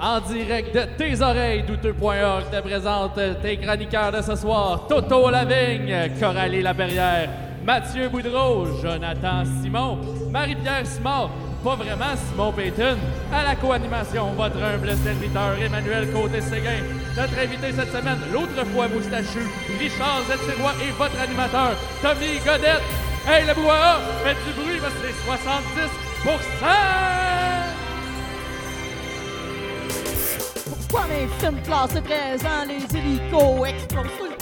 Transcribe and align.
En 0.00 0.20
direct 0.20 0.72
de 0.74 0.84
tes 0.96 1.20
oreilles, 1.20 1.64
douteux.org 1.64 2.44
te 2.52 2.60
présente 2.60 3.18
tes 3.42 3.56
chroniqueurs 3.56 4.12
de 4.12 4.22
ce 4.22 4.36
soir. 4.36 4.86
Toto 4.88 5.28
Lavigne, 5.28 6.12
Coralie 6.20 6.62
Laperrière, 6.62 7.28
Mathieu 7.64 8.08
Boudreau, 8.08 8.66
Jonathan 8.80 9.42
Simon, 9.60 9.98
Marie-Pierre 10.30 10.86
Simon, 10.86 11.30
pas 11.64 11.74
vraiment 11.74 12.14
Simon 12.28 12.52
Payton. 12.52 12.96
À 13.32 13.42
la 13.42 13.56
co-animation, 13.56 14.34
votre 14.36 14.62
humble 14.62 14.94
serviteur 15.02 15.60
Emmanuel 15.60 16.12
Côté-Séguin. 16.12 16.84
Notre 17.16 17.36
invité 17.36 17.72
cette 17.72 17.90
semaine, 17.90 18.20
l'autre 18.32 18.64
fois 18.72 18.86
moustachu, 18.86 19.50
Richard 19.80 20.22
Zetirois 20.28 20.74
et 20.80 20.92
votre 20.92 21.20
animateur, 21.20 21.74
Tommy 22.00 22.38
Godette. 22.46 22.84
Hey, 23.26 23.44
le 23.48 23.54
bois, 23.54 23.98
faites 24.22 24.38
du 24.46 24.52
bruit 24.62 24.78
parce 24.80 24.94
que 24.94 25.08
c'est 25.08 25.26
70 25.26 26.08
Pourquoi 30.88 31.06
mes 31.08 31.28
films 31.38 31.60
classés 31.62 32.00
13 32.00 32.44
ans, 32.44 32.64
les 32.66 32.98
hélicos 32.98 33.68
explosent 33.68 34.06
tout 34.18 34.24
le 34.24 34.36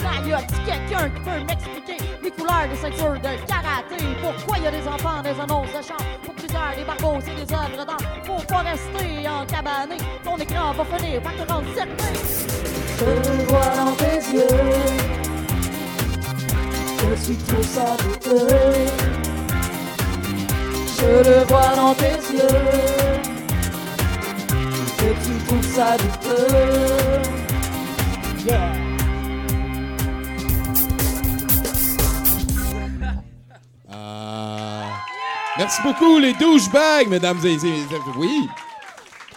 quelqu'un 0.65 1.09
qui 1.09 1.19
peut 1.21 1.43
m'expliquer 1.45 1.97
les 2.23 2.31
couleurs 2.31 2.69
des 2.69 2.77
ceintures 2.77 3.19
de 3.19 3.45
karaté? 3.45 3.97
Pourquoi 4.21 4.57
y 4.59 4.67
a 4.67 4.71
des 4.71 4.87
enfants 4.87 5.21
des 5.21 5.37
annonces 5.41 5.67
de 5.67 5.81
chant? 5.85 6.03
Pour 6.23 6.33
plusieurs, 6.35 6.73
des 6.77 6.85
barbeaux 6.85 7.19
et 7.19 7.45
des 7.45 7.53
œuvres 7.53 7.85
d'art. 7.85 7.97
Faut 8.23 8.45
pas 8.47 8.59
rester 8.59 9.27
en 9.27 9.45
cabané. 9.45 9.97
Ton 10.23 10.37
écran 10.37 10.71
va 10.71 10.85
finir 10.85 11.21
par 11.21 11.33
te 11.35 11.51
rendre 11.51 11.67
cerné. 11.75 11.93
Je 12.97 13.05
le 13.05 13.43
vois 13.43 13.75
dans 13.75 13.95
tes 13.95 14.19
yeux. 14.33 14.47
Je 17.09 17.23
suis 17.23 17.35
trop. 17.35 17.61
Je 20.97 21.29
le 21.29 21.45
vois 21.45 21.75
dans 21.75 21.93
tes 21.93 22.17
yeux. 22.33 23.36
Ah. 33.89 34.99
Merci 35.57 35.81
beaucoup, 35.83 36.19
les 36.19 36.33
douchebags, 36.33 37.07
mesdames 37.07 37.37
et 37.45 37.53
messieurs. 37.53 37.69
Oui. 38.17 38.47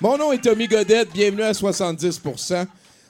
Mon 0.00 0.18
nom 0.18 0.32
est 0.32 0.42
Tommy 0.42 0.66
Godette. 0.66 1.12
Bienvenue 1.12 1.42
à 1.42 1.52
70% 1.52 2.66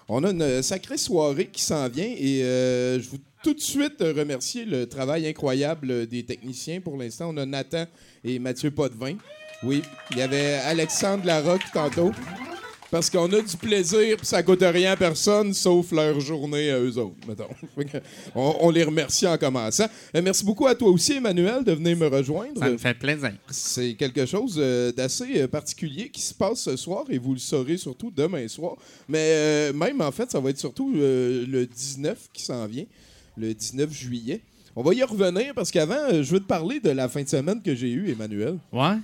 On 0.08 0.24
a 0.24 0.30
une 0.30 0.62
sacrée 0.62 0.98
soirée 0.98 1.46
qui 1.46 1.62
s'en 1.62 1.88
vient 1.88 2.04
et 2.04 2.42
euh, 2.42 3.00
je 3.00 3.08
veux 3.08 3.18
tout 3.42 3.54
de 3.54 3.60
suite 3.60 4.00
remercier 4.00 4.66
le 4.66 4.86
travail 4.86 5.26
incroyable 5.26 6.06
des 6.06 6.26
techniciens. 6.26 6.82
Pour 6.82 6.98
l'instant, 6.98 7.30
on 7.32 7.38
a 7.38 7.46
Nathan 7.46 7.86
et 8.22 8.38
Mathieu 8.38 8.70
Potvin. 8.70 9.14
Oui, 9.62 9.82
il 10.10 10.18
y 10.18 10.22
avait 10.22 10.54
Alexandre 10.66 11.24
Larocque 11.24 11.64
tantôt. 11.72 12.12
Parce 12.90 13.08
qu'on 13.08 13.32
a 13.32 13.40
du 13.40 13.56
plaisir, 13.56 14.16
puis 14.16 14.26
ça 14.26 14.42
coûte 14.42 14.62
rien 14.62 14.92
à 14.92 14.96
personne, 14.96 15.54
sauf 15.54 15.92
leur 15.92 16.18
journée 16.18 16.70
à 16.70 16.80
eux 16.80 16.98
autres, 16.98 17.14
mettons. 17.28 17.46
on, 18.34 18.56
on 18.62 18.70
les 18.70 18.82
remercie 18.82 19.28
en 19.28 19.38
commençant. 19.38 19.86
Euh, 20.16 20.20
merci 20.22 20.44
beaucoup 20.44 20.66
à 20.66 20.74
toi 20.74 20.88
aussi, 20.88 21.12
Emmanuel, 21.12 21.62
de 21.62 21.72
venir 21.72 21.96
me 21.96 22.08
rejoindre. 22.08 22.58
Ça 22.58 22.68
me 22.68 22.78
fait 22.78 22.94
plaisir. 22.94 23.32
C'est 23.48 23.94
quelque 23.94 24.26
chose 24.26 24.56
euh, 24.58 24.90
d'assez 24.90 25.40
euh, 25.40 25.46
particulier 25.46 26.08
qui 26.08 26.20
se 26.20 26.34
passe 26.34 26.62
ce 26.62 26.76
soir 26.76 27.04
et 27.10 27.18
vous 27.18 27.32
le 27.32 27.38
saurez 27.38 27.76
surtout 27.76 28.10
demain 28.14 28.48
soir. 28.48 28.74
Mais 29.08 29.18
euh, 29.20 29.72
même, 29.72 30.00
en 30.00 30.10
fait, 30.10 30.28
ça 30.30 30.40
va 30.40 30.50
être 30.50 30.58
surtout 30.58 30.92
le 30.92 31.64
19 31.66 32.28
qui 32.32 32.42
s'en 32.42 32.66
vient, 32.66 32.86
le 33.36 33.54
19 33.54 33.92
juillet. 33.92 34.40
On 34.74 34.82
va 34.82 34.94
y 34.94 35.02
revenir 35.04 35.54
parce 35.54 35.70
qu'avant, 35.70 36.10
je 36.10 36.30
veux 36.32 36.40
te 36.40 36.46
parler 36.46 36.80
de 36.80 36.90
la 36.90 37.08
fin 37.08 37.22
de 37.22 37.28
semaine 37.28 37.62
que 37.62 37.74
j'ai 37.74 37.90
eue, 37.90 38.10
Emmanuel. 38.10 38.58
Ouais? 38.72 38.96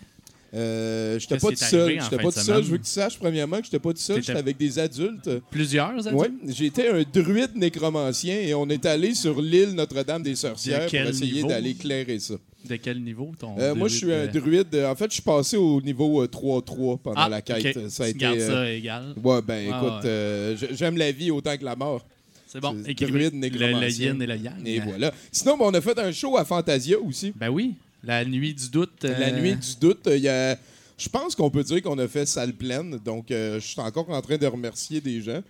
Euh, 0.55 1.19
j'étais 1.19 1.39
pas 1.39 1.49
tout 1.51 1.57
seul. 1.57 2.01
J'étais 2.01 2.17
pas 2.17 2.31
tout 2.33 2.39
seul. 2.41 2.63
Je 2.65 2.71
veux 2.71 2.79
que 2.79 2.85
tu 2.85 2.91
saches, 2.91 3.19
premièrement, 3.19 3.59
que 3.59 3.65
j'étais 3.65 3.79
pas 3.79 3.93
tout 3.93 3.99
seul. 4.01 4.23
J'étais 4.23 4.39
avec 4.39 4.57
des 4.57 4.79
adultes. 4.79 5.29
Plusieurs 5.51 6.07
adultes? 6.07 6.15
Ouais, 6.15 6.31
j'étais 6.49 6.89
un 6.89 7.03
druide 7.03 7.57
nécromancien 7.57 8.39
et 8.41 8.55
on 8.55 8.69
est 8.69 8.85
allé 8.87 9.15
sur 9.15 9.41
l'île 9.41 9.71
Notre-Dame 9.75 10.23
des 10.23 10.35
Sorcières 10.37 10.87
De 10.91 10.91
pour 10.99 11.09
essayer 11.11 11.43
d'aller 11.43 11.71
éclairer 11.71 12.19
ça. 12.19 12.35
De 12.69 12.77
quel 12.77 13.01
niveau 13.03 13.33
ton 13.39 13.55
Euh, 13.59 13.75
moi, 13.75 13.87
je 13.89 13.97
suis 13.97 14.13
un 14.13 14.27
druide, 14.27 14.37
euh, 14.37 14.41
druide. 14.81 14.85
En 14.87 14.95
fait, 14.97 15.07
je 15.11 15.15
suis 15.15 15.23
passé 15.23 15.57
au 15.57 15.81
niveau 15.81 16.23
euh, 16.23 16.27
3-3 16.27 16.99
pendant 16.99 17.15
Ah, 17.21 17.29
la 17.29 17.41
quête. 17.43 17.89
Ça 17.91 18.05
a 18.05 18.07
Tu 18.11 18.17
été. 18.17 18.27
euh, 18.27 18.47
ça 18.47 18.71
égal? 18.73 19.15
Ouais, 19.23 19.41
ben 19.43 19.55
Ouais, 19.71 19.77
écoute, 19.77 20.03
ouais. 20.05 20.09
euh, 20.09 20.57
j'aime 20.73 20.97
la 20.97 21.13
vie 21.13 21.31
autant 21.31 21.57
que 21.57 21.65
la 21.65 21.77
mort. 21.77 22.05
C'est 22.49 22.61
bon. 22.61 22.73
druide 22.73 23.35
le, 23.35 23.81
le 23.81 23.91
yin 23.91 24.21
et 24.23 24.27
le 24.27 24.37
yang. 24.37 24.55
Et 24.67 24.81
voilà. 24.81 25.13
Sinon, 25.31 25.57
ben, 25.59 25.65
on 25.67 25.75
a 25.75 25.81
fait 25.81 25.99
un 25.99 26.11
show 26.11 26.37
à 26.37 26.45
Fantasia 26.45 26.99
aussi. 26.99 27.33
Ben 27.37 27.51
oui. 27.51 27.75
La 28.07 28.25
nuit 28.25 28.55
du 28.55 28.71
doute. 28.71 29.05
euh, 29.05 29.19
La 29.19 29.33
nuit 29.33 29.55
du 29.57 29.77
doute, 29.81 30.09
il 30.13 30.19
y 30.23 30.29
a. 30.29 30.57
Je 30.99 31.09
pense 31.11 31.35
qu'on 31.35 31.51
peut 31.51 31.63
dire 31.63 31.83
qu'on 31.83 31.99
a 31.99 32.09
fait 32.09 32.25
salle 32.25 32.55
pleine, 32.55 32.99
donc 33.05 33.31
euh, 33.31 33.61
je 33.61 33.67
suis 33.67 33.81
encore 33.81 34.09
en 34.09 34.23
train 34.23 34.39
de 34.39 34.47
remercier 34.47 35.01
des 35.01 35.21
gens. 35.21 35.43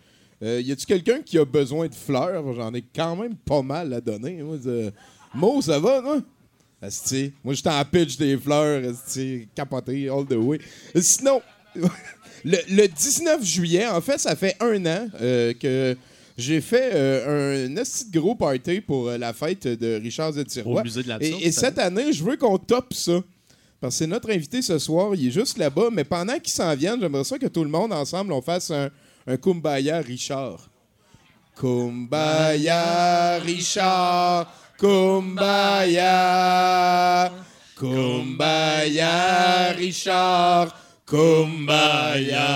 Euh, 0.43 0.61
y 0.61 0.73
a-tu 0.73 0.85
quelqu'un 0.87 1.23
qui 1.23 1.39
a 1.39 1.45
besoin 1.45 1.87
de 1.87 1.95
fleurs? 1.95 2.53
J'en 2.55 2.75
ai 2.75 2.83
quand 2.95 3.15
même 3.17 3.37
pas 3.37 3.63
mal 3.63 3.93
à 3.93 4.01
donner. 4.01 4.43
Moi, 4.43 4.57
Mo, 5.35 5.63
ça 5.63 5.79
va, 5.79 6.01
non? 6.01 6.23
Asti, 6.83 7.33
moi, 7.45 7.55
j'étais 7.55 7.71
en 7.71 7.85
pitch 7.85 8.17
des 8.17 8.37
fleurs, 8.37 8.91
asti, 8.91 9.49
capoté, 9.55 10.09
all 10.09 10.27
the 10.27 10.33
way. 10.35 10.59
Euh, 10.95 11.01
Sinon, 11.03 11.41
le, 12.45 12.59
le 12.69 12.87
19 12.89 13.43
juillet, 13.45 13.87
en 13.87 14.01
fait, 14.01 14.19
ça 14.19 14.35
fait 14.37 14.57
un 14.61 14.85
an 14.85 15.09
euh, 15.21 15.53
que 15.55 15.97
j'ai 16.37 16.61
fait 16.61 16.91
euh, 16.93 17.67
un 17.67 17.71
de 17.71 18.11
gros 18.19 18.35
party 18.35 18.83
pour 18.83 19.09
euh, 19.09 19.17
la 19.17 19.33
fête 19.33 19.67
de 19.67 19.99
Richard 20.03 20.33
Zetirois. 20.33 20.81
Au 20.81 20.85
musée 20.85 21.03
de 21.03 21.09
l'absurde, 21.09 21.41
Et, 21.43 21.51
cette 21.51 21.79
année, 21.79 22.13
je 22.13 22.23
veux 22.23 22.37
qu'on 22.37 22.59
top 22.59 22.93
ça. 22.93 23.23
Parce 23.81 23.95
que 23.95 23.99
c'est 23.99 24.07
notre 24.07 24.31
invité 24.31 24.61
ce 24.63 24.79
soir, 24.79 25.15
il 25.15 25.29
est 25.29 25.31
juste 25.31 25.57
là-bas. 25.59 25.89
Mais 25.93 26.05
pendant 26.05 26.39
qu'il 26.39 26.53
s'en 26.53 26.75
vienne, 26.75 27.01
j'aimerais 27.01 27.25
ça 27.25 27.39
que 27.39 27.47
tout 27.47 27.65
le 27.65 27.71
monde, 27.71 27.93
ensemble, 27.93 28.33
on 28.33 28.43
fasse 28.43 28.71
un, 28.71 28.91
un 29.27 29.37
Kumbaya 29.37 30.01
Richard. 30.01 30.69
Kumbaya 31.57 33.39
Richard, 33.39 34.53
Kumbaya. 34.79 36.13
Kumbaya 37.79 39.73
Richard, 39.73 40.75
Kumbaya. 41.07 42.47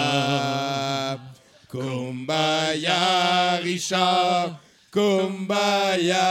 Kumbaya 1.71 3.61
Richard, 3.63 4.57
Kumbaya. 4.93 6.25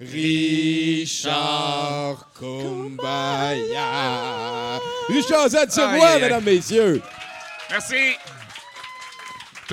Richard 0.00 2.18
Kumbaya. 2.38 3.88
Richard 5.08 5.48
Zatirois, 5.50 5.92
Aïe, 5.92 6.02
aïe. 6.02 6.20
mesdames, 6.22 6.44
messieurs. 6.44 7.02
Merci. 7.70 8.16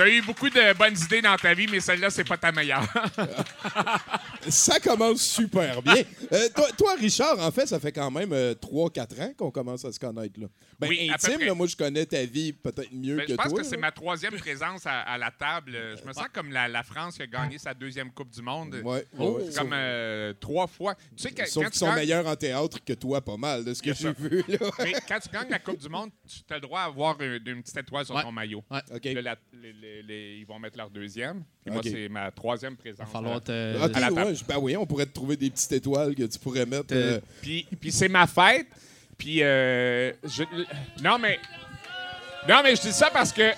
Tu 0.01 0.07
as 0.07 0.09
eu 0.09 0.22
beaucoup 0.22 0.50
de 0.50 0.73
bonnes 0.78 0.97
idées 0.97 1.22
dans 1.22 1.35
ta 1.35 1.53
vie, 1.53 1.67
mais 1.69 1.79
celle-là, 1.79 2.09
c'est 2.09 2.23
pas 2.28 2.38
ta 2.38 2.51
meilleure. 2.51 2.81
Ça 4.50 4.79
commence 4.79 5.22
super 5.22 5.81
bien. 5.84 6.03
Euh, 6.31 6.50
toi, 6.56 6.67
toi, 6.75 6.95
Richard, 7.00 7.39
en 7.39 7.51
fait, 7.51 7.67
ça 7.67 7.79
fait 7.79 7.91
quand 7.91 8.09
même 8.09 8.31
3-4 8.31 9.22
ans 9.22 9.34
qu'on 9.38 9.51
commence 9.51 9.85
à 9.85 9.91
se 9.91 10.00
connaître. 10.00 10.40
Là. 10.40 10.47
Ben, 10.79 10.88
Oui, 10.90 11.11
intime, 11.13 11.41
là, 11.41 11.53
moi, 11.53 11.67
je 11.67 11.75
connais 11.75 12.06
ta 12.07 12.23
vie 12.25 12.51
peut-être 12.51 12.91
mieux 12.91 13.17
Ben, 13.17 13.25
que 13.28 13.31
je 13.34 13.38
pense 13.38 13.50
toi. 13.50 13.59
que 13.61 13.66
c'est 13.66 13.78
ma 13.78 13.91
troisième 13.91 14.34
présence 14.34 14.88
à, 14.88 15.01
à 15.01 15.17
la 15.19 15.29
table. 15.29 15.73
Je 16.01 16.07
me 16.07 16.11
sens 16.13 16.25
comme 16.34 16.51
la, 16.51 16.67
la 16.67 16.81
France 16.81 17.17
qui 17.17 17.22
a 17.22 17.28
gagné 17.28 17.59
sa 17.59 17.73
deuxième 17.75 18.11
Coupe 18.11 18.31
du 18.31 18.41
Monde. 18.41 18.81
Ouais, 18.84 19.06
Oh, 19.19 19.38
ouais, 19.38 19.53
comme 19.56 19.72
euh, 19.73 20.34
trois 20.40 20.66
fois. 20.66 20.95
Tu 21.16 21.22
sais, 21.23 21.31
que- 21.31 21.45
Sauf 21.47 21.66
qu'ils 21.66 21.75
sont 21.75 21.85
gagnes- 21.88 21.95
meilleurs 21.97 22.25
en 22.28 22.35
théâtre 22.35 22.79
que 22.84 22.94
toi, 22.94 23.22
pas 23.22 23.38
mal, 23.38 23.63
de 23.63 23.73
ce 23.75 23.81
que 23.84 23.94
j'ai 23.94 24.11
vu. 24.13 24.44
Là. 24.47 24.57
mais 24.79 24.94
quand 25.07 25.19
tu 25.19 25.29
gagnes 25.29 25.50
la 25.50 25.59
Coupe 25.59 25.78
du 25.78 25.90
Monde, 25.90 26.09
tu 26.28 26.41
as 26.51 26.56
le 26.56 26.61
droit 26.61 26.81
à 26.81 26.85
avoir 26.85 27.22
une, 27.22 27.40
une 27.45 27.61
petite 27.61 27.78
étoile 27.78 28.06
sur 28.06 28.16
Ouais. 28.16 28.23
ton 28.23 28.31
maillot. 28.31 28.63
Ouais. 28.72 28.79
OK. 28.95 29.03
Là, 29.06 29.22
la- 29.22 29.35
les- 29.61 29.73
les- 29.91 30.03
les- 30.03 30.38
ils 30.40 30.46
vont 30.46 30.59
mettre 30.59 30.78
leur 30.78 30.90
deuxième. 30.90 31.44
Puis 31.63 31.74
moi, 31.74 31.81
c'est 31.84 32.07
ma 32.09 32.31
troisième 32.31 32.75
présence. 32.78 33.00
Il 33.09 33.13
va 33.13 33.19
falloir 33.19 33.41
te. 33.41 33.52
À 33.52 34.00
la 34.00 34.12
ouais, 34.12 34.35
je- 34.35 34.44
ben 34.46 34.57
oui, 34.59 34.75
on 34.78 34.85
pourrait 34.85 35.06
te 35.06 35.13
trouver 35.13 35.35
des 35.38 35.50
petites 35.50 35.72
étoiles 35.72 36.16
que 36.16 36.24
tu 36.24 36.40
pourrais 36.40 36.66
mettre. 36.66 36.88
Te- 36.88 36.94
euh, 36.96 37.19
Puis, 37.41 37.68
puis 37.79 37.91
c'est 37.91 38.09
ma 38.09 38.28
fête. 38.28 38.68
Puis, 39.18 39.44
euh, 39.44 40.12
je- 40.24 40.44
non, 41.03 41.18
mais. 41.19 41.40
Non, 42.47 42.62
mais 42.63 42.75
je 42.75 42.81
dis 42.81 42.91
ça 42.91 43.09
parce 43.12 43.31
que 43.31 43.52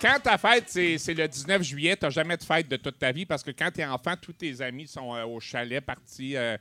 quand 0.00 0.18
ta 0.22 0.36
fête, 0.38 0.64
c'est 0.66 0.98
c'est 0.98 1.14
le 1.14 1.28
19 1.28 1.62
juillet, 1.62 1.94
t'as 1.96 2.10
jamais 2.10 2.36
de 2.36 2.42
fête 2.42 2.68
de 2.68 2.76
toute 2.76 2.98
ta 2.98 3.12
vie 3.12 3.24
parce 3.26 3.42
que 3.44 3.52
quand 3.52 3.70
t'es 3.72 3.84
enfant, 3.84 4.14
tous 4.20 4.32
tes 4.32 4.60
amis 4.60 4.88
sont 4.88 5.14
euh, 5.14 5.24
au 5.24 5.38
chalet, 5.38 5.80
partis, 5.84 6.36
euh, 6.36 6.56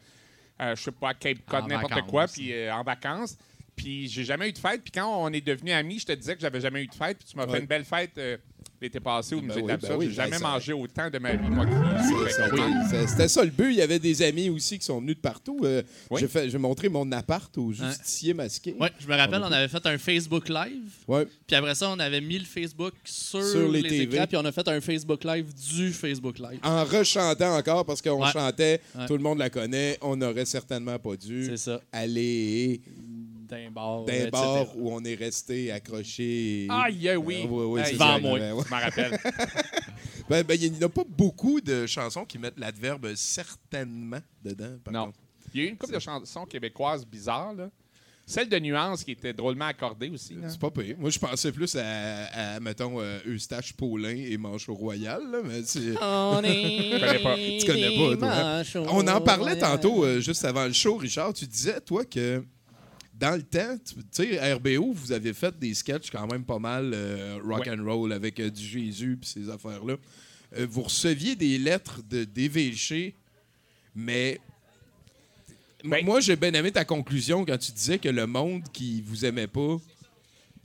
euh, 0.62 0.76
je 0.76 0.82
sais 0.84 0.92
pas, 0.92 1.10
à 1.10 1.14
Cape 1.16 1.40
Cod, 1.48 1.68
n'importe 1.68 2.02
quoi, 2.08 2.28
puis 2.28 2.54
euh, 2.54 2.72
en 2.74 2.84
vacances. 2.84 3.38
Puis 3.76 4.08
j'ai 4.08 4.24
jamais 4.24 4.50
eu 4.50 4.54
de 4.54 4.60
fête. 4.60 4.84
Puis 4.84 4.92
quand 4.92 5.08
on 5.24 5.30
est 5.34 5.42
devenus 5.42 5.74
amis, 5.74 5.98
je 5.98 6.06
te 6.06 6.12
disais 6.12 6.36
que 6.36 6.42
j'avais 6.42 6.62
jamais 6.62 6.84
eu 6.84 6.88
de 6.88 6.94
fête. 6.94 7.18
Puis 7.18 7.30
tu 7.32 7.38
m'as 7.38 7.46
Ouais. 7.48 7.54
fait 7.54 7.60
une 7.62 7.66
belle 7.66 7.86
fête 7.86 8.16
euh, 8.20 8.38
l'été 8.82 9.00
passé 9.00 9.36
au 9.36 9.40
Ben 9.42 9.48
musée 9.48 9.58
oui, 9.60 9.64
de 9.64 9.68
l'Absurde. 9.70 9.92
ben 9.94 10.00
oui, 10.00 10.06
j'ai 10.08 10.14
jamais 10.16 10.32
ben 10.32 10.38
ça- 10.40 10.48
mangé 10.48 10.74
autant 10.74 11.10
de 11.10 11.20
ma 11.20 11.36
vie, 11.36 11.50
moi. 11.50 11.66
Oui. 11.68 13.08
C'était 13.08 13.28
ça 13.28 13.44
le 13.44 13.52
but. 13.52 13.70
Il 13.70 13.76
y 13.76 13.82
avait 13.82 14.00
des 14.00 14.22
amis 14.24 14.50
aussi 14.50 14.80
qui 14.80 14.86
sont 14.86 15.00
venus 15.00 15.16
de 15.16 15.22
partout. 15.22 15.60
Euh, 15.64 15.84
Oui. 16.10 16.22
J'ai 16.48 16.58
montré 16.58 16.90
mon 16.90 17.10
appart 17.12 17.56
au 17.58 17.72
justicier 17.72 18.34
masqué. 18.34 18.76
Ouais, 18.80 18.90
je 19.00 19.08
me 19.08 19.16
rappelle, 19.16 19.42
on 19.44 19.52
avait 19.52 19.68
fait 19.68 19.86
un 19.86 19.98
Facebook 19.98 20.50
Live. 20.50 20.92
Ouais. 21.08 21.28
Puis 21.46 21.56
après 21.56 21.76
ça, 21.76 21.90
on 21.90 22.00
avait 22.00 22.22
mis 22.22 22.40
le 22.40 22.46
Facebook 22.46 22.94
sur, 23.04 23.44
Sur 23.44 23.72
les 23.72 23.82
les, 23.82 23.90
TV. 23.90 24.16
écrans. 24.16 24.28
Puis 24.28 24.38
on 24.38 24.46
a 24.46 24.52
fait 24.52 24.68
un 24.68 24.82
Facebook 24.82 25.24
Live 25.24 25.46
du 25.76 25.92
Facebook 25.92 26.40
Live. 26.40 26.60
En 26.64 26.84
rechantant 26.84 27.56
encore 27.58 27.86
parce 27.86 28.02
qu'on 28.02 28.22
Ouais. 28.24 28.32
chantait, 28.32 28.82
Ouais. 28.98 29.06
tout 29.06 29.14
le 29.16 29.24
monde 29.24 29.38
la 29.38 29.50
connaît, 29.50 29.98
on 30.02 30.16
n'aurait 30.16 30.46
certainement 30.46 30.98
pas 30.98 31.16
dû 31.16 31.56
ça. 31.58 31.80
aller 31.92 32.82
d'un 33.52 33.70
bar. 33.72 34.06
d'un 34.06 34.14
etc. 34.14 34.30
bar 34.32 34.78
où 34.78 34.92
on 34.92 35.04
est 35.04 35.16
resté 35.16 35.72
accroché. 35.72 36.68
Aïe, 36.70 37.10
euh, 37.10 37.16
oui. 37.16 37.42
Ah, 37.44 37.48
oui, 37.50 37.66
oui, 37.66 37.82
Hey, 37.82 37.98
ça, 37.98 38.18
moi. 38.20 38.32
ouais. 38.40 38.40
Je 38.66 38.70
m'en 38.70 38.80
rappelle. 38.80 39.20
Ben, 40.30 40.44
ben, 40.44 40.58
il 40.62 40.72
n'y 40.72 40.84
a 40.84 40.88
pas 40.88 41.04
beaucoup 41.06 41.60
de 41.60 41.86
chansons 41.86 42.24
qui 42.24 42.38
mettent 42.38 42.58
l'adverbe 42.58 43.14
certainement 43.16 44.22
dedans. 44.42 44.78
par 44.82 44.94
non. 44.94 45.06
contre. 45.08 45.20
Il 45.54 45.60
y 45.60 45.64
a 45.64 45.68
eu 45.68 45.70
une 45.72 45.78
couple 45.78 45.94
de 45.94 46.00
chansons 46.00 46.46
québécoises 46.46 47.06
bizarres, 47.06 47.54
là. 47.54 47.70
Celle 48.26 48.48
de 48.48 48.58
Nuance 48.60 49.04
qui 49.04 49.12
était 49.12 49.34
drôlement 49.34 49.66
accordée 49.66 50.10
aussi. 50.10 50.38
C'est 50.48 50.60
pas 50.60 50.72
pire. 50.72 50.96
Moi, 50.98 51.10
je 51.10 51.20
pensais 51.20 51.52
plus 51.52 51.76
à, 51.76 52.28
à, 52.56 52.60
mettons, 52.62 53.02
euh, 53.02 53.20
Eustache 53.26 53.74
Paulin 53.74 54.16
et 54.16 54.38
Manchot 54.38 54.74
Royal, 54.74 55.22
là, 55.30 55.40
mais 55.44 55.64
c'est... 55.66 55.96
On 56.02 56.42
est 56.44 56.92
connais 57.02 57.20
pas. 57.20 57.36
Tu 57.36 57.66
connais 57.66 57.98
pas, 57.98 58.18
toi, 58.18 58.32
hein? 58.32 58.64
On 58.90 59.06
en 59.10 59.20
parlait 59.20 59.58
tantôt, 59.60 60.06
euh, 60.06 60.22
juste 60.22 60.46
avant 60.46 60.66
le 60.66 60.72
show, 60.72 60.96
Richard. 60.96 61.34
Tu 61.34 61.46
disais, 61.46 61.82
toi, 61.82 62.06
que 62.06 62.42
dans 63.22 63.36
le 63.36 63.44
temps, 63.44 63.78
tu 63.86 63.96
sais, 64.12 64.54
RBO, 64.54 64.94
vous 64.94 65.12
avez 65.12 65.34
fait 65.34 65.58
des 65.60 65.74
sketchs 65.76 66.10
quand 66.10 66.26
même 66.26 66.44
pas 66.44 66.58
mal 66.60 66.92
euh, 66.94 67.38
rock 67.44 67.66
Ouais. 67.68 67.70
and 67.80 67.84
roll 67.86 68.12
avec 68.12 68.40
euh, 68.40 68.50
du 68.50 68.64
Jésus 68.66 69.16
puis 69.22 69.30
ces 69.30 69.48
affaires-là. 69.50 69.96
Euh, 70.58 70.66
vous 70.70 70.82
receviez 70.82 71.36
des 71.36 71.60
lettres 71.60 72.02
de 72.10 72.24
d'évêchés, 72.24 73.16
mais 73.96 74.40
Ben- 75.84 76.04
moi, 76.04 76.20
j'ai 76.20 76.36
bien 76.36 76.52
aimé 76.54 76.72
ta 76.72 76.84
conclusion 76.84 77.46
quand 77.46 77.58
tu 77.58 77.72
disais 77.72 78.00
que 78.00 78.10
le 78.10 78.26
monde 78.28 78.64
qui 78.74 79.02
vous 79.02 79.24
aimait 79.24 79.48
pas, 79.48 79.78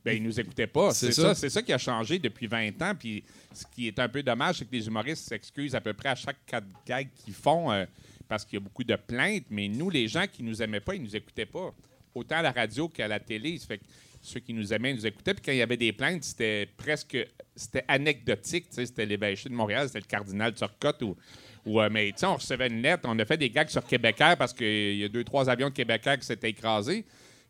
Ben, 0.04 0.16
ils 0.16 0.22
nous 0.22 0.38
écoutaient 0.40 0.66
pas. 0.66 0.94
C'est 0.94 1.12
ça. 1.12 1.22
ça, 1.22 1.34
c'est 1.34 1.50
ça 1.50 1.62
qui 1.62 1.72
a 1.72 1.78
changé 1.78 2.18
depuis 2.18 2.46
20 2.46 2.80
ans. 2.80 2.94
Puis 2.98 3.22
ce 3.52 3.64
qui 3.74 3.86
est 3.88 3.98
un 3.98 4.08
peu 4.08 4.22
dommage, 4.22 4.58
c'est 4.58 4.64
que 4.64 4.72
les 4.74 4.86
humoristes 4.86 5.28
s'excusent 5.28 5.74
à 5.74 5.80
peu 5.80 5.92
près 5.94 6.10
à 6.10 6.14
chaque 6.14 6.38
quatre 6.46 6.66
gags 6.86 7.08
qu'ils 7.24 7.34
font 7.34 7.86
parce 8.28 8.44
qu'il 8.44 8.54
y 8.54 8.56
a 8.58 8.60
beaucoup 8.60 8.84
de 8.84 8.94
plaintes. 8.96 9.44
Mais 9.50 9.68
nous, 9.68 9.90
les 9.90 10.06
gens 10.08 10.26
qui 10.32 10.42
nous 10.42 10.62
aimaient 10.62 10.80
pas, 10.80 10.94
ils 10.94 11.02
nous 11.02 11.14
écoutaient 11.16 11.44
pas. 11.46 11.74
Autant 12.16 12.36
à 12.36 12.42
la 12.42 12.50
radio 12.50 12.88
qu'à 12.88 13.06
la 13.06 13.20
télé. 13.20 13.58
Ceux 14.22 14.40
qui 14.40 14.54
nous 14.54 14.72
aimaient, 14.72 14.94
nous 14.94 15.06
écoutaient. 15.06 15.34
Puis 15.34 15.42
quand 15.44 15.52
il 15.52 15.58
y 15.58 15.62
avait 15.62 15.76
des 15.76 15.92
plaintes, 15.92 16.24
c'était 16.24 16.66
presque 16.78 17.18
c'était 17.54 17.84
anecdotique. 17.86 18.66
C'était 18.70 19.04
l'évêché 19.04 19.50
de 19.50 19.54
Montréal, 19.54 19.86
c'était 19.86 20.00
le 20.00 20.06
cardinal 20.06 20.54
Turcotte 20.54 21.02
ou. 21.02 21.14
ou, 21.66 21.78
euh, 21.78 21.90
mais 21.90 22.14
on 22.22 22.36
recevait 22.36 22.68
une 22.68 22.80
lettre, 22.80 23.06
on 23.06 23.18
a 23.18 23.24
fait 23.26 23.36
des 23.36 23.50
gags 23.50 23.68
sur 23.68 23.84
Québécois 23.84 24.34
parce 24.34 24.54
qu'il 24.54 24.96
y 24.96 25.04
a 25.04 25.08
deux, 25.08 25.24
trois 25.24 25.50
avions 25.50 25.68
de 25.68 25.74
Québécois 25.74 26.16
qui 26.16 26.24
s'étaient 26.24 26.50
écrasés. 26.50 27.04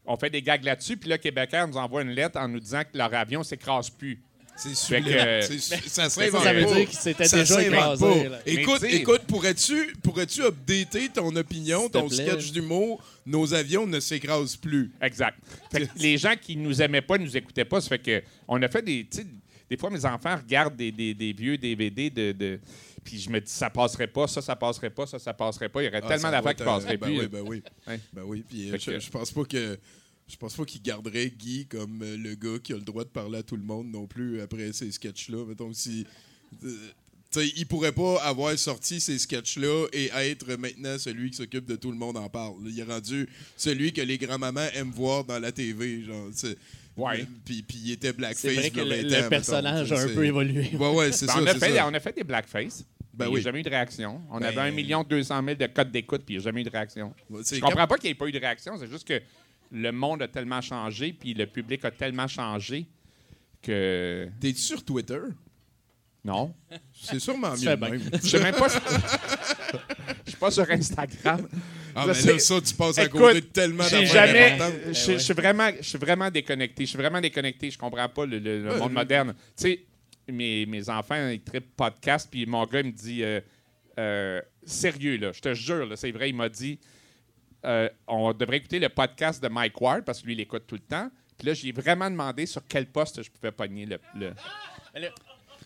On 0.05 0.17
fait 0.17 0.31
des 0.31 0.43
gags 0.43 0.65
là-dessus, 0.65 0.97
puis 0.97 1.11
là, 1.11 1.19
Québécois 1.19 1.67
nous 1.69 1.77
envoie 1.77 2.03
une 2.03 2.11
lettre 2.11 2.39
en 2.39 2.49
nous 2.49 2.61
disant 2.61 2.83
que 2.83 2.99
leur 2.99 3.15
avion 3.15 3.45
s'écrase 3.45 3.89
plus. 3.89 4.21
C'est 4.57 5.01
que- 5.03 5.89
ça 5.89 6.09
se 6.11 6.19
Mais 6.21 6.31
ça, 6.31 6.41
ça 6.43 6.53
veut 6.53 6.65
dire 6.65 6.89
qu'il 6.89 6.99
s'était 6.99 7.25
Ça 7.27 7.39
déjà 7.39 7.63
écrasé. 7.63 8.31
Écoute, 8.47 8.83
écoute, 8.85 9.23
pourrais-tu 9.29 9.95
pourrais-tu 10.03 10.43
updater 10.43 11.09
ton 11.11 11.35
opinion, 11.37 11.89
ton 11.89 12.09
sketch 12.09 12.53
d'humour? 12.53 13.03
Nos 13.27 13.53
avions 13.55 13.87
ne 13.87 14.01
s'écrasent 14.01 14.57
plus. 14.57 14.91
Exact. 15.03 15.37
Fait 15.73 15.87
que 15.87 15.93
les 15.99 16.17
gens 16.19 16.35
qui 16.41 16.57
nous 16.57 16.81
aimaient 16.81 17.03
pas, 17.03 17.19
nous 17.19 17.37
écoutaient 17.37 17.65
pas. 17.65 17.81
Ça 17.81 17.89
fait 17.89 17.99
que 17.99 18.23
on 18.49 18.61
a 18.63 18.69
fait 18.69 18.83
des. 18.83 19.07
Des 19.69 19.77
fois, 19.77 19.91
mes 19.91 20.05
enfants 20.05 20.37
regardent 20.37 20.77
des, 20.77 20.93
des- 20.93 21.13
des 21.15 21.33
vieux 21.33 21.59
DVD 21.59 22.09
de. 22.09 22.33
de- 22.33 22.61
puis 23.05 23.21
je 23.21 23.29
me 23.31 23.41
dis, 23.41 23.51
ça 23.53 23.69
passerait 23.71 24.07
pas, 24.09 24.27
ça, 24.27 24.41
ça 24.43 24.55
passerait 24.57 24.91
pas, 24.91 25.07
ça, 25.07 25.19
ça 25.19 25.33
passerait 25.35 25.69
pas. 25.69 25.83
Il 25.83 25.87
y 25.87 25.89
aurait 25.89 26.01
Ah, 26.05 26.09
tellement 26.09 26.31
d'affaires 26.31 26.55
qui 26.57 26.63
passeraient 26.65 26.97
ben 26.97 27.07
plus. 27.07 27.19
Oui, 27.21 27.27
ben 27.29 27.43
oui. 27.47 27.63
Ben 28.13 28.23
oui. 28.25 28.45
Puis, 28.49 28.71
euh, 28.71 28.77
je, 28.81 28.91
que- 28.93 28.99
je 29.01 29.11
pense 29.11 29.31
pas 29.33 29.45
que. 29.45 29.79
Je 30.29 30.37
pense 30.37 30.55
pas 30.57 30.65
qu'il 30.65 30.83
garderait 30.83 31.31
Guy 31.31 31.67
comme 31.67 32.03
euh, 32.03 32.17
le 32.17 32.35
gars 32.35 32.59
qui 32.63 32.73
a 32.73 32.77
le 32.77 32.83
droit 32.83 33.05
de 33.05 33.09
parler 33.09 33.39
à 33.39 33.43
tout 33.43 33.57
le 33.57 33.63
monde 33.63 33.89
non 33.93 34.07
plus 34.07 34.41
après 34.41 34.73
ces 34.73 34.91
sketchs-là. 34.91 35.45
Mettons, 35.47 35.73
si. 35.73 36.05
euh, 36.65 36.69
tu 37.31 37.41
sais, 37.41 37.53
il 37.57 37.67
pourrait 37.67 37.93
pas 37.93 38.21
avoir 38.23 38.57
sorti 38.59 39.01
ces 39.01 39.19
sketchs-là 39.19 39.87
et 39.93 40.07
être 40.13 40.57
maintenant 40.57 40.99
celui 40.99 41.31
qui 41.31 41.37
s'occupe 41.37 41.67
de 41.67 41.77
tout 41.77 41.91
le 41.93 41.97
monde 41.97 42.17
en 42.17 42.29
parle. 42.29 42.55
Il 42.67 42.79
est 42.79 42.83
rendu 42.85 43.29
celui 43.57 43.93
que 43.93 44.01
les 44.01 44.19
grands-mamans 44.19 44.67
aiment 44.75 44.91
voir 44.93 45.25
dans 45.25 45.39
la 45.39 45.53
TV. 45.53 46.03
Genre. 46.05 46.29
Ouais. 46.97 47.27
Puis, 47.45 47.63
puis 47.63 47.79
il 47.85 47.93
était 47.93 48.13
blackface. 48.13 48.41
C'est 48.41 48.55
vrai 48.55 48.71
que 48.71 48.81
le, 48.81 48.97
20 48.97 49.03
le 49.03 49.09
ans, 49.09 49.11
mettons. 49.17 49.29
personnage 49.29 49.93
a 49.93 50.01
un 50.01 50.09
peu 50.09 50.25
évolué. 50.25 50.71
Ouais, 50.77 50.95
ouais, 50.95 51.13
c'est 51.13 51.27
Ben, 51.27 51.33
ça. 51.35 51.41
on, 51.43 51.47
a 51.47 51.55
fait, 51.55 51.75
ça. 51.75 51.87
on 51.89 51.95
a 51.95 52.01
fait 52.01 52.13
des 52.17 52.25
blackface. 52.25 52.85
Ben 53.13 53.27
il 53.27 53.29
n'y 53.29 53.35
oui. 53.35 53.41
a 53.41 53.45
jamais 53.45 53.61
eu 53.61 53.63
de 53.63 53.69
réaction. 53.71 54.21
On 54.31 54.39
Ben- 54.41 54.47
avait 54.47 54.61
1 54.61 54.71
million 54.73 55.03
200 55.05 55.43
000 55.45 55.57
de 55.57 55.67
codes 55.67 55.91
d'écoute, 55.93 56.23
puis 56.25 56.35
il 56.35 56.39
n'y 56.39 56.43
a 56.43 56.45
jamais 56.45 56.61
eu 56.63 56.65
de 56.65 56.71
réaction. 56.71 57.15
Je 57.31 57.61
comprends 57.61 57.87
pas 57.87 57.97
qu'il 57.97 58.09
n'y 58.09 58.13
ait 58.13 58.15
pas 58.15 58.27
eu 58.29 58.33
de 58.33 58.39
réaction. 58.39 58.77
C'est 58.79 58.89
juste 58.91 59.07
que 59.07 59.21
le 59.73 59.91
monde 59.93 60.23
a 60.23 60.29
tellement 60.29 60.61
changé, 60.61 61.13
puis 61.13 61.35
le 61.35 61.47
public 61.47 61.85
a 61.85 61.91
tellement 61.91 62.29
changé 62.29 62.87
que. 63.63 64.29
T'es-tu 64.41 64.59
sur 64.61 64.85
Twitter? 64.85 65.21
Non. 66.25 66.53
C'est 66.93 67.21
sûrement 67.21 67.53
mieux 67.53 67.77
bien. 67.77 67.89
même. 67.91 68.01
Je 68.13 68.19
sais 68.19 68.43
même 68.43 68.55
pas. 68.55 68.69
si- 68.69 68.79
Je 70.25 70.31
suis 70.31 70.39
pas 70.41 70.51
sur 70.51 70.69
Instagram. 70.71 71.49
Ah, 71.95 72.03
Je 72.13 72.27
mais 72.27 72.33
là, 72.33 72.39
ça, 72.41 72.61
tu 72.61 72.75
passes 72.75 72.99
à 72.99 73.09
côté 73.09 73.35
de 73.41 73.47
tellement 73.47 73.85
d'affaires 73.85 74.07
jamais. 74.07 74.53
importantes. 74.53 74.75
Je 74.89 75.19
suis 75.19 75.35
vraiment, 75.35 75.71
je 75.81 75.89
suis 75.89 75.99
vraiment 75.99 76.31
déconnecté. 76.31 76.85
Je 76.85 76.89
suis 76.91 76.99
vraiment 76.99 77.21
déconnecté. 77.21 77.71
Je 77.71 77.79
comprends 77.79 78.09
pas 78.09 78.27
le, 78.27 78.39
le- 78.39 78.63
le 78.65 78.71
Ouais, 78.73 78.79
monde 78.79 78.91
je- 78.91 78.95
moderne. 78.95 79.35
Tu 79.57 79.63
sais, 79.69 79.81
mes, 80.29 80.67
mes 80.67 80.89
enfants, 80.91 81.29
ils 81.31 81.41
trippent 81.41 81.77
podcast, 81.77 82.29
puis 82.31 82.45
mon 82.45 82.65
gars, 82.67 82.81
il 82.81 82.87
me 82.87 82.93
dit 82.93 83.23
euh, 83.23 83.41
euh, 83.99 84.43
sérieux, 84.65 85.17
là, 85.19 85.31
je 85.33 85.41
te 85.41 85.55
jure, 85.55 85.87
là, 85.87 85.97
c'est 85.97 86.11
vrai, 86.11 86.29
il 86.31 86.35
m'a 86.35 86.49
dit 86.49 86.79
euh, 87.67 87.89
on 88.07 88.33
devrait 88.33 88.59
écouter 88.59 88.79
le 88.79 88.89
podcast 88.89 89.43
de 89.43 89.49
Mike 89.49 89.81
Ward, 89.81 90.05
parce 90.05 90.21
que 90.21 90.27
lui, 90.27 90.35
il 90.35 90.41
écoute 90.41 90.65
tout 90.67 90.77
le 90.77 90.81
temps. 90.81 91.11
Puis 91.37 91.49
là, 91.49 91.55
j'ai 91.55 91.73
vraiment 91.73 92.09
demandé 92.11 92.47
sur 92.47 92.63
quel 92.67 92.87
poste 92.87 93.23
je 93.23 93.31
pouvais 93.31 93.53
pogner 93.53 93.85
le. 93.87 93.99
le- 94.15 94.33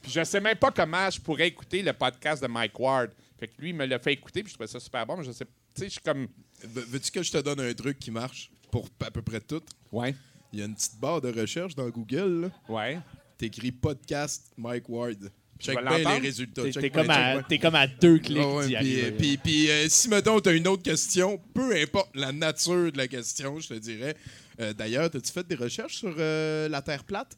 Puis 0.03 0.11
je 0.13 0.25
sais 0.25 0.41
même 0.41 0.57
pas 0.57 0.71
comment 0.71 1.09
je 1.11 1.21
pourrais 1.21 1.49
écouter 1.49 1.83
le 1.83 1.93
podcast 1.93 2.43
de 2.43 2.49
Mike 2.49 2.79
Ward. 2.79 3.11
Fait 3.39 3.49
que 3.49 3.61
lui, 3.61 3.71
il 3.71 3.75
me 3.77 3.87
l'a 3.87 3.99
fait 3.99 4.13
écouter, 4.13 4.43
puis 4.43 4.51
je 4.51 4.55
trouvais 4.57 4.67
ça 4.67 4.81
super 4.81 5.07
bon, 5.07 5.17
mais 5.19 5.25
je 5.25 5.33
sais. 5.33 5.45
Tu 5.45 5.51
sais, 5.83 5.85
je 5.87 5.91
suis 5.93 6.01
comme. 6.01 6.27
Ve- 6.65 6.85
Veux-tu 6.89 7.11
que 7.11 7.23
je 7.23 7.31
te 7.31 7.39
donne 7.39 7.61
un 7.61 7.73
truc 7.75 7.99
qui 7.99 8.11
marche 8.11 8.51
pour 8.71 8.89
à 9.05 9.11
peu 9.11 9.23
près 9.23 9.41
tout? 9.41 9.63
Ouais. 9.93 10.15
Il 10.53 10.59
y 10.59 10.63
a 10.63 10.65
une 10.67 10.75
petite 10.75 10.99
barre 10.99 11.21
de 11.21 11.31
recherche 11.33 11.75
dans 11.75 11.89
Google. 11.89 12.43
là. 12.43 12.51
Ouais. 12.69 12.99
T'écris 13.39 13.73
podcast 13.73 14.53
Mike 14.57 14.89
Ward. 14.89 15.31
Check 15.61 15.79
bien 15.85 15.99
les 15.99 16.19
résultats. 16.27 16.63
T'es 16.73 16.91
comme, 16.91 17.11
à- 17.11 17.35
bien. 17.35 17.43
t'es 17.49 17.59
comme 17.59 17.75
à 17.75 17.87
deux 17.87 18.19
clics 18.19 18.39
Ah 18.41 18.49
ouais, 18.49 18.63
d'y 18.67 18.75
puis, 18.75 18.77
arriver. 18.77 19.11
puis- 19.13 19.37
puis, 19.37 19.71
euh, 19.71 19.87
si, 19.89 20.09
mettons, 20.09 20.41
tu 20.41 20.49
as 20.49 20.53
une 20.53 20.67
autre 20.69 20.83
question, 20.83 21.39
peu 21.55 21.75
importe 21.77 22.11
la 22.15 22.33
nature 22.33 22.91
de 22.91 22.97
la 22.97 23.07
question, 23.09 23.59
je 23.61 23.69
te 23.69 23.75
dirais. 23.75 24.17
Euh, 24.61 24.73
D'ailleurs, 24.73 25.05
as-tu 25.05 25.33
fait 25.33 25.47
des 25.47 25.55
recherches 25.55 25.97
sur 25.99 26.15
euh, 26.19 26.69
la 26.69 26.83
Terre 26.83 27.05
plate? 27.05 27.37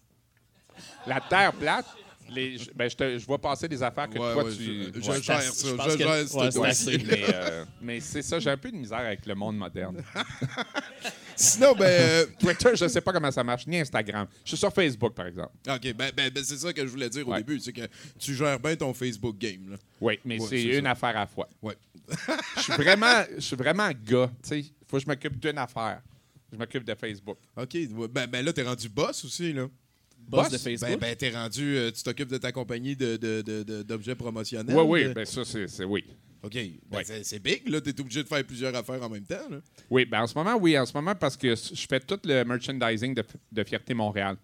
La 1.07 1.21
Terre 1.21 1.53
plate, 1.53 1.87
les, 2.31 2.57
je, 2.59 2.71
ben, 2.75 2.89
je, 2.89 2.97
te- 2.97 3.19
je 3.19 3.27
vois 3.27 3.39
passer 3.41 3.69
des 3.69 3.83
affaires 3.83 4.09
que 4.09 4.19
Ouais, 4.19 4.33
toi, 4.33 4.45
ouais, 4.45 4.53
tu... 4.57 4.65
je, 4.95 5.01
je 5.01 5.11
ouais. 5.11 5.17
c'est 5.17 5.23
gère 5.23 5.43
ça. 5.43 5.69
je 5.87 5.91
Je 5.93 5.99
gère 5.99 6.53
c'est 6.53 6.65
assez. 6.67 6.99
mais, 6.99 7.23
euh, 7.35 7.65
mais 7.83 8.01
c'est 8.01 8.23
ça, 8.23 8.39
j'ai 8.39 8.51
un 8.51 8.57
peu 8.57 8.71
de 8.71 8.77
misère 8.77 8.99
avec 9.01 9.27
le 9.27 9.35
monde 9.35 9.57
moderne. 9.59 10.03
Sinon, 11.43 11.75
ben... 11.75 11.85
euh, 11.87 12.27
Twitter, 12.39 12.71
je 12.75 12.87
sais 12.89 13.00
pas 13.00 13.12
comment 13.12 13.31
ça 13.31 13.43
marche, 13.43 13.67
ni 13.67 13.79
Instagram. 13.81 14.27
Je 14.44 14.50
suis 14.50 14.56
sur 14.56 14.73
Facebook, 14.73 15.15
par 15.15 15.27
exemple. 15.27 15.50
OK, 15.69 15.93
ben, 15.94 16.12
ben, 16.17 16.31
ben, 16.31 16.44
c'est 16.44 16.56
ça 16.59 16.73
que 16.73 16.83
je 16.83 16.91
voulais 16.91 17.11
dire 17.11 17.27
au 17.27 17.33
Ouais. 17.33 17.39
début, 17.39 17.58
c'est 17.58 17.72
que 17.72 17.82
tu 18.19 18.34
gères 18.34 18.61
bien 18.61 18.77
ton 18.77 18.94
Facebook 18.94 19.37
game. 19.39 19.70
Là. 19.70 19.77
Oui, 20.01 20.19
mais 20.25 20.39
Ouais, 20.41 20.46
c'est 20.49 20.63
c'est 20.63 20.79
une 20.79 20.84
ça. 20.84 20.91
affaire 20.93 21.11
à 21.11 21.20
la 21.20 21.27
fois. 21.27 21.49
Ouais. 21.61 21.77
Je 22.56 22.63
suis 22.63 22.72
vraiment, 22.75 23.22
je 23.34 23.41
suis 23.41 23.56
vraiment 23.56 23.91
gars. 24.05 24.31
Il 24.53 24.65
faut 24.87 24.96
que 24.99 25.03
je 25.03 25.06
m'occupe 25.08 25.39
d'une 25.41 25.58
affaire. 25.58 26.01
Je 26.53 26.56
m'occupe 26.58 26.84
de 26.84 26.94
Facebook. 26.94 27.39
OK, 27.56 27.75
ouais, 27.75 28.08
ben, 28.08 28.27
ben 28.27 28.44
là, 28.44 28.53
t'es 28.53 28.63
rendu 28.63 28.89
boss 28.89 29.25
aussi, 29.25 29.53
là. 29.53 29.67
Boss 30.29 30.49
de 30.51 30.58
Facebook? 30.58 30.91
Ben, 30.91 30.99
ben 30.99 31.17
t'es 31.17 31.31
rendu, 31.31 31.77
euh, 31.77 31.91
tu 31.91 32.03
t'occupes 32.03 32.29
de 32.31 32.39
ta 32.39 32.53
compagnie 32.53 32.94
de, 32.94 33.17
de- 33.17 33.43
de- 33.43 33.63
de- 33.65 33.82
d'objets 33.82 34.15
promotionnels. 34.15 34.77
Oui, 34.77 35.05
oui, 35.06 35.13
ben 35.15 35.25
ça, 35.25 35.44
c'est 35.44 35.67
c'est- 35.67 35.84
oui. 35.84 36.05
OK, 36.43 36.58
ben, 36.91 37.03
c'est, 37.05 37.25
c'est 37.25 37.39
big, 37.39 37.69
là. 37.69 37.81
T'es 37.81 37.99
obligé 38.01 38.22
de 38.22 38.29
faire 38.29 38.43
plusieurs 38.44 38.75
affaires 38.75 39.01
en 39.03 39.08
même 39.08 39.25
temps, 39.25 39.49
là. 39.51 39.58
Oui, 39.89 40.05
ben 40.05 40.22
en 40.22 40.27
ce 40.27 40.34
moment, 40.34 40.56
oui, 40.56 40.77
en 40.79 40.84
ce 40.84 40.93
moment, 40.93 41.15
parce 41.15 41.37
que 41.37 41.55
je 41.55 41.87
fais 41.89 42.01
tout 42.01 42.19
le 42.25 42.43
merchandising 42.44 43.15
de, 43.15 43.25
de 43.53 43.65
Fierté 43.65 43.94
Montréal. 43.94 44.37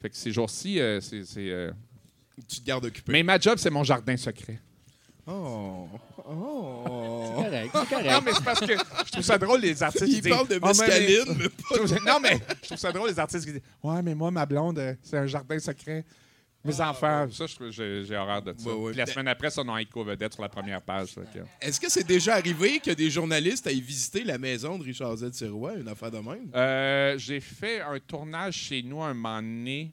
Fait 0.00 0.08
que 0.10 0.16
ces 0.16 0.32
jours-ci, 0.32 0.80
euh, 0.80 1.00
c'est. 1.00 1.24
c'est, 1.24 1.50
euh, 1.50 1.70
Tu 2.48 2.60
te 2.60 2.66
gardes 2.66 2.86
occupé. 2.86 3.12
Mais 3.12 3.22
ma 3.22 3.38
job, 3.38 3.58
c'est 3.58 3.70
mon 3.70 3.84
jardin 3.84 4.16
secret. 4.16 4.58
Oh. 5.26 5.88
C'est 5.92 6.22
Oh. 6.24 7.32
correct, 7.36 7.70
c'est 7.74 7.88
correct. 7.94 8.10
Non, 8.10 8.20
mais 8.24 8.32
c'est 8.32 8.44
parce 8.44 8.60
que 8.60 8.72
je 9.06 9.10
trouve 9.12 9.24
ça 9.24 9.38
drôle, 9.38 9.60
les 9.60 9.82
artistes 9.82 10.04
qui 10.06 10.20
disent... 10.20 10.22
de 10.22 10.30
Ah, 10.32 10.44
mais- 10.48 10.68
mescaline, 10.68 11.36
mais 11.38 11.44
Je 11.44 11.74
trouve 11.74 11.86
ça- 11.86 11.96
Non, 12.06 12.20
mais 12.20 12.38
je 12.62 12.66
trouve 12.68 12.78
ça 12.78 12.92
drôle, 12.92 13.08
les 13.10 13.18
artistes 13.18 13.44
qui 13.44 13.52
disent 13.52 13.62
Ouais, 13.82 14.02
mais 14.02 14.14
moi, 14.14 14.30
ma 14.30 14.46
blonde, 14.46 14.78
euh, 14.78 14.94
c'est 15.02 15.18
un 15.18 15.26
jardin 15.26 15.58
secret. 15.58 16.04
Mes 16.64 16.80
enfants. 16.80 17.26
Ça, 17.30 17.46
je 17.46 17.54
trouve- 17.56 17.70
j'ai 17.70 18.04
j'ai 18.04 18.16
horreur 18.16 18.40
de 18.40 18.54
ça. 18.56 18.68
Ouais, 18.68 18.74
ouais. 18.74 18.90
Puis 18.92 18.98
la 18.98 19.06
semaine 19.06 19.28
après, 19.28 19.50
son 19.50 19.64
nom 19.64 19.76
éco 19.76 20.04
vedette 20.04 20.32
sur 20.32 20.42
la 20.42 20.48
première 20.48 20.80
page. 20.80 21.14
Est-ce 21.60 21.80
que 21.80 21.90
c'est 21.90 22.06
déjà 22.06 22.34
arrivé 22.34 22.78
que 22.78 22.92
des 22.92 23.10
journalistes 23.10 23.66
aillent 23.66 23.80
visiter 23.80 24.22
la 24.22 24.38
maison 24.38 24.78
de 24.78 24.84
Richard 24.84 25.16
Z. 25.16 25.32
Sirois, 25.32 25.74
une 25.74 25.88
affaire 25.88 26.10
de 26.10 26.18
même? 26.18 26.50
Euh, 26.54 27.18
j'ai 27.18 27.40
fait 27.40 27.80
un 27.80 27.98
tournage 27.98 28.54
chez 28.54 28.82
nous 28.82 29.02
un 29.02 29.12
moment 29.12 29.42
donné, 29.42 29.92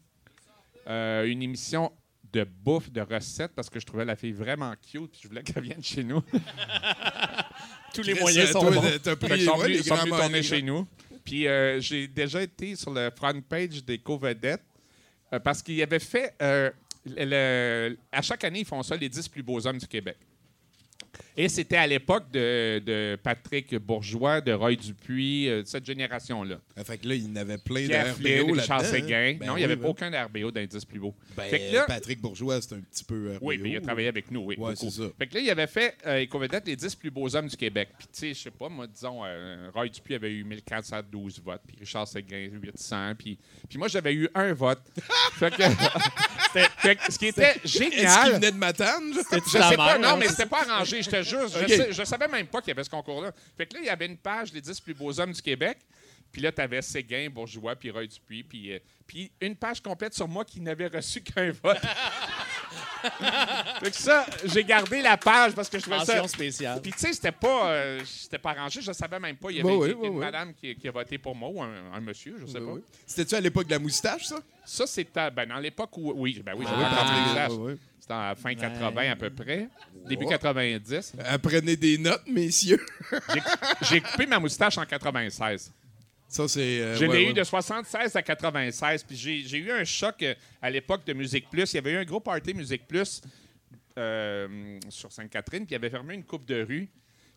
euh, 0.87 1.25
une 1.25 1.41
émission 1.41 1.91
de 2.31 2.43
bouffe, 2.43 2.91
de 2.91 3.01
recettes, 3.01 3.53
parce 3.55 3.69
que 3.69 3.79
je 3.79 3.85
trouvais 3.85 4.05
la 4.05 4.15
fille 4.15 4.33
vraiment 4.33 4.71
cute, 4.73 5.11
puis 5.11 5.21
je 5.23 5.27
voulais 5.27 5.41
qu'elle 5.41 5.63
vienne 5.63 5.83
chez 5.83 6.03
nous. 6.03 6.21
Tous 7.93 8.03
les 8.03 8.13
moyens 8.13 8.49
euh, 8.49 8.51
sont 8.53 8.61
toi, 8.61 8.71
bons. 8.71 8.83
T'as 9.01 9.15
pris 9.15 9.39
ils 9.39 9.45
sont 9.45 9.57
ouais, 9.57 9.63
venus, 9.63 9.77
les 9.77 9.83
sont 9.83 9.95
venus 9.95 10.15
tourner 10.15 10.43
chez 10.43 10.61
nous. 10.61 10.87
Puis 11.23 11.47
euh, 11.47 11.79
j'ai 11.79 12.07
déjà 12.07 12.41
été 12.41 12.75
sur 12.75 12.91
le 12.91 13.09
front 13.15 13.41
page 13.41 13.83
des 13.83 13.97
co-vedettes 13.97 14.63
euh, 15.33 15.39
parce 15.39 15.61
qu'ils 15.61 15.81
avaient 15.81 15.99
fait. 15.99 16.33
euh, 16.41 16.71
le- 17.05 17.97
à 18.11 18.21
chaque 18.21 18.43
année, 18.43 18.59
ils 18.59 18.65
font 18.65 18.83
ça, 18.83 18.95
les 18.95 19.09
10 19.09 19.27
plus 19.29 19.41
beaux 19.43 19.65
hommes 19.65 19.77
du 19.77 19.87
Québec. 19.87 20.17
Et 21.41 21.47
c'était 21.47 21.77
à 21.77 21.87
l'époque 21.87 22.25
de, 22.33 22.79
de 22.85 23.17
Patrick 23.23 23.73
Bourgeois, 23.77 24.41
de 24.41 24.51
Roy 24.51 24.75
Dupuis, 24.75 25.47
euh, 25.47 25.61
de 25.61 25.67
cette 25.67 25.85
génération-là. 25.85 26.57
Ah, 26.75 26.83
fait 26.83 26.97
que 26.97 27.07
là, 27.07 27.15
il 27.15 27.29
y 27.29 27.31
en 27.31 27.35
avait 27.37 27.57
plein 27.57 27.85
Pierre 27.87 28.07
de 28.07 28.11
Flynn, 28.11 28.41
RBO 28.41 28.53
Richard 28.55 28.81
là-dedans. 28.81 28.91
Séguin. 28.99 29.17
hein? 29.17 29.37
Ben 29.39 29.45
non, 29.47 29.55
il 29.55 29.59
n'y 29.59 29.63
avait 29.63 29.77
ben- 29.77 29.87
aucun 29.87 30.11
RBO 30.25 30.51
d'indice 30.51 30.83
plus 30.83 30.99
beau. 30.99 31.15
Ben, 31.37 31.43
fait 31.43 31.59
que 31.59 31.75
là- 31.75 31.85
Patrick 31.85 32.19
Bourgeois, 32.19 32.59
c'est 32.61 32.75
un 32.75 32.81
petit 32.81 33.05
peu 33.05 33.35
RBO. 33.37 33.39
Oui, 33.47 33.57
mais 33.57 33.69
il 33.69 33.77
a 33.77 33.79
travaillé 33.79 34.09
avec 34.09 34.29
nous, 34.31 34.41
oui. 34.41 34.55
Ouais, 34.57 34.73
beaucoup. 34.73 34.89
c'est 34.91 35.01
ça. 35.01 35.09
Fait 35.17 35.27
que 35.27 35.35
là, 35.35 35.39
il 35.39 35.49
avait 35.49 35.67
fait 35.67 35.95
euh, 36.05 36.17
Éco-Vedette, 36.17 36.67
les 36.67 36.75
10 36.75 36.93
plus 36.95 37.09
beaux 37.09 37.33
hommes 37.33 37.47
du 37.47 37.55
Québec. 37.55 37.87
Puis, 37.97 38.07
tu 38.11 38.19
sais, 38.19 38.33
je 38.33 38.39
sais 38.39 38.51
pas, 38.51 38.67
moi, 38.67 38.85
disons, 38.87 39.21
euh, 39.25 39.69
Roy 39.73 39.87
Dupuis 39.87 40.15
avait 40.15 40.33
eu 40.33 40.43
1412 40.43 41.41
votes, 41.41 41.61
puis 41.65 41.77
Richard 41.79 42.05
Séguin, 42.05 42.49
800, 42.61 43.13
puis, 43.17 43.37
puis 43.69 43.77
moi, 43.77 43.87
j'avais 43.87 44.13
eu 44.13 44.27
un 44.35 44.51
vote. 44.51 44.81
fait 45.39 45.51
que, 45.51 45.63
fait 46.81 46.95
que 46.97 47.13
ce 47.13 47.17
qui 47.17 47.27
était 47.27 47.55
Est-ce 47.63 47.77
qu'il 47.77 47.91
génial. 47.93 48.33
venait 48.33 48.51
de 48.51 48.57
Matane? 48.57 49.13
genre? 49.13 49.23
Je 49.31 49.69
sais 49.69 49.77
pas, 49.77 49.97
non, 49.97 50.17
mais 50.17 50.27
c'était 50.27 50.45
pas 50.45 50.63
arrangé, 50.67 51.01
je 51.01 51.28
Je, 51.29 51.67
sais- 51.67 51.91
je 51.93 52.03
savais 52.03 52.27
même 52.27 52.47
pas 52.47 52.59
qu'il 52.61 52.69
y 52.69 52.71
avait 52.71 52.83
ce 52.83 52.89
concours-là. 52.89 53.31
Fait 53.57 53.65
que 53.65 53.73
là, 53.75 53.79
il 53.81 53.85
y 53.85 53.89
avait 53.89 54.05
une 54.05 54.17
page 54.17 54.51
des 54.51 54.61
10 54.61 54.79
plus 54.81 54.93
beaux 54.93 55.17
hommes 55.19 55.31
du 55.31 55.41
Québec. 55.41 55.77
Puis 56.31 56.41
là, 56.43 56.51
tu 56.51 56.61
avais 56.61 56.81
Séguin, 56.83 57.27
Bourgeois, 57.31 57.75
puis 57.75 57.89
Roy 57.89 58.05
Dupuis. 58.05 58.43
Puis, 58.43 58.73
euh, 58.73 58.79
puis 59.07 59.31
une 59.41 59.55
page 59.55 59.81
complète 59.81 60.13
sur 60.13 60.27
moi 60.27 60.45
qui 60.45 60.61
n'avait 60.61 60.85
reçu 60.87 61.21
qu'un 61.21 61.51
vote. 61.63 61.79
fait 63.81 63.91
que 63.91 63.95
ça, 63.97 64.25
j'ai 64.45 64.63
gardé 64.63 65.01
la 65.01 65.17
page 65.17 65.53
parce 65.53 65.69
que 65.69 65.79
je 65.79 65.83
trouvais 65.89 66.05
ça... 66.05 66.27
Spéciale. 66.27 66.81
Puis 66.81 66.91
tu 66.91 66.99
sais, 66.99 67.13
c'était 67.13 67.31
pas, 67.31 67.71
euh, 67.71 68.01
c'était 68.05 68.37
pas 68.37 68.51
arrangé, 68.51 68.81
je 68.81 68.91
savais 68.91 69.19
même 69.19 69.37
pas. 69.37 69.49
Il 69.51 69.57
y 69.57 69.59
avait 69.61 69.69
Bah 69.69 69.75
oui, 69.77 69.89
une, 69.91 70.01
bah 70.01 70.07
oui. 70.09 70.15
madame 70.17 70.53
qui, 70.53 70.75
qui 70.75 70.87
a 70.87 70.91
voté 70.91 71.17
pour 71.17 71.35
moi 71.35 71.49
ou 71.49 71.61
un, 71.63 71.93
un 71.93 72.01
monsieur, 72.01 72.35
je 72.39 72.45
sais 72.45 72.59
pas. 72.59 72.65
oui. 72.73 72.81
C'était-tu 73.07 73.35
à 73.35 73.41
l'époque 73.41 73.65
de 73.65 73.71
la 73.71 73.79
moustache, 73.79 74.25
ça? 74.25 74.39
Ça, 74.65 74.85
c'était 74.85 75.31
ben, 75.31 75.47
dans 75.47 75.57
l'époque 75.57 75.97
où... 75.97 76.11
Oui, 76.15 76.41
ben 76.45 76.53
oui, 76.55 76.65
j'avais 76.69 76.83
Ah, 76.85 77.47
oui, 77.49 77.55
moustache. 77.57 77.77
Fin 78.35 78.49
Ouais. 78.49 78.55
80 78.55 79.11
à 79.11 79.15
peu 79.15 79.29
près, 79.29 79.67
début 80.07 80.25
Oh. 80.25 80.29
90. 80.29 81.13
Apprenez 81.25 81.75
des 81.75 81.97
notes, 81.97 82.27
messieurs. 82.27 82.83
J'ai- 83.33 83.41
J'ai 83.87 84.01
coupé 84.01 84.25
ma 84.25 84.39
moustache 84.39 84.77
en 84.77 84.85
96. 84.85 85.71
Ça, 86.27 86.47
c'est... 86.47 86.59
euh, 86.59 86.95
Je 86.95 87.05
ouais, 87.05 87.17
l'ai 87.17 87.25
ouais. 87.25 87.31
eu 87.31 87.33
de 87.33 87.43
76 87.43 88.15
à 88.15 88.21
96. 88.21 89.03
Puis 89.03 89.15
j'ai 89.15 89.41
j'ai 89.47 89.57
eu 89.57 89.71
un 89.71 89.83
choc 89.83 90.21
euh, 90.21 90.35
à 90.61 90.69
l'époque 90.69 91.05
de 91.05 91.13
Musique 91.13 91.49
Plus. 91.49 91.73
Il 91.73 91.75
y 91.75 91.79
avait 91.79 91.91
eu 91.93 91.97
un 91.97 92.05
gros 92.05 92.19
party 92.19 92.53
Musique 92.53 92.87
Plus 92.87 93.21
euh, 93.97 94.79
sur 94.89 95.11
Sainte-Catherine. 95.11 95.65
Puis 95.65 95.73
il 95.73 95.75
avait 95.75 95.89
fermé 95.89 96.13
une 96.15 96.23
coupe 96.23 96.45
de 96.45 96.61
rue. 96.63 96.87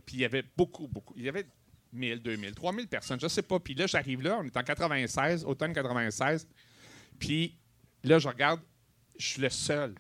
Puis 0.05 0.17
il 0.17 0.21
y 0.21 0.25
avait 0.25 0.45
beaucoup, 0.57 0.89
beaucoup. 0.89 1.15
Il 1.17 1.25
y 1.25 1.29
avait 1.29 1.47
1000, 1.93 2.21
2000, 2.23 2.55
3000 2.55 2.87
personnes. 2.89 3.21
Je 3.21 3.29
sais 3.29 3.43
pas. 3.43 3.59
Puis 3.61 3.75
là, 3.75 3.87
j'arrive 3.87 4.21
là. 4.23 4.39
On 4.43 4.45
est 4.45 4.57
en 4.57 4.63
96, 4.63 5.45
automne 5.45 5.73
96. 5.73 6.47
Puis 7.19 7.55
là, 8.05 8.19
je 8.19 8.29
regarde. 8.29 8.61
Je 9.19 9.27
suis 9.27 9.43
le 9.43 9.51
seul 9.51 9.95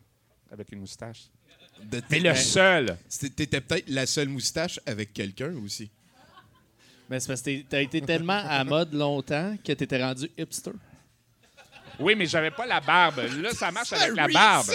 avec 0.53 0.71
une 0.73 0.81
moustache. 0.81 1.25
De- 1.83 2.01
Mais 2.11 2.21
le 2.21 2.35
seul. 2.35 2.97
C'était- 3.09 3.35
T'étais 3.47 3.61
peut-être 3.61 3.89
la 3.89 4.07
seule 4.07 4.29
moustache 4.29 4.79
avec 4.87 5.13
quelqu'un 5.13 5.53
aussi. 5.65 5.91
Mais 7.11 7.19
c'est 7.19 7.27
parce 7.29 7.43
que 7.43 7.63
t'as 7.63 7.81
été 7.83 8.01
tellement 8.01 8.43
à 8.47 8.63
mode 8.65 8.93
longtemps 8.95 9.57
que 9.65 9.73
t'étais 9.73 10.03
rendu 10.03 10.31
hipster. 10.39 10.71
Oui, 11.99 12.15
mais 12.15 12.27
j'avais 12.27 12.51
pas 12.51 12.67
la 12.67 12.81
barbe. 12.81 13.21
Là, 13.41 13.51
ça 13.53 13.71
marche 13.71 13.93
avec 13.93 14.17
la 14.17 14.27
Ça 14.27 14.33
barbe. 14.33 14.71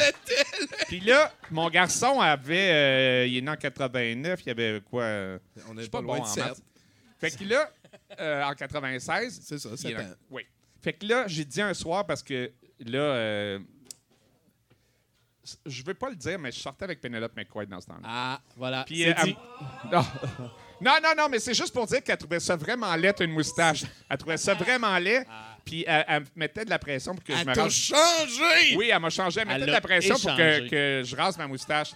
Puis 0.88 1.00
là, 1.00 1.34
mon 1.50 1.70
garçon 1.70 2.20
avait. 2.20 2.72
euh, 2.72 3.28
il 3.28 3.38
est 3.38 3.42
né 3.42 3.50
en 3.50 3.56
89, 3.56 4.42
il 4.46 4.50
avait 4.52 4.82
quoi? 4.88 5.04
euh, 5.04 5.40
On 5.70 5.74
n'est 5.74 5.88
pas 5.88 5.98
pas 6.00 6.02
loin 6.04 6.18
bon 6.20 6.24
de 6.24 6.30
en 6.30 6.36
maths. 6.46 6.62
Fait 7.20 7.32
que 7.32 7.44
là, 7.46 7.72
euh, 8.20 8.44
en 8.44 8.54
96. 8.54 9.40
C'est 9.44 9.58
ça, 9.58 9.70
il 9.72 9.78
sept 9.78 9.92
est 9.92 9.96
dans- 9.96 10.02
ans. 10.02 10.14
Oui. 10.30 10.44
Fait 10.82 10.94
que 10.94 11.06
là, 11.08 11.28
j'ai 11.28 11.44
dit 11.46 11.62
un 11.62 11.74
soir 11.74 12.06
parce 12.06 12.22
que 12.22 12.52
là. 12.86 13.00
Euh, 15.56 15.70
je 15.70 15.84
veux 15.84 15.94
pas 15.94 16.10
le 16.10 16.16
dire, 16.16 16.38
mais 16.40 16.52
je 16.52 16.60
sortais 16.60 16.86
avec 16.86 17.00
Penelope 17.02 17.36
McQuaid 17.36 17.70
dans 17.70 17.80
ce 17.82 17.88
temps-là. 17.88 18.02
Ah, 18.06 18.42
voilà. 18.56 18.84
Puis, 18.86 19.04
c'est 19.04 19.18
euh, 19.20 19.24
dit. 19.24 19.36
elle- 19.84 19.90
non. 19.92 20.06
non, 20.82 20.98
non, 21.04 21.10
non, 21.18 21.30
mais 21.30 21.40
c'est 21.40 21.54
juste 21.54 21.74
pour 21.74 21.86
dire 21.88 22.04
qu'elle 22.04 22.18
trouvait 22.18 22.40
ça 22.40 22.56
vraiment 22.56 22.96
laid, 22.96 23.14
une 23.22 23.32
moustache. 23.32 23.84
Elle 24.10 24.18
trouvait 24.18 24.38
ça 24.38 24.54
vraiment 24.54 24.98
laid. 24.98 25.26
Puis 25.66 25.84
elle, 25.86 26.06
elle 26.08 26.22
me 26.22 26.28
mettait 26.36 26.64
de 26.66 26.70
la 26.70 26.80
pression 26.80 27.14
pour 27.14 27.24
que 27.24 27.34
je 27.34 27.40
Elle 27.42 27.48
me 27.48 27.54
t'a 27.54 27.64
rase. 27.64 27.74
changé! 27.74 28.76
Oui, 28.78 28.90
elle 28.94 29.00
m'a 29.02 29.10
changé. 29.10 29.42
Elle 29.42 29.48
Elle 29.50 29.54
mettait 29.60 29.66
de 29.68 29.72
l'a 29.72 29.82
pression 29.82 30.16
pour 30.16 30.36
que, 30.36 30.70
que 30.70 31.02
je 31.06 31.16
rase 31.16 31.38
ma 31.38 31.48
moustache. 31.48 31.92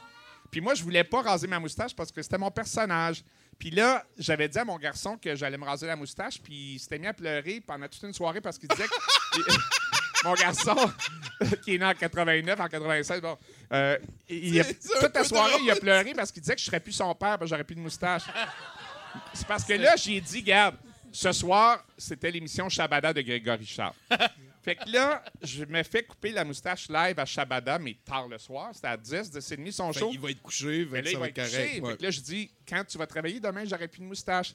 Puis 0.49 0.59
moi, 0.59 0.73
je 0.75 0.83
voulais 0.83 1.05
pas 1.05 1.21
raser 1.21 1.47
ma 1.47 1.59
moustache 1.59 1.95
parce 1.95 2.11
que 2.11 2.21
c'était 2.21 2.37
mon 2.37 2.51
personnage. 2.51 3.23
Puis 3.57 3.69
là, 3.71 4.03
j'avais 4.17 4.49
dit 4.49 4.57
à 4.57 4.65
mon 4.65 4.77
garçon 4.77 5.17
que 5.17 5.35
j'allais 5.35 5.57
me 5.57 5.63
raser 5.63 5.87
la 5.87 5.95
moustache, 5.95 6.41
puis 6.41 6.73
il 6.73 6.79
s'était 6.79 6.97
mis 6.99 7.07
à 7.07 7.13
pleurer 7.13 7.61
pendant 7.65 7.87
toute 7.87 8.01
une 8.03 8.13
soirée 8.13 8.41
parce 8.41 8.57
qu'il 8.57 8.67
disait 8.67 8.87
que... 8.87 9.41
mon 10.23 10.33
garçon, 10.33 10.75
qui 11.63 11.75
est 11.75 11.77
né 11.77 11.85
en 11.85 11.93
89, 11.93 12.59
en 12.59 12.67
96, 12.67 13.21
bon, 13.21 13.37
euh, 13.73 13.97
il 14.29 14.59
a- 14.59 14.63
toute 14.65 15.13
la 15.15 15.23
soirée, 15.23 15.51
drôle. 15.53 15.63
il 15.65 15.71
a 15.71 15.75
pleuré 15.75 16.13
parce 16.13 16.31
qu'il 16.31 16.41
disait 16.41 16.55
que 16.55 16.61
je 16.61 16.65
serais 16.65 16.79
plus 16.79 16.91
son 16.93 17.13
père, 17.15 17.37
parce 17.37 17.41
que 17.41 17.47
j'aurais 17.47 17.63
plus 17.63 17.75
de 17.75 17.81
moustache. 17.81 18.23
C'est 19.33 19.47
parce 19.47 19.63
que 19.65 19.73
là, 19.73 19.95
j'ai 19.97 20.21
dit, 20.21 20.41
garde, 20.41 20.75
ce 21.11 21.31
soir, 21.31 21.83
c'était 21.97 22.31
l'émission 22.31 22.69
Shabada 22.69 23.11
de 23.13 23.21
Grégory 23.21 23.65
Charles. 23.65 23.93
Fait 24.63 24.75
que 24.75 24.87
là, 24.91 25.23
je 25.41 25.65
me 25.65 25.81
fais 25.81 26.03
couper 26.03 26.31
la 26.31 26.45
moustache 26.45 26.87
live 26.87 27.17
à 27.17 27.25
Shabada, 27.25 27.79
mais 27.79 27.97
tard 28.05 28.27
le 28.27 28.37
soir. 28.37 28.69
C'était 28.73 28.89
à 28.89 28.95
10, 28.97 29.31
10 29.31 29.51
et 29.51 29.57
demi, 29.57 29.73
son 29.73 29.91
show. 29.91 30.11
il 30.13 30.19
va 30.19 30.29
être 30.29 30.41
couché, 30.41 30.85
fait 30.85 31.01
là, 31.01 31.09
il 31.11 31.17
va 31.17 31.27
être 31.29 31.33
couché. 31.43 31.79
correct. 31.79 31.91
Fait 31.93 31.97
que 31.97 32.03
là, 32.03 32.11
je 32.11 32.19
dis, 32.21 32.51
quand 32.69 32.83
tu 32.87 32.97
vas 32.99 33.07
travailler 33.07 33.39
demain, 33.39 33.63
j'aurai 33.65 33.87
plus 33.87 34.01
de 34.01 34.05
moustache. 34.05 34.53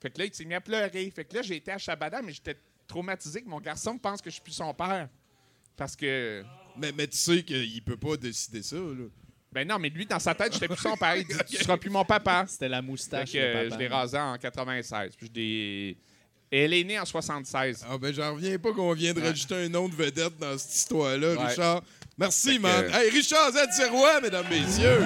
Fait 0.00 0.10
que 0.10 0.18
là, 0.20 0.26
il 0.26 0.32
s'est 0.34 0.44
mis 0.44 0.54
à 0.54 0.60
pleurer. 0.60 1.10
Fait 1.10 1.24
que 1.24 1.34
là, 1.34 1.42
j'ai 1.42 1.56
été 1.56 1.72
à 1.72 1.78
Shabada, 1.78 2.22
mais 2.22 2.32
j'étais 2.32 2.56
traumatisé 2.86 3.42
que 3.42 3.48
mon 3.48 3.60
garçon 3.60 3.98
pense 3.98 4.20
que 4.20 4.30
je 4.30 4.34
suis 4.34 4.42
plus 4.42 4.52
son 4.52 4.72
père. 4.74 5.08
Parce 5.76 5.94
que. 5.96 6.42
Mais, 6.78 6.92
mais 6.92 7.06
tu 7.06 7.16
sais 7.16 7.42
qu'il 7.42 7.82
peut 7.82 7.96
pas 7.96 8.16
décider 8.16 8.62
ça, 8.62 8.76
là. 8.76 9.06
Ben 9.52 9.66
non, 9.66 9.78
mais 9.78 9.88
lui, 9.88 10.04
dans 10.04 10.18
sa 10.18 10.34
tête, 10.34 10.52
j'étais 10.52 10.68
plus 10.68 10.76
son 10.76 10.96
père. 10.96 11.16
Il 11.16 11.26
dit, 11.26 11.34
tu 11.48 11.56
seras 11.56 11.76
plus 11.78 11.88
mon 11.88 12.04
papa. 12.04 12.44
C'était 12.46 12.68
la 12.68 12.80
Fait 12.82 12.86
moustache. 12.86 13.32
que, 13.32 13.38
de 13.38 13.42
euh, 13.42 13.64
papa. 13.64 13.74
je 13.74 13.78
l'ai 13.80 13.88
rasé 13.88 14.18
en 14.18 14.36
96. 14.36 15.16
Puis 15.16 15.26
je 15.34 15.40
l'ai- 15.40 15.96
Elle 16.50 16.74
est 16.74 16.84
née 16.84 16.98
en 16.98 17.04
76. 17.06 17.84
Ah 17.88 17.96
ben 17.98 18.12
j'en 18.12 18.34
reviens 18.34 18.58
pas 18.58 18.72
qu'on 18.72 18.92
vient 18.92 19.14
de 19.14 19.20
rajouter 19.20 19.54
un 19.54 19.68
nom 19.68 19.88
de 19.88 19.94
vedette 19.94 20.36
dans 20.38 20.56
cette 20.58 20.74
histoire-là, 20.74 21.34
Ouais. 21.34 21.46
Richard. 21.46 21.82
Merci, 22.18 22.50
Fait 22.52 22.56
que- 22.56 22.62
man. 22.62 22.84
Hey, 22.92 23.10
Richard 23.10 23.52
Z. 23.52 23.56
mesdames, 24.22 24.46
messieurs. 24.50 25.00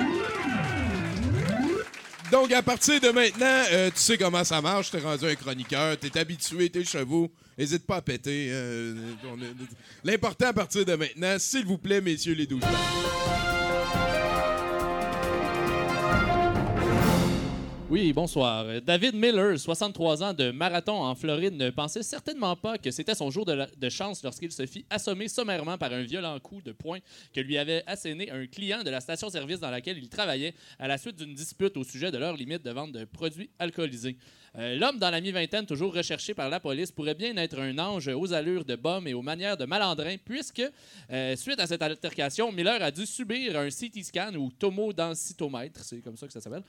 Donc, 2.31 2.53
à 2.53 2.63
partir 2.63 3.01
de 3.01 3.09
maintenant, 3.11 3.63
euh, 3.73 3.91
tu 3.91 3.99
sais 4.01 4.17
comment 4.17 4.45
ça 4.45 4.61
marche. 4.61 4.91
T'es 4.91 5.01
rendu 5.01 5.27
un 5.27 5.35
chroniqueur, 5.35 5.97
t'es 5.99 6.17
habitué, 6.19 6.71
tes 6.71 6.85
chevaux. 6.85 7.31
N'hésite 7.61 7.85
pas 7.87 7.97
à 7.97 8.01
péter. 8.01 8.47
est- 8.47 8.95
L'important 10.03 10.47
à 10.47 10.53
partir 10.55 10.83
de 10.87 10.95
maintenant, 10.95 11.37
s'il 11.39 11.67
vous 11.67 11.77
plaît, 11.77 12.01
messieurs 12.01 12.33
les 12.33 12.47
douze. 12.47 12.63
Oui, 17.91 18.13
bonsoir. 18.15 18.65
Euh, 18.67 18.81
David 18.81 19.15
Miller, 19.17 19.59
63 19.59 20.23
ans 20.23 20.33
de 20.33 20.53
marathon 20.53 20.93
en 21.03 21.15
Floride, 21.17 21.55
ne 21.55 21.69
pensait 21.71 22.05
certainement 22.05 22.55
pas 22.57 22.79
que 22.79 22.91
c'était 22.93 23.17
son 23.17 23.31
jour 23.31 23.45
de 23.45 23.89
chance 23.91 24.23
lorsqu'il 24.23 24.53
se 24.53 24.65
fit 24.65 24.87
assommer 24.89 25.27
sommairement 25.29 25.77
par 25.77 25.93
un 25.93 26.03
violent 26.03 26.39
coup 26.39 26.63
de 26.63 26.71
poing 26.73 27.01
que 27.35 27.41
lui 27.41 27.59
avait 27.59 27.83
asséné 27.89 28.31
un 28.31 28.47
client 28.47 28.85
de 28.85 28.91
la 28.91 29.01
station-service 29.01 29.59
dans 29.59 29.71
laquelle 29.71 29.99
il 29.99 30.09
travaillait 30.09 30.55
à 30.79 30.87
la 30.89 30.97
suite 30.99 31.17
d'une 31.17 31.35
dispute 31.35 31.77
au 31.77 31.83
sujet 31.85 32.13
de 32.13 32.17
leur 32.19 32.37
limite 32.37 32.65
de 32.65 32.71
vente 32.71 32.93
de 32.93 33.05
produits 33.05 33.51
alcoolisés. 33.59 34.17
Euh, 34.59 34.77
L'homme 34.77 34.99
dans 34.99 35.11
la 35.11 35.21
mi-vingtaine, 35.21 35.65
toujours 35.65 35.95
recherché 35.95 36.35
par 36.35 36.49
la 36.49 36.59
police, 36.59 36.91
pourrait 36.91 37.15
bien 37.15 37.37
être 37.37 37.59
un 37.59 37.79
ange 37.79 38.09
aux 38.09 38.33
allures 38.33 38.65
de 38.65 38.75
bum 38.77 39.07
et 39.07 39.15
aux 39.15 39.23
manières 39.23 39.57
de 39.57 39.65
malandrin, 39.65 40.17
puisque, 40.25 40.63
euh, 41.11 41.37
suite 41.37 41.61
à 41.61 41.67
cette 41.67 41.83
altercation, 41.83 42.51
Miller 42.51 42.83
a 42.83 42.91
dû 42.91 43.07
subir 43.07 43.57
un 43.57 43.69
CT 43.69 44.03
scan 44.03 44.35
ou 44.35 44.51
tomodensitomètre, 44.51 45.85
c'est 45.85 45.99
comme 45.99 46.17
ça 46.17 46.27
que 46.27 46.33
ça 46.33 46.41
s'appelle, 46.41 46.63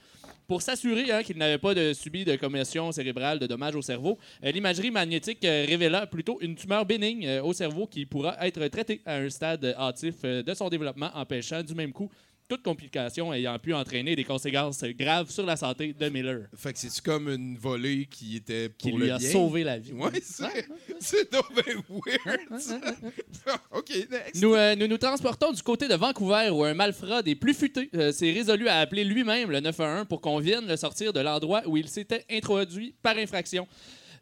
pour 0.46 0.62
s'assurer 0.62 1.10
hein, 1.10 1.22
qu'il 1.22 1.36
n'avait 1.38 1.58
pas 1.58 1.72
subi 1.94 2.24
de 2.24 2.36
commotion 2.36 2.92
cérébrale, 2.92 3.38
de 3.38 3.46
dommages 3.46 3.76
au 3.76 3.82
cerveau. 3.82 4.18
Euh, 4.44 4.50
L'imagerie 4.52 4.90
magnétique 4.90 5.40
révéla 5.42 6.06
plutôt 6.06 6.38
une 6.40 6.54
tumeur 6.54 6.84
bénigne 6.86 7.40
au 7.40 7.52
cerveau 7.52 7.86
qui 7.86 8.06
pourra 8.06 8.36
être 8.46 8.64
traitée 8.68 9.00
à 9.04 9.16
un 9.16 9.30
stade 9.30 9.64
hâtif 9.76 10.22
de 10.22 10.54
son 10.54 10.68
développement, 10.68 11.10
empêchant 11.14 11.62
du 11.62 11.74
même 11.74 11.92
coup 11.92 12.10
toute 12.48 12.62
complication 12.62 13.32
ayant 13.32 13.58
pu 13.58 13.72
entraîner 13.72 14.14
des 14.14 14.24
conséquences 14.24 14.82
graves 14.84 15.30
sur 15.30 15.46
la 15.46 15.56
santé 15.56 15.92
de 15.92 16.08
Miller, 16.08 16.48
Fait 16.54 16.72
que 16.72 16.78
c'est 16.78 17.00
comme 17.00 17.28
une 17.28 17.56
volée 17.56 18.06
qui 18.10 18.36
était 18.36 18.68
pour 18.68 18.76
qui 18.78 18.92
le 18.92 19.04
lui 19.04 19.10
a 19.10 19.18
bien? 19.18 19.30
sauvé 19.30 19.64
la 19.64 19.78
vie. 19.78 19.92
Ouais, 19.92 20.10
c'est 20.22 20.66
c'est 21.00 21.30
weird. 21.32 22.60
ça. 22.60 22.80
OK, 23.70 23.90
next. 24.10 24.42
Nous, 24.42 24.54
euh, 24.54 24.74
nous 24.76 24.86
nous 24.86 24.98
transportons 24.98 25.52
du 25.52 25.62
côté 25.62 25.88
de 25.88 25.94
Vancouver 25.94 26.50
où 26.50 26.62
un 26.64 26.74
malfrat 26.74 27.22
des 27.22 27.34
plus 27.34 27.54
futés 27.54 27.88
euh, 27.94 28.12
s'est 28.12 28.32
résolu 28.32 28.68
à 28.68 28.78
appeler 28.80 29.04
lui-même 29.04 29.50
le 29.50 29.60
911 29.60 30.06
pour 30.08 30.20
qu'on 30.20 30.38
vienne 30.38 30.66
le 30.66 30.76
sortir 30.76 31.12
de 31.12 31.20
l'endroit 31.20 31.62
où 31.66 31.76
il 31.76 31.88
s'était 31.88 32.24
introduit 32.30 32.94
par 33.02 33.16
infraction. 33.16 33.66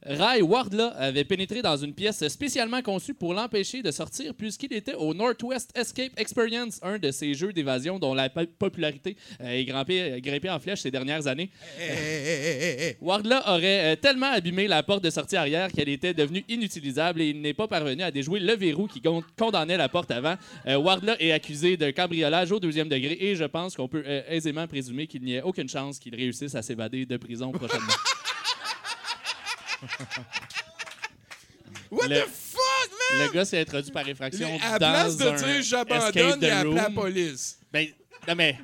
Ray 0.02 0.40
Wardla 0.40 0.88
avait 0.96 1.24
pénétré 1.24 1.60
dans 1.60 1.76
une 1.76 1.92
pièce 1.92 2.26
spécialement 2.28 2.80
conçue 2.80 3.12
pour 3.12 3.34
l'empêcher 3.34 3.82
de 3.82 3.90
sortir 3.90 4.32
puisqu'il 4.34 4.72
était 4.72 4.94
au 4.94 5.12
Northwest 5.12 5.70
Escape 5.76 6.12
Experience, 6.18 6.80
un 6.82 6.98
de 6.98 7.10
ces 7.10 7.34
jeux 7.34 7.52
d'évasion 7.52 7.98
dont 7.98 8.14
la 8.14 8.30
po- 8.30 8.46
popularité 8.58 9.16
euh, 9.42 9.48
est 9.50 9.64
grimpée, 9.64 10.20
grimpée 10.22 10.48
en 10.48 10.58
flèche 10.58 10.80
ces 10.80 10.90
dernières 10.90 11.26
années. 11.26 11.50
Wardla 13.00 13.42
aurait 13.54 13.92
euh, 13.92 13.96
tellement 13.96 14.30
abîmé 14.32 14.68
la 14.68 14.82
porte 14.82 15.04
de 15.04 15.10
sortie 15.10 15.36
arrière 15.36 15.70
qu'elle 15.70 15.88
était 15.88 16.14
devenue 16.14 16.44
inutilisable 16.48 17.20
et 17.20 17.28
il 17.30 17.40
n'est 17.40 17.54
pas 17.54 17.68
parvenu 17.68 18.02
à 18.02 18.10
déjouer 18.10 18.40
le 18.40 18.54
verrou 18.56 18.86
qui 18.86 19.00
con- 19.00 19.22
condamnait 19.38 19.76
la 19.76 19.88
porte 19.88 20.10
avant. 20.10 20.36
Euh, 20.66 20.76
Wardla 20.76 21.20
est 21.20 21.32
accusé 21.32 21.76
de 21.76 21.90
cambriolage 21.90 22.52
au 22.52 22.60
deuxième 22.60 22.88
degré 22.88 23.16
et 23.20 23.36
je 23.36 23.44
pense 23.44 23.76
qu'on 23.76 23.88
peut 23.88 24.02
euh, 24.06 24.22
aisément 24.28 24.66
présumer 24.66 25.06
qu'il 25.06 25.22
n'y 25.22 25.34
ait 25.34 25.42
aucune 25.42 25.68
chance 25.68 25.98
qu'il 25.98 26.14
réussisse 26.14 26.54
à 26.54 26.62
s'évader 26.62 27.04
de 27.06 27.16
prison 27.16 27.52
prochainement. 27.52 27.86
What 31.90 32.06
Le- 32.08 32.20
the 32.20 32.26
fuck, 32.28 32.90
man? 33.18 33.26
le 33.26 33.32
gars 33.32 33.44
s'est 33.44 33.60
introduit 33.60 33.90
par 33.90 34.08
effraction 34.08 34.48
À 34.62 34.72
la 34.72 34.78
dans 34.78 34.90
place 34.92 35.16
de 35.16 35.26
un 35.28 35.36
dire 35.52 35.62
j'abandonne, 35.62 36.38
il 36.40 36.46
a 36.50 36.58
appelé 36.60 36.74
la 36.74 36.90
police. 36.90 37.58
Ben, 37.72 37.88
non, 38.28 38.34
mais 38.36 38.56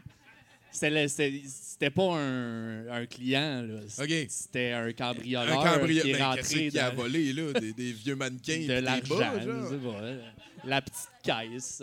c'était 0.70 1.90
pas 1.90 2.16
un, 2.18 2.88
un 2.88 3.06
client, 3.06 3.62
là. 3.62 3.80
C'était 4.28 4.72
un 4.72 4.92
cambrioleur 4.92 5.60
Un 5.60 5.64
cambrioleur. 5.72 6.04
qui 6.04 6.10
est 6.10 6.12
Ben, 6.14 6.22
rentré 6.24 6.42
qu'est-ce 6.42 6.54
qu'il 6.54 6.78
a 6.78 6.90
dans- 6.90 6.96
volé, 6.96 7.32
là? 7.32 7.52
Des, 7.60 7.72
des 7.72 7.92
vieux 7.92 8.14
mannequins. 8.16 8.64
de 8.68 8.72
l'argent, 8.80 9.32
euh, 9.44 10.20
la 10.64 10.82
petite 10.82 11.08
caisse. 11.24 11.82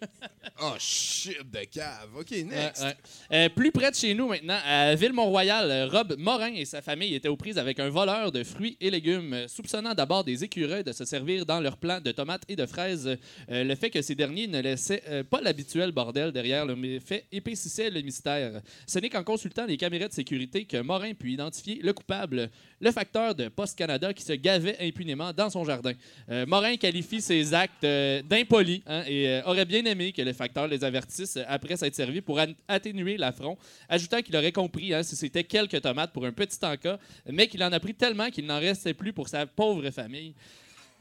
Oh, 0.60 0.74
shit 0.76 1.38
de 1.52 1.64
cave. 1.70 2.08
OK, 2.18 2.32
next. 2.32 2.82
Ouais, 2.82 2.88
ouais. 2.88 2.96
Euh, 3.32 3.48
plus 3.48 3.70
près 3.70 3.92
de 3.92 3.94
chez 3.94 4.12
nous 4.12 4.26
maintenant, 4.26 4.58
à 4.66 4.92
Ville-Mont-Royal, 4.96 5.88
Rob 5.88 6.16
Morin 6.18 6.52
et 6.52 6.64
sa 6.64 6.82
famille 6.82 7.14
étaient 7.14 7.28
aux 7.28 7.36
prises 7.36 7.58
avec 7.58 7.78
un 7.78 7.88
voleur 7.88 8.32
de 8.32 8.42
fruits 8.42 8.76
et 8.80 8.90
légumes, 8.90 9.46
soupçonnant 9.46 9.94
d'abord 9.94 10.24
des 10.24 10.42
écureuils 10.42 10.82
de 10.82 10.90
se 10.90 11.04
servir 11.04 11.46
dans 11.46 11.60
leur 11.60 11.76
plant 11.76 12.00
de 12.00 12.10
tomates 12.10 12.42
et 12.48 12.56
de 12.56 12.66
fraises. 12.66 13.06
Euh, 13.06 13.62
le 13.62 13.74
fait 13.76 13.90
que 13.90 14.02
ces 14.02 14.16
derniers 14.16 14.48
ne 14.48 14.60
laissaient 14.60 15.04
euh, 15.08 15.22
pas 15.22 15.40
l'habituel 15.40 15.92
bordel 15.92 16.32
derrière 16.32 16.66
le 16.66 16.98
fait 16.98 17.26
épaississait 17.30 17.90
le 17.90 18.02
mystère. 18.02 18.60
Ce 18.84 18.98
n'est 18.98 19.10
qu'en 19.10 19.22
consultant 19.22 19.64
les 19.64 19.76
caméras 19.76 20.08
de 20.08 20.12
sécurité 20.12 20.64
que 20.64 20.78
Morin 20.78 21.14
put 21.14 21.30
identifier 21.30 21.78
le 21.82 21.92
coupable, 21.92 22.50
le 22.80 22.90
facteur 22.90 23.34
de 23.34 23.48
Post 23.48 23.76
Canada 23.76 24.12
qui 24.12 24.22
se 24.22 24.32
gavait 24.32 24.76
impunément 24.80 25.32
dans 25.32 25.50
son 25.50 25.64
jardin. 25.64 25.92
Euh, 26.30 26.46
Morin 26.46 26.76
qualifie 26.76 27.20
ces 27.20 27.54
actes 27.54 27.84
euh, 27.84 28.22
d'impolis 28.22 28.82
hein, 28.86 29.02
et 29.06 29.28
euh, 29.28 29.42
aurait 29.44 29.64
bien 29.64 29.84
aimé 29.84 30.12
que 30.12 30.22
le 30.22 30.32
facteur 30.32 30.68
les 30.68 30.84
avertisse 30.84 31.38
après 31.46 31.76
s'être 31.76 31.94
servi 31.94 32.20
pour 32.20 32.40
atténuer 32.68 33.16
l'affront, 33.16 33.56
ajoutant 33.88 34.22
qu'il 34.22 34.36
aurait 34.36 34.52
compris 34.52 34.94
hein, 34.94 35.02
si 35.02 35.16
c'était 35.16 35.44
quelques 35.44 35.80
tomates 35.80 36.12
pour 36.12 36.24
un 36.24 36.32
petit 36.32 36.58
encas, 36.64 36.98
mais 37.26 37.48
qu'il 37.48 37.62
en 37.64 37.72
a 37.72 37.80
pris 37.80 37.94
tellement 37.94 38.30
qu'il 38.30 38.46
n'en 38.46 38.60
restait 38.60 38.94
plus 38.94 39.12
pour 39.12 39.28
sa 39.28 39.46
pauvre 39.46 39.90
famille. 39.90 40.34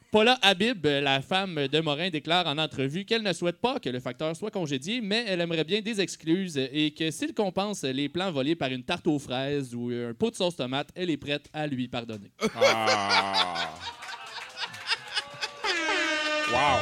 Paula 0.10 0.40
Habib, 0.42 0.86
euh, 0.86 1.02
la 1.02 1.22
femme 1.22 1.68
de 1.68 1.80
Morin, 1.82 2.10
déclare 2.10 2.48
en 2.48 2.58
entrevue 2.58 3.04
qu'elle 3.04 3.24
ne 3.24 3.34
souhaite 3.34 3.60
pas 3.60 3.78
que 3.78 3.90
le 3.90 4.00
facteur 4.00 4.34
soit 4.38 4.52
congédié, 4.52 5.02
mais 5.02 5.26
elle 5.28 5.42
aimerait 5.42 5.66
bien 5.66 5.82
des 5.82 6.00
excuses 6.00 6.58
et 6.58 6.92
que 6.92 7.12
s'il 7.12 7.34
compense 7.34 7.84
les 7.84 8.08
plans 8.08 8.32
volés 8.32 8.56
par 8.56 8.70
une 8.70 8.84
tarte 8.84 9.06
aux 9.08 9.20
fraises 9.20 9.76
ou 9.76 9.90
un 9.90 10.14
pot 10.14 10.32
de 10.32 10.36
sauce 10.36 10.56
tomate, 10.56 10.90
elle 10.96 11.10
est 11.10 11.18
prête 11.18 11.50
à 11.52 11.68
lui 11.68 11.90
pardonner. 11.90 12.32
Ah. 12.56 13.74
Wow. 16.50 16.80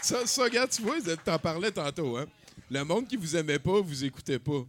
Ça, 0.00 0.26
ça, 0.26 0.42
regarde, 0.42 0.70
tu 0.70 0.82
vois, 0.82 0.96
t'en 1.24 1.38
parlais 1.38 1.70
tantôt, 1.70 2.16
hein? 2.16 2.26
Le 2.68 2.82
monde 2.82 3.06
qui 3.06 3.16
vous 3.16 3.36
aimait 3.36 3.60
pas, 3.60 3.80
vous 3.80 4.04
écoutez 4.04 4.40
pas. 4.40 4.64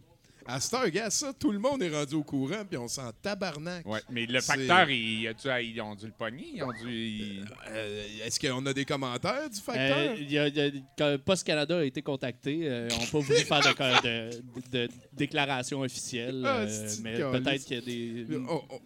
À 0.48 0.58
heure, 0.76 0.90
gars, 0.90 1.10
ça, 1.10 1.32
tout 1.32 1.50
le 1.52 1.58
monde 1.58 1.82
est 1.82 1.88
rendu 1.90 2.14
au 2.14 2.22
courant, 2.22 2.64
puis 2.68 2.76
on 2.78 2.88
s'en 2.88 3.10
tabarnak. 3.22 3.86
Ouais, 3.86 4.00
mais 4.10 4.26
le 4.26 4.40
facteur, 4.40 4.88
il, 4.90 5.26
a 5.28 5.34
dû- 5.34 5.64
ils 5.74 5.80
ont 5.80 5.94
dû 5.94 6.06
le 6.06 6.12
pogner. 6.12 6.46
Ils 6.54 6.62
ont 6.62 6.72
dû. 6.72 6.88
ils- 6.90 7.44
Euh, 7.68 8.06
Est-ce 8.24 8.38
qu'on 8.40 8.64
a 8.66 8.72
des 8.72 8.84
commentaires 8.84 9.50
du 9.50 9.58
Euh, 9.58 9.60
facteur? 9.60 10.14
il 10.18 10.30
y 10.30 10.38
a- 10.38 10.48
il 10.48 10.56
y 10.56 10.60
a- 10.60 10.70
quand 10.96 11.16
Post 11.24 11.44
Canada 11.46 11.78
a 11.78 11.84
été 11.84 12.02
contacté. 12.02 12.60
euh, 12.62 12.88
on 12.94 13.00
n'a 13.00 13.06
pas 13.06 13.18
voulu 13.18 13.38
faire 13.40 13.60
de, 13.60 14.30
de- 14.30 14.30
de- 14.70 14.86
de 14.86 14.88
déclaration 15.12 15.80
officielle, 15.80 16.42
Ah, 16.46 16.58
euh, 16.60 16.88
mais 17.02 17.14
peut-être 17.18 17.64
qu'il 17.64 17.76
y 17.76 17.78
a 17.78 17.82
des 18.26 18.38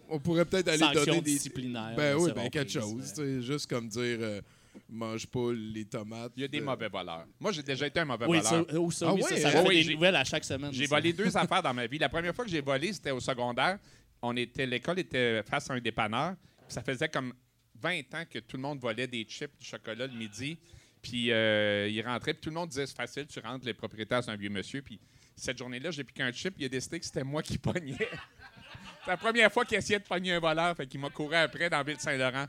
on, 0.09 0.19
pourrait 0.19 0.45
peut-être 0.45 0.67
aller 0.69 0.77
sanctions 0.79 1.05
donner 1.05 1.21
des. 1.21 1.31
disciplinaires. 1.33 1.93
Ben 1.95 2.15
oui, 2.17 2.31
ben 2.35 2.49
quelque 2.49 2.71
chose. 2.71 3.13
euh. 3.19 3.41
Juste 3.41 3.67
comme 3.69 3.87
dire, 3.87 4.17
euh, 4.21 4.41
mange 4.89 5.27
pas 5.27 5.51
les 5.53 5.85
tomates. 5.85 6.31
Il 6.35 6.41
y 6.41 6.45
a 6.45 6.47
des 6.47 6.59
euh, 6.59 6.63
mauvais 6.63 6.87
voleurs. 6.89 7.25
Moi, 7.39 7.51
j'ai 7.51 7.63
déjà 7.63 7.87
été 7.87 7.99
un 7.99 8.05
mauvais 8.05 8.25
Oui, 8.25 8.39
voleur. 8.39 8.65
ça, 8.69 8.79
oh, 8.79 8.91
ça, 8.91 9.07
Ah 9.09 9.13
oui, 9.13 9.21
ça, 9.23 9.37
ça 9.37 9.47
hein? 9.49 9.51
fait 9.51 9.67
Oui, 9.67 9.75
des 9.75 9.83
j'ai- 9.83 9.93
nouvelles 9.95 10.15
à 10.15 10.23
chaque 10.23 10.43
semaine. 10.45 10.71
J'ai 10.73 10.85
volé 10.87 11.13
deux 11.13 11.35
affaires 11.37 11.61
dans 11.63 11.73
ma 11.73 11.87
vie. 11.87 11.97
La 11.97 12.09
première 12.09 12.33
fois 12.35 12.45
que 12.45 12.51
j'ai 12.51 12.61
volé, 12.61 12.91
c'était 12.93 13.11
au 13.11 13.19
secondaire. 13.19 13.79
On 14.21 14.35
était, 14.35 14.65
l'école 14.65 14.99
était 14.99 15.41
face 15.43 15.69
à 15.69 15.73
un 15.73 15.79
dépanneur. 15.79 16.35
Ça 16.67 16.81
faisait 16.81 17.09
comme 17.09 17.33
20 17.81 18.13
ans 18.13 18.23
que 18.29 18.39
tout 18.39 18.57
le 18.57 18.61
monde 18.61 18.79
volait 18.79 19.07
des 19.07 19.23
chips, 19.23 19.57
du 19.59 19.65
chocolat 19.65 20.07
le 20.07 20.13
midi. 20.13 20.57
Puis 21.01 21.31
euh, 21.31 21.87
il 21.89 21.99
rentrait, 22.05 22.33
puis 22.33 22.41
tout 22.41 22.49
le 22.49 22.55
monde 22.55 22.69
disait 22.69 22.85
c'est 22.85 22.95
facile, 22.95 23.25
tu 23.25 23.39
rentres, 23.39 23.65
les 23.65 23.73
propriétaires, 23.73 24.23
c'est 24.23 24.29
un 24.29 24.35
vieux 24.35 24.51
monsieur. 24.51 24.83
Puis 24.83 24.99
cette 25.35 25.57
journée-là, 25.57 25.89
j'ai 25.89 26.03
piqué 26.03 26.21
un 26.21 26.31
chip, 26.31 26.53
il 26.59 26.65
a 26.65 26.69
décidé 26.69 26.99
que 26.99 27.05
c'était 27.05 27.23
moi 27.23 27.41
qui 27.41 27.57
pognais. 27.57 27.95
c'est 29.03 29.09
la 29.09 29.17
première 29.17 29.51
fois 29.51 29.65
qu'il 29.65 29.77
essayait 29.77 29.97
de 29.99 30.03
pogner 30.05 30.33
un 30.33 30.39
voleur, 30.39 30.77
fait 30.77 30.85
qu'il 30.85 30.99
m'a 30.99 31.09
couru 31.09 31.33
après 31.35 31.71
dans 31.71 31.77
la 31.77 31.83
ville 31.83 31.95
de 31.97 32.01
Saint-Laurent. 32.01 32.45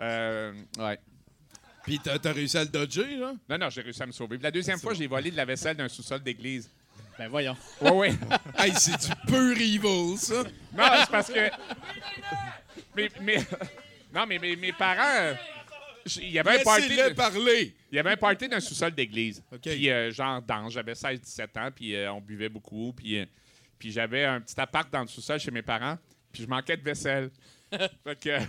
Euh, 0.00 0.52
ouais. 0.78 0.98
Puis 1.84 2.00
t'as 2.02 2.18
t'as 2.18 2.32
réussi 2.32 2.56
à 2.56 2.64
le 2.64 2.70
dodger, 2.70 3.16
là? 3.16 3.34
Non, 3.48 3.58
non, 3.58 3.70
j'ai 3.70 3.82
réussi 3.82 4.02
à 4.02 4.06
me 4.06 4.12
sauver. 4.12 4.36
Puis 4.36 4.42
la 4.44 4.50
deuxième 4.50 4.78
fois, 4.78 4.94
j'ai 4.94 5.06
volé 5.06 5.30
de 5.30 5.36
la 5.36 5.44
vaisselle 5.44 5.76
d'un 5.76 5.88
sous-sol 5.88 6.22
d'église. 6.22 6.70
Ben 7.18 7.28
voyons. 7.28 7.56
Oui, 7.80 7.90
oui. 7.92 8.08
hey, 8.58 8.72
c'est 8.74 8.98
du 8.98 9.14
pur 9.26 9.52
evil, 9.56 10.16
ça! 10.18 10.42
Non, 10.72 10.84
c'est 11.00 11.10
parce 11.10 11.28
que. 11.28 11.50
Mais, 12.96 13.08
mais- 13.20 13.46
Non, 14.12 14.26
mais 14.26 14.38
mes, 14.38 14.56
mes 14.56 14.72
parents. 14.72 15.36
Il 16.16 16.30
y 16.30 16.38
avait 16.38 16.60
un 16.60 16.64
party. 16.64 16.88
De- 16.96 17.14
parler! 17.14 17.74
Il 17.90 17.96
y 17.96 17.98
avait 17.98 18.10
un 18.12 18.16
party 18.16 18.48
d'un 18.48 18.60
sous-sol 18.60 18.92
d'église. 18.92 19.42
OK. 19.52 19.60
Puis, 19.62 19.90
euh, 19.90 20.10
genre, 20.10 20.42
dans, 20.42 20.68
j'avais 20.68 20.92
16-17 20.94 21.58
ans, 21.58 21.70
puis 21.74 21.94
euh, 21.94 22.12
on 22.12 22.20
buvait 22.20 22.48
beaucoup. 22.48 22.92
Puis, 22.92 23.18
euh, 23.20 23.26
puis 23.78 23.90
j'avais 23.92 24.24
un 24.24 24.40
petit 24.40 24.58
appart 24.60 24.90
dans 24.92 25.02
le 25.02 25.06
sous-sol 25.08 25.38
chez 25.38 25.50
mes 25.50 25.62
parents, 25.62 25.98
puis 26.32 26.42
je 26.42 26.48
manquais 26.48 26.76
de 26.76 26.82
vaisselle. 26.82 27.30
fait 28.04 28.18
que 28.20 28.28
euh, 28.28 28.40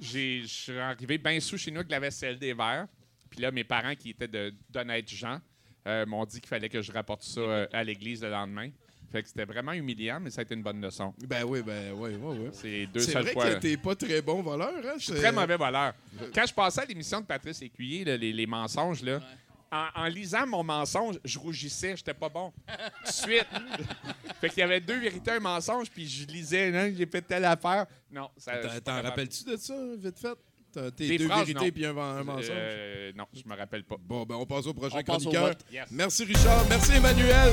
je 0.00 0.42
suis 0.46 0.78
arrivé 0.78 1.18
bien 1.18 1.38
sous 1.40 1.58
chez 1.58 1.70
nous 1.70 1.78
avec 1.78 1.88
de 1.88 1.92
la 1.92 2.00
vaisselle, 2.00 2.38
des 2.38 2.54
verres. 2.54 2.86
Puis 3.30 3.40
là, 3.40 3.50
mes 3.50 3.64
parents, 3.64 3.94
qui 3.94 4.10
étaient 4.10 4.28
de- 4.28 4.54
d'honnêtes 4.70 5.08
gens, 5.10 5.38
euh, 5.86 6.06
m'ont 6.06 6.24
dit 6.24 6.40
qu'il 6.40 6.48
fallait 6.48 6.68
que 6.68 6.80
je 6.82 6.92
rapporte 6.92 7.22
ça 7.22 7.40
euh, 7.40 7.66
à 7.72 7.84
l'église 7.84 8.22
le 8.22 8.30
lendemain. 8.30 8.70
Fait 9.10 9.22
que 9.22 9.28
c'était 9.28 9.46
vraiment 9.46 9.72
humiliant, 9.72 10.20
mais 10.20 10.28
ça 10.30 10.40
a 10.40 10.44
été 10.44 10.54
une 10.54 10.62
bonne 10.62 10.82
leçon. 10.82 11.14
Ben 11.26 11.42
oui, 11.44 11.62
ben 11.62 11.92
oui, 11.94 12.10
oui, 12.20 12.36
oui. 12.40 12.48
C'est 12.52 12.86
deux 12.86 13.00
C'est 13.00 13.12
seules 13.12 13.22
vrai 13.22 13.32
fois. 13.32 13.54
que 13.54 13.58
t'es 13.60 13.76
pas 13.78 13.94
très 13.94 14.20
bon 14.20 14.42
voleur, 14.42 14.72
hein? 14.84 14.94
Je 14.98 15.04
suis 15.04 15.14
très 15.14 15.32
mauvais 15.32 15.56
voleur. 15.56 15.94
Quand 16.34 16.44
je 16.46 16.52
passais 16.52 16.82
à 16.82 16.84
l'émission 16.84 17.20
de 17.22 17.26
Patrice 17.26 17.62
Écuyer, 17.62 18.04
là, 18.04 18.16
les, 18.18 18.34
les 18.34 18.46
mensonges, 18.46 19.02
là, 19.02 19.20
en, 19.70 19.86
en 19.94 20.04
lisant 20.06 20.46
mon 20.46 20.62
mensonge, 20.64 21.18
je 21.24 21.38
rougissais, 21.38 21.96
j'étais 21.96 22.14
pas 22.14 22.28
bon. 22.28 22.52
Tout 22.66 23.06
de 23.06 23.12
suite. 23.12 23.46
fait 24.40 24.48
qu'il 24.48 24.58
y 24.58 24.62
avait 24.62 24.80
deux 24.80 24.98
vérités, 24.98 25.32
un 25.32 25.40
mensonge, 25.40 25.90
puis 25.90 26.08
je 26.08 26.26
lisais, 26.26 26.70
non, 26.70 26.94
j'ai 26.96 27.06
fait 27.06 27.22
telle 27.22 27.44
affaire. 27.44 27.86
Non, 28.10 28.30
ça. 28.36 28.52
T'en- 28.80 29.02
rappelles-tu 29.02 29.44
de 29.44 29.56
ça, 29.56 29.74
vite 29.98 30.18
fait? 30.18 30.38
T'as 30.72 30.90
tes 30.90 31.08
Des 31.08 31.18
deux 31.18 31.28
phrases, 31.28 31.46
vérités 31.46 31.72
puis 31.72 31.86
un, 31.86 31.96
un 31.96 32.24
mensonge? 32.24 32.46
Euh, 32.50 33.12
non, 33.16 33.24
je 33.32 33.42
me 33.48 33.56
rappelle 33.56 33.84
pas. 33.84 33.96
Bon, 33.98 34.24
ben 34.24 34.34
on 34.36 34.44
passe 34.46 34.66
au 34.66 34.74
prochain 34.74 34.98
On 34.98 35.02
passe 35.02 35.26
au 35.26 35.30
chroniqueur. 35.30 35.54
Yes. 35.72 35.86
Merci 35.90 36.24
Richard, 36.24 36.66
merci 36.68 36.92
Emmanuel. 36.92 37.52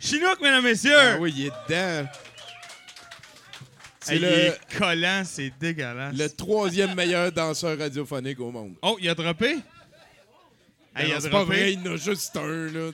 Chinook, 0.00 0.40
mesdames, 0.40 0.64
messieurs! 0.64 0.96
Ah 0.96 1.16
oui, 1.20 1.32
il 1.36 1.46
est 1.46 1.50
dedans. 1.68 2.08
C'est 4.00 4.14
Hey, 4.14 4.18
il 4.18 4.22
le, 4.22 4.28
est 4.28 4.58
collant, 4.78 5.22
c'est 5.26 5.52
dégueulasse. 5.60 6.16
le 6.16 6.28
troisième 6.30 6.94
meilleur 6.94 7.30
danseur 7.30 7.78
radiophonique 7.78 8.40
au 8.40 8.50
monde. 8.50 8.74
Oh, 8.82 8.96
il 8.98 9.08
a 9.10 9.14
droppé? 9.14 9.58
Il 10.98 11.12
a 11.12 11.20
c'est 11.20 11.28
pas 11.30 11.44
vrai, 11.44 11.74
il 11.74 11.86
en 11.88 11.92
a 11.92 11.96
juste 11.96 12.34
un. 12.36 12.46
Là. 12.66 12.90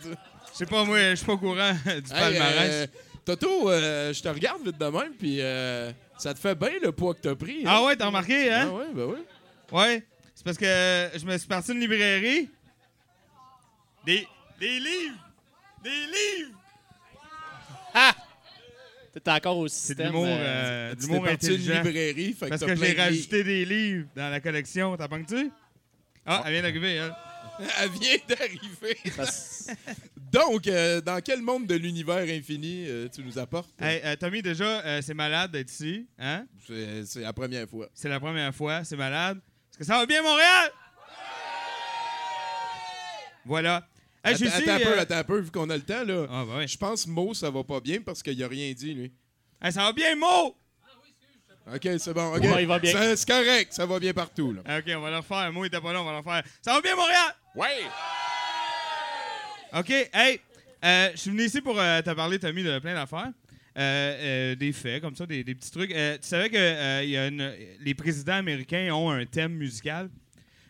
Je 0.53 0.59
sais 0.59 0.67
pas, 0.67 0.85
moi, 0.85 0.99
je 1.11 1.15
suis 1.15 1.27
pas 1.27 1.33
au 1.35 1.39
courant 1.39 1.73
du 1.85 1.91
Hey, 1.91 2.03
palmarès. 2.11 2.71
euh, 2.73 2.87
Toto, 3.25 3.71
euh, 3.71 4.13
je 4.13 4.21
te 4.21 4.29
regarde 4.29 4.65
vite 4.65 4.79
de 4.79 4.85
même, 4.87 5.13
puis 5.19 5.39
euh, 5.41 5.93
ça 6.19 6.35
te 6.35 6.41
fait 6.41 6.55
bien 6.57 6.71
le 6.83 6.91
poids 6.93 7.15
que 7.15 7.21
t'as 7.21 7.35
pris. 7.37 7.61
hein? 7.65 7.69
Ah 7.69 7.85
ouais, 7.85 7.95
t'as 7.97 8.07
remarqué, 8.07 8.51
Ah 8.51 8.63
hein? 8.63 8.71
ouais, 8.71 8.87
ben 8.93 9.05
oui. 9.05 9.19
Ouais. 9.73 10.05
C'est 10.35 10.45
parce 10.45 10.59
que 10.59 10.65
je 11.19 11.25
me 11.25 11.39
suis 11.39 11.49
parti 11.49 11.71
d'une 11.73 11.81
librairie. 11.81 12.51
Des, 14.05 14.27
des 14.61 14.79
livres! 14.81 15.17
Des 15.83 15.91
livres! 15.91 16.59
T'es 19.25 19.31
encore 19.31 19.57
au 19.57 19.69
C'est 19.69 19.87
système. 19.89 20.07
l'humour 20.09 20.27
euh, 20.27 20.91
euh, 20.91 20.95
de 20.95 21.01
l'humour 21.01 21.27
intelligent. 21.27 21.83
librairie, 21.83 22.33
fait 22.35 22.49
Parce 22.49 22.61
que 22.61 22.67
plein 22.67 22.87
j'ai 22.87 22.95
de 22.95 23.01
rajouté 23.01 23.45
des 23.45 23.65
livres 23.65 24.07
dans 24.15 24.29
la 24.29 24.41
collection. 24.41 24.97
T'as 24.97 25.09
tu 25.09 25.51
Ah, 26.27 26.43
elle 26.47 26.53
vient 26.53 26.63
d'arriver, 26.63 26.95
elle. 26.97 27.05
livres. 27.05 27.17
Elle 27.81 27.91
vient 27.91 28.19
d'arriver. 28.29 28.99
Donc, 30.33 30.67
euh, 30.67 31.01
dans 31.01 31.21
quel 31.23 31.41
monde 31.41 31.67
de 31.67 31.75
l'univers 31.77 32.19
infini 32.29 32.85
euh, 32.87 33.09
tu 33.09 33.23
nous 33.23 33.39
apportes? 33.39 33.71
Hey, 33.81 34.03
euh, 34.05 34.17
Tommy, 34.17 34.43
déjà, 34.43 35.01
c'est 35.01 35.15
malade 35.15 35.53
d'être 35.53 35.71
ici. 35.71 36.07
Hein? 36.19 36.47
C'est 36.67 37.07
c'est 37.07 37.21
la 37.21 37.33
première 37.33 37.67
fois. 37.69 37.89
C'est 37.95 38.09
la 38.09 38.21
première 38.21 38.55
fois, 38.55 38.85
c'est 38.85 38.97
malade. 38.97 39.39
Est-ce 39.71 39.79
que 39.79 39.85
ça 39.85 39.97
va 39.99 40.05
bien, 40.05 40.23
Montréal? 40.23 40.71
Voilà. 43.47 43.87
Hey, 44.31 44.37
suis 44.37 44.49
attends, 44.49 44.73
un 44.73 44.79
peu, 44.79 44.93
euh, 44.99 45.01
attends 45.01 45.17
un 45.17 45.25
peu, 45.25 45.39
vu 45.41 45.51
qu'on 45.51 45.71
a 45.71 45.77
le 45.77 45.83
temps, 45.83 46.05
là. 46.05 46.27
Ah, 46.31 46.45
bah 46.49 46.57
ouais. 46.59 46.69
Je 46.69 46.77
pense 46.79 47.07
Mo, 47.07 47.35
ça 47.35 47.51
va 47.51 47.63
pas 47.65 47.81
bien 47.81 48.01
parce 48.01 48.23
qu'il 48.23 48.43
a 48.43 48.49
rien 48.49 48.73
dit, 48.73 48.95
lui. 48.95 49.13
Hey, 49.63 49.73
ça 49.73 49.83
va 49.83 49.93
bien, 49.93 50.15
Mo? 50.17 50.57
OK, 51.75 51.89
c'est 51.99 52.13
bon. 52.15 52.37
OK. 52.37 52.43
Ouais, 52.43 52.63
il 52.63 52.67
va 52.69 52.79
bien. 52.79 52.93
Ça- 52.93 53.17
C'est 53.17 53.29
correct, 53.29 53.73
ça 53.73 53.87
va 53.87 53.99
bien 53.99 54.13
partout, 54.13 54.53
là. 54.53 54.63
Ah, 54.65 54.79
OK, 54.79 54.85
on 54.97 55.01
va 55.01 55.11
le 55.11 55.17
refaire. 55.17 55.53
Mo 55.53 55.65
était 55.65 55.81
pas 55.81 55.93
là, 55.93 56.01
on 56.01 56.05
va 56.05 56.13
le 56.13 56.19
refaire. 56.19 56.43
Ça 56.63 56.73
va 56.75 56.81
bien, 56.81 56.95
Montréal? 56.95 57.35
Ouais! 57.57 57.85
OK, 59.73 59.91
hey, 60.13 60.41
euh, 60.85 61.09
je 61.13 61.17
suis 61.19 61.31
venu 61.31 61.43
ici 61.45 61.61
pour 61.61 61.79
euh, 61.79 62.01
te 62.03 62.11
parler, 62.11 62.39
Tommy, 62.39 62.63
de 62.63 62.79
plein 62.79 62.95
d'affaires. 62.95 63.33
Euh, 63.79 64.53
euh, 64.53 64.55
des 64.55 64.73
faits, 64.73 65.03
comme 65.03 65.15
ça, 65.17 65.27
des, 65.27 65.45
des 65.45 65.55
petits 65.55 65.71
trucs. 65.71 65.91
Euh, 65.93 66.15
tu 66.17 66.29
savais 66.29 66.49
que 66.49 66.57
euh, 66.57 67.03
il 67.05 67.11
y 67.11 67.17
a 67.19 67.27
une- 67.27 67.53
les 67.81 67.95
présidents 67.95 68.35
américains 68.37 68.91
ont 68.95 69.11
un 69.11 69.27
thème 69.27 69.53
musical? 69.53 70.09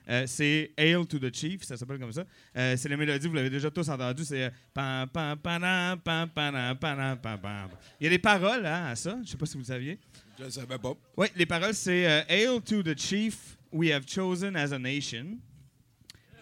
Euh, 0.08 0.24
c'est 0.26 0.70
Hail 0.76 1.04
to 1.06 1.18
the 1.18 1.34
Chief, 1.34 1.64
ça 1.64 1.76
s'appelle 1.76 1.98
comme 1.98 2.12
ça. 2.12 2.24
Euh, 2.56 2.76
c'est 2.76 2.88
la 2.88 2.96
mélodie, 2.96 3.26
vous 3.26 3.34
l'avez 3.34 3.50
déjà 3.50 3.70
tous 3.70 3.88
entendu, 3.88 4.24
c'est 4.24 4.44
euh, 4.44 4.50
pam, 4.72 5.08
pam, 5.08 5.36
pam, 5.38 5.98
panam, 6.00 6.78
pam, 6.78 7.18
pam. 7.18 7.68
Il 8.00 8.04
y 8.04 8.06
a 8.06 8.10
des 8.10 8.18
paroles 8.18 8.64
hein, 8.64 8.86
à 8.86 8.94
ça, 8.96 9.18
je 9.24 9.30
sais 9.30 9.36
pas 9.36 9.46
si 9.46 9.54
vous 9.54 9.60
le 9.60 9.64
saviez. 9.64 9.98
Je 10.38 10.44
le 10.44 10.50
savais 10.50 10.78
pas. 10.78 10.92
Oui, 11.16 11.26
les 11.34 11.46
paroles, 11.46 11.74
c'est 11.74 12.06
euh, 12.06 12.22
Hail 12.28 12.60
to 12.62 12.82
the 12.84 12.96
chief 12.96 13.56
we 13.72 13.90
have 13.90 14.04
chosen 14.06 14.54
as 14.54 14.72
a 14.72 14.78
nation. 14.78 15.38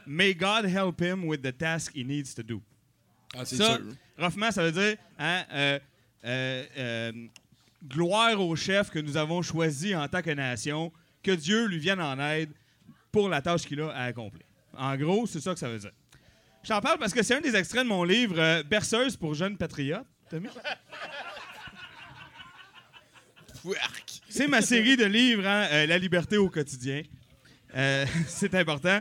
May 0.07 0.35
God 0.35 0.67
help 0.67 1.01
him 1.01 1.25
with 1.27 1.41
the 1.41 1.57
task 1.57 1.93
he 1.95 2.05
needs 2.05 2.35
to 2.35 2.43
do. 2.43 2.61
Ah, 3.35 3.47
c'est 3.47 3.57
Ça, 3.57 3.77
sûr. 3.77 3.85
roughement, 4.19 4.51
ça 4.51 4.63
veut 4.63 4.73
dire 4.73 4.97
hein, 5.19 5.79
gloire 7.89 8.41
au 8.41 8.55
chef 8.57 8.91
que 8.91 8.99
nous 8.99 9.17
avons 9.17 9.43
choisi 9.43 9.95
en 9.95 10.07
tant 10.09 10.23
que 10.23 10.31
nation, 10.31 10.93
que 11.23 11.31
Dieu 11.31 11.67
lui 11.67 11.79
vienne 11.79 12.01
en 12.01 12.19
aide 12.21 12.51
pour 13.15 13.29
la 13.29 13.41
tâche 13.41 13.63
qu'il 13.63 13.81
a 13.81 13.91
à 13.91 14.03
accomplir. 14.07 14.43
En 14.77 14.97
gros, 14.97 15.25
c'est 15.25 15.39
ça 15.39 15.55
que 15.55 15.61
ça 15.61 15.69
veut 15.69 15.79
dire. 15.79 15.93
J'en 16.65 16.81
parle 16.81 16.99
parce 16.99 17.15
que 17.15 17.23
c'est 17.23 17.37
un 17.37 17.41
des 17.41 17.55
extraits 17.55 17.85
de 17.85 17.89
mon 17.89 18.03
livre 18.03 18.35
euh, 18.39 18.65
Berceuse 18.65 19.17
pour 19.17 19.35
jeunes 19.35 19.57
patriotes. 19.57 20.05
C'est 24.29 24.49
ma 24.49 24.63
série 24.63 24.97
de 24.97 25.05
livres, 25.05 25.47
hein, 25.47 25.69
euh, 25.71 25.87
La 25.87 25.97
liberté 25.97 26.39
au 26.39 26.51
quotidien. 26.51 27.03
Euh, 27.77 28.05
c'est 28.27 28.53
important. 28.57 28.99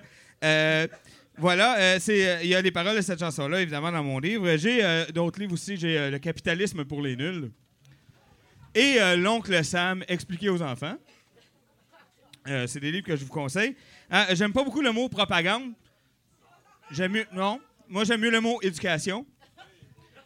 Voilà, 1.36 1.98
il 1.98 2.48
y 2.48 2.54
a 2.54 2.62
les 2.62 2.72
paroles 2.72 2.98
de 2.98 3.02
cette 3.02 3.18
chanson-là, 3.18 3.62
évidemment, 3.62 3.92
dans 3.92 4.04
mon 4.04 4.20
livre. 4.20 4.56
J'ai 4.58 5.08
d'autres 5.12 5.40
livres 5.40 5.54
aussi. 5.54 5.76
J'ai 5.76 6.12
Le 6.12 6.20
capitalisme 6.20 6.86
pour 6.86 7.02
les 7.02 7.16
nuls 7.16 7.50
et 8.76 9.00
L'oncle 9.18 9.66
Sam 9.66 10.04
expliqué 10.08 10.50
aux 10.50 10.62
enfants. 10.62 10.98
C'est 12.46 12.80
des 12.80 12.92
livres 12.92 13.08
que 13.08 13.16
je 13.16 13.24
vous 13.24 13.32
conseille. 13.32 13.76
Hein, 14.16 14.28
j'aime 14.34 14.54
pas 14.54 14.64
beaucoup 14.64 14.82
le 14.82 14.92
mot 14.92 15.10
propagande. 15.10 15.74
J'aime 16.92 17.14
mieux. 17.14 17.26
Non. 17.34 17.60
Moi, 17.90 18.04
j'aime 18.04 18.22
mieux 18.22 18.30
le 18.30 18.42
mot 18.42 18.62
éducation. 18.62 19.26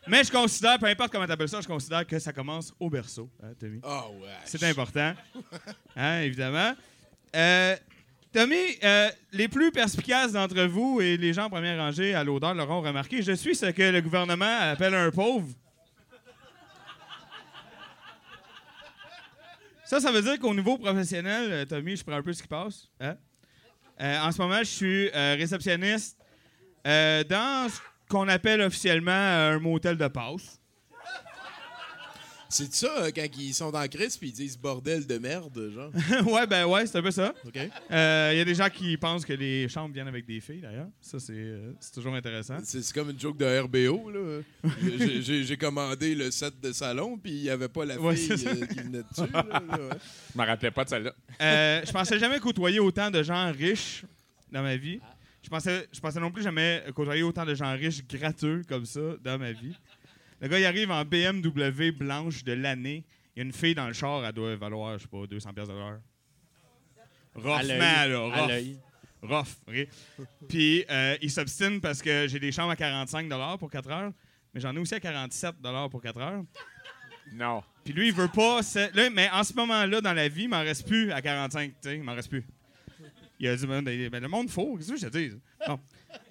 Mais 0.05 0.25
je 0.25 0.31
considère, 0.31 0.77
peu 0.77 0.87
importe 0.87 1.09
comment 1.09 1.25
tu 1.25 1.31
appelles 1.31 1.47
ça, 1.47 1.61
je 1.61 1.67
considère 1.67 2.05
que 2.05 2.19
ça 2.19 2.33
commence 2.33 2.73
au 2.81 2.89
berceau. 2.89 3.29
Hein, 3.41 3.53
Tommy? 3.57 3.79
Ah 3.83 4.09
ouais. 4.09 4.27
C'est 4.43 4.61
important. 4.63 5.13
Hein, 5.95 6.19
évidemment. 6.19 6.73
Euh, 7.33 7.77
Tommy, 8.33 8.57
euh, 8.83 9.09
les 9.31 9.47
plus 9.47 9.71
perspicaces 9.71 10.33
d'entre 10.33 10.61
vous 10.63 10.99
et 10.99 11.15
les 11.15 11.31
gens 11.31 11.45
en 11.45 11.49
première 11.49 11.77
rangée 11.77 12.13
à 12.13 12.25
l'odeur 12.25 12.53
l'auront 12.53 12.81
remarqué, 12.81 13.21
je 13.21 13.31
suis 13.31 13.55
ce 13.55 13.67
que 13.67 13.83
le 13.83 14.01
gouvernement 14.01 14.57
appelle 14.63 14.95
un 14.95 15.11
pauvre. 15.11 15.47
Ça, 19.85 20.01
ça 20.01 20.11
veut 20.11 20.21
dire 20.21 20.37
qu'au 20.39 20.53
niveau 20.53 20.77
professionnel, 20.77 21.51
euh, 21.53 21.65
Tommy, 21.65 21.95
je 21.95 22.03
prends 22.03 22.17
un 22.17 22.21
peu 22.21 22.33
ce 22.33 22.41
qui 22.41 22.49
passe. 22.49 22.89
hein? 22.99 23.15
Euh, 23.99 24.19
en 24.19 24.31
ce 24.31 24.41
moment, 24.41 24.59
je 24.59 24.63
suis 24.65 25.09
euh, 25.13 25.35
réceptionniste 25.37 26.17
euh, 26.85 27.23
dans 27.23 27.67
ce 27.69 27.79
qu'on 28.09 28.27
appelle 28.27 28.61
officiellement 28.61 29.11
un 29.11 29.59
motel 29.59 29.97
de 29.97 30.07
passe. 30.07 30.59
C'est 32.49 32.73
ça, 32.73 33.03
euh, 33.03 33.11
quand 33.13 33.25
ils 33.37 33.53
sont 33.53 33.71
dans 33.71 33.85
crise 33.87 34.15
puis 34.17 34.29
ils 34.29 34.33
disent 34.33 34.57
bordel 34.57 35.05
de 35.05 35.17
merde, 35.17 35.69
genre. 35.73 35.91
ouais, 36.33 36.47
ben 36.47 36.65
ouais, 36.65 36.85
c'est 36.85 36.97
un 36.97 37.01
peu 37.01 37.11
ça. 37.11 37.33
OK? 37.45 37.57
Euh, 37.91 38.29
Il 38.33 38.37
y 38.37 38.41
a 38.41 38.45
des 38.45 38.55
gens 38.55 38.69
qui 38.69 38.95
pensent 38.97 39.25
que 39.25 39.33
les 39.33 39.67
chambres 39.67 39.93
viennent 39.93 40.07
avec 40.07 40.25
des 40.25 40.39
filles, 40.39 40.61
d'ailleurs. 40.61 40.87
Ça, 41.01 41.19
c'est 41.19 41.33
euh, 41.33 41.73
c'est 41.79 41.93
toujours 41.93 42.15
intéressant. 42.15 42.57
C'est 42.63 42.93
comme 42.93 43.09
une 43.09 43.19
joke 43.19 43.37
de 43.37 43.59
RBO, 43.59 44.09
là. 44.11 44.41
J'ai- 45.21 45.57
commandé 45.57 46.13
le 46.15 46.29
set 46.31 46.53
de 46.61 46.71
salon 46.71 47.17
puis 47.17 47.31
il 47.31 47.41
n'y 47.43 47.49
avait 47.49 47.67
pas 47.67 47.83
la 47.83 47.99
Ouais, 47.99 48.15
fille 48.15 48.31
euh, 48.47 48.65
qui 48.67 48.79
venait 48.79 49.01
dessus. 49.03 49.31
là, 49.33 49.43
là, 49.49 49.59
ouais. 49.77 49.97
Je 50.33 50.39
me 50.39 50.45
rappelais 50.45 50.71
pas 50.71 50.83
de 50.83 50.89
celle-là. 50.89 51.13
Euh, 51.41 51.81
je 51.85 51.91
pensais 51.91 52.19
jamais 52.19 52.39
côtoyer 52.39 52.79
autant 52.79 53.09
de 53.09 53.23
gens 53.23 53.51
riches 53.51 54.03
dans 54.51 54.61
ma 54.61 54.75
vie. 54.77 54.99
Je 55.41 55.49
pensais, 55.49 55.87
je 55.91 55.99
pensais 55.99 56.19
non 56.19 56.29
plus 56.31 56.43
jamais 56.43 56.83
côtoyer 56.93 57.23
autant 57.23 57.43
de 57.45 57.55
gens 57.55 57.71
riches 57.73 58.05
gratteux 58.07 58.61
comme 58.69 58.85
ça 58.85 58.99
dans 59.23 59.37
ma 59.39 59.51
vie. 59.51 59.75
Le 60.39 60.47
gars, 60.47 60.59
il 60.59 60.65
arrive 60.65 60.91
en 60.91 61.03
BMW 61.03 61.91
blanche 61.91 62.43
de 62.43 62.53
l'année. 62.53 63.03
Il 63.35 63.39
y 63.39 63.41
a 63.41 63.45
une 63.45 63.53
fille 63.53 63.75
dans 63.75 63.87
le 63.87 63.93
char, 63.93 64.25
elle 64.25 64.33
doit 64.33 64.55
valoir, 64.55 64.97
je 64.97 65.03
sais 65.03 65.09
pas, 65.09 65.25
200 65.25 65.53
pièces 65.53 65.67
de 65.67 65.73
l'heure. 65.73 65.99
Roughement, 67.35 68.05
là, 68.05 68.19
rough. 68.19 68.77
rough. 69.21 69.47
ok? 69.67 69.87
Puis 70.49 70.85
euh, 70.89 71.17
il 71.21 71.29
s'obstine 71.29 71.79
parce 71.79 72.01
que 72.01 72.27
j'ai 72.27 72.39
des 72.39 72.51
chambres 72.51 72.71
à 72.71 72.75
45 72.75 73.29
pour 73.59 73.69
4 73.69 73.89
heures, 73.91 74.11
mais 74.53 74.59
j'en 74.59 74.75
ai 74.75 74.79
aussi 74.79 74.95
à 74.95 74.99
47 74.99 75.55
pour 75.91 76.01
4 76.01 76.19
heures. 76.19 76.43
Non. 77.33 77.63
Puis 77.83 77.93
lui, 77.93 78.07
il 78.07 78.13
veut 78.13 78.27
pas. 78.27 78.61
Là, 78.93 79.09
mais 79.09 79.29
en 79.29 79.43
ce 79.43 79.53
moment-là, 79.53 80.01
dans 80.01 80.13
la 80.13 80.27
vie, 80.27 80.43
il 80.43 80.49
m'en 80.49 80.61
reste 80.61 80.87
plus 80.87 81.11
à 81.11 81.21
45. 81.21 81.69
tu 81.69 81.75
sais, 81.81 81.95
Il 81.95 82.03
m'en 82.03 82.15
reste 82.15 82.29
plus. 82.29 82.45
Il 83.39 83.47
a 83.47 83.55
dit, 83.55 83.67
ben, 83.67 83.83
ben, 83.83 84.19
le 84.19 84.27
monde 84.27 84.49
faux, 84.49 84.77
qu'est-ce 84.77 84.93
que 84.93 84.97
je 84.97 85.07
te 85.07 85.17
dis? 85.17 85.35
Bon. 85.67 85.79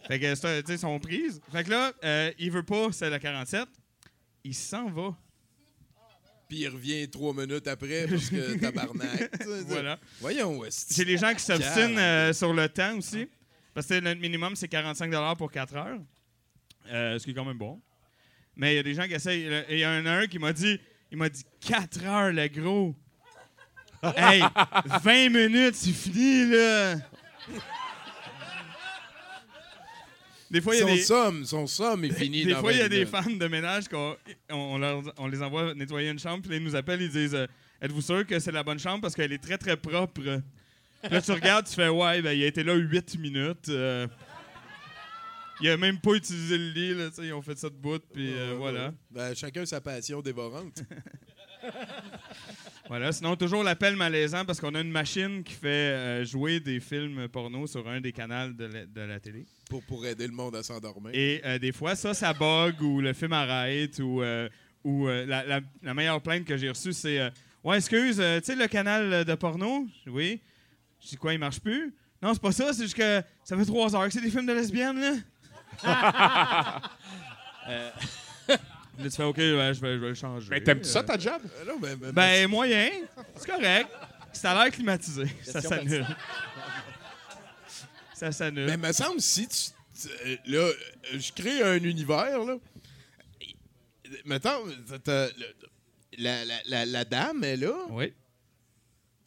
Fait 0.08 0.18
que, 0.18 0.60
tu 0.60 0.66
sais, 0.66 0.76
sont 0.76 0.98
prises. 0.98 1.40
Fait 1.52 1.62
que 1.62 1.70
là, 1.70 1.92
euh, 2.02 2.32
il 2.38 2.50
veut 2.50 2.64
pas 2.64 2.90
celle 2.90 3.12
à 3.12 3.18
47. 3.18 3.68
Il 4.46 4.54
s'en 4.54 4.88
va. 4.90 5.12
Puis 6.48 6.58
il 6.58 6.68
revient 6.68 7.08
trois 7.10 7.34
minutes 7.34 7.66
après 7.66 8.06
parce 8.06 8.30
que 8.30 8.56
tabarnak. 8.60 9.30
Voilà. 9.66 9.98
Voyons, 10.20 10.58
West. 10.58 10.94
J'ai 10.94 11.04
des 11.04 11.18
gens 11.18 11.34
qui 11.34 11.40
s'obstinent 11.40 11.98
euh, 11.98 12.32
sur 12.32 12.54
le 12.54 12.68
temps 12.68 12.96
aussi. 12.96 13.28
Parce 13.74 13.88
que 13.88 13.94
le 13.94 14.14
minimum, 14.14 14.54
c'est 14.54 14.68
45 14.68 15.36
pour 15.36 15.50
4 15.50 15.76
heures. 15.76 15.98
Euh, 16.88 17.18
ce 17.18 17.24
qui 17.24 17.32
est 17.32 17.34
quand 17.34 17.44
même 17.44 17.58
bon. 17.58 17.80
Mais 18.54 18.74
il 18.74 18.76
y 18.76 18.78
a 18.78 18.84
des 18.84 18.94
gens 18.94 19.08
qui 19.08 19.14
essayent. 19.14 19.64
Il 19.68 19.78
y 19.78 19.84
en 19.84 20.06
a 20.06 20.12
un 20.12 20.26
qui 20.28 20.38
m'a 20.38 20.52
dit 20.52 20.78
il 21.10 21.18
m'a 21.18 21.28
dit 21.28 21.44
4 21.66 22.04
heures, 22.04 22.32
le 22.32 22.46
gros. 22.46 22.94
hey, 24.16 24.44
20 25.02 25.28
minutes, 25.30 25.74
c'est 25.74 25.90
fini, 25.90 26.50
là. 26.50 26.96
Des 30.50 30.60
fois, 30.60 30.74
il 30.76 30.78
y 30.78 30.82
a 30.82 30.86
Son 30.86 30.94
des. 30.94 31.00
somme, 31.02 31.44
son 31.44 31.66
somme 31.66 32.04
est 32.04 32.10
fini 32.12 32.44
Des 32.44 32.52
dans 32.52 32.60
fois, 32.60 32.72
il 32.72 32.78
y 32.78 32.80
a 32.80 32.84
20 32.84 32.88
des 32.88 33.06
fans 33.06 33.30
de 33.30 33.46
ménage 33.48 33.88
qu'on 33.88 34.16
on, 34.50 34.54
on 34.56 34.78
leur- 34.78 35.02
on 35.18 35.26
les 35.26 35.42
envoie 35.42 35.74
nettoyer 35.74 36.10
une 36.10 36.18
chambre, 36.18 36.42
puis 36.42 36.50
là, 36.52 36.56
ils 36.56 36.62
nous 36.62 36.76
appellent, 36.76 37.02
ils 37.02 37.10
disent 37.10 37.34
euh, 37.34 37.46
Êtes-vous 37.82 38.00
sûr 38.02 38.26
que 38.26 38.38
c'est 38.38 38.52
la 38.52 38.62
bonne 38.62 38.78
chambre? 38.78 39.00
Parce 39.02 39.14
qu'elle 39.14 39.32
est 39.32 39.42
très 39.42 39.58
très 39.58 39.76
propre 39.76 40.20
Puis 40.22 41.10
Là, 41.10 41.20
tu 41.20 41.30
regardes, 41.32 41.66
tu 41.66 41.74
fais 41.74 41.88
Ouais, 41.88 42.22
ben, 42.22 42.32
il 42.32 42.42
a 42.42 42.46
été 42.46 42.62
là 42.64 42.74
8 42.74 43.18
minutes. 43.18 43.68
euh, 43.68 44.06
il 45.60 45.68
a 45.70 45.76
même 45.76 45.98
pas 45.98 46.12
utilisé 46.12 46.56
le 46.58 46.68
lit, 46.70 46.94
là, 46.94 47.08
ils 47.22 47.32
ont 47.32 47.42
fait 47.42 47.58
ça 47.58 47.68
de 47.70 47.74
bout, 47.74 48.02
puis 48.12 48.32
euh, 48.32 48.54
voilà. 48.56 48.92
Ben, 49.10 49.34
chacun 49.34 49.64
sa 49.66 49.80
passion 49.80 50.20
dévorante. 50.22 50.82
Voilà. 52.88 53.10
Sinon, 53.12 53.34
toujours 53.36 53.64
l'appel 53.64 53.96
malaisant 53.96 54.44
parce 54.44 54.60
qu'on 54.60 54.74
a 54.76 54.80
une 54.80 54.90
machine 54.92 55.42
qui 55.42 55.54
fait 55.54 55.66
euh, 55.68 56.24
jouer 56.24 56.60
des 56.60 56.78
films 56.78 57.26
porno 57.28 57.66
sur 57.66 57.88
un 57.88 58.00
des 58.00 58.12
canaux 58.12 58.52
de 58.52 58.64
la- 58.66 58.86
de 58.86 59.00
la 59.00 59.18
télé. 59.18 59.44
Pour, 59.68 59.82
pour 59.82 60.04
aider 60.06 60.26
le 60.26 60.32
monde 60.32 60.56
à 60.56 60.62
s'endormir. 60.62 61.10
Et 61.14 61.40
euh, 61.44 61.58
des 61.58 61.72
fois, 61.72 61.94
ça, 61.94 62.14
ça 62.14 62.32
bug 62.32 62.80
ou 62.82 63.00
le 63.00 63.12
film 63.12 63.32
arrête 63.32 63.98
ou, 63.98 64.22
euh, 64.22 64.48
ou 64.84 65.08
euh, 65.08 65.26
la, 65.26 65.44
la- 65.44 65.60
la 65.82 65.94
meilleure 65.94 66.20
plainte 66.20 66.44
que 66.44 66.56
j'ai 66.56 66.68
reçue, 66.68 66.92
c'est 66.92 67.18
euh, 67.20 67.30
Ouais, 67.64 67.78
excuse, 67.78 68.18
euh, 68.20 68.38
tu 68.38 68.46
sais, 68.46 68.54
le 68.54 68.68
canal 68.68 69.24
de 69.24 69.34
porno? 69.34 69.86
Oui. 70.06 70.40
Je 71.02 71.08
dis 71.08 71.16
quoi, 71.16 71.32
il 71.32 71.38
marche 71.40 71.58
plus? 71.60 71.92
Non, 72.22 72.32
c'est 72.32 72.40
pas 72.42 72.52
ça, 72.52 72.72
c'est 72.72 72.84
juste 72.84 72.96
que 72.96 73.20
ça 73.44 73.56
fait 73.56 73.64
trois 73.64 73.94
heures 73.96 74.04
que 74.06 74.12
c'est 74.12 74.20
des 74.20 74.30
films 74.30 74.46
de 74.46 74.52
lesbiennes, 74.52 75.00
là. 75.00 75.14
Euh, 77.68 77.90
Là, 78.48 78.56
tu 79.04 79.10
fais 79.10 79.24
OK, 79.24 79.36
ouais, 79.38 79.72
je, 79.74 79.80
vais, 79.80 79.94
je 79.94 79.98
vais 79.98 80.08
le 80.10 80.14
changer. 80.14 80.46
Mais 80.50 80.60
t'aimes-tu 80.62 80.88
ça, 80.88 81.02
ta 81.02 81.18
job? 81.18 81.42
Euh, 81.44 81.64
non, 81.66 82.12
ben, 82.12 82.46
moyen. 82.48 82.88
C'est 83.34 83.50
correct. 83.50 83.90
Ça 84.32 84.52
a 84.52 84.62
l'air 84.64 84.72
climatisé. 84.72 85.24
Ça 85.42 85.60
s'annule. 85.60 86.06
Ça 88.16 88.32
s'annule. 88.32 88.66
Mais 88.66 88.76
me 88.76 88.92
semble 88.92 89.20
si 89.20 89.46
tu. 89.48 89.56
tu- 90.00 90.08
euh, 90.26 90.36
là, 90.46 90.58
euh, 90.58 91.18
je 91.18 91.32
crée 91.32 91.62
un 91.62 91.82
univers, 91.82 92.44
là. 92.44 92.56
Mettons, 94.24 94.62
t'as- 94.88 94.98
t'as- 95.00 95.26
le- 95.28 95.54
la, 96.18 96.44
la, 96.44 96.54
la, 96.66 96.86
la 96.86 97.04
dame 97.04 97.44
est 97.44 97.56
là, 97.56 97.74
Oui. 97.90 98.12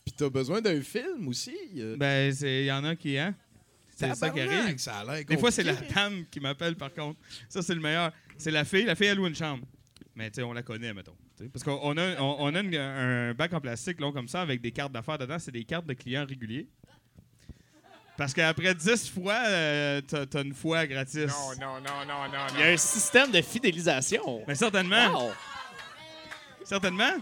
puis 0.06 0.14
t'as 0.18 0.30
besoin 0.30 0.62
d'un 0.62 0.82
film 0.82 1.28
aussi. 1.28 1.56
euh, 1.78 1.98
Ben, 1.98 2.34
il 2.42 2.66
y 2.66 2.72
en 2.72 2.84
a 2.86 2.96
qui, 2.96 3.18
hein? 3.18 3.36
C'est 3.96 4.16
ça 4.16 4.30
qui 4.30 4.38
tabarnak, 4.40 4.64
arrive. 4.66 4.78
Ça 4.78 5.00
a 5.00 5.04
l'air 5.06 5.26
Des 5.26 5.38
fois, 5.38 5.52
c'est 5.52 5.64
la 5.64 5.74
compliqué. 5.74 5.94
dame 5.94 6.26
qui 6.32 6.40
m'appelle, 6.40 6.76
par 6.78 6.94
contre. 6.94 7.20
Ça, 7.50 7.62
c'est 7.62 7.76
le 7.76 7.82
meilleur. 7.82 8.14
C'est 8.38 8.52
la 8.52 8.64
fille. 8.64 8.86
La 8.86 8.96
fille, 8.96 9.08
elle 9.08 9.18
loue 9.18 9.28
une 9.28 9.36
chambre. 9.36 9.66
Mais, 10.16 10.30
tu 10.32 10.36
sais, 10.36 10.44
on 10.44 10.54
la 10.54 10.64
connaît, 10.64 10.94
mettons. 10.94 11.16
tu 11.38 11.44
sais. 11.44 11.50
Parce 11.50 11.64
qu'on 11.66 11.78
on 11.84 11.98
a, 11.98 12.18
on, 12.22 12.38
on 12.40 12.56
a 12.56 12.60
une- 12.62 12.76
un 12.76 13.34
bac 13.34 13.54
en 13.54 13.60
plastique 13.60 14.00
long 14.00 14.14
comme 14.14 14.30
ça 14.30 14.42
avec 14.42 14.62
des 14.62 14.72
cartes 14.72 14.94
d'affaires 14.94 15.18
dedans. 15.18 15.38
C'est 15.38 15.52
des 15.52 15.66
cartes 15.66 15.86
de 15.86 15.94
clients 15.94 16.26
réguliers. 16.26 16.68
Parce 18.20 18.34
qu'après 18.34 18.76
10 18.76 19.12
fois, 19.12 19.38
euh, 19.48 20.02
t'as 20.02 20.26
t'as 20.26 20.44
une 20.44 20.54
fois 20.54 20.86
gratis. 20.86 21.26
Non, 21.26 21.56
non, 21.58 21.80
non, 21.80 22.06
non, 22.06 22.28
non, 22.30 22.48
Il 22.54 22.60
y 22.60 22.64
a 22.64 22.66
un 22.74 22.78
système 22.78 23.32
de 23.32 23.42
fidélisation. 23.42 24.44
Mais 24.46 24.56
certainement. 24.56 25.28
Wow. 25.28 25.32
Certainement. 26.66 27.14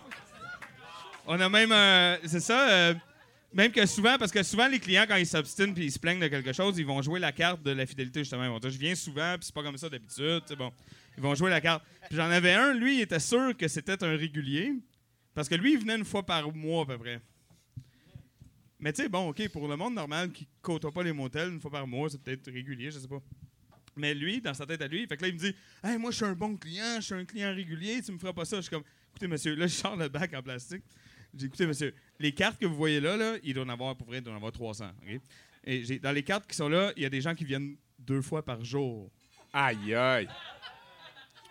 On 1.28 1.40
a 1.40 1.50
même. 1.50 1.72
euh, 1.72 2.18
c'est 2.26 2.40
ça. 2.40 2.68
euh, 2.70 2.94
même 3.54 3.72
que 3.72 3.86
souvent, 3.86 4.18
parce 4.18 4.32
que 4.32 4.42
souvent, 4.42 4.68
les 4.68 4.80
clients, 4.80 5.06
quand 5.08 5.18
ils 5.18 5.28
s'obstinent 5.28 5.76
puis 5.76 5.86
ils 5.86 5.92
se 5.92 6.00
plaignent 6.00 6.20
de 6.20 6.30
quelque 6.30 6.52
chose, 6.52 6.80
ils 6.80 6.86
vont 6.86 7.04
jouer 7.04 7.20
la 7.20 7.32
carte 7.32 7.62
de 7.62 7.72
la 7.72 7.86
fidélité, 7.86 8.22
justement. 8.22 8.46
Ils 8.46 8.50
vont 8.50 8.60
dire 8.60 8.72
Je 8.72 8.80
viens 8.80 8.96
souvent, 8.96 9.36
puis 9.38 9.46
c'est 9.46 9.54
pas 9.54 9.62
comme 9.62 9.78
ça 9.78 9.90
d'habitude. 9.90 10.42
Bon. 10.58 10.72
Ils 11.16 11.22
vont 11.22 11.36
jouer 11.36 11.52
la 11.52 11.62
carte. 11.62 11.84
Puis 12.10 12.18
j'en 12.18 12.32
avais 12.32 12.54
un, 12.54 12.74
lui, 12.74 12.98
il 12.98 13.02
était 13.02 13.20
sûr 13.20 13.56
que 13.56 13.68
c'était 13.68 14.04
un 14.04 14.18
régulier. 14.18 14.74
Parce 15.36 15.48
que 15.48 15.54
lui, 15.54 15.74
il 15.74 15.80
venait 15.80 15.98
une 15.98 16.06
fois 16.06 16.26
par 16.26 16.52
mois, 16.52 16.82
à 16.82 16.86
peu 16.88 16.98
près. 16.98 17.22
Mais 18.80 18.94
tu 18.94 19.02
sais, 19.02 19.10
bon, 19.10 19.30
OK, 19.30 19.48
pour 19.50 19.68
le 19.68 19.76
monde 19.76 19.96
normal 19.96 20.32
qui 20.32 20.48
côtoie 20.62 20.92
pas 20.92 21.04
les 21.04 21.14
motels 21.14 21.50
une 21.54 21.60
fois 21.60 21.72
par 21.72 21.88
mois, 21.88 22.10
c'est 22.10 22.22
peut-être 22.22 22.52
régulier, 22.52 22.92
je 22.92 23.00
sais 23.00 23.08
pas. 23.08 23.22
Mais 23.96 24.14
lui, 24.14 24.40
dans 24.40 24.54
sa 24.54 24.66
tête 24.66 24.82
à 24.82 24.88
lui, 24.88 25.08
fait 25.08 25.18
que 25.18 25.24
là, 25.24 25.28
il 25.30 25.34
me 25.34 25.40
dit 25.40 25.56
Hey, 25.84 25.98
moi, 25.98 26.12
je 26.12 26.18
suis 26.18 26.26
un 26.26 26.36
bon 26.36 26.56
client, 26.56 26.98
je 26.98 27.02
suis 27.02 27.16
un 27.16 27.26
client 27.26 27.54
régulier, 27.54 28.02
tu 28.04 28.12
me 28.12 28.20
feras 28.20 28.34
pas 28.34 28.46
ça. 28.46 28.58
Je 28.58 28.62
suis 28.62 28.70
comme 28.70 28.84
Écoutez, 29.10 29.28
monsieur, 29.28 29.56
là, 29.56 29.66
je 29.66 29.74
sors 29.74 29.96
le 29.96 30.10
bac 30.10 30.32
en 30.36 30.44
plastique. 30.44 30.84
J'ai 31.34 31.40
dit, 31.40 31.46
écoutez, 31.48 31.66
monsieur, 31.66 31.94
les 32.20 32.32
cartes 32.32 32.60
que 32.60 32.68
vous 32.68 32.76
voyez 32.76 33.00
là, 33.00 33.18
là 33.18 33.38
il 33.44 33.54
doit 33.56 33.66
en 33.66 33.70
avoir, 33.70 33.96
pour 33.96 34.06
vrai, 34.06 34.20
il 34.20 34.24
doit 34.24 34.34
en 34.34 34.38
avoir 34.38 34.52
300. 34.52 34.92
OK? 35.02 35.22
Et 35.64 36.00
dans 36.00 36.12
les 36.12 36.22
cartes 36.24 36.48
qui 36.48 36.56
sont 36.56 36.70
là, 36.70 36.94
il 36.96 37.02
y 37.02 37.06
a 37.06 37.10
des 37.10 37.20
gens 37.20 37.34
qui 37.34 37.44
viennent 37.44 37.76
deux 37.98 38.22
fois 38.22 38.46
par 38.46 38.64
jour. 38.64 39.10
Aïe, 39.52 39.96
aïe. 39.96 40.28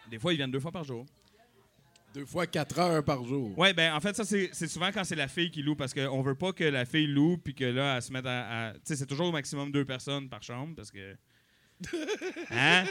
Des 0.09 0.19
fois, 0.19 0.33
ils 0.33 0.37
viennent 0.37 0.51
deux 0.51 0.61
fois 0.61 0.71
par 0.71 0.85
jour. 0.85 1.05
Deux 2.17 2.25
fois 2.25 2.47
quatre 2.47 2.79
heures 2.79 3.05
par 3.05 3.23
jour. 3.27 3.53
Ouais, 3.59 3.75
ben 3.75 3.93
en 3.93 4.01
fait, 4.01 4.17
ça, 4.17 4.25
c'est 4.25 4.49
c'est 4.51 4.69
souvent 4.69 4.91
quand 4.91 5.05
c'est 5.05 5.15
la 5.17 5.29
fille 5.29 5.51
qui 5.51 5.63
loue, 5.63 5.77
parce 5.77 5.93
qu'on 5.93 6.23
veut 6.23 6.35
pas 6.35 6.55
que 6.55 6.65
la 6.65 6.87
fille 6.87 7.07
loue, 7.07 7.37
puis 7.37 7.55
que 7.55 7.67
là, 7.67 7.97
elle 7.97 8.03
se 8.03 8.11
mette 8.11 8.25
à. 8.25 8.69
à- 8.69 8.73
tu 8.73 8.79
sais, 8.85 8.97
c'est 8.97 9.05
toujours 9.05 9.27
au 9.27 9.33
maximum 9.33 9.71
deux 9.71 9.85
personnes 9.85 10.27
par 10.31 10.43
chambre, 10.43 10.75
parce 10.75 10.91
que. 10.91 11.15
Hein? 12.51 12.85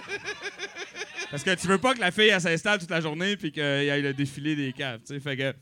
Parce 1.31 1.43
que 1.43 1.55
tu 1.55 1.65
veux 1.65 1.79
pas 1.79 1.95
que 1.95 2.01
la 2.01 2.11
fille, 2.11 2.27
elle 2.27 2.39
s'installe 2.39 2.77
toute 2.77 2.91
la 2.91 3.01
journée, 3.01 3.35
puis 3.35 3.51
qu'il 3.51 3.63
y 3.63 3.88
ait 3.88 3.99
le 3.99 4.13
défilé 4.13 4.55
des 4.55 4.71
caves, 4.73 4.99
tu 4.99 5.15
sais. 5.15 5.19
Fait 5.19 5.35
que. 5.35 5.55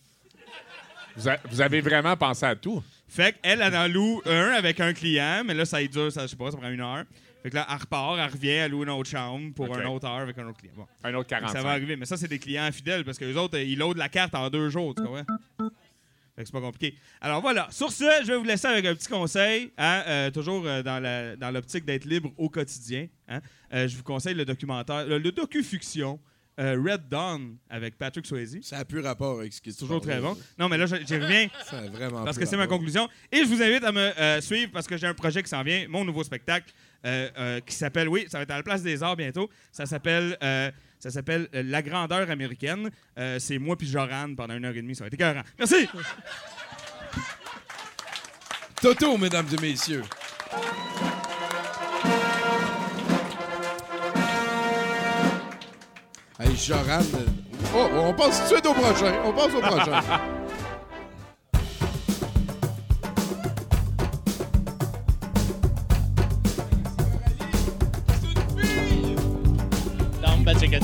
Vous, 1.15 1.29
a- 1.29 1.39
vous 1.49 1.61
avez 1.61 1.79
vraiment 1.79 2.17
pensé 2.17 2.45
à 2.45 2.57
tout? 2.57 2.83
Fait 3.07 3.33
qu'elle, 3.41 3.61
elle 3.61 3.75
en 3.77 3.87
loue 3.87 4.21
un 4.25 4.49
avec 4.51 4.81
un 4.81 4.91
client, 4.91 5.43
mais 5.45 5.53
là, 5.53 5.63
ça 5.63 5.81
y 5.81 5.87
dure, 5.87 6.11
ça, 6.11 6.23
je 6.23 6.27
sais 6.31 6.35
pas, 6.35 6.51
ça 6.51 6.57
prend 6.57 6.69
une 6.69 6.81
heure. 6.81 7.05
Fait 7.43 7.49
que 7.49 7.55
là, 7.55 7.67
elle 7.69 7.75
repart, 7.77 8.17
elle 8.17 8.31
revient, 8.31 8.47
elle 8.49 8.71
loue 8.71 8.83
une 8.83 8.89
autre 8.89 9.09
chambre 9.09 9.53
pour 9.53 9.69
Ok. 9.69 9.77
une 9.77 9.85
autre 9.87 10.07
heure 10.07 10.13
avec 10.19 10.37
un 10.37 10.47
autre 10.47 10.57
client. 10.59 10.73
Bon. 10.77 10.87
Un 11.03 11.13
autre 11.13 11.29
Ça 11.29 11.35
va 11.41 11.47
45. 11.47 11.65
arriver, 11.67 11.95
mais 11.97 12.05
ça, 12.05 12.15
c'est 12.17 12.27
des 12.29 12.39
clients 12.39 12.71
fidèles 12.71 13.03
parce 13.03 13.17
que 13.19 13.25
les 13.25 13.35
autres, 13.35 13.57
ils 13.59 13.77
loadent 13.77 13.97
la 13.97 14.09
carte 14.09 14.33
en 14.33 14.49
deux 14.49 14.69
jours, 14.69 14.95
tu 14.95 15.03
comprends? 15.03 15.25
Fait 16.35 16.41
que 16.41 16.47
c'est 16.47 16.51
pas 16.53 16.61
compliqué. 16.61 16.95
Alors 17.21 17.41
voilà, 17.41 17.67
sur 17.69 17.91
ce, 17.91 18.05
je 18.23 18.27
vais 18.31 18.37
vous 18.37 18.43
laisser 18.43 18.65
avec 18.67 18.83
un 18.85 18.95
petit 18.95 19.07
conseil, 19.07 19.71
hein, 19.77 20.03
euh, 20.07 20.31
toujours 20.31 20.63
euh, 20.65 20.81
dans 20.81 21.51
l'optique 21.53 21.85
d'être 21.85 22.05
libre 22.05 22.31
au 22.37 22.49
quotidien. 22.49 23.07
hein. 23.27 23.39
Euh, 23.73 23.87
je 23.87 23.95
vous 23.97 24.03
conseille 24.03 24.33
le 24.33 24.43
documentaire, 24.45 25.05
le, 25.05 25.19
le 25.19 25.31
docu-fiction 25.31 26.19
euh, 26.59 26.75
Red 26.83 27.07
Dawn 27.09 27.57
avec 27.69 27.97
Patrick 27.99 28.25
Swayze. 28.25 28.57
Ça 28.63 28.77
a 28.79 28.85
plus 28.85 28.99
rapport 29.01 29.39
avec 29.41 29.53
ce 29.53 29.61
qui 29.61 29.69
est 29.69 29.73
C'est 29.73 29.79
toujours 29.79 30.01
très 30.01 30.19
bon. 30.19 30.35
Non, 30.57 30.69
mais 30.69 30.77
là, 30.77 30.85
j'y 30.87 30.95
reviens 31.17 31.47
Ça 31.65 31.77
a 31.79 31.87
vraiment 31.87 32.23
parce 32.23 32.37
que 32.39 32.45
c'est 32.45 32.57
ma 32.57 32.67
conclusion. 32.67 33.07
Et 33.31 33.39
je 33.39 33.45
vous 33.45 33.61
invite 33.61 33.83
à 33.83 33.91
me 33.91 33.99
euh, 34.19 34.41
suivre 34.41 34.71
parce 34.71 34.87
que 34.87 34.97
j'ai 34.97 35.07
un 35.07 35.13
projet 35.13 35.43
qui 35.43 35.49
s'en 35.49 35.61
vient, 35.63 35.85
mon 35.87 36.03
nouveau 36.05 36.23
spectacle, 36.23 36.71
qui 37.65 37.75
s'appelle, 37.75 38.07
oui, 38.09 38.25
ça 38.29 38.37
va 38.37 38.43
être 38.43 38.51
à 38.51 38.57
la 38.57 38.63
Place 38.63 38.81
des 38.83 39.03
Arts 39.03 39.15
bientôt. 39.15 39.49
Ça 39.71 39.85
s'appelle, 39.85 40.37
euh, 40.41 40.71
ça 40.99 41.09
s'appelle 41.11 41.47
euh, 41.53 41.63
La 41.65 41.81
Grandeur 41.81 42.29
américaine. 42.29 42.89
Euh, 43.17 43.39
c'est 43.39 43.57
moi 43.59 43.77
puis 43.77 43.87
Joran 43.87 44.33
pendant 44.35 44.55
une 44.55 44.65
heure 44.65 44.75
et 44.75 44.81
demie. 44.81 44.95
Ça 44.95 45.03
va 45.03 45.07
être 45.07 45.13
écœurant. 45.15 45.43
Merci. 45.59 45.87
Toto, 48.81 49.17
mesdames 49.17 49.47
et 49.57 49.61
messieurs. 49.61 50.03
Hey, 56.39 56.55
Joran. 56.55 57.01
euh, 57.15 57.25
Oh, 57.75 57.89
on 57.91 58.13
passe 58.13 58.37
tout 58.37 58.43
de 58.43 58.47
suite 58.53 58.65
au 58.67 58.73
prochain. 58.73 59.13
On 59.25 59.31
passe 59.33 59.53
au 59.55 59.61
prochain. 59.61 60.01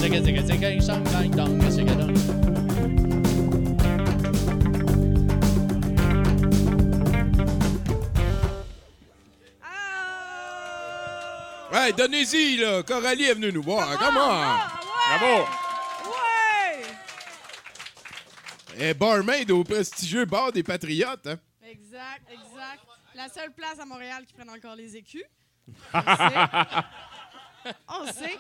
Chicka, 0.10 0.22
dum. 0.22 1.60
hey, 11.72 11.94
donnez-y, 11.94 12.58
là. 12.58 12.82
Coralie 12.82 13.26
est 13.26 13.36
venue 13.36 13.54
nous 13.54 13.62
voir. 13.62 14.00
Comment? 14.00 14.58
Bravo! 15.20 15.46
Ouais! 16.06 16.82
Eh, 18.80 18.94
barmaid 18.96 19.52
au 19.52 19.64
prestigieux 19.64 20.26
bar 20.26 20.52
des 20.52 20.64
Patriotes. 20.64 21.28
Hein? 21.28 21.38
Exact, 21.62 22.24
exact. 22.32 22.84
La 23.14 23.30
seule 23.30 23.52
place 23.52 23.80
à 23.80 23.86
Montréal 23.86 24.26
qui 24.26 24.34
prenne 24.34 24.50
encore 24.50 24.76
les 24.76 24.98
écus. 24.98 25.26
On 25.94 26.02
sait. 26.02 26.36
On 27.90 28.06
sait. 28.08 28.40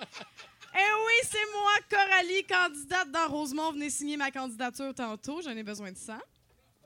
Eh 0.74 0.78
oui, 0.78 1.14
c'est 1.30 1.52
moi, 1.54 1.72
Coralie, 1.90 2.44
candidate 2.44 3.12
dans 3.12 3.28
Rosemont. 3.28 3.72
Venez 3.72 3.90
signer 3.90 4.18
ma 4.18 4.32
candidature 4.32 4.94
tantôt. 4.94 5.42
J'en 5.42 5.52
ai 5.52 5.64
besoin 5.64 5.92
de 5.92 5.98
ça. 5.98 6.20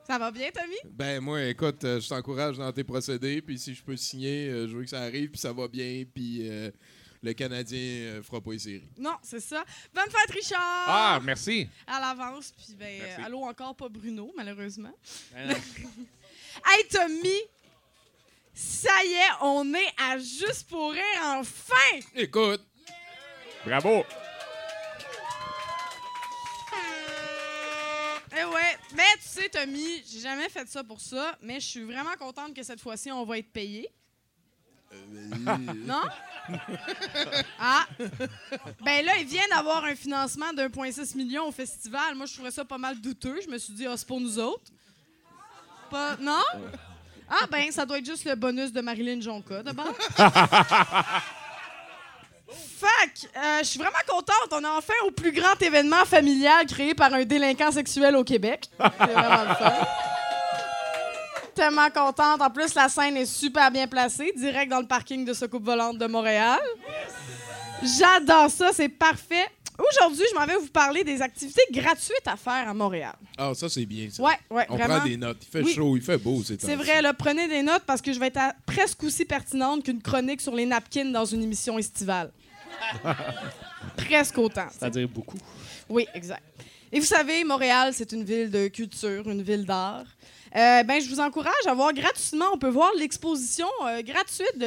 Ça 0.06 0.18
va 0.18 0.30
bien, 0.30 0.50
Tommy? 0.50 0.76
Ben, 0.84 1.20
moi, 1.20 1.42
écoute, 1.44 1.82
euh, 1.84 2.00
je 2.00 2.08
t'encourage 2.08 2.58
dans 2.58 2.72
tes 2.72 2.84
procédés. 2.84 3.40
Puis 3.40 3.58
si 3.58 3.74
je 3.74 3.82
peux 3.82 3.96
signer, 3.96 4.48
euh, 4.48 4.68
je 4.68 4.76
veux 4.76 4.84
que 4.84 4.90
ça 4.90 5.00
arrive. 5.00 5.30
Puis 5.30 5.40
ça 5.40 5.52
va 5.52 5.66
bien. 5.68 6.04
Puis 6.14 6.48
euh, 6.48 6.70
le 7.22 7.32
Canadien 7.32 7.78
euh, 7.78 8.22
fera 8.22 8.40
pas 8.40 8.52
les 8.52 8.58
séries. 8.58 8.88
Non, 8.98 9.14
c'est 9.22 9.40
ça. 9.40 9.64
Bonne 9.94 10.10
fête, 10.10 10.30
Richard! 10.30 10.60
Ah, 10.86 11.20
merci. 11.22 11.66
À 11.86 11.98
l'avance. 12.00 12.52
Puis, 12.56 12.74
ben, 12.74 12.98
Merci. 13.02 13.22
allô 13.22 13.42
encore, 13.44 13.74
pas 13.74 13.88
Bruno, 13.88 14.30
malheureusement. 14.36 14.92
Ben 15.32 15.48
non. 15.48 15.54
Hey, 16.66 16.86
Tommy! 16.88 17.40
Ça 18.54 19.04
y 19.04 19.14
est, 19.14 19.32
on 19.42 19.74
est 19.74 19.92
à 20.00 20.16
Juste 20.18 20.68
pour 20.68 20.92
rire 20.92 21.02
enfin! 21.24 21.98
Écoute, 22.14 22.62
Bravo. 23.66 24.04
Eh 28.36 28.44
ouais, 28.44 28.78
mais 28.94 29.02
tu 29.22 29.28
sais, 29.28 29.48
Tommy, 29.48 30.02
j'ai 30.10 30.20
jamais 30.20 30.48
fait 30.48 30.68
ça 30.68 30.84
pour 30.84 31.00
ça, 31.00 31.38
mais 31.40 31.60
je 31.60 31.66
suis 31.66 31.84
vraiment 31.84 32.14
contente 32.18 32.52
que 32.54 32.62
cette 32.62 32.80
fois-ci, 32.80 33.10
on 33.10 33.24
va 33.24 33.38
être 33.38 33.52
payé. 33.52 33.88
non? 34.92 36.02
ah! 37.58 37.86
Ben 38.82 39.04
là, 39.04 39.16
ils 39.18 39.26
viennent 39.26 39.50
d'avoir 39.50 39.84
un 39.84 39.94
financement 39.94 40.52
d'1,6 40.52 41.16
million 41.16 41.46
au 41.48 41.52
festival. 41.52 42.14
Moi, 42.16 42.26
je 42.26 42.34
trouvais 42.34 42.50
ça 42.50 42.64
pas 42.64 42.78
mal 42.78 43.00
douteux. 43.00 43.40
Je 43.42 43.48
me 43.48 43.56
suis 43.56 43.72
dit, 43.72 43.86
ah, 43.86 43.96
c'est 43.96 44.06
pour 44.06 44.20
nous 44.20 44.38
autres. 44.38 44.70
Pas... 45.90 46.16
Non? 46.20 46.42
Ah, 47.28 47.46
ben, 47.50 47.70
ça 47.72 47.86
doit 47.86 47.98
être 47.98 48.06
juste 48.06 48.24
le 48.24 48.34
bonus 48.34 48.72
de 48.72 48.80
Marilyn 48.80 49.20
Jonca, 49.20 49.62
d'abord. 49.62 49.94
Fac, 52.78 53.30
euh, 53.36 53.58
je 53.60 53.64
suis 53.64 53.78
vraiment 53.78 53.94
contente. 54.08 54.48
On 54.52 54.60
est 54.62 54.66
enfin 54.78 54.92
au 55.06 55.10
plus 55.10 55.32
grand 55.32 55.60
événement 55.60 56.04
familial 56.04 56.66
créé 56.66 56.94
par 56.94 57.12
un 57.14 57.24
délinquant 57.24 57.70
sexuel 57.72 58.16
au 58.16 58.24
Québec. 58.24 58.68
C'est 58.78 59.12
vraiment 59.12 59.44
le 59.48 59.54
fun. 59.54 59.72
Tellement 61.54 61.90
contente. 61.90 62.42
En 62.42 62.50
plus, 62.50 62.74
la 62.74 62.88
scène 62.88 63.16
est 63.16 63.26
super 63.26 63.70
bien 63.70 63.86
placée, 63.86 64.32
direct 64.36 64.70
dans 64.70 64.80
le 64.80 64.86
parking 64.86 65.24
de 65.24 65.32
ce 65.32 65.44
coupe 65.44 65.64
volante 65.64 65.98
de 65.98 66.06
Montréal. 66.06 66.58
J'adore 67.82 68.50
ça, 68.50 68.70
c'est 68.72 68.88
parfait. 68.88 69.46
Aujourd'hui, 69.76 70.24
je 70.32 70.38
m'en 70.38 70.46
vais 70.46 70.54
vous 70.56 70.68
parler 70.68 71.02
des 71.02 71.20
activités 71.20 71.62
gratuites 71.72 72.26
à 72.26 72.36
faire 72.36 72.68
à 72.68 72.74
Montréal. 72.74 73.14
ah, 73.36 73.52
ça, 73.54 73.68
c'est 73.68 73.84
bien. 73.86 74.08
Ça. 74.08 74.22
Ouais, 74.22 74.38
ouais, 74.50 74.66
On 74.68 74.76
vraiment. 74.76 74.98
prend 75.00 75.04
des 75.08 75.16
notes. 75.16 75.38
Il 75.42 75.48
fait 75.50 75.62
Oui. 75.64 75.74
chaud, 75.74 75.96
il 75.96 76.02
fait 76.02 76.16
beau. 76.16 76.42
C'est 76.44 76.60
C'est 76.60 76.76
vrai, 76.76 77.02
là, 77.02 77.12
prenez 77.12 77.48
des 77.48 77.62
notes 77.62 77.82
parce 77.84 78.00
que 78.00 78.12
je 78.12 78.20
vais 78.20 78.28
être 78.28 78.36
à- 78.38 78.54
presque 78.66 79.02
aussi 79.02 79.24
pertinente 79.24 79.82
qu'une 79.84 80.00
chronique 80.00 80.40
sur 80.40 80.54
les 80.54 80.64
napkins 80.66 81.06
dans 81.10 81.24
une 81.24 81.42
émission 81.42 81.76
estivale. 81.76 82.30
presque 83.96 84.38
autant. 84.38 84.66
C'est-à-dire 84.70 85.08
beaucoup. 85.08 85.38
Oui, 85.88 86.06
exact. 86.14 86.42
Et 86.92 87.00
vous 87.00 87.06
savez, 87.06 87.42
Montréal, 87.44 87.92
c'est 87.92 88.12
une 88.12 88.24
ville 88.24 88.50
de 88.50 88.68
culture, 88.68 89.28
une 89.28 89.42
ville 89.42 89.64
d'art. 89.66 90.04
Euh, 90.56 90.84
ben, 90.84 91.00
je 91.02 91.08
vous 91.08 91.18
encourage 91.18 91.66
à 91.66 91.74
voir 91.74 91.92
gratuitement. 91.92 92.46
On 92.52 92.58
peut 92.58 92.68
voir 92.68 92.92
l'exposition 92.96 93.66
euh, 93.86 94.02
gratuite 94.02 94.56
de 94.56 94.66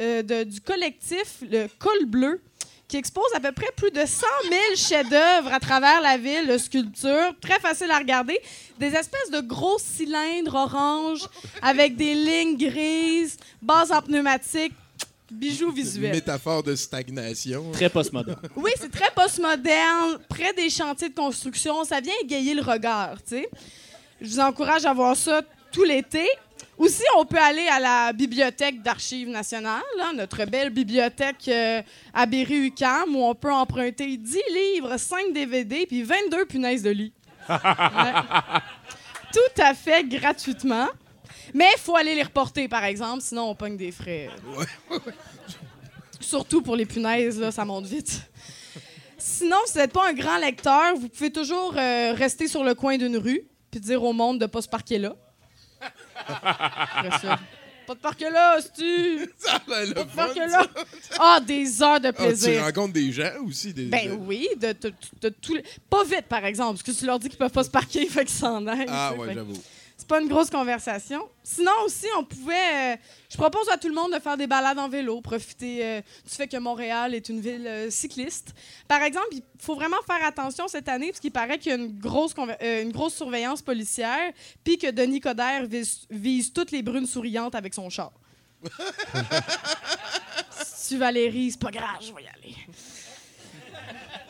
euh, 0.00 0.22
de- 0.22 0.44
du 0.44 0.60
collectif 0.60 1.38
Le 1.50 1.66
Col 1.78 2.04
Bleu, 2.04 2.42
qui 2.86 2.98
expose 2.98 3.24
à 3.34 3.40
peu 3.40 3.50
près 3.52 3.70
plus 3.74 3.90
de 3.90 4.04
100 4.04 4.26
000 4.50 4.60
chefs-d'œuvre 4.76 5.50
à 5.54 5.58
travers 5.60 6.02
la 6.02 6.18
ville 6.18 6.46
de 6.46 6.58
sculptures, 6.58 7.32
très 7.40 7.58
facile 7.58 7.90
à 7.90 7.96
regarder. 7.98 8.38
Des 8.78 8.88
espèces 8.94 9.30
de 9.30 9.40
gros 9.40 9.78
cylindres 9.78 10.54
orange 10.54 11.26
avec 11.62 11.96
des 11.96 12.12
lignes 12.14 12.58
grises, 12.58 13.38
base 13.62 13.90
en 13.90 14.02
pneumatique, 14.02 14.74
bijoux 15.30 15.68
Une 15.70 15.74
visuels. 15.74 16.12
métaphore 16.12 16.62
de 16.62 16.74
stagnation. 16.74 17.70
Très 17.72 17.88
postmoderne. 17.88 18.40
Oui, 18.56 18.70
c'est 18.78 18.90
très 18.90 19.10
postmoderne, 19.14 20.18
près 20.28 20.52
des 20.52 20.70
chantiers 20.70 21.08
de 21.08 21.14
construction. 21.14 21.84
Ça 21.84 22.00
vient 22.00 22.14
égayer 22.22 22.54
le 22.54 22.62
regard, 22.62 23.16
tu 23.22 23.36
sais. 23.36 23.48
Je 24.20 24.28
vous 24.28 24.40
encourage 24.40 24.84
à 24.84 24.92
voir 24.92 25.16
ça 25.16 25.42
tout 25.72 25.84
l'été. 25.84 26.26
Aussi, 26.78 27.02
on 27.16 27.24
peut 27.24 27.38
aller 27.38 27.66
à 27.68 27.78
la 27.78 28.12
Bibliothèque 28.12 28.82
d'Archives 28.82 29.28
nationales, 29.28 29.82
là, 29.98 30.12
notre 30.12 30.44
belle 30.44 30.70
bibliothèque 30.70 31.46
euh, 31.48 31.82
à 32.12 32.26
Berry-UQAM, 32.26 33.14
où 33.14 33.22
on 33.24 33.34
peut 33.34 33.52
emprunter 33.52 34.16
10 34.16 34.38
livres, 34.52 34.96
5 34.96 35.32
DVD, 35.32 35.86
puis 35.86 36.02
22 36.02 36.46
punaises 36.46 36.82
de 36.82 36.90
lit. 36.90 37.12
Ouais. 37.48 37.58
Tout 39.32 39.62
à 39.62 39.74
fait 39.74 40.04
gratuitement. 40.04 40.86
Mais 41.54 41.68
il 41.76 41.78
faut 41.80 41.96
aller 41.96 42.14
les 42.14 42.22
reporter, 42.24 42.68
par 42.68 42.84
exemple, 42.84 43.22
sinon 43.22 43.44
on 43.50 43.54
pogne 43.54 43.76
des 43.76 43.92
frais. 43.92 44.28
Surtout 46.20 46.62
pour 46.62 46.74
les 46.76 46.86
punaises, 46.86 47.38
là, 47.38 47.50
ça 47.50 47.64
monte 47.64 47.86
vite. 47.86 48.22
Sinon, 49.18 49.56
si 49.66 49.74
vous 49.74 49.78
n'êtes 49.78 49.92
pas 49.92 50.08
un 50.08 50.12
grand 50.12 50.38
lecteur, 50.38 50.94
vous 50.96 51.08
pouvez 51.08 51.30
toujours 51.30 51.74
euh, 51.76 52.12
rester 52.14 52.48
sur 52.48 52.64
le 52.64 52.74
coin 52.74 52.98
d'une 52.98 53.16
rue 53.16 53.42
puis 53.70 53.80
dire 53.80 54.02
au 54.02 54.12
monde 54.12 54.38
de 54.38 54.44
ne 54.44 54.48
pas 54.48 54.62
se 54.62 54.68
parquer 54.68 54.98
là. 54.98 55.14
Ça, 57.20 57.38
Pas 57.86 57.94
de 57.94 58.00
parquer 58.00 58.30
là, 58.30 58.56
tu 58.74 59.30
Pas 59.66 59.84
de 59.84 60.14
parquer 60.16 60.46
là. 60.46 60.66
Ah, 61.18 61.38
des 61.46 61.82
heures 61.82 62.00
de 62.00 62.08
Ah, 62.08 62.12
tu 62.14 62.22
plaisir. 62.22 62.64
rencontres 62.64 62.94
des 62.94 63.12
gens 63.12 63.30
aussi. 63.46 63.74
Des, 63.74 63.84
Ben 63.86 64.18
oui, 64.26 64.48
de, 64.56 64.72
de- 64.72 64.94
de 65.20 65.28
tous 65.28 65.54
les- 65.54 65.64
Pas 65.90 66.02
vite, 66.04 66.24
par 66.26 66.44
exemple, 66.46 66.78
parce 66.78 66.82
que 66.82 66.98
tu 66.98 67.04
leur 67.04 67.18
dis 67.18 67.28
qu'ils 67.28 67.36
peuvent 67.38 67.50
pas 67.52 67.64
se 67.64 67.68
parquer, 67.70 68.06
fait 68.08 68.24
qu'ils 68.24 68.34
s'en 68.34 68.66
aillent. 68.66 68.86
Ah 68.88 69.10
tu 69.14 69.20
ouais, 69.20 69.34
j'avoue. 69.34 69.62
C'est 70.04 70.08
pas 70.08 70.20
une 70.20 70.28
grosse 70.28 70.50
conversation. 70.50 71.26
Sinon 71.42 71.72
aussi, 71.86 72.04
on 72.18 72.24
pouvait... 72.24 72.92
euh, 72.92 72.96
je 73.30 73.38
propose 73.38 73.66
à 73.70 73.78
tout 73.78 73.88
le 73.88 73.94
monde 73.94 74.12
de 74.12 74.18
faire 74.18 74.36
des 74.36 74.46
balades 74.46 74.78
en 74.78 74.86
vélo, 74.86 75.22
profiter 75.22 75.82
euh, 75.82 76.00
du 76.28 76.34
fait 76.34 76.46
que 76.46 76.58
Montréal 76.58 77.14
est 77.14 77.30
une 77.30 77.40
ville 77.40 77.66
euh, 77.66 77.88
cycliste. 77.88 78.52
Par 78.86 79.00
exemple, 79.00 79.28
il 79.32 79.42
faut 79.58 79.74
vraiment 79.74 79.96
faire 80.06 80.22
attention 80.22 80.68
cette 80.68 80.90
année, 80.90 81.06
parce 81.06 81.20
qu'il 81.20 81.32
paraît 81.32 81.58
qu'il 81.58 81.70
y 81.70 81.74
a 81.74 81.78
une 81.78 81.98
grosse, 81.98 82.34
une 82.60 82.92
grosse 82.92 83.14
surveillance 83.14 83.62
policière, 83.62 84.30
puis 84.62 84.76
que 84.76 84.90
Denis 84.90 85.20
Coderre 85.20 85.64
vise, 85.64 86.06
vise 86.10 86.52
toutes 86.52 86.70
les 86.70 86.82
brunes 86.82 87.06
souriantes 87.06 87.54
avec 87.54 87.72
son 87.72 87.88
char. 87.88 88.12
si 90.66 90.88
tu 90.88 90.98
Valérie, 90.98 91.52
c'est 91.52 91.60
pas 91.62 91.70
grave, 91.70 91.96
je 92.02 92.12
vais 92.12 92.24
y 92.24 92.26
aller. 92.26 92.56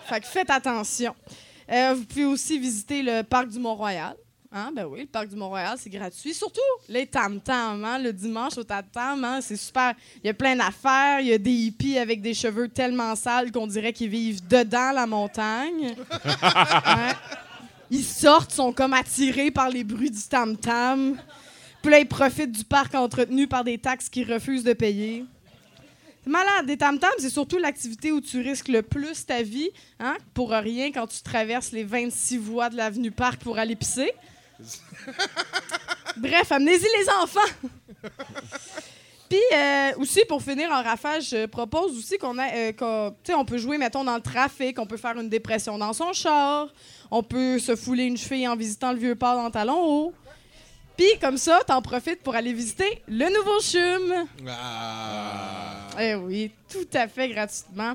Fait 0.07 0.21
que 0.21 0.27
faites 0.29 0.51
attention. 0.51 1.17
Vous 1.69 2.05
pouvez 2.05 2.27
aussi 2.27 2.61
visiter 2.61 3.03
le 3.03 3.23
parc 3.23 3.49
du 3.49 3.59
Mont-Royal. 3.59 4.15
Hein? 4.57 4.71
Ben 4.73 4.87
oui, 4.87 5.01
le 5.01 5.07
parc 5.07 5.29
du 5.29 5.35
Mont-Royal, 5.35 5.77
c'est 5.77 5.91
gratuit. 5.91 6.33
Surtout 6.33 6.61
les 6.89 7.09
tam-tams, 7.09 7.85
hein? 7.85 7.99
le 7.99 8.13
dimanche 8.13 8.57
au 8.57 8.63
tam-tam, 8.63 9.25
hein? 9.25 9.41
c'est 9.41 9.57
super. 9.57 9.95
Il 10.23 10.29
y 10.29 10.31
a 10.31 10.35
plein 10.35 10.55
d'affaires. 10.55 11.19
Il 11.19 11.27
y 11.27 11.33
a 11.33 11.39
des 11.39 11.51
hippies 11.51 11.99
avec 11.99 12.23
des 12.23 12.35
cheveux 12.35 12.69
tellement 12.69 13.17
sales 13.17 13.51
qu'on 13.51 13.67
dirait 13.67 13.93
qu'ils 13.93 14.11
vivent 14.11 14.47
dedans 14.47 14.93
la 14.93 15.09
montagne. 15.09 15.97
Ils 17.91 18.05
sortent, 18.05 18.53
sont 18.53 18.73
comme 18.73 18.93
attirés 18.93 19.51
par 19.51 19.69
les 19.71 19.83
bruits 19.83 20.13
du 20.13 20.23
tam-tam. 20.23 21.17
Puis 21.83 21.91
là, 21.91 21.99
ils 21.99 22.09
profitent 22.09 22.53
du 22.53 22.65
parc 22.65 22.95
entretenu 22.95 23.47
par 23.47 23.63
des 23.63 23.77
taxes 23.77 24.09
qu'ils 24.09 24.33
refusent 24.33 24.65
de 24.65 24.73
payer. 24.73 25.25
C'est 26.23 26.31
malade. 26.31 26.67
Des 26.67 26.77
tam-tams, 26.77 27.11
c'est 27.19 27.29
surtout 27.29 27.59
l'activité 27.59 28.11
où 28.11 28.21
tu 28.21 28.41
risques 28.41 28.69
le 28.69 28.83
plus 28.83 29.27
ta 29.27 29.43
vie, 29.43 29.69
hein, 30.01 30.17
pour 30.33 30.51
rien 30.51 30.93
quand 30.93 31.07
tu 31.07 31.23
traverses 31.23 31.73
les 31.73 31.85
26 31.85 32.39
voies 32.39 32.71
de 32.71 32.77
l'avenue 32.77 33.11
Parc 33.11 33.43
pour 33.43 33.59
aller 33.59 33.77
pisser. 33.77 34.13
Bref, 36.17 36.53
amenez-y 36.53 36.87
les 36.99 37.09
enfants. 37.21 37.41
Puis 39.29 39.41
euh, 39.53 39.93
aussi, 39.99 40.25
pour 40.29 40.43
finir 40.43 40.71
en 40.71 40.83
rafale, 40.83 41.23
je 41.23 41.47
propose 41.47 41.99
aussi 41.99 42.19
qu'on 42.19 42.37
euh, 42.39 43.11
on 43.31 43.45
peut 43.45 43.59
jouer, 43.59 43.79
mettons, 43.79 44.05
dans 44.05 44.17
le 44.17 44.21
trafic, 44.21 44.79
on 44.79 44.87
peut 44.87 44.97
faire 44.97 45.19
une 45.19 45.29
dépression 45.29 45.79
dans 45.79 45.93
son 45.93 46.13
char, 46.13 46.69
on 47.11 47.23
peut 47.23 47.59
se 47.59 47.75
fouler 47.75 48.05
une 48.05 48.17
cheville 48.17 48.47
en 48.47 48.55
visitant 48.55 48.93
le 48.93 48.99
vieux 48.99 49.15
port 49.15 49.35
dans 49.37 49.51
talon 49.51 49.81
haut. 49.83 50.15
Puis 50.97 51.19
comme 51.21 51.39
ça, 51.39 51.61
t'en 51.67 51.83
profites 51.83 52.23
pour 52.23 52.37
aller 52.37 52.53
visiter 52.53 53.03
le 53.09 53.27
nouveau 53.35 53.61
CHUM. 53.61 54.27
Ah. 54.47 55.89
Eh 55.99 56.15
oui, 56.15 56.53
tout 56.71 56.87
à 56.93 57.09
fait 57.09 57.29
gratuitement. 57.29 57.95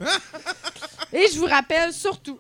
Et 1.13 1.28
je 1.32 1.39
vous 1.39 1.45
rappelle 1.45 1.93
surtout, 1.93 2.39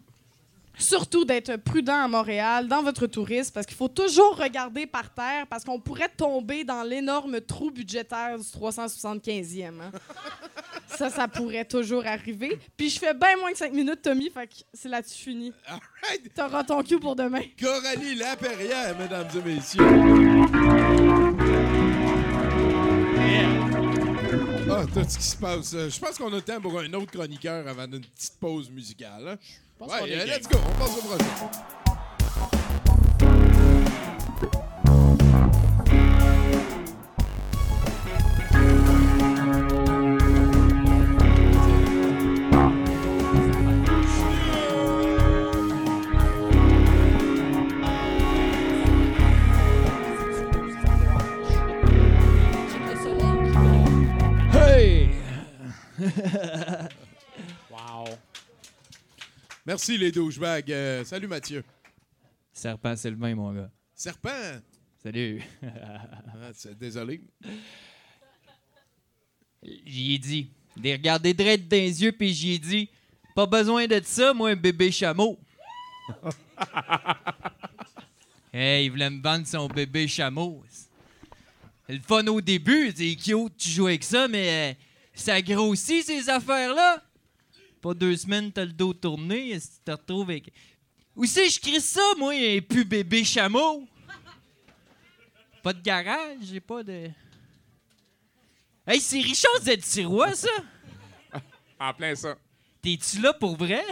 surtout 0.79 1.25
d'être 1.25 1.57
prudent 1.57 2.03
à 2.03 2.07
Montréal 2.07 2.67
dans 2.67 2.81
votre 2.81 3.05
tourisme 3.05 3.51
parce 3.53 3.65
qu'il 3.65 3.75
faut 3.77 3.87
toujours 3.89 4.35
regarder 4.37 4.87
par 4.87 5.13
terre 5.13 5.45
parce 5.47 5.63
qu'on 5.63 5.79
pourrait 5.79 6.09
tomber 6.09 6.63
dans 6.63 6.81
l'énorme 6.83 7.39
trou 7.41 7.69
budgétaire 7.69 8.37
du 8.37 8.43
375e. 8.43 9.65
hein. 9.81 9.91
Ça, 10.97 11.09
ça 11.09 11.27
pourrait 11.29 11.63
toujours 11.65 12.05
arriver. 12.05 12.59
Puis 12.75 12.89
je 12.89 12.99
fais 12.99 13.13
bien 13.13 13.37
moins 13.37 13.51
que 13.51 13.57
5 13.59 13.71
minutes, 13.71 14.01
Tommy, 14.01 14.29
fait 14.31 14.47
que 14.47 14.55
c'est 14.73 14.89
là-dessus 14.89 15.23
fini. 15.23 15.53
All 15.67 15.79
right. 16.03 16.33
T'auras 16.33 16.63
ton 16.63 16.81
cue 16.83 16.99
pour 16.99 17.15
demain. 17.15 17.41
Coralie 17.61 18.15
Laperrière, 18.15 18.97
mesdames 18.97 19.27
et 19.35 19.49
messieurs. 19.55 20.89
Ah, 24.71 24.83
tout 24.93 25.03
ce 25.07 25.17
qui 25.17 25.23
se 25.23 25.35
passe. 25.37 25.73
euh, 25.73 25.89
Je 25.89 25.99
pense 25.99 26.17
qu'on 26.17 26.31
a 26.31 26.35
le 26.35 26.41
temps 26.41 26.61
pour 26.61 26.77
un 26.79 26.91
autre 26.93 27.11
chroniqueur 27.11 27.67
avant 27.67 27.85
une 27.85 28.01
petite 28.01 28.37
pause 28.39 28.69
musicale. 28.69 29.37
Pense 29.79 29.91
qu'on 29.93 30.03
Ouais, 30.03 30.11
est 30.11 30.17
game. 30.17 30.27
let's 30.27 30.47
go, 30.47 30.57
on 30.57 30.79
passe 30.79 30.97
au 30.97 31.01
prochain. 31.01 31.49
Merci 59.69 59.99
les 59.99 60.11
douchebags. 60.11 60.71
Euh, 60.71 61.03
salut 61.03 61.27
Mathieu. 61.27 61.63
Serpent 62.51 62.95
Sylvain, 62.95 63.35
mon 63.35 63.53
gars. 63.53 63.69
Serpent? 63.93 64.59
Salut. 64.97 65.43
Ah, 65.61 66.49
c'est- 66.53 66.73
désolé. 66.73 67.21
J'y 69.61 70.15
ai 70.15 70.17
dit. 70.17 70.49
Des 70.75 70.93
regarder 70.93 71.35
direct 71.35 71.69
dans 71.69 71.77
les 71.77 72.01
yeux, 72.01 72.11
puis 72.11 72.33
j'y 72.33 72.53
ai 72.53 72.57
dit 72.57 72.89
Pas 73.35 73.45
besoin 73.45 73.85
de 73.85 74.01
ça, 74.03 74.33
moi, 74.33 74.49
un 74.49 74.55
bébé 74.55 74.89
chameau. 74.91 75.39
hey, 78.51 78.87
il 78.87 78.89
voulait 78.89 79.11
me 79.11 79.21
vendre 79.21 79.45
son 79.45 79.67
bébé 79.67 80.07
chameau. 80.07 80.63
C'est 81.85 81.93
le 81.93 82.01
fun 82.01 82.25
au 82.25 82.41
début, 82.41 82.91
c'est 82.95 83.15
cute, 83.15 83.55
tu 83.55 83.69
joues 83.69 83.85
avec 83.85 84.03
ça, 84.03 84.27
mais 84.27 84.71
euh, 84.71 84.73
ça 85.13 85.39
grossit, 85.43 86.03
ces 86.03 86.27
affaires-là. 86.27 87.03
Pas 87.81 87.93
deux 87.93 88.15
semaines, 88.17 88.51
t'as 88.51 88.65
le 88.65 88.73
dos 88.73 88.93
tourné, 88.93 89.59
si 89.59 89.69
tu 89.69 89.77
te 89.85 89.91
retrouves 89.91 90.29
avec. 90.29 90.51
Où 91.15 91.25
c'est, 91.25 91.49
je 91.49 91.59
crie 91.59 91.81
ça, 91.81 92.01
moi, 92.17 92.33
un 92.33 92.59
plus 92.61 92.85
bébé 92.85 93.23
chameau? 93.23 93.87
Pas 95.63 95.73
de 95.73 95.81
garage, 95.81 96.37
j'ai 96.43 96.59
pas 96.59 96.83
de. 96.83 97.09
Hey, 98.87 98.99
c'est 98.99 99.19
Richard 99.19 99.61
Z. 99.61 99.81
Sirois, 99.81 100.33
ça? 100.33 100.49
En 101.79 101.93
plein 101.93 102.13
ça. 102.15 102.35
T'es-tu 102.81 103.21
là 103.21 103.33
pour 103.33 103.55
vrai? 103.55 103.83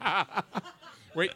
Oui. 1.16 1.28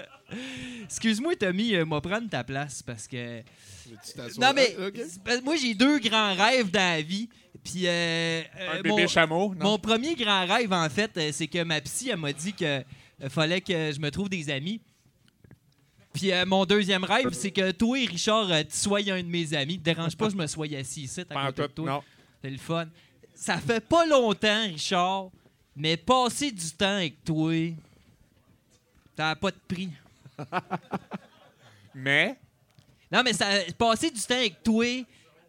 Excuse-moi, 0.85 1.37
Tommy, 1.37 1.77
euh, 1.77 1.85
m'a 1.85 2.01
prendre 2.01 2.29
ta 2.29 2.43
place 2.43 2.83
parce 2.83 3.07
que. 3.07 3.43
Tu 3.43 4.41
Non, 4.41 4.53
mais 4.53 4.75
que 4.75 5.41
moi, 5.43 5.57
j'ai 5.57 5.75
deux 5.75 6.01
grands 6.01 6.35
rêves 6.35 6.71
dans 6.71 6.81
la 6.81 7.01
vie. 7.01 7.29
Puis, 7.65 7.87
euh, 7.87 7.91
euh, 7.91 8.73
Un 8.73 8.89
mon, 8.89 8.97
bébé 8.97 9.09
chameau, 9.09 9.55
non? 9.55 9.71
mon 9.73 9.79
premier 9.79 10.15
grand 10.15 10.47
rêve, 10.47 10.73
en 10.73 10.89
fait, 10.89 11.11
euh, 11.17 11.31
c'est 11.33 11.47
que 11.49 11.63
ma 11.65 11.81
psy, 11.81 12.11
elle 12.11 12.17
m'a 12.19 12.33
dit 12.33 12.53
que 12.53 12.83
fallait 13.29 13.61
que 13.61 13.93
je 13.93 14.01
me 14.01 14.11
trouve 14.11 14.29
des 14.29 14.49
amis. 14.51 14.81
Puis, 16.19 16.33
euh, 16.33 16.45
mon 16.47 16.65
deuxième 16.65 17.05
rêve, 17.05 17.33
c'est 17.33 17.51
que 17.51 17.71
toi 17.71 17.99
et 17.99 18.07
Richard, 18.07 18.51
euh, 18.51 18.63
tu 18.63 18.77
sois 18.77 19.09
un 19.09 19.23
de 19.23 19.29
mes 19.29 19.55
amis. 19.55 19.79
Te 19.79 19.85
dérange 19.85 20.17
pas, 20.17 20.27
que 20.27 20.33
je 20.33 20.37
me 20.37 20.47
sois 20.47 20.67
assis 20.77 21.03
ici, 21.03 21.21
à 21.31 21.47
côté 21.47 21.63
de 21.63 21.67
toi. 21.69 22.03
C'est 22.43 22.51
le 22.51 22.59
fun. 22.59 22.87
Ça 23.35 23.59
fait 23.59 23.81
pas 23.81 24.05
longtemps, 24.07 24.63
Richard, 24.65 25.31
mais 25.77 25.97
passer 25.97 26.51
du 26.51 26.71
temps 26.73 26.97
avec 26.97 27.23
toi, 27.25 27.53
ça 29.17 29.25
n'a 29.27 29.37
pas 29.37 29.53
de 29.53 29.57
prix. 29.69 29.91
Mais, 31.95 32.37
Non, 33.11 33.23
mais 33.25 33.33
ça, 33.33 33.47
passer 33.77 34.11
du 34.11 34.21
temps 34.21 34.37
avec 34.37 34.63
toi, 34.63 34.85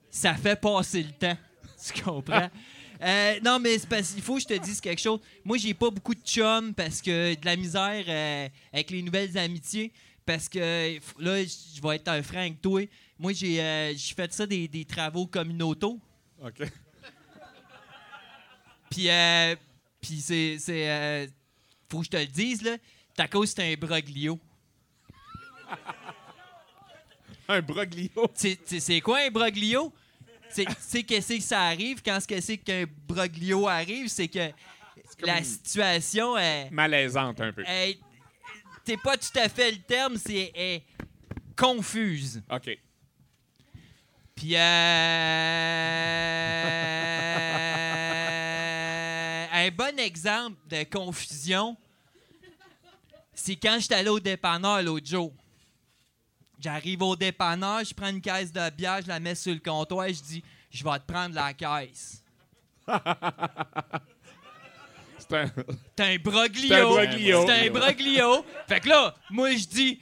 ça 0.09 0.33
fait 0.33 0.59
passer 0.59 1.03
le 1.03 1.11
temps. 1.11 1.37
Tu 1.93 2.01
comprends? 2.01 2.49
Euh, 3.01 3.39
non, 3.43 3.59
mais 3.59 3.77
c'est 3.77 3.87
parce 3.87 4.11
qu'il 4.11 4.21
faut 4.21 4.35
que 4.35 4.41
je 4.41 4.47
te 4.47 4.53
dise 4.55 4.81
quelque 4.81 4.99
chose. 4.99 5.21
Moi, 5.45 5.57
j'ai 5.57 5.73
pas 5.73 5.89
beaucoup 5.89 6.13
de 6.13 6.19
chums 6.21 6.73
parce 6.73 7.01
que 7.01 7.33
de 7.33 7.45
la 7.45 7.55
misère 7.55 8.03
euh, 8.07 8.49
avec 8.73 8.91
les 8.91 9.01
nouvelles 9.01 9.37
amitiés. 9.37 9.93
Parce 10.25 10.49
que 10.49 10.99
là, 11.17 11.43
je 11.43 11.81
vais 11.81 11.95
être 11.95 12.09
un 12.09 12.21
frère 12.21 12.41
avec 12.41 12.61
toi. 12.61 12.81
Moi, 13.17 13.33
j'ai 13.33 13.61
euh, 13.61 13.95
fait 13.97 14.31
ça 14.33 14.45
des, 14.45 14.67
des 14.67 14.85
travaux 14.85 15.25
communautaux. 15.25 15.99
OK. 16.43 16.61
Puis, 18.89 19.09
euh, 19.09 19.55
puis 20.01 20.19
c'est. 20.19 20.57
faut 21.89 21.99
que 21.99 22.05
je 22.05 22.09
te 22.09 22.17
le 22.17 22.25
dise, 22.25 22.61
là. 22.61 22.77
Taco, 23.15 23.45
c'est 23.45 23.61
un 23.61 23.75
broglio. 23.75 24.39
Un 27.47 27.61
broglio? 27.63 28.09
C'est 28.35 29.01
quoi 29.01 29.21
un 29.21 29.31
broglio? 29.31 29.91
Tu 30.55 30.65
sais 30.79 31.03
qu'est-ce 31.03 31.35
que 31.35 31.41
ça 31.41 31.61
arrive 31.61 32.01
quand 32.03 32.19
c'est 32.21 32.57
qu'un 32.57 32.85
broglio 33.07 33.67
arrive? 33.67 34.07
C'est 34.07 34.27
que 34.27 34.51
la 35.21 35.43
situation 35.43 36.37
est. 36.37 36.69
Malaisante 36.71 37.41
un 37.41 37.51
peu. 37.51 37.63
T'es 38.85 38.97
pas 38.97 39.17
tout 39.17 39.37
à 39.37 39.49
fait 39.49 39.71
le 39.71 39.77
terme, 39.79 40.17
c'est 40.17 40.51
est 40.55 40.83
confuse. 41.55 42.41
OK. 42.49 42.77
Puis, 44.33 44.55
euh, 44.55 44.59
un 49.51 49.69
bon 49.71 49.99
exemple 49.99 50.57
de 50.69 50.83
confusion, 50.85 51.75
c'est 53.33 53.57
quand 53.57 53.77
j'étais 53.79 53.95
allé 53.95 54.09
au 54.09 54.19
dépanneur 54.19 54.81
l'autre 54.81 55.05
jour. 55.05 55.33
J'arrive 56.59 57.01
au 57.03 57.15
dépanneur, 57.15 57.83
je 57.85 57.93
prends 57.93 58.09
une 58.09 58.21
caisse 58.21 58.51
de 58.51 58.69
bière, 58.71 59.01
je 59.01 59.07
la 59.07 59.19
mets 59.19 59.35
sur 59.35 59.53
le 59.53 59.59
comptoir, 59.59 60.07
je 60.09 60.21
dis 60.21 60.43
Je 60.69 60.83
vais 60.83 60.99
te 60.99 61.05
prendre 61.11 61.33
la 61.35 61.53
caisse. 61.53 62.23
C'est 65.19 65.33
un... 65.37 65.51
C'est 65.97 66.03
un 66.05 66.17
broglio. 66.17 66.67
C'est 66.67 66.75
un 66.75 66.85
broglio. 66.87 67.45
C'est 67.45 67.67
un 67.67 67.71
broglio. 67.71 68.45
Fait 68.67 68.79
que 68.79 68.89
là, 68.89 69.13
moi, 69.29 69.51
je 69.51 69.65
dis, 69.67 70.01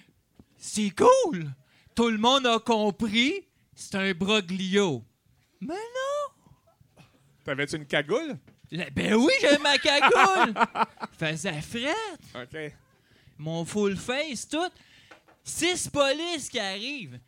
c'est 0.58 0.92
cool. 0.92 1.52
Tout 1.96 2.10
le 2.10 2.18
monde 2.18 2.46
a 2.48 2.60
compris. 2.60 3.46
C'est 3.76 3.96
un 3.96 4.14
broglio. 4.14 5.04
Mais 5.60 5.74
non. 5.74 7.04
T'avais-tu 7.44 7.76
une 7.78 7.86
cagoule? 7.86 8.38
Là, 8.72 8.86
Ben 8.94 9.16
oui, 9.16 9.34
j'ai 9.42 9.58
ma 9.58 9.78
cagoule. 9.78 10.54
Faisait 11.20 11.62
fret. 11.62 11.94
OK. 12.36 12.74
Mon 13.38 13.66
full 13.66 13.98
face, 13.98 14.48
tout. 14.48 14.70
Six 15.48 15.88
polices 15.88 16.50
qui 16.50 16.60
arrivent. 16.60 17.20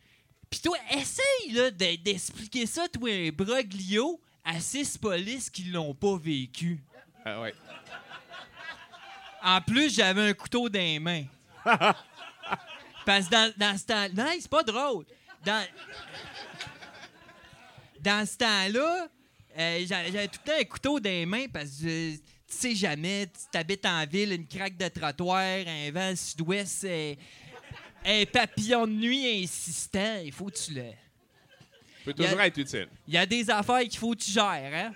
Puis 0.50 0.60
toi, 0.60 0.76
essaye 0.90 1.52
là, 1.52 1.70
d'expliquer 1.70 2.66
ça, 2.66 2.86
toi, 2.88 3.10
un 3.10 3.30
broglio, 3.30 4.20
à 4.44 4.60
six 4.60 4.98
polices 4.98 5.48
qui 5.48 5.64
l'ont 5.64 5.94
pas 5.94 6.16
vécu. 6.18 6.82
Ah 7.24 7.40
ouais. 7.40 7.54
En 9.42 9.60
plus, 9.62 9.94
j'avais 9.94 10.28
un 10.28 10.32
couteau 10.34 10.68
dans 10.68 10.78
les 10.78 10.98
mains. 10.98 11.24
Parce 13.06 13.26
que 13.26 13.30
dans, 13.30 13.52
dans 13.56 13.78
ce 13.78 13.86
temps... 13.86 14.08
Non, 14.14 14.30
c'est 14.38 14.50
pas 14.50 14.62
drôle. 14.62 15.06
Dans, 15.44 15.66
dans 18.00 18.26
ce 18.26 18.36
temps-là, 18.36 19.08
euh, 19.58 19.84
j'avais 19.86 20.28
tout 20.28 20.40
le 20.44 20.52
temps 20.52 20.58
un 20.60 20.64
couteau 20.64 21.00
dans 21.00 21.10
les 21.10 21.24
mains 21.24 21.46
parce 21.50 21.70
que 21.70 21.86
euh, 21.86 22.16
tu 22.46 22.56
sais 22.56 22.74
jamais, 22.74 23.26
tu 23.26 23.46
t'habites 23.50 23.86
en 23.86 24.04
ville, 24.04 24.32
une 24.32 24.46
craque 24.46 24.76
de 24.76 24.88
trottoir, 24.88 25.40
un 25.66 25.90
vent 25.90 26.14
sud-ouest, 26.14 26.84
euh, 26.84 27.14
un 28.04 28.24
papillon 28.26 28.86
de 28.86 28.92
nuit 28.92 29.42
insistant, 29.44 30.20
il 30.24 30.32
faut 30.32 30.46
que 30.46 30.56
tu 30.58 30.74
le... 30.74 30.84
Peut 32.04 32.10
a- 32.12 32.14
toujours 32.24 32.40
être 32.40 32.58
utile. 32.58 32.88
Il 33.06 33.14
y 33.14 33.18
a 33.18 33.26
des 33.26 33.48
affaires 33.50 33.80
qu'il 33.82 33.98
faut 33.98 34.12
que 34.12 34.20
tu 34.20 34.30
gères, 34.30 34.44
hein? 34.74 34.92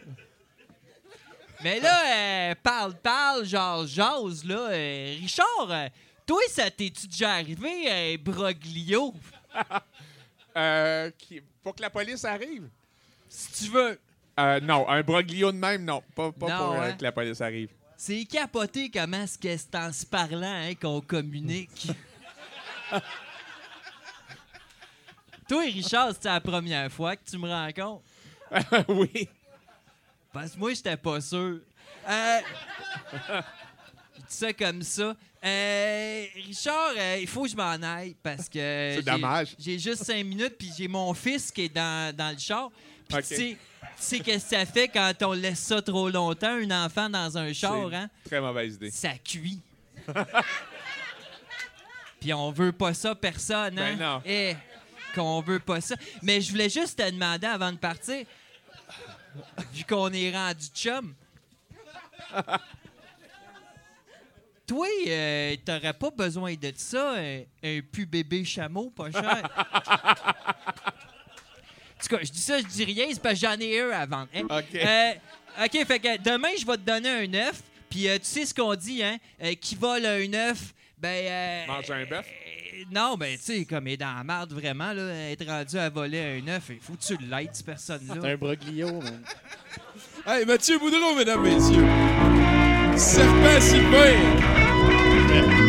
Mais 1.63 1.81
là, 1.81 2.51
euh, 2.51 2.55
parle, 2.63 2.95
parle, 2.97 3.45
genre, 3.47 3.87
jase, 3.87 4.45
là. 4.45 4.71
euh, 4.71 5.17
Richard, 5.21 5.47
euh, 5.71 5.89
toi, 6.27 6.41
ça 6.51 6.71
t'es-tu 6.71 7.07
déjà 7.07 7.35
arrivé, 7.35 7.91
un 7.91 8.17
broglio? 8.23 9.15
Qui- 11.19 11.41
Pour 11.63 11.75
que 11.75 11.83
la 11.83 11.91
police 11.91 12.25
arrive? 12.25 12.69
Si 13.29 13.65
tu 13.67 13.71
veux. 13.73 13.99
Non, 14.63 14.89
un 14.89 15.03
broglio 15.03 15.53
de 15.53 15.57
même, 15.57 15.85
non. 15.85 16.03
Pas, 16.15 16.33
pas 16.33 16.49
Non, 16.49 16.57
pour 16.59 16.75
hein? 16.83 16.93
que 16.93 17.03
la 17.03 17.13
police 17.13 17.41
arrive. 17.41 17.71
C'est 17.97 18.25
capoté 18.25 18.91
comment 18.91 19.23
est-ce 19.23 19.39
que 19.39 19.57
c'est 19.57 19.75
en 19.77 19.93
se 19.93 20.05
parlant 20.05 20.43
hein, 20.43 20.75
qu'on 20.75 21.01
communique. 21.01 21.89
toi, 25.49 25.63
Richard, 25.63 26.13
c'est 26.13 26.25
la 26.29 26.41
première 26.41 26.91
fois 26.91 27.17
que 27.17 27.23
tu 27.31 27.39
me 27.39 27.49
rencontres? 27.49 28.03
oui. 28.89 29.29
Parce 30.33 30.53
que 30.53 30.59
moi, 30.59 30.73
j'étais 30.75 30.97
pas 30.97 31.21
sûr. 31.21 31.61
Euh, 32.09 32.41
je 33.13 33.17
dis 33.19 34.25
ça 34.29 34.53
comme 34.53 34.83
ça. 34.83 35.15
Euh, 35.45 36.25
Richard, 36.35 36.93
euh, 36.97 37.19
il 37.21 37.27
faut 37.27 37.43
que 37.43 37.51
je 37.51 37.57
m'en 37.57 37.73
aille 37.83 38.17
parce 38.23 38.49
que. 38.49 38.55
C'est 38.59 38.95
j'ai- 38.97 39.03
dommage. 39.03 39.55
J'ai 39.59 39.79
juste 39.79 40.05
cinq 40.05 40.25
minutes, 40.25 40.57
puis 40.59 40.73
j'ai 40.77 40.89
mon 40.89 41.13
fils 41.15 41.51
qui 41.53 41.63
est 41.63 41.69
dans, 41.75 42.15
dans 42.17 42.31
le 42.33 42.39
char. 42.39 42.71
Puis 43.09 43.19
tu 43.19 43.25
sais- 43.25 43.57
tu 43.57 43.59
sais 43.99 44.21
qu'est-ce 44.21 44.51
que 44.51 44.57
ça 44.57 44.65
fait 44.67 44.89
quand 44.89 45.13
on 45.23 45.33
laisse 45.33 45.61
ça 45.61 45.81
trop 45.83 46.09
longtemps, 46.09 46.49
un 46.61 46.85
enfant 46.85 47.09
dans 47.11 47.37
un 47.39 47.53
char, 47.53 47.89
C'est 47.91 47.97
hein? 47.97 48.11
Très 48.25 48.41
mauvaise 48.41 48.75
idée. 48.77 48.91
Ça 48.91 49.13
cuit. 49.19 49.61
Puis 52.25 52.33
on 52.33 52.51
veut 52.53 52.73
pas 52.73 52.95
ça, 52.95 53.15
personne, 53.15 53.79
hein? 53.79 53.97
Ben 53.99 53.99
non. 53.99 54.23
Eh, 54.25 54.57
qu'on 55.15 55.43
veut 55.43 55.59
pas 55.61 55.83
ça. 55.83 55.95
Mais 56.23 56.41
je 56.41 56.51
voulais 56.51 56.71
juste 56.71 56.99
te 56.99 57.11
demander 57.11 57.47
avant 57.47 57.71
de 57.71 57.77
partir, 57.77 58.25
vu 59.75 59.85
qu'on 59.85 60.11
est 60.11 60.33
rendu 60.33 60.65
chum, 60.75 61.15
toi, 64.67 64.87
euh, 65.07 65.55
t'aurais 65.67 65.93
pas 65.93 66.11
besoin 66.11 66.55
de 66.55 66.73
ça, 66.75 67.13
un, 67.13 67.43
un 67.63 67.81
pu 67.83 68.07
bébé 68.07 68.43
chameau, 68.43 68.89
pas 68.89 69.11
cher? 69.11 69.43
En 71.97 72.07
tout 72.07 72.17
cas, 72.17 72.23
je 72.23 72.31
dis 72.33 72.41
ça, 72.41 72.59
je 72.59 72.65
dis 72.67 72.85
rien, 72.85 73.07
c'est 73.13 73.23
parce 73.23 73.35
que 73.35 73.41
j'en 73.47 73.59
ai 73.59 73.81
un 73.81 73.91
à 73.91 74.05
vendre. 74.05 74.29
hein? 74.35 74.43
OK. 74.51 74.75
Euh, 74.75 75.13
OK, 75.65 75.87
fait 75.87 75.99
que 75.99 76.19
demain, 76.23 76.51
je 76.59 76.67
vais 76.67 76.77
te 76.77 76.83
donner 76.83 77.09
un 77.09 77.35
œuf. 77.49 77.63
Puis 77.89 78.09
euh, 78.09 78.19
tu 78.19 78.25
sais 78.27 78.45
ce 78.45 78.53
qu'on 78.53 78.75
dit, 78.75 79.03
hein? 79.03 79.17
Euh, 79.43 79.55
qui 79.55 79.75
vole 79.75 80.05
un 80.05 80.35
œuf, 80.35 80.74
ben... 81.05 81.27
euh, 81.27 81.67
un 81.93 82.05
bœuf? 82.07 82.27
euh, 82.27 82.85
non, 82.91 83.17
ben, 83.17 83.37
tu 83.37 83.43
sais, 83.43 83.65
comme 83.65 83.87
il 83.89 83.93
est 83.93 83.97
dans 83.99 84.15
la 84.17 84.25
marde, 84.25 84.53
vraiment, 84.53 84.93
là, 84.93 85.31
être 85.31 85.47
rendu 85.47 85.79
à 85.79 85.89
voler 85.91 86.41
un 86.43 86.49
œuf, 86.49 86.65
il 86.71 86.81
faut 86.81 86.95
que 86.95 87.03
tu 87.03 87.17
l'aides, 87.29 87.49
cette 87.53 87.57
C'est 87.57 87.67
personne-là. 87.67 88.29
un 88.31 88.37
broglio, 88.37 89.01
man. 89.01 89.23
Hey, 90.27 90.47
Mathieu 90.47 90.79
Boudreau, 90.79 91.15
mesdames, 91.15 91.43
messieurs. 91.43 91.85
Serpent 92.97 93.61
Sylvain. 93.61 95.64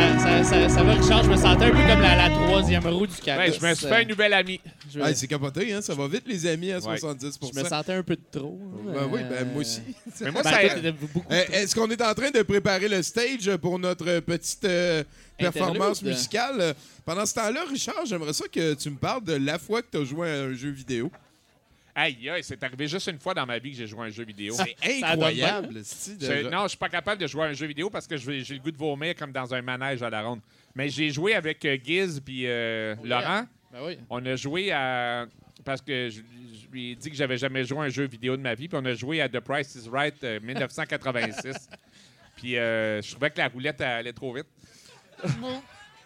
Ça, 0.00 0.18
ça, 0.18 0.44
ça, 0.44 0.68
ça 0.70 0.82
va, 0.82 0.94
Richard, 0.94 1.24
je 1.24 1.30
me 1.30 1.36
sentais 1.36 1.64
un 1.66 1.70
peu 1.70 1.76
comme 1.76 2.00
la, 2.00 2.16
la 2.16 2.30
troisième 2.30 2.86
roue 2.86 3.06
du 3.06 3.14
carrosse. 3.16 3.48
Ouais, 3.48 3.52
je 3.60 3.66
me 3.66 3.74
suis 3.74 3.86
fait 3.86 3.96
un 3.96 4.04
nouvel 4.06 4.32
ami. 4.32 4.58
Je 4.92 4.98
c'est 5.14 5.26
capoté, 5.26 5.74
hein? 5.74 5.82
Ça 5.82 5.94
va 5.94 6.08
vite, 6.08 6.22
les 6.26 6.46
amis, 6.46 6.72
à 6.72 6.78
Ouais. 6.78 6.96
70% 6.96 7.50
je 7.54 7.60
me 7.62 7.68
sentais 7.68 7.92
un 7.92 8.02
peu 8.02 8.16
de 8.16 8.22
trop. 8.38 8.58
hein. 8.62 8.92
Ben 8.94 9.08
oui, 9.12 9.20
ben 9.28 9.36
Euh, 9.40 9.44
moi 9.52 9.60
aussi. 9.60 9.82
Mais 10.22 10.30
moi, 10.30 10.42
Ben, 10.42 10.50
ça... 10.52 10.92
beaucoup. 10.92 11.22
Euh, 11.30 11.44
Est-ce 11.52 11.74
qu'on 11.74 11.90
est 11.90 12.00
en 12.02 12.14
train 12.14 12.30
de 12.30 12.40
préparer 12.42 12.88
le 12.88 13.02
stage 13.02 13.54
pour 13.58 13.78
notre 13.78 14.20
petite 14.20 14.64
euh, 14.64 15.04
performance 15.36 15.98
Interlude. 15.98 16.04
musicale? 16.16 16.74
Pendant 17.04 17.26
ce 17.26 17.34
temps-là, 17.34 17.64
Richard, 17.70 18.06
j'aimerais 18.06 18.32
ça 18.32 18.46
que 18.50 18.72
tu 18.74 18.88
me 18.90 18.96
parles 18.96 19.24
de 19.24 19.34
la 19.34 19.58
fois 19.58 19.82
que 19.82 19.88
tu 19.92 19.98
as 19.98 20.04
joué 20.04 20.30
à 20.30 20.42
un 20.44 20.54
jeu 20.54 20.70
vidéo. 20.70 21.10
Aïe, 22.00 22.30
aïe, 22.30 22.42
c'est 22.42 22.62
arrivé 22.62 22.86
juste 22.86 23.06
une 23.08 23.18
fois 23.18 23.34
dans 23.34 23.44
ma 23.44 23.58
vie 23.58 23.72
que 23.72 23.76
j'ai 23.76 23.86
joué 23.86 24.00
à 24.00 24.04
un 24.04 24.10
jeu 24.10 24.24
vidéo. 24.24 24.54
C'est 24.54 25.02
incroyable, 25.04 25.80
c'ti, 25.84 26.16
de- 26.16 26.24
Je- 26.26 26.48
non, 26.48 26.62
je 26.64 26.68
suis 26.68 26.78
pas 26.78 26.88
capable 26.88 27.20
de 27.20 27.26
jouer 27.26 27.42
à 27.44 27.46
un 27.48 27.52
jeu 27.52 27.66
vidéo 27.66 27.90
parce 27.90 28.06
que 28.06 28.16
j'ai 28.16 28.42
le 28.54 28.58
goût 28.60 28.70
de 28.70 28.76
vomir 28.78 29.14
comme 29.14 29.32
dans 29.32 29.52
un 29.52 29.60
manège 29.60 30.02
à 30.02 30.08
la 30.08 30.22
ronde. 30.22 30.40
Mais 30.74 30.88
j'ai 30.88 31.10
joué 31.10 31.34
avec 31.34 31.64
euh, 31.64 31.76
Giz 31.82 32.20
puis 32.24 32.46
euh, 32.46 32.94
Laurent. 33.04 33.44
Ben 33.72 33.80
oui. 33.84 33.98
On 34.08 34.24
a 34.24 34.34
joué 34.36 34.72
à. 34.72 35.26
Parce 35.64 35.82
que 35.82 36.08
je, 36.08 36.20
je 36.62 36.68
lui 36.72 36.92
ai 36.92 36.94
dit 36.96 37.10
que 37.10 37.16
j'avais 37.16 37.36
jamais 37.36 37.64
joué 37.64 37.78
à 37.80 37.82
un 37.82 37.88
jeu 37.90 38.06
vidéo 38.06 38.34
de 38.36 38.42
ma 38.42 38.54
vie. 38.54 38.66
Puis 38.66 38.78
on 38.80 38.84
a 38.86 38.94
joué 38.94 39.20
à 39.20 39.28
The 39.28 39.40
Price 39.40 39.74
is 39.74 39.88
Right 39.90 40.24
euh, 40.24 40.40
1986. 40.40 41.68
puis 42.36 42.56
euh, 42.56 43.02
je 43.02 43.10
trouvais 43.10 43.30
que 43.30 43.38
la 43.38 43.48
roulette 43.48 43.80
allait 43.82 44.12
trop 44.14 44.32
vite. 44.32 44.46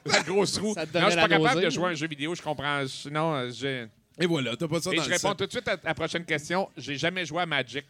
la 0.06 0.20
grosse 0.22 0.58
roue. 0.58 0.74
Non, 0.74 0.82
je 0.84 1.10
suis 1.10 1.20
pas 1.20 1.28
capable 1.28 1.44
nausée. 1.54 1.64
de 1.66 1.70
jouer 1.70 1.84
à 1.86 1.88
un 1.88 1.94
jeu 1.94 2.08
vidéo. 2.08 2.34
Je 2.34 2.42
comprends. 2.42 2.86
Sinon, 2.86 3.34
euh, 3.34 3.50
je. 3.50 3.86
Et 4.20 4.26
voilà, 4.26 4.56
t'as 4.56 4.68
pas 4.68 4.80
ça 4.80 4.92
Et 4.92 4.96
dans 4.96 5.02
je 5.02 5.08
le 5.08 5.14
réponds 5.14 5.28
set. 5.30 5.38
tout 5.38 5.46
de 5.46 5.50
suite 5.50 5.68
à 5.68 5.76
la 5.82 5.94
prochaine 5.94 6.24
question. 6.24 6.68
J'ai 6.76 6.96
jamais 6.96 7.26
joué 7.26 7.42
à 7.42 7.46
Magic. 7.46 7.84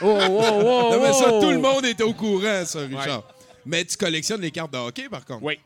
Oh, 0.00 0.18
oh, 0.20 0.26
oh, 0.30 0.88
Non, 0.92 1.00
mais 1.02 1.12
ça, 1.12 1.32
oh. 1.32 1.40
tout 1.40 1.50
le 1.50 1.58
monde 1.58 1.84
est 1.84 2.00
au 2.00 2.12
courant, 2.12 2.64
ça, 2.64 2.80
Richard. 2.80 3.22
Mais 3.64 3.84
tu 3.84 3.96
collectionnes 3.96 4.40
les 4.40 4.50
cartes 4.50 4.72
de 4.72 4.78
hockey, 4.78 5.08
par 5.08 5.24
contre. 5.24 5.42
Oui. 5.44 5.58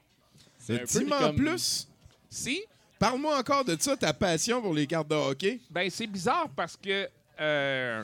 un 0.68 0.76
peu 0.78 0.84
Dis-moi 0.84 1.16
en 1.16 1.20
comme- 1.28 1.36
plus? 1.36 1.88
Si? 2.28 2.62
Parle-moi 2.98 3.38
encore 3.38 3.64
de 3.64 3.76
ça, 3.78 3.96
ta 3.96 4.12
passion 4.12 4.60
pour 4.60 4.72
les 4.74 4.86
cartes 4.86 5.08
de 5.08 5.14
hockey. 5.14 5.60
Ben, 5.70 5.88
c'est 5.90 6.06
bizarre 6.06 6.48
parce 6.54 6.76
que 6.76 7.08
euh, 7.40 8.02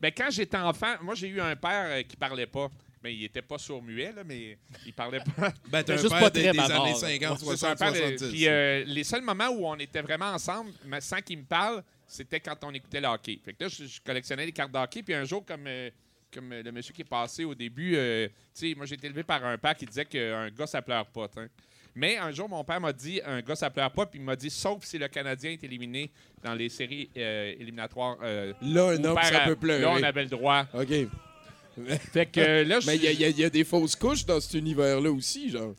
ben, 0.00 0.12
quand 0.16 0.30
j'étais 0.30 0.56
enfant, 0.56 0.94
moi, 1.02 1.14
j'ai 1.14 1.28
eu 1.28 1.40
un 1.40 1.54
père 1.54 1.86
euh, 1.88 2.02
qui 2.02 2.16
parlait 2.16 2.46
pas. 2.46 2.68
Mais 3.04 3.14
il 3.14 3.24
était 3.24 3.42
pas 3.42 3.58
sourd-muet, 3.58 4.12
là, 4.12 4.22
mais 4.24 4.56
il 4.86 4.92
parlait 4.92 5.20
pas. 5.36 5.52
Ben, 5.68 5.82
t'as 5.82 5.94
un 5.94 5.96
juste 5.96 6.10
père 6.10 6.20
pas 6.20 6.30
des, 6.30 6.42
très 6.42 6.52
des 6.52 6.56
bavard, 6.58 6.82
années 6.82 6.92
là. 6.92 6.98
50, 6.98 7.38
C'est 7.40 7.44
un 7.44 7.76
60, 7.76 7.78
père 7.78 7.92
de- 7.92 7.96
70. 8.16 8.28
Puis 8.30 8.48
euh, 8.48 8.84
les 8.86 9.04
seuls 9.04 9.22
moments 9.22 9.48
où 9.48 9.66
on 9.66 9.76
était 9.76 10.02
vraiment 10.02 10.26
ensemble, 10.32 10.70
mais 10.86 11.00
sans 11.00 11.20
qu'il 11.20 11.38
me 11.38 11.44
parle, 11.44 11.82
c'était 12.06 12.38
quand 12.40 12.56
on 12.64 12.72
écoutait 12.72 13.00
le 13.00 13.08
hockey. 13.08 13.40
Fait 13.44 13.54
que 13.54 13.64
là, 13.64 13.68
je, 13.68 13.86
je 13.86 14.00
collectionnais 14.00 14.46
les 14.46 14.52
cartes 14.52 14.70
de 14.72 14.78
hockey. 14.78 15.02
Puis 15.02 15.14
un 15.14 15.24
jour, 15.24 15.44
comme, 15.44 15.64
euh, 15.66 15.90
comme 16.32 16.52
euh, 16.52 16.62
le 16.62 16.70
monsieur 16.70 16.92
qui 16.94 17.00
est 17.02 17.04
passé 17.08 17.44
au 17.44 17.54
début, 17.54 17.96
euh, 17.96 18.28
tu 18.54 18.68
sais, 18.70 18.74
moi, 18.76 18.86
j'ai 18.86 18.94
été 18.94 19.06
élevé 19.08 19.22
par 19.24 19.44
un 19.44 19.58
père 19.58 19.74
qui 19.74 19.86
disait 19.86 20.04
qu'un 20.04 20.48
gars, 20.50 20.66
ça 20.68 20.80
pleure 20.82 21.06
pas. 21.06 21.26
t'sais. 21.28 21.48
Mais 21.94 22.16
un 22.16 22.30
jour, 22.30 22.48
mon 22.48 22.64
père 22.64 22.80
m'a 22.80 22.92
dit 22.92 23.20
un 23.24 23.40
gars, 23.42 23.54
ça 23.56 23.68
pleure 23.68 23.90
pas. 23.90 24.06
Puis 24.06 24.18
il 24.20 24.24
m'a 24.24 24.36
dit, 24.36 24.48
sauf 24.48 24.84
si 24.84 24.96
le 24.96 25.08
Canadien 25.08 25.50
est 25.50 25.64
éliminé 25.64 26.10
dans 26.42 26.54
les 26.54 26.68
séries 26.68 27.10
euh, 27.16 27.52
éliminatoires. 27.58 28.16
euh, 28.22 28.52
Là, 28.62 28.90
un 28.90 29.04
homme, 29.04 29.18
ça 29.22 29.40
peut 29.40 29.56
pleurer. 29.56 29.80
Là, 29.82 29.90
on 29.90 30.02
avait 30.02 30.22
le 30.22 30.28
droit. 30.30 30.66
OK. 30.74 30.88
Fait 32.12 32.26
que 32.26 32.40
euh, 32.40 32.64
là, 32.64 32.80
je 32.80 32.86
Mais 32.86 32.96
il 32.96 33.02
y, 33.04 33.24
a- 33.24 33.28
y 33.30 33.42
y 33.42 33.50
des 33.50 33.64
fausses 33.64 33.96
couches 33.96 34.24
dans 34.26 34.40
cet 34.40 34.54
univers-là 34.54 35.10
aussi, 35.10 35.50
genre. 35.50 35.74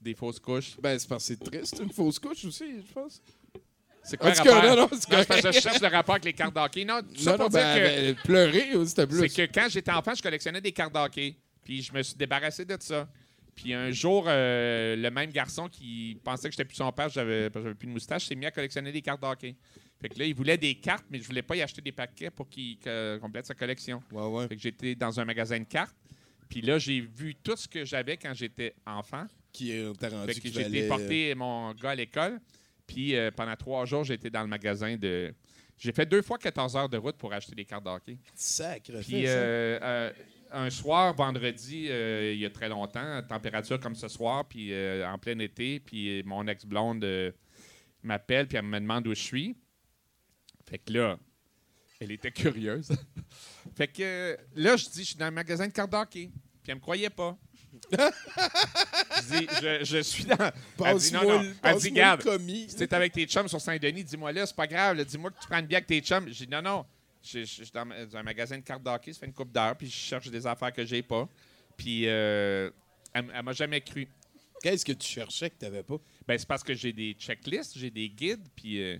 Des 0.00 0.14
fausses 0.14 0.38
couches? 0.38 0.76
Ben, 0.80 0.98
c'est 0.98 1.08
parce 1.08 1.26
que 1.28 1.34
c'est 1.34 1.50
triste, 1.50 1.80
une 1.82 1.90
fausse 1.92 2.18
couche 2.18 2.44
aussi, 2.44 2.64
je 2.86 2.92
pense. 2.92 3.22
C'est 4.02 4.18
quoi 4.18 4.26
En 4.26 4.30
le 4.32 4.36
cas, 4.36 4.54
rapport? 4.60 4.76
non, 4.76 4.82
non, 4.82 4.88
c'est 4.92 5.08
parce 5.08 5.24
que 5.26 5.40
correct. 5.40 5.54
je 5.54 5.60
cherche 5.60 5.80
le 5.80 5.88
rapport 5.88 6.14
avec 6.16 6.26
les 6.26 6.34
cartes 6.34 6.54
d'hockey. 6.54 6.84
Non, 6.84 7.00
tout 7.00 7.16
ça 7.22 7.30
Non, 7.32 7.36
pour 7.38 7.44
non, 7.46 7.50
dire 7.50 7.60
ben, 7.60 7.90
que... 7.90 8.12
ben, 8.12 8.14
pleurer, 8.22 8.76
ou 8.76 8.84
c'était 8.84 9.06
plus. 9.06 9.28
C'est 9.30 9.46
que 9.48 9.52
quand 9.54 9.66
j'étais 9.70 9.90
enfant, 9.92 10.14
je 10.14 10.22
collectionnais 10.22 10.60
des 10.60 10.72
cartes 10.72 10.92
d'hockey. 10.92 11.34
Puis 11.64 11.80
je 11.80 11.90
me 11.94 12.02
suis 12.02 12.14
débarrassé 12.14 12.66
de 12.66 12.76
ça. 12.80 13.08
Puis 13.56 13.72
un 13.72 13.90
jour, 13.92 14.24
euh, 14.28 14.94
le 14.96 15.10
même 15.10 15.30
garçon 15.30 15.68
qui 15.70 16.18
pensait 16.22 16.48
que 16.48 16.52
j'étais 16.52 16.66
plus 16.66 16.74
son 16.76 16.92
père, 16.92 17.08
j'avais 17.08 17.48
j'avais 17.54 17.72
plus 17.74 17.86
de 17.86 17.92
moustache, 17.92 18.26
s'est 18.26 18.34
mis 18.34 18.44
à 18.44 18.50
collectionner 18.50 18.92
des 18.92 19.00
cartes 19.00 19.22
d'hockey. 19.22 19.54
Fait 20.04 20.10
que 20.10 20.18
là, 20.18 20.26
il 20.26 20.34
voulait 20.34 20.58
des 20.58 20.74
cartes, 20.74 21.06
mais 21.08 21.18
je 21.18 21.24
voulais 21.26 21.40
pas 21.40 21.56
y 21.56 21.62
acheter 21.62 21.80
des 21.80 21.90
paquets 21.90 22.28
pour 22.28 22.46
qu'il 22.50 22.76
que- 22.78 23.16
complète 23.22 23.46
sa 23.46 23.54
collection. 23.54 24.02
Ouais, 24.12 24.26
ouais. 24.26 24.48
Fait 24.48 24.54
que 24.56 24.60
j'étais 24.60 24.94
dans 24.94 25.18
un 25.18 25.24
magasin 25.24 25.58
de 25.58 25.64
cartes. 25.64 25.96
Puis 26.46 26.60
là, 26.60 26.78
j'ai 26.78 27.00
vu 27.00 27.34
tout 27.36 27.56
ce 27.56 27.66
que 27.66 27.86
j'avais 27.86 28.18
quand 28.18 28.34
j'étais 28.34 28.74
enfant. 28.86 29.24
Qui 29.50 29.70
est 29.72 29.86
rendu 29.86 30.34
que 30.42 30.48
j'ai 30.52 30.60
été 30.60 30.88
porter 30.88 31.34
mon 31.34 31.72
gars 31.72 31.90
à 31.92 31.94
l'école. 31.94 32.38
Puis 32.86 33.16
euh, 33.16 33.30
pendant 33.30 33.56
trois 33.56 33.86
jours, 33.86 34.04
été 34.10 34.28
dans 34.28 34.42
le 34.42 34.46
magasin 34.48 34.94
de. 34.98 35.34
J'ai 35.78 35.92
fait 35.92 36.04
deux 36.04 36.20
fois 36.20 36.36
14 36.36 36.76
heures 36.76 36.88
de 36.90 36.98
route 36.98 37.16
pour 37.16 37.32
acheter 37.32 37.54
des 37.54 37.64
cartes 37.64 37.84
d'hockey. 37.84 38.18
Sacre 38.34 38.92
Puis 39.00 39.22
ça. 39.24 39.30
euh, 39.30 39.78
euh, 39.82 40.12
un 40.52 40.68
soir, 40.68 41.14
vendredi, 41.14 41.86
euh, 41.88 42.30
il 42.34 42.40
y 42.40 42.44
a 42.44 42.50
très 42.50 42.68
longtemps, 42.68 43.22
température 43.26 43.80
comme 43.80 43.94
ce 43.94 44.08
soir, 44.08 44.44
puis 44.46 44.68
euh, 44.70 45.08
en 45.08 45.16
plein 45.16 45.38
été, 45.38 45.80
puis 45.80 46.22
mon 46.24 46.46
ex-blonde 46.46 47.02
euh, 47.04 47.32
m'appelle, 48.02 48.46
puis 48.46 48.58
elle 48.58 48.66
me 48.66 48.78
demande 48.78 49.06
où 49.08 49.14
je 49.14 49.22
suis. 49.22 49.56
Fait 50.74 50.78
que 50.78 50.92
là, 50.92 51.16
elle 52.00 52.10
était 52.10 52.32
curieuse. 52.32 52.88
fait 53.76 53.86
que 53.86 54.36
là, 54.56 54.76
je 54.76 54.88
dis, 54.88 55.04
je 55.04 55.08
suis 55.10 55.16
dans 55.16 55.26
le 55.26 55.30
magasin 55.30 55.68
de 55.68 55.72
cartes 55.72 55.92
d'hockey. 55.92 56.30
Puis 56.64 56.72
elle 56.72 56.74
me 56.74 56.80
croyait 56.80 57.10
pas. 57.10 57.38
je 57.92 59.38
dis, 59.38 59.46
je, 59.62 59.84
je 59.84 59.98
suis 59.98 60.24
dans. 60.24 60.50
Elle 60.84 60.98
dit, 60.98 61.12
non, 61.12 61.22
non. 61.22 61.42
le- 61.42 61.54
Elle 61.62 61.76
dit, 61.76 61.92
garde, 61.92 62.22
si 62.68 62.74
t'es 62.76 62.92
avec 62.92 63.12
tes 63.12 63.24
chums 63.26 63.46
sur 63.46 63.60
Saint-Denis, 63.60 64.02
dis-moi 64.02 64.32
là, 64.32 64.46
c'est 64.46 64.56
pas 64.56 64.66
grave. 64.66 65.04
Dis-moi 65.04 65.30
que 65.30 65.40
tu 65.40 65.46
prends 65.46 65.60
une 65.60 65.66
bière 65.66 65.78
avec 65.78 65.86
tes 65.86 66.00
chums. 66.00 66.26
J'ai 66.26 66.46
dit 66.46 66.50
non, 66.50 66.60
non. 66.62 66.84
Je 67.22 67.44
je- 67.44 67.44
je 67.44 67.62
suis 67.62 67.72
dans, 67.72 67.88
un 68.16 68.22
magasin 68.24 68.58
de 68.58 68.64
cartes 68.64 68.82
d'hockey, 68.82 69.12
ça 69.12 69.20
fait 69.20 69.26
une 69.26 69.32
coupe 69.32 69.52
d'heures, 69.52 69.76
puis 69.76 69.86
je 69.86 69.94
cherche 69.96 70.28
des 70.28 70.44
affaires 70.44 70.72
que 70.72 70.84
j'ai 70.84 71.04
pas. 71.04 71.28
Puis 71.76 72.08
euh, 72.08 72.68
elle, 73.12 73.30
elle 73.32 73.42
m'a 73.44 73.52
jamais 73.52 73.80
cru. 73.80 74.08
Qu'est-ce 74.60 74.84
que 74.84 74.92
tu 74.92 75.06
cherchais 75.06 75.50
que 75.50 75.56
t'avais 75.56 75.84
pas? 75.84 75.98
Ben, 76.26 76.36
c'est 76.36 76.48
parce 76.48 76.64
que 76.64 76.74
j'ai 76.74 76.92
des 76.92 77.12
checklists, 77.12 77.78
j'ai 77.78 77.90
des 77.90 78.08
guides, 78.08 78.48
puis 78.56 78.82
euh, 78.82 78.98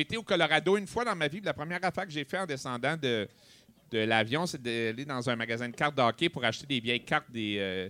été 0.00 0.16
au 0.16 0.22
Colorado 0.22 0.76
une 0.78 0.86
fois 0.86 1.04
dans 1.04 1.14
ma 1.14 1.28
vie. 1.28 1.40
La 1.42 1.52
première 1.52 1.84
affaire 1.84 2.06
que 2.06 2.12
j'ai 2.12 2.24
fait 2.24 2.38
en 2.38 2.46
descendant 2.46 2.96
de, 2.96 3.28
de 3.90 3.98
l'avion, 3.98 4.46
c'est 4.46 4.62
d'aller 4.62 5.04
dans 5.04 5.28
un 5.28 5.36
magasin 5.36 5.68
de 5.68 5.76
cartes 5.76 5.94
d'hockey 5.94 6.30
pour 6.30 6.44
acheter 6.44 6.66
des 6.66 6.80
vieilles 6.80 7.04
cartes 7.04 7.30
des, 7.30 7.56
euh, 7.58 7.88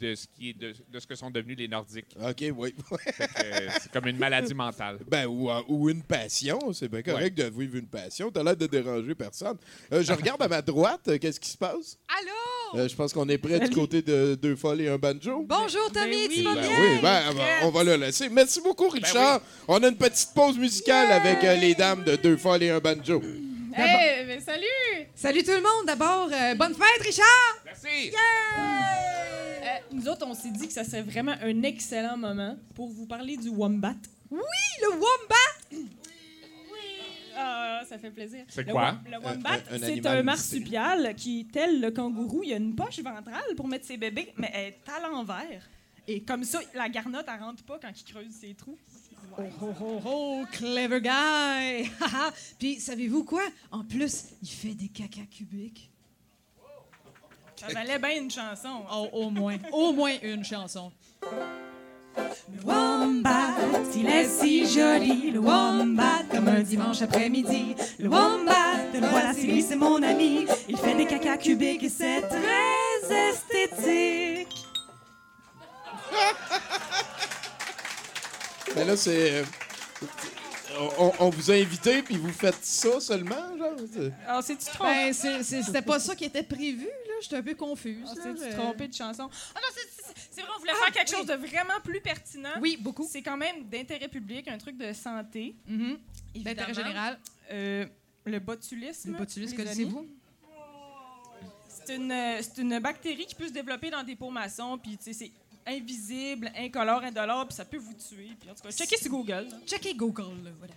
de, 0.00 0.14
ce 0.14 0.26
qui 0.26 0.50
est 0.50 0.52
de, 0.58 0.74
de 0.88 0.98
ce 1.00 1.06
que 1.06 1.14
sont 1.14 1.30
devenus 1.30 1.56
les 1.58 1.68
Nordiques. 1.68 2.16
OK, 2.22 2.44
oui. 2.56 2.74
Euh, 3.20 3.68
c'est 3.80 3.90
comme 3.92 4.06
une 4.06 4.18
maladie 4.18 4.54
mentale. 4.54 4.98
Ben, 5.08 5.26
ou, 5.26 5.50
euh, 5.50 5.60
ou 5.68 5.90
une 5.90 6.02
passion. 6.02 6.58
C'est 6.72 6.88
bien 6.88 7.02
correct 7.02 7.36
de 7.36 7.44
vivre 7.44 7.76
une 7.76 7.86
passion. 7.88 8.30
T'as 8.30 8.42
l'air 8.42 8.56
de 8.56 8.66
déranger 8.66 9.14
personne. 9.14 9.56
Euh, 9.92 10.02
je 10.02 10.12
regarde 10.12 10.42
à 10.42 10.48
ma 10.48 10.62
droite. 10.62 11.18
Qu'est-ce 11.20 11.40
qui 11.40 11.50
se 11.50 11.56
passe? 11.56 11.98
Allô? 12.08 12.80
Euh, 12.80 12.86
je 12.88 12.94
pense 12.94 13.12
qu'on 13.12 13.28
est 13.28 13.38
prêt 13.38 13.58
du 13.60 13.70
côté 13.70 14.02
de 14.02 14.34
Deux 14.34 14.54
Folles 14.56 14.82
et 14.82 14.88
un 14.88 14.98
banjo. 14.98 15.44
Bonjour, 15.48 15.90
Tommy, 15.92 16.28
Ben 16.28 16.34
tu 16.34 16.42
vas 16.42 16.54
Ben 16.54 16.60
bien? 16.60 16.70
oui, 16.80 16.98
ben, 17.00 17.22
ben, 17.34 17.44
on 17.62 17.70
va 17.70 17.82
le 17.84 17.96
laisser. 17.96 18.28
Merci 18.28 18.60
beaucoup, 18.60 18.88
Richard. 18.90 19.40
On 19.66 19.82
a 19.82 19.88
une 19.88 19.96
petite 19.96 20.34
pause 20.34 20.58
musicale 20.58 21.10
avec 21.12 21.42
euh, 21.44 21.54
les 21.56 21.74
dames 21.74 22.04
de 22.04 22.16
Deux 22.16 22.36
Folles 22.36 22.62
et 22.64 22.70
un 22.70 22.78
banjo. 22.80 23.22
Hey, 23.74 24.26
mais 24.26 24.40
salut! 24.40 25.06
Salut 25.14 25.42
tout 25.44 25.52
le 25.52 25.62
monde. 25.62 25.86
D'abord, 25.86 26.28
euh, 26.32 26.54
bonne 26.56 26.74
fête, 26.74 27.00
Richard! 27.06 27.26
Merci! 27.64 28.10
Euh, 28.12 29.17
nous 29.92 30.08
autres, 30.08 30.26
on 30.26 30.34
s'est 30.34 30.50
dit 30.50 30.66
que 30.66 30.72
ça 30.72 30.84
serait 30.84 31.02
vraiment 31.02 31.34
un 31.42 31.62
excellent 31.62 32.16
moment 32.16 32.56
pour 32.74 32.88
vous 32.88 33.06
parler 33.06 33.36
du 33.36 33.48
wombat. 33.48 33.94
Le 34.30 34.90
Wombat! 34.90 35.86
Ah, 37.40 37.82
ça 37.88 37.98
fait 37.98 38.10
plaisir. 38.10 38.44
C'est 38.48 38.66
Le 38.66 38.72
quoi? 38.72 38.98
Le 39.06 39.16
wombat, 39.18 39.50
Un- 39.70 39.74
un 39.76 39.78
c'est 39.78 40.06
un 40.06 40.22
marsupial 40.22 41.14
qui, 41.14 41.46
tel 41.52 41.80
le 41.80 41.90
kangourou, 41.92 42.42
il 42.42 42.52
a 42.52 42.56
une 42.56 42.74
poche 42.74 42.98
ventrale 42.98 43.54
pour 43.56 43.68
mettre 43.68 43.86
ses 43.86 43.96
bébés, 43.96 44.32
mais 44.36 44.50
elle 44.52 44.66
est 44.74 44.78
à 44.88 45.08
l'envers. 45.08 45.68
Et 46.08 46.22
comme 46.22 46.42
ça, 46.42 46.60
la 46.74 46.88
garnotte, 46.88 47.26
elle 47.32 47.40
rentre 47.42 47.62
pas 47.62 47.78
quand 47.80 47.90
il 47.94 48.04
creuse 48.12 48.32
ses 48.32 48.54
trous. 48.54 48.78
Oh, 49.38 49.42
oh, 49.62 49.74
oh, 49.80 50.00
oh, 50.04 50.44
clever 50.50 51.00
guy! 51.00 51.90
Puis, 52.58 52.80
savez-vous 52.80 53.22
quoi? 53.24 53.42
En 53.70 53.84
plus, 53.84 54.24
il 54.42 54.48
fait 54.48 54.74
des 54.74 54.88
caca 54.88 55.20
cubiques. 55.30 55.90
Ça 57.60 57.66
valait 57.74 57.98
bien 57.98 58.16
une 58.22 58.30
chanson. 58.30 58.68
hein. 58.68 58.92
Oh, 58.92 59.08
au 59.12 59.30
moins. 59.30 59.56
Au 59.72 59.92
moins 59.92 60.12
une 60.22 60.44
chanson. 60.44 60.92
Le 62.16 62.62
Wombat, 62.64 63.54
il 63.94 64.06
est 64.08 64.24
si 64.28 64.66
joli, 64.66 65.30
le 65.30 65.38
Wombat, 65.40 66.24
comme 66.30 66.48
un 66.48 66.60
dimanche 66.62 67.02
après-midi. 67.02 67.76
Le 67.98 68.08
Wombat, 68.08 68.90
le 68.94 69.00
voilà, 69.06 69.32
c'est 69.34 69.42
lui, 69.46 69.62
c'est 69.62 69.76
mon 69.76 70.02
ami. 70.02 70.46
Il 70.68 70.76
fait 70.76 70.94
des 70.94 71.06
caca 71.06 71.36
cubiques 71.36 71.82
et 71.84 71.88
c'est 71.88 72.22
très 72.22 73.28
esthétique. 73.30 74.66
Mais 78.74 78.84
là, 78.84 78.96
c'est. 78.96 79.44
On, 80.98 81.12
on 81.20 81.30
vous 81.30 81.50
a 81.50 81.54
invité, 81.54 82.02
puis 82.02 82.16
vous 82.16 82.32
faites 82.32 82.64
ça 82.64 83.00
seulement, 83.00 83.56
genre? 83.58 83.74
c'est- 83.92 84.12
Alors, 84.26 84.42
c'est-tu 84.42 84.66
trompé? 84.66 84.90
Ben, 84.92 85.12
c'est- 85.12 85.42
c'est- 85.42 85.62
c'était 85.62 85.82
pas 85.82 85.98
ça 85.98 86.14
qui 86.14 86.24
était 86.24 86.42
prévu, 86.42 86.84
là. 86.86 87.12
J'étais 87.20 87.36
un 87.36 87.42
peu 87.42 87.54
confuse. 87.54 88.06
Ah, 88.10 88.14
là. 88.14 88.20
C'est-tu 88.22 88.42
Euh, 88.54 88.56
trompé 88.56 88.88
de 88.88 88.94
chanson? 88.94 89.28
Ah 89.54 89.58
non, 89.60 89.68
c'est- 89.74 89.88
c'est 90.06 90.14
c'est 90.30 90.40
vrai, 90.42 90.50
on 90.56 90.60
voulait 90.60 90.72
Ah, 90.74 90.84
faire 90.84 90.92
quelque 90.94 91.10
oui. 91.10 91.16
chose 91.16 91.26
de 91.26 91.34
vraiment 91.34 91.80
plus 91.82 92.00
pertinent. 92.00 92.50
Oui, 92.60 92.76
beaucoup. 92.80 93.06
C'est 93.10 93.22
quand 93.22 93.36
même 93.36 93.64
d'intérêt 93.64 94.08
public, 94.08 94.46
un 94.48 94.58
truc 94.58 94.76
de 94.76 94.92
santé. 94.92 95.54
Évidemment. 95.68 95.96
D'intérêt 96.36 96.74
général. 96.74 97.18
Euh, 97.50 97.86
le 98.24 98.38
botulisme. 98.38 99.12
Le 99.12 99.18
botulisme, 99.18 99.56
connaissez-vous? 99.56 100.06
C'est 101.68 101.96
une, 101.96 102.12
euh, 102.12 102.40
c'est 102.42 102.58
une 102.60 102.78
bactérie 102.80 103.24
qui 103.26 103.34
peut 103.34 103.46
se 103.48 103.52
développer 103.52 103.90
dans 103.90 104.02
des 104.02 104.14
pots 104.14 104.30
maçons, 104.30 104.76
puis 104.78 104.96
tu 104.98 105.04
sais, 105.04 105.12
c'est 105.14 105.32
invisible, 105.68 106.50
incolore, 106.56 107.02
indolore, 107.04 107.46
puis 107.46 107.54
ça 107.56 107.64
peut 107.64 107.76
vous 107.76 107.94
tuer. 107.94 108.30
Puis 108.40 108.50
en 108.50 108.54
tout 108.54 108.62
cas, 108.62 108.70
checkez 108.70 108.96
sur 108.96 109.10
Google. 109.10 109.48
là. 109.50 109.56
Checkez 109.66 109.94
Google, 109.94 110.44
là, 110.44 110.50
voilà. 110.58 110.74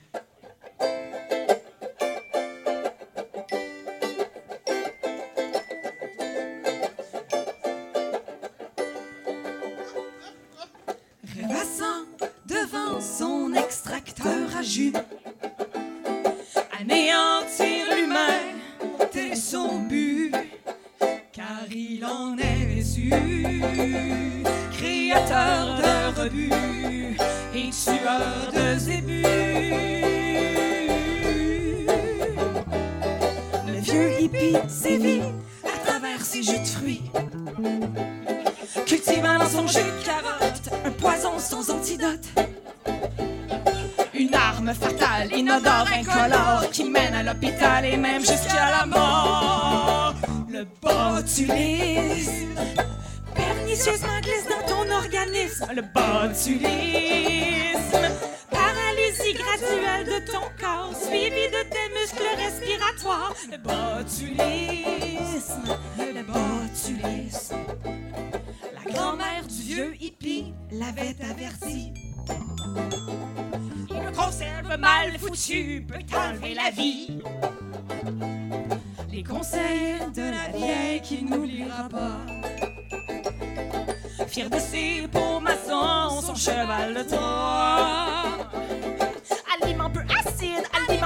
Rêvassant 11.36 12.06
devant 12.46 13.00
son 13.00 13.54
extracteur 13.54 14.56
à 14.56 14.62
jus, 14.64 14.94
suivi 60.94 61.48
de 61.50 61.64
tes 61.70 61.90
muscles 62.00 62.36
respiratoires. 62.38 63.34
Le 63.52 63.58
botulisme, 63.58 64.98
le 65.98 66.24
botulisme. 66.24 67.56
La 68.74 68.92
grand-mère 68.92 69.48
du 69.48 69.62
vieux 69.62 69.96
hippie 70.00 70.54
l'avait 70.72 71.16
averti. 71.30 71.94
Il 73.90 73.96
ne 73.96 74.12
conserve 74.16 74.78
mal 74.80 75.18
foutu 75.18 75.86
peut 75.88 76.04
t'enlever 76.10 76.54
la 76.54 76.70
vie. 76.72 77.22
Les 79.12 79.24
conseils 79.24 80.00
de 80.16 80.22
la 80.22 80.58
vieille 80.58 81.02
qui 81.02 81.24
n'oubliera 81.24 81.90
pas. 81.90 82.18
Fier 84.28 84.50
de 84.50 84.60
ses 84.60 85.08
beaux 85.08 85.40
maçons, 85.40 86.22
son 86.22 86.36
cheval 86.36 86.94
de 86.94 87.04
Troie. 87.04 88.51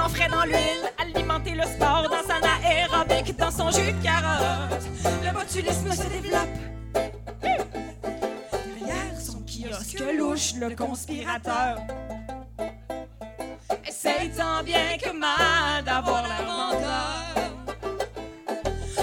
Aliment 0.06 0.08
frais 0.08 0.28
dans 0.28 0.44
l'huile. 0.44 0.92
Alimenter 0.98 1.54
le 1.54 1.62
sport 1.62 2.04
dans 2.08 2.22
son 2.22 2.40
aérobic, 2.64 3.36
dans 3.36 3.50
son 3.50 3.70
jus 3.70 3.92
de 3.92 4.02
carotte. 4.02 4.84
Le 5.24 5.32
botulisme 5.32 5.90
se 5.90 6.08
développe. 6.08 6.48
Derrière 8.78 9.20
son 9.20 9.40
kiosque 9.40 10.02
louche, 10.16 10.54
le 10.60 10.74
conspirateur 10.76 11.78
essaye 13.86 14.30
tant 14.30 14.62
bien 14.64 14.96
que 15.02 15.10
mal 15.10 15.84
d'avoir 15.84 16.22
la 16.22 16.44
grandeur. 16.44 17.50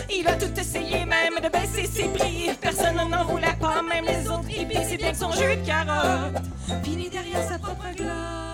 Il 0.09 0.27
a 0.27 0.35
tout 0.35 0.57
essayé, 0.57 1.05
même 1.05 1.35
de 1.41 1.49
baisser 1.49 1.85
ses 1.85 2.07
prix. 2.09 2.51
Personne 2.61 2.95
n'en 3.09 3.25
voulait 3.25 3.57
pas, 3.59 3.81
même 3.81 4.05
les 4.05 4.29
autres 4.29 4.49
hippies. 4.49 4.85
C'est 4.87 4.97
bien 4.97 5.11
que 5.11 5.17
son 5.17 5.31
jus 5.31 5.57
de 5.57 5.65
carotte 5.65 6.41
finit 6.83 7.09
derrière 7.09 7.43
sa 7.49 7.59
propre 7.59 7.87
glotte. 7.95 8.52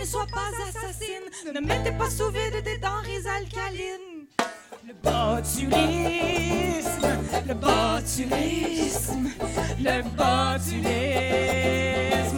Ne 0.00 0.04
soit 0.04 0.26
pas 0.26 0.50
assassine, 0.68 1.26
ne 1.54 1.60
mettez 1.60 1.92
pas 1.92 2.10
sous 2.10 2.30
vide 2.30 2.62
des 2.64 2.78
denrées 2.78 3.26
alcalines. 3.36 4.26
Le 4.86 4.94
botulisme, 5.02 5.88
le 7.46 7.54
botulisme, 7.54 9.28
le 9.80 10.02
botulisme, 10.16 10.88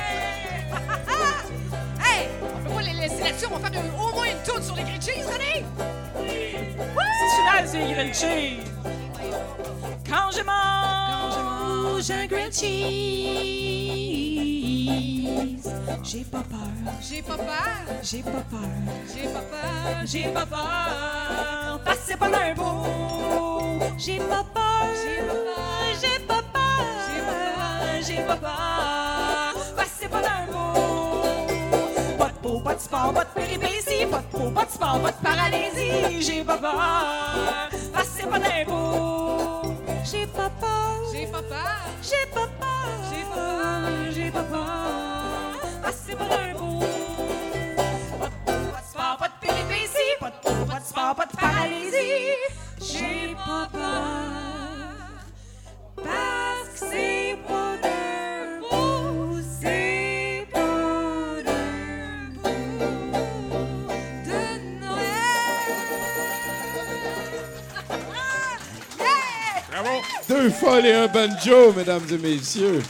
hey, 2.04 2.28
on 2.42 2.68
peut 2.68 2.74
pas 2.74 2.82
les 2.82 2.92
laisser 2.94 3.22
là-dessus, 3.22 3.46
on 3.50 3.58
va 3.58 3.70
faire 3.70 3.82
au 3.98 4.14
moins 4.14 4.26
une 4.26 4.42
tourne 4.44 4.62
sur 4.62 4.76
les 4.76 4.82
grilled 4.82 5.02
cheese, 5.02 5.26
René? 5.26 5.64
Oui! 6.20 6.58
C'est 7.17 7.17
celui-là, 7.38 7.66
c'est 7.66 7.92
grilled 7.92 8.14
cheese. 8.14 8.70
Quand 10.08 10.30
je 10.32 10.42
mange, 10.42 12.10
un 12.10 12.26
grilled 12.26 12.52
cheese, 12.52 12.68
j'ai 16.02 16.24
pas 16.24 16.42
peur. 16.42 16.58
J'ai 17.02 17.22
pas 17.22 17.36
peur. 17.36 17.56
J'ai 18.02 18.22
pas 18.22 18.30
peur. 18.30 18.60
J'ai 19.14 19.28
pas 19.28 19.40
peur. 19.40 20.06
J'ai 20.06 20.28
pas 20.28 20.46
peur. 20.46 21.80
Passez 21.84 22.16
pas 22.16 22.28
bout. 22.54 23.82
J'ai 23.98 24.18
pas 24.18 24.44
peur. 24.54 24.88
J'ai 25.02 25.22
pas 25.22 25.34
peur. 25.34 25.62
J'ai 26.00 26.18
pas 26.26 26.42
peur. 26.52 26.84
J'ai 28.02 28.22
pas 28.22 28.36
peur. 28.36 29.07
Peau, 32.48 32.60
pas 32.60 32.74
de 32.74 32.80
sport, 32.80 33.12
pas 33.12 33.24
de 33.24 33.30
péripéties. 33.34 34.06
Pas 34.10 34.18
de 34.18 34.26
peau, 34.32 34.50
pas 34.50 34.64
de 34.64 34.70
sport, 34.70 35.00
pas 35.00 35.12
de 35.12 35.22
paralysie. 35.22 36.22
J'ai 36.22 36.44
pas 36.44 36.56
peur. 36.56 36.74
Passez 37.92 38.26
pas 38.26 38.38
d'un 38.38 38.64
bout. 38.66 39.74
J'ai 40.04 40.26
pas 40.26 40.50
peur. 40.60 40.94
J'ai 41.12 41.26
pas 41.26 41.42
peur. 41.42 41.78
J'ai 42.02 42.26
pas 42.34 42.48
peur. 42.60 42.90
J'ai 43.10 43.24
pas 43.24 43.44
peur. 43.44 44.12
J'ai 44.14 44.30
pas 44.30 44.42
peur. 44.42 44.66
Passez 45.82 46.14
pas 46.16 46.28
d'un 46.32 46.58
bout. 46.58 46.84
Pas 48.20 48.28
de 48.32 48.38
peau, 48.46 48.58
pas 48.72 48.80
de 48.80 48.88
sport, 48.92 49.16
pas 49.20 49.28
de 49.28 49.46
péripéties. 49.46 50.14
Pas 50.20 50.30
de 50.30 50.38
peau, 50.42 50.64
pas 50.66 50.80
de 50.80 50.84
sport, 50.84 51.14
pas 51.14 51.26
de 51.26 51.36
paralysie. 51.36 52.36
J'ai 52.80 53.34
pas 53.46 53.68
peur. 53.72 54.48
Parce 55.96 56.80
que 56.80 56.86
c'est 56.90 57.17
Deux 70.38 70.50
folles 70.50 70.86
et 70.86 70.92
un 70.92 71.08
banjo, 71.08 71.72
mesdames 71.72 72.06
et 72.12 72.16
messieurs. 72.18 72.80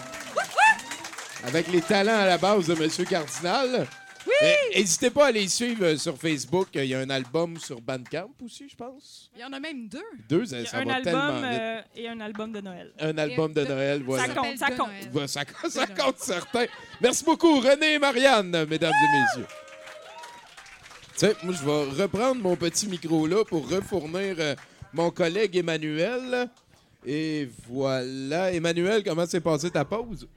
Avec 1.47 1.67
les 1.69 1.81
talents 1.81 2.19
à 2.21 2.27
la 2.27 2.37
base 2.37 2.67
de 2.67 2.75
Monsieur 2.75 3.07
Cardinal. 3.07 3.87
Oui! 4.27 4.77
N'hésitez 4.77 5.09
pas 5.09 5.29
à 5.29 5.31
les 5.33 5.49
suivre 5.49 5.87
euh, 5.87 5.97
sur 5.97 6.19
Facebook. 6.19 6.69
Il 6.75 6.85
y 6.85 6.95
a 6.95 6.99
un 6.99 7.09
album 7.09 7.59
sur 7.59 7.81
Bandcamp 7.81 8.29
aussi, 8.45 8.69
je 8.71 8.77
pense. 8.77 9.31
Il 9.35 9.41
y 9.41 9.45
en 9.45 9.53
a 9.55 9.61
même 9.61 9.89
deux. 9.89 10.05
Deux, 10.29 10.45
ça, 10.45 10.57
a 10.57 10.65
ça 10.67 10.77
un 10.77 10.85
va 10.85 11.01
tellement 11.01 11.23
album 11.23 11.51
vite. 11.51 11.61
euh, 11.63 11.81
et 11.97 12.09
un 12.09 12.21
album 12.21 12.53
de 12.53 12.61
Noël. 12.61 12.93
Un 13.01 13.17
album 13.17 13.53
de 13.55 13.65
Noël, 13.65 14.03
voilà. 14.05 14.27
Ça 14.27 14.35
compte, 14.35 14.59
ça 14.59 14.71
compte. 14.73 15.15
Ouais, 15.15 15.27
ça, 15.27 15.41
ça 15.71 15.87
compte 15.87 16.19
certain. 16.19 16.67
Merci 17.01 17.25
beaucoup, 17.25 17.61
René 17.61 17.95
et 17.95 17.99
Marianne, 17.99 18.67
mesdames 18.69 18.93
et 18.93 19.21
messieurs. 19.21 19.47
Tu 21.15 21.27
sais, 21.27 21.37
moi, 21.45 21.55
je 21.59 21.65
vais 21.97 22.03
reprendre 22.03 22.43
mon 22.43 22.57
petit 22.57 22.87
micro-là 22.89 23.43
pour 23.47 23.67
refournir 23.71 24.37
euh, 24.39 24.55
mon 24.93 25.11
collègue 25.11 25.57
Emmanuel. 25.57 26.51
Et 27.07 27.49
voilà. 27.69 28.53
Emmanuel, 28.53 29.03
comment 29.05 29.27
s'est 29.27 29.41
passée 29.41 29.71
ta 29.71 29.85
pause? 29.85 30.29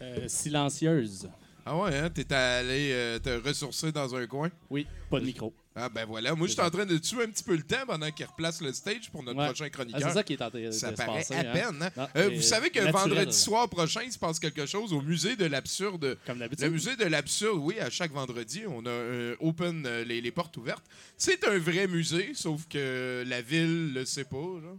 Euh, 0.00 0.28
silencieuse. 0.28 1.28
Ah 1.64 1.76
ouais, 1.76 1.96
hein? 1.96 2.10
T'es 2.10 2.32
allé 2.32 2.90
euh, 2.92 3.18
te 3.18 3.30
ressourcer 3.44 3.90
dans 3.90 4.14
un 4.14 4.24
coin? 4.26 4.50
Oui, 4.70 4.86
pas 5.10 5.18
de 5.18 5.24
micro. 5.24 5.52
Ah 5.74 5.88
ben 5.88 6.04
voilà. 6.06 6.34
Moi, 6.34 6.46
je 6.46 6.52
suis 6.52 6.60
en 6.62 6.70
train 6.70 6.86
de 6.86 6.96
tuer 6.96 7.24
un 7.24 7.26
petit 7.28 7.42
peu 7.42 7.56
le 7.56 7.62
temps 7.62 7.84
pendant 7.86 8.08
qu'il 8.10 8.24
replace 8.24 8.60
le 8.62 8.72
stage 8.72 9.10
pour 9.10 9.22
notre 9.24 9.38
Ouais. 9.38 9.46
prochain 9.46 9.64
Ah, 9.66 9.70
chroniqueur. 9.70 10.00
c'est 10.08 10.14
ça 10.14 10.22
qui 10.22 10.34
est 10.34 10.42
en 10.42 10.48
train 10.48 10.60
de 10.60 10.70
Ça 10.70 10.90
se 10.90 10.94
paraît 10.94 11.18
passer, 11.18 11.34
à 11.34 11.40
hein? 11.40 11.52
peine. 11.52 11.82
hein? 11.82 11.90
Non, 11.96 12.06
Euh, 12.16 12.30
vous 12.34 12.40
savez 12.42 12.70
que 12.70 12.78
naturel. 12.78 12.92
vendredi 13.10 13.36
soir 13.36 13.68
prochain, 13.68 14.02
il 14.04 14.12
se 14.12 14.18
passe 14.18 14.38
quelque 14.38 14.64
chose 14.64 14.92
au 14.92 15.02
musée 15.02 15.34
de 15.36 15.44
l'absurde. 15.46 16.16
Comme 16.24 16.38
d'habitude. 16.38 16.64
Le 16.66 16.70
musée 16.70 16.96
de 16.96 17.04
l'absurde, 17.04 17.58
oui, 17.60 17.80
à 17.80 17.90
chaque 17.90 18.12
vendredi, 18.12 18.62
on 18.68 18.86
a 18.86 18.88
euh, 18.90 19.36
open 19.40 19.84
euh, 19.86 20.04
les, 20.04 20.20
les 20.20 20.30
portes 20.30 20.56
ouvertes. 20.56 20.84
C'est 21.18 21.46
un 21.48 21.58
vrai 21.58 21.86
musée, 21.88 22.30
sauf 22.34 22.66
que 22.68 23.24
la 23.26 23.42
ville 23.42 23.92
le 23.92 24.04
sait 24.04 24.24
pas. 24.24 24.36
genre. 24.36 24.76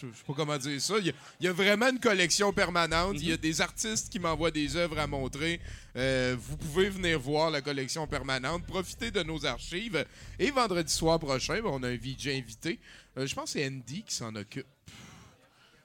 Je 0.00 0.06
sais 0.06 0.24
pas 0.26 0.32
comment 0.34 0.56
dire 0.56 0.80
ça. 0.80 0.94
Il 0.98 1.06
y, 1.06 1.10
a, 1.10 1.12
il 1.40 1.46
y 1.46 1.48
a 1.48 1.52
vraiment 1.52 1.88
une 1.88 2.00
collection 2.00 2.52
permanente. 2.52 3.16
Il 3.16 3.28
y 3.28 3.32
a 3.32 3.36
des 3.36 3.60
artistes 3.60 4.10
qui 4.10 4.18
m'envoient 4.18 4.50
des 4.50 4.76
œuvres 4.76 4.98
à 4.98 5.06
montrer. 5.06 5.60
Euh, 5.96 6.36
vous 6.38 6.56
pouvez 6.56 6.88
venir 6.88 7.18
voir 7.18 7.50
la 7.50 7.60
collection 7.60 8.06
permanente, 8.06 8.64
profiter 8.66 9.10
de 9.10 9.22
nos 9.22 9.44
archives. 9.44 10.04
Et 10.38 10.50
vendredi 10.50 10.92
soir 10.92 11.18
prochain, 11.18 11.60
ben, 11.60 11.70
on 11.70 11.82
a 11.82 11.88
un 11.88 11.96
VJ 11.96 12.28
invité. 12.28 12.78
Euh, 13.18 13.26
je 13.26 13.34
pense 13.34 13.52
que 13.52 13.58
c'est 13.58 13.66
Andy 13.66 14.02
qui 14.02 14.14
s'en 14.14 14.34
occupe. 14.34 14.66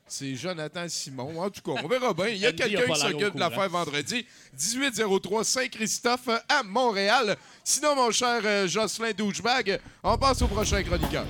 C'est 0.07 0.35
Jonathan 0.35 0.87
Simon. 0.87 1.41
En 1.41 1.49
tout 1.49 1.61
cas, 1.61 1.81
on 1.83 1.87
verra 1.87 2.13
bien. 2.13 2.27
Il 2.27 2.37
y 2.37 2.45
a 2.45 2.53
quelqu'un 2.53 2.85
qui 2.93 2.99
s'occupe 2.99 3.33
de 3.33 3.39
l'affaire 3.39 3.69
vendredi. 3.69 4.25
1803 4.53 5.43
Saint-Christophe 5.43 6.29
à 6.47 6.61
Montréal. 6.63 7.35
Sinon, 7.63 7.95
mon 7.95 8.11
cher 8.11 8.39
euh, 8.45 8.67
Jocelyn 8.67 9.13
Douchebag, 9.13 9.79
on 10.03 10.17
passe 10.17 10.41
au 10.43 10.47
prochain 10.47 10.83
chroniqueur. 10.83 11.25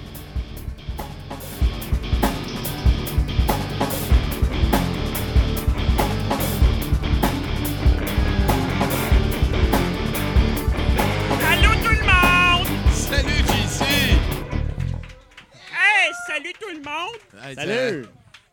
Salut 16.45 16.53
tout 16.59 16.69
le 16.69 16.83
monde! 16.83 17.43
Hey, 17.43 17.55
Salut! 17.55 18.05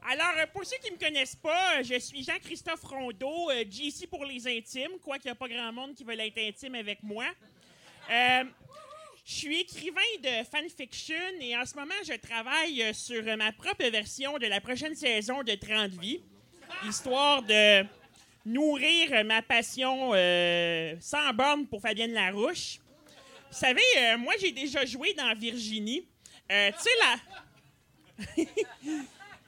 Alors, 0.08 0.32
euh, 0.38 0.46
pour 0.52 0.64
ceux 0.64 0.78
qui 0.82 0.90
me 0.90 0.96
connaissent 0.96 1.36
pas, 1.36 1.78
euh, 1.78 1.82
je 1.82 1.98
suis 1.98 2.24
Jean-Christophe 2.24 2.82
Rondeau, 2.84 3.50
euh, 3.50 3.64
JC 3.70 4.06
pour 4.08 4.24
les 4.24 4.46
intimes, 4.48 4.98
quoi 5.02 5.18
qu'il 5.18 5.26
n'y 5.26 5.32
a 5.32 5.34
pas 5.34 5.48
grand 5.48 5.72
monde 5.72 5.94
qui 5.94 6.02
veut 6.02 6.18
être 6.18 6.38
intime 6.38 6.74
avec 6.74 7.02
moi. 7.02 7.26
Euh, 8.10 8.44
je 9.24 9.32
suis 9.32 9.60
écrivain 9.60 10.00
de 10.22 10.44
fanfiction 10.50 11.14
et 11.40 11.56
en 11.56 11.64
ce 11.66 11.74
moment, 11.74 11.94
je 12.04 12.14
travaille 12.14 12.82
euh, 12.82 12.92
sur 12.92 13.22
euh, 13.26 13.36
ma 13.36 13.52
propre 13.52 13.84
version 13.90 14.38
de 14.38 14.46
la 14.46 14.60
prochaine 14.60 14.94
saison 14.94 15.42
de 15.42 15.52
30 15.52 15.90
vies, 15.92 16.22
histoire 16.88 17.42
de 17.42 17.84
nourrir 18.46 19.10
euh, 19.12 19.22
ma 19.22 19.42
passion 19.42 20.12
euh, 20.14 20.94
sans 21.00 21.32
borne 21.34 21.66
pour 21.66 21.80
Fabienne 21.80 22.12
Larouche. 22.12 22.78
Vous 23.50 23.58
savez, 23.58 23.82
euh, 23.98 24.16
moi, 24.18 24.32
j'ai 24.40 24.50
déjà 24.50 24.84
joué 24.86 25.12
dans 25.12 25.32
Virginie. 25.34 26.06
Euh, 26.50 26.70
tu 26.72 26.82
sais, 26.82 26.90
la... 27.00 27.16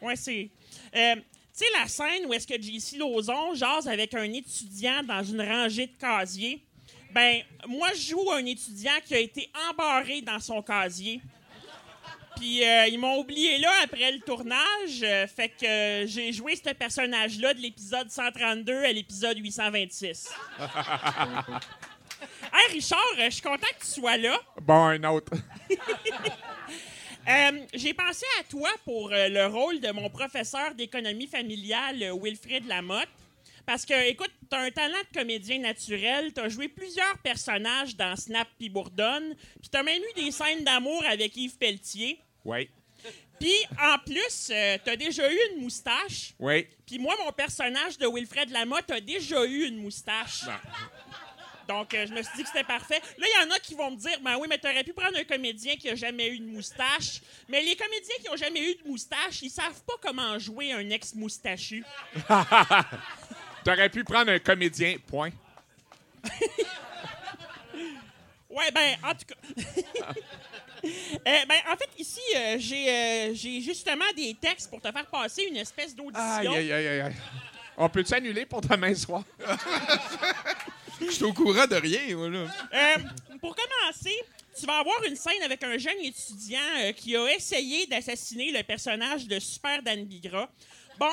Ouais, 0.03 0.17
c'est. 0.17 0.51
Euh, 0.95 1.15
tu 1.17 1.23
sais, 1.53 1.65
la 1.81 1.89
scène 1.89 2.27
où 2.27 2.35
est-ce 2.35 2.47
que 2.47 2.61
JC 2.61 2.99
Lauzon 2.99 3.55
jase 3.55 3.89
avec 3.89 4.13
un 4.13 4.31
étudiant 4.33 5.03
dans 5.03 5.23
une 5.23 5.41
rangée 5.41 5.87
de 5.87 5.93
casiers? 5.99 6.63
Ben, 7.13 7.43
moi, 7.67 7.89
je 7.95 8.11
joue 8.11 8.31
un 8.33 8.45
étudiant 8.45 8.93
qui 9.05 9.15
a 9.15 9.19
été 9.21 9.51
embarré 9.71 10.21
dans 10.21 10.41
son 10.41 10.61
casier. 10.63 11.23
Puis 12.37 12.65
euh, 12.65 12.89
ils 12.89 12.99
m'ont 12.99 13.19
oublié 13.19 13.59
là 13.59 13.71
après 13.85 14.11
le 14.11 14.19
tournage. 14.21 15.03
euh, 15.03 15.27
fait 15.27 15.51
que 15.51 15.65
euh, 15.65 16.07
j'ai 16.07 16.33
joué 16.33 16.57
ce 16.57 16.75
personnage-là 16.75 17.55
de 17.55 17.61
l'épisode 17.61 18.11
132 18.11 18.85
à 18.85 18.93
l'épisode 18.93 19.39
826. 19.39 20.31
hey 22.53 22.73
Richard, 22.73 22.99
je 23.25 23.31
suis 23.31 23.43
content 23.43 23.69
que 23.79 23.85
tu 23.85 23.91
sois 24.01 24.17
là. 24.17 24.37
Bon, 24.61 24.85
un 24.87 25.05
autre. 25.05 25.33
Euh, 27.27 27.61
j'ai 27.73 27.95
pensé 27.95 28.27
à 28.41 28.45
toi 28.45 28.69
pour 28.85 29.13
euh, 29.13 29.29
le 29.29 29.47
rôle 29.47 29.81
de 29.81 29.91
mon 29.93 30.11
professeur 30.11 30.75
d'économie 30.75 31.27
familiale, 31.27 32.03
euh, 32.03 32.19
Wilfrid 32.21 32.67
Lamotte. 32.67 33.09
Parce 33.67 33.87
que, 33.87 34.09
écoute, 34.11 34.31
t'as 34.51 34.61
un 34.61 34.71
talent 34.71 34.99
de 35.11 35.19
comédien 35.19 35.59
naturel, 35.59 36.35
t'as 36.35 36.51
joué 36.51 36.69
plusieurs 36.69 37.17
personnages 37.19 37.97
dans 37.97 38.15
Snap 38.15 38.47
puis 38.59 38.69
Bourdonne, 38.69 39.35
puis 39.61 39.71
t'as 39.71 39.83
même 39.83 40.03
eu 40.03 40.23
des 40.23 40.31
scènes 40.31 40.65
d'amour 40.65 41.03
avec 41.07 41.35
Yves 41.35 41.57
Pelletier. 41.57 42.21
Oui. 42.45 42.69
Puis, 43.41 43.55
en 43.83 43.99
plus, 43.99 44.51
euh, 44.51 44.77
t'as 44.85 44.97
déjà 44.97 45.31
eu 45.33 45.39
une 45.53 45.63
moustache. 45.63 46.35
Oui. 46.39 46.67
Puis 46.87 46.99
moi, 46.99 47.15
mon 47.25 47.33
personnage 47.33 47.99
de 47.99 48.07
Wilfred 48.07 48.51
Lamotte 48.51 48.91
a 48.91 49.01
déjà 49.01 49.45
eu 49.45 49.67
une 49.67 49.79
moustache. 49.79 50.43
Donc, 51.69 51.95
euh, 51.95 52.07
je 52.07 52.13
me 52.13 52.23
suis 52.23 52.37
dit 52.37 52.43
que 52.43 52.49
c'était 52.49 52.65
parfait. 52.65 53.01
Là, 53.19 53.27
il 53.27 53.43
y 53.43 53.47
en 53.47 53.51
a 53.55 53.59
qui 53.59 53.75
vont 53.75 53.91
me 53.91 53.97
dire, 53.97 54.19
ben 54.23 54.37
oui, 54.39 54.47
mais 54.49 54.59
t'aurais 54.59 54.85
pu 54.85 54.93
prendre 54.93 55.17
un 55.17 55.25
comédien 55.25 55.77
qui 55.77 55.89
a 55.89 55.95
jamais 55.95 56.29
eu 56.29 56.39
de 56.39 56.47
moustache. 56.47 57.21
Mais 57.49 57.63
les 57.63 57.77
comédiens 57.77 58.17
qui 58.23 58.31
ont 58.31 58.37
jamais 58.37 58.71
eu 58.71 58.75
de 58.83 58.89
moustache, 58.89 59.43
ils 59.43 59.51
savent 59.51 59.83
pas 59.87 59.95
comment 60.01 60.39
jouer 60.39 60.73
un 60.73 60.91
ex-moustachu. 60.91 61.85
T'aurais 63.65 63.89
pu 63.89 64.05
prendre 64.05 64.31
un 64.31 64.39
comédien, 64.39 64.97
point. 65.07 65.31
Ouais, 68.55 68.71
ben, 68.73 68.97
en 69.03 69.15
tout 69.15 69.27
cas. 69.27 70.13
Euh, 70.87 71.47
ben, 71.49 71.57
en 71.73 71.77
fait, 71.77 71.89
ici, 71.99 72.21
euh, 72.37 72.57
j'ai 72.59 72.91
euh, 72.91 73.31
j'ai 73.33 73.63
justement 73.63 74.05
des 74.15 74.35
textes 74.35 74.69
pour 74.69 74.83
te 74.83 74.93
faire 74.93 75.07
passer 75.07 75.45
une 75.45 75.57
espèce 75.57 75.97
d'audition. 75.97 76.23
Aïe, 76.23 76.47
aïe, 76.47 76.73
aïe, 76.73 76.87
aïe, 76.87 77.01
aïe. 77.01 77.15
On 77.79 77.89
peut-tu 77.89 78.13
annuler 78.13 78.45
pour 78.45 78.61
demain 78.61 78.95
soir? 78.95 79.23
Je 81.07 81.13
suis 81.13 81.25
au 81.25 81.33
courant 81.33 81.67
de 81.67 81.77
rien, 81.77 82.17
moi, 82.17 82.29
là. 82.29 82.47
Euh, 82.73 83.39
pour 83.41 83.55
commencer, 83.57 84.15
tu 84.59 84.67
vas 84.67 84.79
avoir 84.79 85.03
une 85.05 85.17
scène 85.17 85.43
avec 85.43 85.63
un 85.63 85.77
jeune 85.79 85.99
étudiant 86.03 86.59
euh, 86.79 86.93
qui 86.93 87.17
a 87.17 87.35
essayé 87.35 87.87
d'assassiner 87.87 88.53
le 88.53 88.63
personnage 88.63 89.27
de 89.27 89.39
Super 89.39 89.83
Dan 89.83 90.05
Bigra. 90.05 90.51
Bon, 90.99 91.11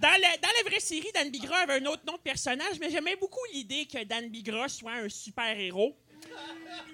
dans 0.00 0.08
la, 0.08 0.36
dans 0.38 0.48
la 0.62 0.68
vraie 0.68 0.80
série, 0.80 1.10
Dan 1.14 1.30
Bigra 1.30 1.56
avait 1.58 1.80
un 1.80 1.86
autre 1.86 2.02
nom 2.06 2.14
de 2.14 2.20
personnage, 2.22 2.78
mais 2.80 2.90
j'aimais 2.90 3.16
beaucoup 3.16 3.40
l'idée 3.52 3.86
que 3.86 4.02
Dan 4.04 4.28
Bigra 4.28 4.68
soit 4.68 4.92
un 4.92 5.08
super-héros. 5.08 5.96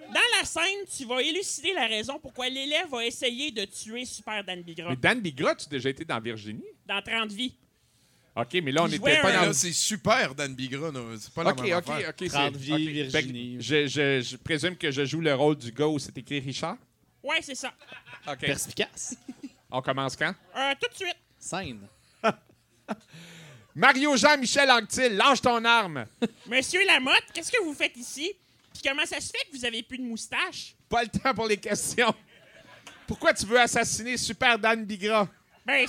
Dans 0.09 0.21
la 0.39 0.45
scène, 0.45 0.85
tu 0.97 1.05
vas 1.05 1.21
élucider 1.23 1.73
la 1.75 1.87
raison 1.87 2.19
pourquoi 2.19 2.49
l'élève 2.49 2.89
va 2.89 3.05
essayer 3.05 3.51
de 3.51 3.65
tuer 3.67 4.05
Super 4.05 4.43
Dan 4.43 4.63
Bigra 4.63 4.89
Mais 4.91 4.97
Dan 4.97 5.21
Bigra, 5.21 5.55
tu 5.55 5.67
as 5.67 5.69
déjà 5.69 5.91
été 5.91 6.05
dans 6.05 6.19
Virginie? 6.21 6.65
dans 6.87 7.03
30 7.03 7.31
vies. 7.33 7.55
OK, 8.41 8.55
mais 8.63 8.71
là, 8.73 8.85
on 8.85 8.89
n'était 8.89 9.21
pas 9.21 9.33
dans... 9.33 9.43
Là, 9.47 9.53
c'est 9.53 9.73
super, 9.73 10.35
Dan 10.35 10.55
Bigra. 10.55 10.91
C'est 11.19 11.33
pas 11.33 11.43
la 11.45 11.51
OK, 11.51 11.61
même 11.63 11.77
OK, 11.79 11.89
affaire. 11.89 12.09
OK. 12.11 12.15
c'est- 12.21 12.29
30 12.29 12.57
vies, 12.57 12.73
OK. 12.73 13.11
Virginie. 13.11 13.57
Que 13.57 13.63
Je, 13.63 13.87
je- 13.89 14.21
je 14.23 14.37
présume 14.37 14.77
que 14.77 14.91
je 14.91 15.05
joue 15.05 15.21
le 15.21 15.35
rôle 15.35 15.57
du 15.57 15.73
gars 15.73 15.87
où 15.87 15.99
c'est 15.99 16.17
écrit 16.17 16.39
Richard? 16.41 16.77
Ouais, 17.23 17.39
c'est 17.43 17.55
ça. 17.57 17.73
OK. 18.29 18.39
Perspicace. 18.41 19.17
On 19.71 19.83
commence 19.83 20.15
quand? 20.17 20.33
Euh, 20.57 20.73
tout 20.81 20.89
de 20.89 20.95
suite. 20.95 21.17
Scène. 21.39 21.81
Mario 23.75 24.17
Jean-Michel 24.17 24.71
Anctil, 24.71 25.17
lâche 25.17 25.41
ton 25.41 25.65
arme. 25.65 26.07
Monsieur 26.47 26.85
Lamotte, 26.87 27.25
qu'est-ce 27.33 27.53
que 27.53 27.63
vous 27.63 27.75
faites 27.75 27.97
ici? 27.97 28.33
Puis 28.73 28.83
comment 28.89 29.05
ça 29.07 29.21
se 29.21 29.31
fait 29.31 29.45
que 29.51 29.57
vous 29.57 29.65
avez 29.65 29.83
plus 29.83 29.99
de 29.99 30.05
moustache? 30.05 30.75
Pas 30.89 31.03
le 31.03 31.09
temps 31.09 31.35
pour 31.35 31.47
les 31.47 31.57
questions. 31.57 32.15
Pourquoi 33.07 33.33
tu 33.35 33.47
veux 33.47 33.61
assassiner 33.61 34.17
Super 34.17 34.59
Dan 34.59 34.85
Bigra? 34.85 35.29
Ben, 35.67 35.87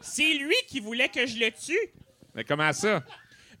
c'est 0.00 0.34
lui 0.34 0.56
qui 0.66 0.80
voulait 0.80 1.08
que 1.08 1.26
je 1.26 1.36
le 1.38 1.50
tue. 1.50 1.92
Mais 2.34 2.44
comment 2.44 2.72
ça? 2.72 3.02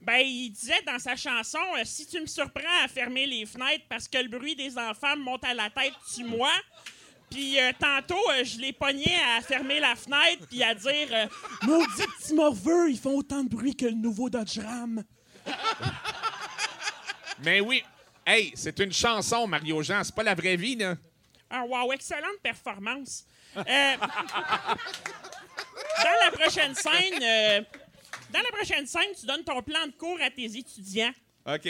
Ben, 0.00 0.20
il 0.20 0.50
disait 0.50 0.82
dans 0.86 0.98
sa 0.98 1.16
chanson 1.16 1.58
euh, 1.76 1.82
Si 1.84 2.06
tu 2.06 2.20
me 2.20 2.26
surprends 2.26 2.84
à 2.84 2.88
fermer 2.88 3.26
les 3.26 3.44
fenêtres 3.46 3.84
parce 3.88 4.06
que 4.06 4.18
le 4.18 4.28
bruit 4.28 4.54
des 4.54 4.78
enfants 4.78 5.16
me 5.16 5.22
monte 5.22 5.44
à 5.44 5.54
la 5.54 5.70
tête, 5.70 5.92
tue-moi. 6.14 6.50
Puis 7.30 7.58
euh, 7.60 7.72
tantôt, 7.78 8.30
euh, 8.30 8.44
je 8.44 8.58
l'ai 8.58 8.72
pogné 8.72 9.12
à 9.36 9.42
fermer 9.42 9.80
la 9.80 9.94
fenêtre 9.94 10.46
puis 10.48 10.62
à 10.62 10.74
dire 10.74 11.08
euh, 11.12 11.26
Maudit 11.62 12.06
petit 12.18 12.34
morveux, 12.34 12.90
ils 12.90 12.98
font 12.98 13.16
autant 13.16 13.44
de 13.44 13.48
bruit 13.48 13.76
que 13.76 13.86
le 13.86 13.92
nouveau 13.92 14.30
Dodge 14.30 14.58
Ram. 14.58 15.04
Mais 17.44 17.60
oui. 17.60 17.82
Hey, 18.26 18.52
c'est 18.54 18.78
une 18.80 18.92
chanson, 18.92 19.46
Mario 19.46 19.82
Jean. 19.82 20.02
C'est 20.04 20.14
pas 20.14 20.22
la 20.22 20.34
vraie 20.34 20.56
vie, 20.56 20.76
là. 20.76 20.96
Ah, 21.50 21.64
wow, 21.64 21.92
excellente 21.92 22.40
performance. 22.42 23.24
Dans 26.02 26.24
la 26.24 26.30
prochaine 26.30 26.74
scène, 26.74 27.22
euh, 27.22 27.60
dans 28.32 28.40
la 28.40 28.50
prochaine 28.56 28.86
scène, 28.86 29.10
tu 29.18 29.26
donnes 29.26 29.44
ton 29.44 29.62
plan 29.62 29.86
de 29.86 29.92
cours 29.92 30.18
à 30.22 30.30
tes 30.30 30.44
étudiants. 30.44 31.12
OK. 31.46 31.68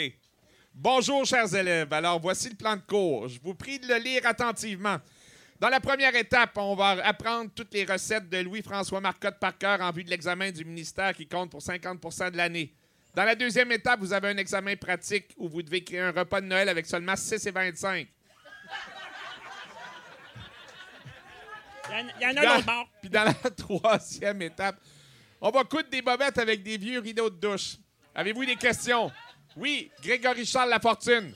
Bonjour, 0.73 1.25
chers 1.25 1.53
élèves. 1.53 1.91
Alors, 1.91 2.19
voici 2.19 2.49
le 2.49 2.55
plan 2.55 2.75
de 2.75 2.81
cours. 2.81 3.27
Je 3.27 3.39
vous 3.41 3.53
prie 3.53 3.79
de 3.79 3.87
le 3.87 3.97
lire 3.97 4.25
attentivement. 4.25 4.97
Dans 5.59 5.69
la 5.69 5.81
première 5.81 6.15
étape, 6.15 6.57
on 6.57 6.75
va 6.75 6.91
apprendre 7.05 7.51
toutes 7.53 7.73
les 7.73 7.83
recettes 7.83 8.29
de 8.29 8.37
Louis-François 8.37 9.01
Marcotte 9.01 9.39
par 9.39 9.57
cœur 9.57 9.81
en 9.81 9.91
vue 9.91 10.05
de 10.05 10.09
l'examen 10.09 10.51
du 10.51 10.63
ministère 10.63 11.13
qui 11.13 11.27
compte 11.27 11.51
pour 11.51 11.61
50% 11.61 12.31
de 12.31 12.37
l'année. 12.37 12.73
Dans 13.13 13.25
la 13.25 13.35
deuxième 13.35 13.71
étape, 13.73 13.99
vous 13.99 14.13
avez 14.13 14.29
un 14.29 14.37
examen 14.37 14.75
pratique 14.77 15.33
où 15.37 15.49
vous 15.49 15.61
devez 15.61 15.83
créer 15.83 15.99
un 15.99 16.11
repas 16.11 16.39
de 16.39 16.45
Noël 16.45 16.69
avec 16.69 16.85
seulement 16.85 17.15
6 17.15 17.45
et 17.45 17.51
25. 17.51 18.07
Il 21.91 22.21
y 22.21 22.25
en- 22.25 22.29
a 22.29 22.33
Dans- 22.33 22.41
l'autre 22.55 22.65
bord. 22.65 22.89
Puis 23.01 23.09
dans 23.09 23.23
la 23.23 23.33
troisième 23.57 24.41
étape, 24.41 24.77
on 25.41 25.49
va 25.51 25.63
coudre 25.63 25.89
des 25.89 26.01
bobettes 26.01 26.37
avec 26.37 26.61
des 26.63 26.77
vieux 26.77 26.99
rideaux 26.99 27.29
de 27.29 27.35
douche. 27.39 27.75
Avez-vous 28.15 28.45
des 28.45 28.55
questions? 28.55 29.11
Oui, 29.55 29.91
Grégory 30.03 30.45
Charles 30.45 30.69
Lafortune. 30.69 31.33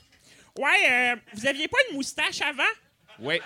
Ouais, 0.58 0.90
euh, 0.90 1.16
vous 1.32 1.46
aviez 1.46 1.66
pas 1.68 1.78
une 1.90 1.96
moustache 1.96 2.40
avant? 2.42 2.62
Oui. 3.18 3.40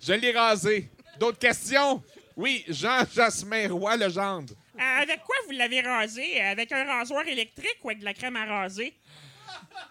Je 0.00 0.12
l'ai 0.14 0.32
rasé. 0.32 0.90
D'autres 1.18 1.38
questions? 1.38 2.02
Oui, 2.36 2.64
Jean 2.68 3.04
Jasmin 3.14 3.68
Roy 3.72 3.96
Legendre. 3.96 4.54
Euh, 4.78 5.02
avec 5.02 5.22
quoi 5.22 5.36
vous 5.46 5.52
l'avez 5.52 5.80
rasé? 5.82 6.40
Avec 6.40 6.72
un 6.72 6.84
rasoir 6.84 7.26
électrique 7.26 7.78
ou 7.82 7.88
avec 7.90 8.00
de 8.00 8.04
la 8.04 8.14
crème 8.14 8.36
à 8.36 8.44
raser? 8.44 8.94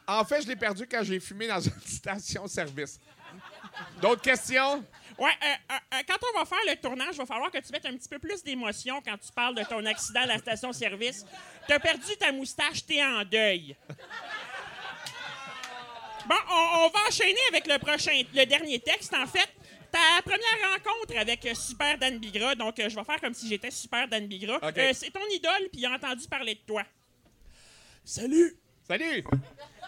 En 0.07 0.25
fait, 0.25 0.41
je 0.41 0.47
l'ai 0.47 0.55
perdu 0.55 0.85
quand 0.89 1.03
j'ai 1.03 1.19
fumé 1.19 1.47
dans 1.47 1.59
une 1.61 1.71
station-service. 1.85 2.99
D'autres 4.01 4.21
questions? 4.21 4.83
Ouais, 5.17 5.29
euh, 5.43 5.47
euh, 5.71 5.75
euh, 5.93 6.01
quand 6.07 6.17
on 6.33 6.39
va 6.39 6.45
faire 6.45 6.57
le 6.67 6.75
tournage, 6.81 7.09
il 7.13 7.17
va 7.17 7.25
falloir 7.25 7.51
que 7.51 7.59
tu 7.59 7.71
mettes 7.71 7.85
un 7.85 7.95
petit 7.95 8.09
peu 8.09 8.17
plus 8.17 8.43
d'émotion 8.43 9.01
quand 9.05 9.17
tu 9.17 9.31
parles 9.31 9.55
de 9.55 9.63
ton 9.63 9.85
accident 9.85 10.21
à 10.21 10.25
la 10.25 10.37
station-service. 10.39 11.25
T'as 11.67 11.79
perdu 11.79 12.17
ta 12.17 12.31
moustache, 12.31 12.85
t'es 12.85 13.03
en 13.03 13.23
deuil. 13.23 13.75
Bon, 16.27 16.35
on, 16.49 16.85
on 16.85 16.89
va 16.89 16.99
enchaîner 17.07 17.39
avec 17.49 17.67
le 17.67 17.77
prochain, 17.77 18.11
le 18.33 18.45
dernier 18.45 18.79
texte. 18.79 19.13
En 19.13 19.27
fait, 19.27 19.49
ta 19.91 20.21
première 20.23 20.71
rencontre 20.71 21.17
avec 21.19 21.47
Super 21.55 21.97
Dan 21.97 22.17
Bigra, 22.17 22.55
donc 22.55 22.79
euh, 22.79 22.89
je 22.89 22.95
vais 22.95 23.03
faire 23.03 23.19
comme 23.19 23.33
si 23.33 23.47
j'étais 23.49 23.71
Super 23.71 24.07
Dan 24.07 24.25
Bigra. 24.25 24.59
Euh, 24.63 24.91
c'est 24.93 25.11
ton 25.11 25.25
idole, 25.31 25.69
puis 25.71 25.81
il 25.81 25.85
a 25.85 25.91
entendu 25.91 26.27
parler 26.27 26.55
de 26.55 26.61
toi. 26.65 26.83
Salut, 28.05 28.55
Salut! 28.87 29.23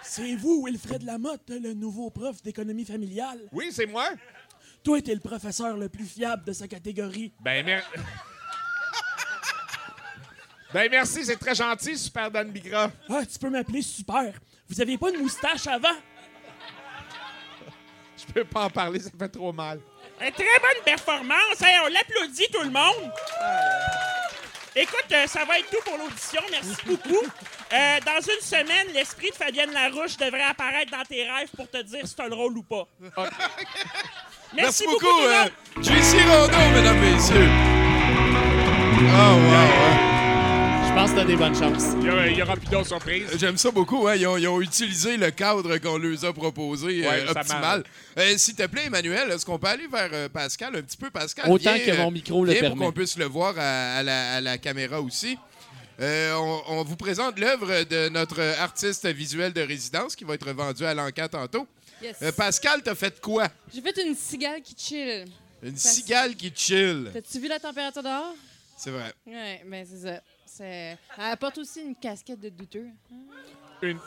C'est 0.04 0.36
vous, 0.36 0.64
Wilfred 0.66 1.04
Lamotte, 1.04 1.50
le 1.50 1.74
nouveau 1.74 2.10
prof 2.10 2.42
d'économie 2.42 2.86
familiale. 2.86 3.40
Oui, 3.52 3.70
c'est 3.72 3.86
moi? 3.86 4.10
Toi, 4.84 5.02
t'es 5.02 5.14
le 5.14 5.20
professeur 5.22 5.78
le 5.78 5.88
plus 5.90 6.06
fiable 6.06 6.44
de 6.44 6.52
sa 6.54 6.68
catégorie. 6.68 7.34
Ben, 7.40 7.66
mer- 7.66 7.90
ben 10.74 10.90
merci, 10.92 11.24
c'est 11.26 11.38
très 11.38 11.56
gentil, 11.56 11.98
Super 11.98 12.30
Dan 12.30 12.52
Bigra. 12.52 12.92
Ah, 13.10 13.26
tu 13.26 13.40
peux 13.40 13.50
m'appeler 13.50 13.82
Super. 13.82 14.34
Vous 14.68 14.82
aviez 14.82 14.98
pas 14.98 15.12
de 15.12 15.18
moustache 15.18 15.68
avant? 15.68 15.88
Je 18.18 18.26
peux 18.34 18.44
pas 18.46 18.66
en 18.66 18.70
parler, 18.70 19.00
ça 19.00 19.10
fait 19.18 19.30
trop 19.30 19.52
mal. 19.54 19.80
Euh, 20.22 20.30
très 20.32 20.60
bonne 20.60 20.84
performance. 20.86 21.62
Hey, 21.62 21.78
on 21.86 21.88
l'applaudit, 21.88 22.48
tout 22.52 22.62
le 22.64 22.70
monde. 22.70 23.12
Écoute, 24.76 25.06
euh, 25.12 25.28
ça 25.28 25.46
va 25.46 25.60
être 25.60 25.70
tout 25.70 25.82
pour 25.86 25.98
l'audition. 25.98 26.42
Merci 26.52 26.76
beaucoup. 26.86 27.26
Euh, 27.74 28.00
dans 28.06 28.22
une 28.22 28.42
semaine, 28.42 28.88
l'esprit 28.94 29.32
de 29.32 29.36
Fabienne 29.36 29.72
Larouche 29.74 30.16
devrait 30.18 30.44
apparaître 30.44 30.92
dans 30.92 31.04
tes 31.04 31.24
rêves 31.24 31.50
pour 31.56 31.68
te 31.70 31.82
dire 31.82 32.06
si 32.06 32.16
t'as 32.16 32.28
le 32.28 32.36
rôle 32.36 32.56
ou 32.58 32.64
pas. 32.64 32.88
Merci, 34.56 34.84
beaucoup, 34.86 35.06
le 35.06 35.30
euh, 35.30 36.42
Rondeau, 36.42 36.76
mesdames, 36.76 37.00
messieurs. 37.00 37.50
Oh, 39.00 39.16
wow, 39.16 39.56
hein. 39.56 40.10
Je 40.88 40.94
pense 41.00 41.10
que 41.12 41.16
t'as 41.16 41.26
des 41.26 41.36
bonnes 41.36 41.56
chances. 41.56 41.94
Il 42.02 42.06
y, 42.06 42.10
a- 42.12 42.28
il 42.28 42.38
y 42.38 42.42
aura 42.44 42.56
plus 42.56 42.68
d'autres 42.70 42.86
surprises. 42.88 43.28
J'aime 43.40 43.58
ça 43.58 43.72
beaucoup. 43.72 44.08
Hein? 44.08 44.16
Ils, 44.16 44.28
ont, 44.28 44.38
ils 44.38 44.48
ont 44.48 44.62
utilisé 44.62 45.18
le 45.18 45.32
cadre 45.32 45.78
qu'on 45.80 45.98
leur 45.98 46.24
a 46.26 46.32
proposé, 46.34 47.04
euh, 47.04 47.10
Ouais, 47.10 47.30
optimal. 47.30 47.84
Euh, 48.20 48.38
S'il 48.38 48.54
te 48.54 48.68
plaît, 48.68 48.84
Emmanuel, 48.86 49.32
est-ce 49.32 49.44
qu'on 49.44 49.58
peut 49.58 49.68
aller 49.70 49.88
vers 49.92 50.10
euh, 50.14 50.30
Pascal 50.30 50.76
un 50.76 50.82
petit 50.84 50.98
peu? 50.98 51.10
Pascal, 51.10 51.50
Autant 51.50 51.74
viens, 51.74 51.80
que 51.84 51.98
mon 51.98 52.10
euh, 52.10 52.12
micro 52.12 52.46
le 52.46 52.54
permet. 52.54 52.70
pour 52.70 52.78
qu'on 52.86 52.92
puisse 52.92 53.18
le 53.18 53.26
voir 53.26 53.56
à, 53.58 53.96
à 53.98 54.04
la, 54.04 54.34
à 54.36 54.42
la 54.42 54.58
caméra 54.60 55.02
aussi. 55.02 55.40
Euh, 56.00 56.34
on, 56.36 56.64
on 56.80 56.84
vous 56.84 56.96
présente 56.96 57.38
l'œuvre 57.40 57.84
de 57.84 58.10
notre 58.10 58.42
artiste 58.60 59.06
visuel 59.08 59.54
de 59.54 59.62
résidence 59.62 60.16
qui 60.16 60.24
va 60.24 60.34
être 60.36 60.52
vendu 60.52 60.84
à 60.86 60.94
l'encan 60.94 61.28
tantôt. 61.28 61.68
Yes. 62.02 62.18
Euh, 62.22 62.32
Pascal, 62.32 62.82
t'as 62.84 62.96
fait 62.96 63.20
quoi? 63.22 63.48
J'ai 63.74 63.82
fait 63.82 63.98
une 64.06 64.16
cigale 64.16 64.62
qui 64.62 64.76
chill. 64.78 65.26
Une 65.62 65.72
Parce- 65.72 65.84
cigale 65.84 66.36
qui 66.36 66.52
chill. 66.56 67.10
T'as-tu 67.14 67.40
vu 67.40 67.48
la 67.48 67.60
température 67.60 68.04
dehors? 68.04 68.34
C'est 68.78 68.90
vrai. 68.92 69.14
Ouais, 69.28 69.62
ben 69.66 69.86
c'est 69.90 70.00
ça. 70.10 70.22
C'est... 70.46 70.98
Elle 71.18 71.32
apporte 71.32 71.58
aussi 71.60 71.82
une 71.82 71.96
casquette 71.96 72.40
de 72.40 72.50
douteux. 72.50 72.88
Une, 73.82 74.00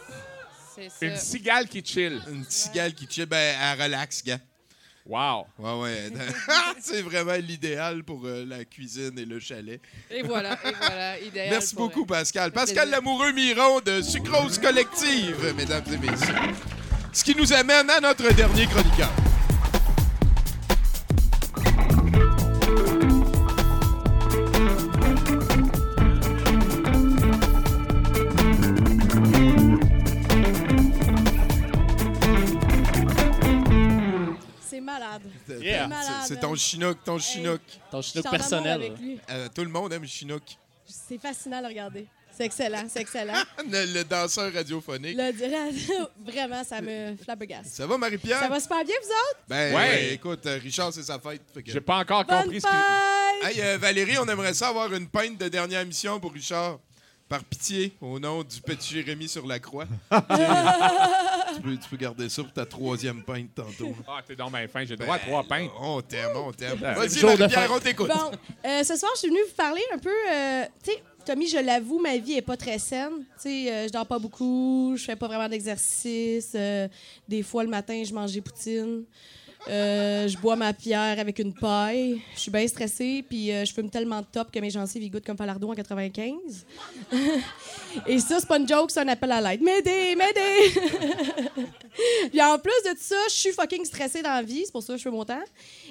C'est 0.75 0.89
ça. 0.91 1.07
une 1.07 1.17
cigale 1.17 1.69
qui 1.69 1.83
chill. 1.85 2.21
Une 2.29 2.45
cigale 2.49 2.93
qui 2.95 3.07
chill. 3.09 3.27
Ben, 3.27 3.57
elle 3.61 3.83
relaxe, 3.83 4.23
gars. 4.25 4.39
Wow. 5.09 5.47
Ouais, 5.59 5.81
ouais. 5.81 6.13
c'est 6.81 7.03
vraiment 7.03 7.35
l'idéal 7.35 8.03
pour 8.03 8.23
euh, 8.25 8.45
la 8.47 8.65
cuisine 8.65 9.19
et 9.19 9.25
le 9.25 9.39
chalet. 9.39 9.81
Et 10.11 10.23
voilà, 10.23 10.55
et 10.65 10.73
voilà, 10.81 11.21
idéal. 11.27 11.49
Merci 11.51 11.75
pour 11.75 11.89
beaucoup, 11.89 12.07
Pascal. 12.07 12.51
fait 12.51 12.55
Pascal 12.55 12.89
plaisir. 12.89 12.97
Lamoureux 12.97 13.33
Miron 13.33 13.81
de 13.81 14.03
Sucrose 14.03 14.59
Collective, 14.59 15.55
mesdames 15.57 15.85
et 15.93 15.99
messieurs. 15.99 16.35
Ce 17.13 17.25
qui 17.25 17.35
nous 17.37 17.53
amène 17.53 17.89
à 17.91 18.01
notre 18.01 18.33
dernier 18.35 18.67
chroniqueur. 18.67 19.11
Malade. 34.87 35.23
Yeah. 35.49 35.83
C'est 35.83 35.89
malade. 35.89 36.07
C'est- 36.23 36.35
C'est 36.35 36.41
ton 36.41 36.55
chinook, 36.55 36.99
ton 37.05 37.19
chinook. 37.19 37.61
Ton 37.91 38.01
chinook 38.01 38.31
personnel. 38.31 38.73
avec 38.81 38.99
lui. 38.99 39.21
Euh, 39.31 39.49
tout 39.55 39.63
le 39.63 39.69
monde 39.71 39.93
aime 39.93 40.07
chinook. 40.07 40.43
C'est 40.87 41.19
fascinant 41.19 41.63
à 41.63 41.69
regarder. 41.69 42.07
C'est 42.37 42.45
excellent, 42.45 42.85
c'est 42.89 43.01
excellent. 43.01 43.33
Le, 43.71 43.95
le 43.95 44.05
danseur 44.05 44.53
radiophonique. 44.53 45.17
Le 45.17 45.33
vraiment, 46.31 46.63
ça 46.65 46.83
me 46.83 47.17
flabbergasse. 47.17 47.69
Ça 47.69 47.87
va, 47.87 47.97
Marie-Pierre? 47.97 48.41
Ça 48.41 48.49
va 48.49 48.61
super 48.61 48.85
bien, 48.85 48.95
vous 49.03 49.09
autres? 49.09 49.41
Ben, 49.49 49.75
Ouais. 49.75 49.81
ouais, 49.81 50.13
écoute, 50.15 50.45
euh, 50.45 50.59
Richard, 50.63 50.93
c'est 50.93 51.03
sa 51.03 51.19
fête. 51.19 51.41
que- 51.55 51.61
J'ai 51.73 51.81
pas 51.81 51.97
encore 51.99 52.25
Bonne 52.27 52.43
compris 52.43 52.61
ce 52.61 52.67
que. 52.67 53.47
Hey, 53.49 53.61
euh, 53.63 53.79
Valérie, 53.79 54.19
on 54.19 54.27
aimerait 54.29 54.53
ça 54.55 54.69
avoir 54.69 54.93
une 54.93 55.09
pinte 55.09 55.39
de 55.39 55.49
dernière 55.49 55.85
mission 55.87 56.21
pour 56.21 56.33
Richard. 56.33 56.79
Par 57.29 57.43
pitié, 57.43 57.97
au 58.01 58.21
nom 58.21 58.45
du 58.45 58.61
petit 58.61 58.95
Jérémy 58.95 59.29
sur 59.29 59.45
la 59.47 59.59
croix. 59.59 59.87
Tu, 61.57 61.63
peux, 61.63 61.77
tu 61.77 61.89
peux 61.89 61.97
garder 61.97 62.29
ça 62.29 62.43
pour 62.43 62.53
ta 62.53 62.65
troisième 62.67 63.23
pinte 63.23 63.55
tantôt. 63.55 63.95
Ah, 64.07 64.21
t'es 64.27 64.37
dans 64.37 64.51
ma 64.51 64.67
fin. 64.69 64.85
J'ai 64.85 64.97
droit 64.97 65.17
à 65.17 65.19
trois 65.19 65.43
pintes. 65.45 65.71
On 65.81 66.01
t'aime, 66.01 66.31
on 66.37 66.53
t'aime. 66.53 66.79
Ben, 66.79 66.95
Vas-y, 66.95 67.23
Marie-Pierre, 67.25 67.51
fête. 67.51 67.71
on 67.73 67.79
t'écoute. 67.81 68.09
Bon, 68.09 68.31
euh, 68.67 68.85
ce 68.85 68.97
soir, 68.97 69.11
je 69.15 69.21
suis 69.21 69.29
venue 69.29 69.41
vous 69.49 69.55
parler 69.57 69.83
un 69.95 69.99
peu. 69.99 70.11
euh, 70.33 70.65
tu 70.85 70.93
sais, 70.93 71.03
Tommy, 71.25 71.49
je 71.49 71.59
l'avoue, 71.59 71.99
ma 71.99 72.17
vie 72.19 72.35
est 72.35 72.43
pas 72.43 72.57
très 72.57 72.79
saine. 72.79 73.11
Tu 73.35 73.49
sais, 73.49 73.73
euh, 73.73 73.87
je 73.89 73.93
dors 73.93 74.07
pas 74.07 74.19
beaucoup, 74.19 74.95
je 74.97 75.05
fais 75.05 75.17
pas 75.17 75.27
vraiment 75.27 75.49
d'exercice. 75.49 76.53
euh, 76.55 76.87
des 77.29 77.43
fois, 77.43 77.65
le 77.65 77.71
matin, 77.71 78.01
je 78.07 78.15
mange 78.15 78.33
des 78.33 78.41
poutines. 78.41 79.05
Euh, 79.69 80.29
je 80.29 80.39
bois 80.39 80.55
ma 80.55 80.73
pierre 80.73 81.19
avec 81.19 81.39
une 81.39 81.53
paille. 81.53 82.21
Je 82.35 82.41
suis 82.41 82.51
bien 82.51 82.67
stressée, 82.69 83.25
puis 83.29 83.51
euh, 83.51 83.65
je 83.65 83.73
fume 83.73 83.91
tellement 83.91 84.21
de 84.21 84.27
top 84.31 84.51
que 84.53 84.59
mes 84.61 84.71
gencives 84.71 85.03
ils 85.03 85.11
goûtent 85.11 85.25
comme 85.27 85.37
Falardeau 85.37 85.71
en 85.71 85.75
95. 85.75 86.33
Et 88.07 88.19
ça, 88.21 88.39
c'est 88.39 88.47
pas 88.47 88.59
une 88.59 88.69
joke, 88.69 88.91
c'est 88.91 89.01
un 89.01 89.09
appel 89.09 89.33
à 89.33 89.41
l'aide. 89.41 89.63
M'aider, 89.63 90.15
m'aider! 90.15 90.71
puis 92.31 92.43
en 92.43 92.59
plus 92.59 92.83
de 92.85 92.91
tout 92.91 93.01
ça, 93.01 93.17
je 93.29 93.35
suis 93.35 93.53
fucking 93.53 93.85
stressée 93.85 94.23
dans 94.23 94.35
la 94.35 94.43
vie, 94.43 94.63
c'est 94.65 94.73
pour 94.73 94.83
ça 94.83 94.93
que 94.93 94.99
je 94.99 95.03
fais 95.03 95.11
mon 95.11 95.25
temps. 95.25 95.43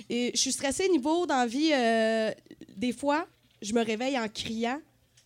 Et 0.10 0.32
je 0.34 0.40
suis 0.40 0.54
stressée 0.54 0.88
niveau 0.88 1.26
dans 1.26 1.38
la 1.38 1.48
vie. 1.48 1.72
euh, 1.74 2.32
des 2.78 2.94
fois, 2.94 3.26
je 3.62 3.74
me 3.74 3.84
réveille 3.84 4.18
en 4.18 4.28
criant 4.28 4.80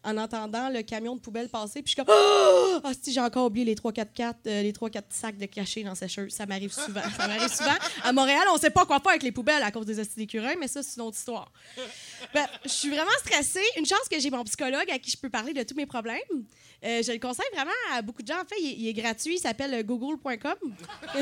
en 0.03 0.17
entendant 0.17 0.69
le 0.69 0.81
camion 0.81 1.15
de 1.15 1.19
poubelle 1.21 1.49
passer, 1.49 1.81
puis 1.81 1.91
je 1.91 1.95
suis 1.95 1.95
comme 2.03 2.07
Oh! 2.09 2.79
Ah, 2.83 2.91
si 3.01 3.11
j'ai 3.11 3.19
encore 3.19 3.47
oublié 3.47 3.65
les 3.65 3.75
3 3.75 3.91
4 3.91 4.13
4 4.13 4.37
euh, 4.47 4.61
les 4.61 4.71
3 4.73 4.89
4 4.89 5.05
sacs 5.09 5.37
de 5.37 5.45
cachés 5.45 5.83
dans 5.83 5.95
sécheuse, 5.95 6.31
ça 6.33 6.45
m'arrive 6.45 6.71
souvent. 6.71 7.01
Ça 7.17 7.27
m'arrive 7.27 7.53
souvent. 7.53 7.75
À 8.03 8.13
Montréal, 8.13 8.43
on 8.53 8.57
sait 8.57 8.69
pas 8.69 8.85
quoi 8.85 8.99
faire 8.99 9.09
avec 9.11 9.23
les 9.23 9.31
poubelles 9.33 9.61
à 9.63 9.71
cause 9.71 9.85
des 9.85 9.99
hosties 9.99 10.15
d'écureuils, 10.17 10.55
mais 10.59 10.67
ça 10.69 10.81
c'est 10.83 10.95
une 11.01 11.03
autre 11.07 11.17
histoire. 11.17 11.51
Ben, 12.33 12.47
je 12.63 12.69
suis 12.69 12.89
vraiment 12.89 13.11
stressée. 13.25 13.63
Une 13.77 13.85
chance 13.85 14.07
que 14.09 14.19
j'ai 14.19 14.29
mon 14.29 14.43
psychologue 14.45 14.89
à 14.89 14.99
qui 14.99 15.11
je 15.11 15.17
peux 15.17 15.29
parler 15.29 15.53
de 15.53 15.63
tous 15.63 15.75
mes 15.75 15.85
problèmes. 15.85 16.19
Euh, 16.85 17.03
je 17.03 17.11
le 17.11 17.19
conseille 17.19 17.45
vraiment 17.53 17.71
à 17.91 18.01
beaucoup 18.01 18.21
de 18.21 18.27
gens. 18.27 18.39
En 18.39 18.45
fait, 18.45 18.55
il, 18.61 18.69
est- 18.69 18.75
il 18.77 18.87
est 18.87 18.93
gratuit. 18.93 19.35
Il 19.35 19.39
s'appelle 19.39 19.73
euh, 19.73 19.83
google.com. 19.83 20.55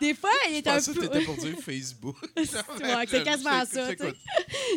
Des 0.00 0.14
fois, 0.14 0.30
il 0.50 0.56
est 0.56 0.66
un 0.66 0.80
peu. 0.80 0.94
t'étais 0.94 1.20
pour 1.20 1.36
dire 1.36 1.56
Facebook. 1.62 2.16
Ouais, 2.36 3.06
c'est 3.08 3.22
quasiment 3.24 3.64
ça. 3.64 3.88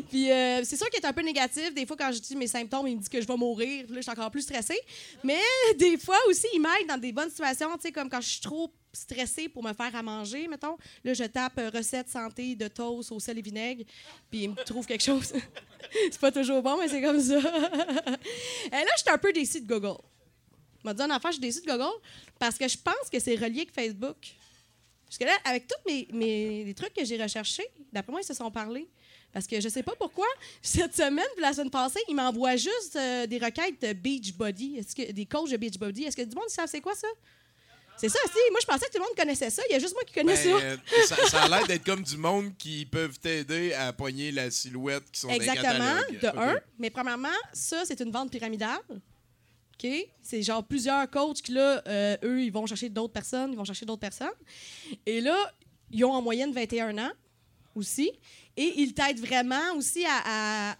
Puis 0.10 0.32
euh, 0.32 0.62
c'est 0.64 0.76
sûr 0.78 0.90
qu'il 0.90 1.00
est 1.04 1.06
un 1.08 1.14
peu 1.14 1.22
négatif. 1.22 1.74
Des 1.74 1.86
fois, 1.86 1.96
quand 1.98 2.12
je 2.18 2.22
dis 2.22 2.36
mes 2.36 2.48
symptômes, 2.48 2.88
il 2.88 2.98
me 2.98 3.02
dit 3.02 3.10
que 3.10 3.22
je 3.22 3.28
vais 3.28 3.38
mourir. 3.38 3.86
Là, 3.90 3.96
je 3.98 4.02
suis 4.02 4.12
encore 4.12 4.32
plus 4.32 4.42
stressée. 4.42 4.80
Mais 5.24 5.40
des 5.78 5.98
fois 5.98 6.18
aussi, 6.28 6.48
il 6.54 6.60
m'aide 6.62 6.88
dans 6.88 6.98
des 6.98 7.12
bonnes 7.12 7.30
situations, 7.30 7.70
tu 7.76 7.84
sais, 7.84 7.92
comme 7.92 8.10
quand 8.10 8.22
je 8.22 8.28
suis 8.30 8.42
trop 8.42 8.72
stressée 8.94 9.48
pour 9.48 9.64
me 9.64 9.74
faire 9.74 9.96
à 9.96 10.02
manger, 10.02 10.48
mettons. 10.48 10.78
Là, 11.04 11.14
je 11.14 11.24
tape 11.26 11.58
euh, 11.60 11.70
recette 11.70 12.10
santé 12.10 12.56
de 12.56 12.68
toast 12.68 13.12
au 13.12 13.20
sel 13.20 13.38
et 13.38 13.42
vinaigre, 13.42 13.84
puis 14.30 14.44
il 14.44 14.50
me 14.50 14.56
trouve 14.64 14.86
quelque 14.86 15.04
chose. 15.04 15.34
c'est 15.92 16.20
pas 16.20 16.32
toujours 16.32 16.62
bon, 16.64 16.78
mais 16.80 16.88
c'est 16.88 17.02
comme 17.02 17.20
ça. 17.22 17.38
et 17.38 17.42
là, 18.72 18.92
je 18.98 19.02
suis 19.02 19.10
un 19.12 19.18
peu 19.18 19.32
déçue 19.32 19.62
de 19.62 19.68
Google. 19.68 19.98
Je 20.80 20.84
m'a 20.84 20.94
dit 20.94 21.02
en 21.04 21.10
affaire, 21.10 21.32
je 21.32 21.36
suis 21.38 21.42
déçue 21.42 21.62
de 21.62 21.72
Google 21.72 21.94
parce 22.40 22.58
que 22.58 22.68
je 22.68 22.78
pense 22.78 23.10
que 23.12 23.20
c'est 23.20 23.36
relié 23.36 23.62
avec 23.62 23.72
Facebook. 23.74 24.18
Parce 25.06 25.18
que 25.18 25.24
là, 25.24 25.34
avec 25.46 25.68
tous 25.68 25.90
mes, 25.90 26.08
mes- 26.12 26.64
les 26.66 26.74
trucs 26.74 26.94
que 26.94 27.06
j'ai 27.06 27.22
recherchés, 27.22 27.66
d'après 27.94 28.12
moi, 28.12 28.22
ils 28.22 28.26
se 28.26 28.34
sont 28.34 28.52
parlé. 28.52 28.88
Parce 29.38 29.46
que 29.46 29.62
je 29.62 29.70
sais 29.70 29.84
pas 29.84 29.94
pourquoi, 30.00 30.26
cette 30.64 30.96
semaine, 30.96 31.28
puis 31.36 31.44
la 31.44 31.54
semaine 31.54 31.70
passée, 31.70 32.00
ils 32.10 32.16
m'envoient 32.16 32.56
juste 32.56 32.96
euh, 32.96 33.28
des 33.28 33.38
requêtes 33.38 33.80
de 33.80 33.94
Beachbody. 33.94 34.78
Est-ce 34.78 34.96
que 34.96 35.12
des 35.12 35.28
coachs 35.28 35.52
de 35.52 35.58
Beachbody? 35.58 36.06
Est-ce 36.06 36.18
que 36.18 36.24
du 36.24 36.36
monde 36.36 36.50
savent 36.50 36.68
c'est 36.68 36.82
quoi 36.82 36.96
ça? 36.96 37.06
C'est 37.98 38.10
ça, 38.10 38.18
si. 38.26 38.40
Moi, 38.50 38.60
je 38.60 38.66
pensais 38.66 38.88
que 38.88 38.94
tout 38.94 38.98
le 38.98 39.04
monde 39.04 39.16
connaissait 39.16 39.52
ça. 39.52 39.62
Il 39.70 39.74
y 39.74 39.76
a 39.76 39.80
juste 39.80 39.94
moi 39.94 40.02
qui 40.08 40.16
connais 40.16 40.34
Ben, 40.34 40.44
ça. 40.44 40.66
euh, 40.66 40.78
ça. 41.06 41.16
Ça 41.28 41.44
a 41.44 41.48
l'air 41.50 41.68
d'être 41.68 41.84
comme 41.86 42.02
du 42.02 42.18
monde 42.18 42.58
qui 42.58 42.88
peuvent 42.88 43.20
t'aider 43.20 43.74
à 43.74 43.94
pogner 43.94 44.32
la 44.32 44.50
silhouette 44.50 45.04
qui 45.12 45.20
sont 45.20 45.30
Exactement, 45.30 46.02
de 46.20 46.28
un. 46.36 46.58
Mais 46.80 46.90
premièrement, 46.90 47.30
ça, 47.54 47.84
c'est 47.86 48.00
une 48.00 48.12
vente 48.12 48.32
pyramidale. 48.32 48.80
OK? 48.90 49.88
C'est 50.24 50.42
genre 50.42 50.64
plusieurs 50.64 51.08
coachs 51.12 51.44
qui, 51.44 51.52
là, 51.52 51.84
euh, 51.88 52.18
eux, 52.24 52.42
ils 52.42 52.52
vont 52.52 52.66
chercher 52.66 52.90
d'autres 52.90 53.14
personnes, 53.14 53.52
ils 53.54 53.58
vont 53.58 53.66
chercher 53.66 53.86
d'autres 53.86 54.02
personnes. 54.02 54.34
Et 55.06 55.22
là, 55.22 55.54
ils 55.92 56.04
ont 56.06 56.14
en 56.14 56.24
moyenne 56.24 56.52
21 56.52 56.98
ans 56.98 57.12
aussi. 57.78 58.12
Et 58.56 58.82
ils 58.82 58.94
t'aident 58.94 59.20
vraiment 59.20 59.74
aussi 59.76 60.06
à, 60.06 60.76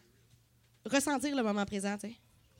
ressentir 0.86 1.36
le 1.36 1.44
moment 1.44 1.66
présent, 1.66 1.96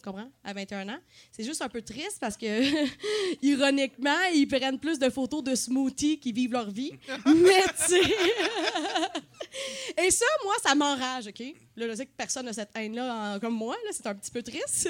comprends? 0.10 0.30
À 0.44 0.54
21 0.54 0.90
ans. 0.90 1.00
C'est 1.32 1.44
juste 1.44 1.62
un 1.62 1.70
peu 1.70 1.82
triste 1.82 2.18
parce 2.20 2.38
que, 2.38 2.46
ironiquement, 3.42 4.18
ils 4.34 4.48
prennent 4.48 4.80
plus 4.80 5.00
de 5.00 5.10
photos 5.10 5.44
de 5.44 5.56
smoothies 5.56 6.20
qui 6.20 6.32
vivent 6.32 6.54
leur 6.54 6.70
vie. 6.70 6.92
Mais, 7.26 7.64
tu 7.86 7.94
sais. 7.94 8.02
Et 9.98 10.12
ça, 10.12 10.26
moi, 10.44 10.54
ça 10.62 10.76
m'enrage, 10.76 11.28
OK? 11.28 11.44
Là, 11.76 11.88
je 11.90 11.96
sais 11.96 12.06
que 12.06 12.12
personne 12.16 12.46
n'a 12.46 12.54
cette 12.54 12.70
haine-là 12.76 13.40
comme 13.40 13.54
moi, 13.56 13.76
là, 13.86 13.90
c'est 13.92 14.06
un 14.08 14.14
petit 14.16 14.30
peu 14.32 14.44
triste. 14.44 14.90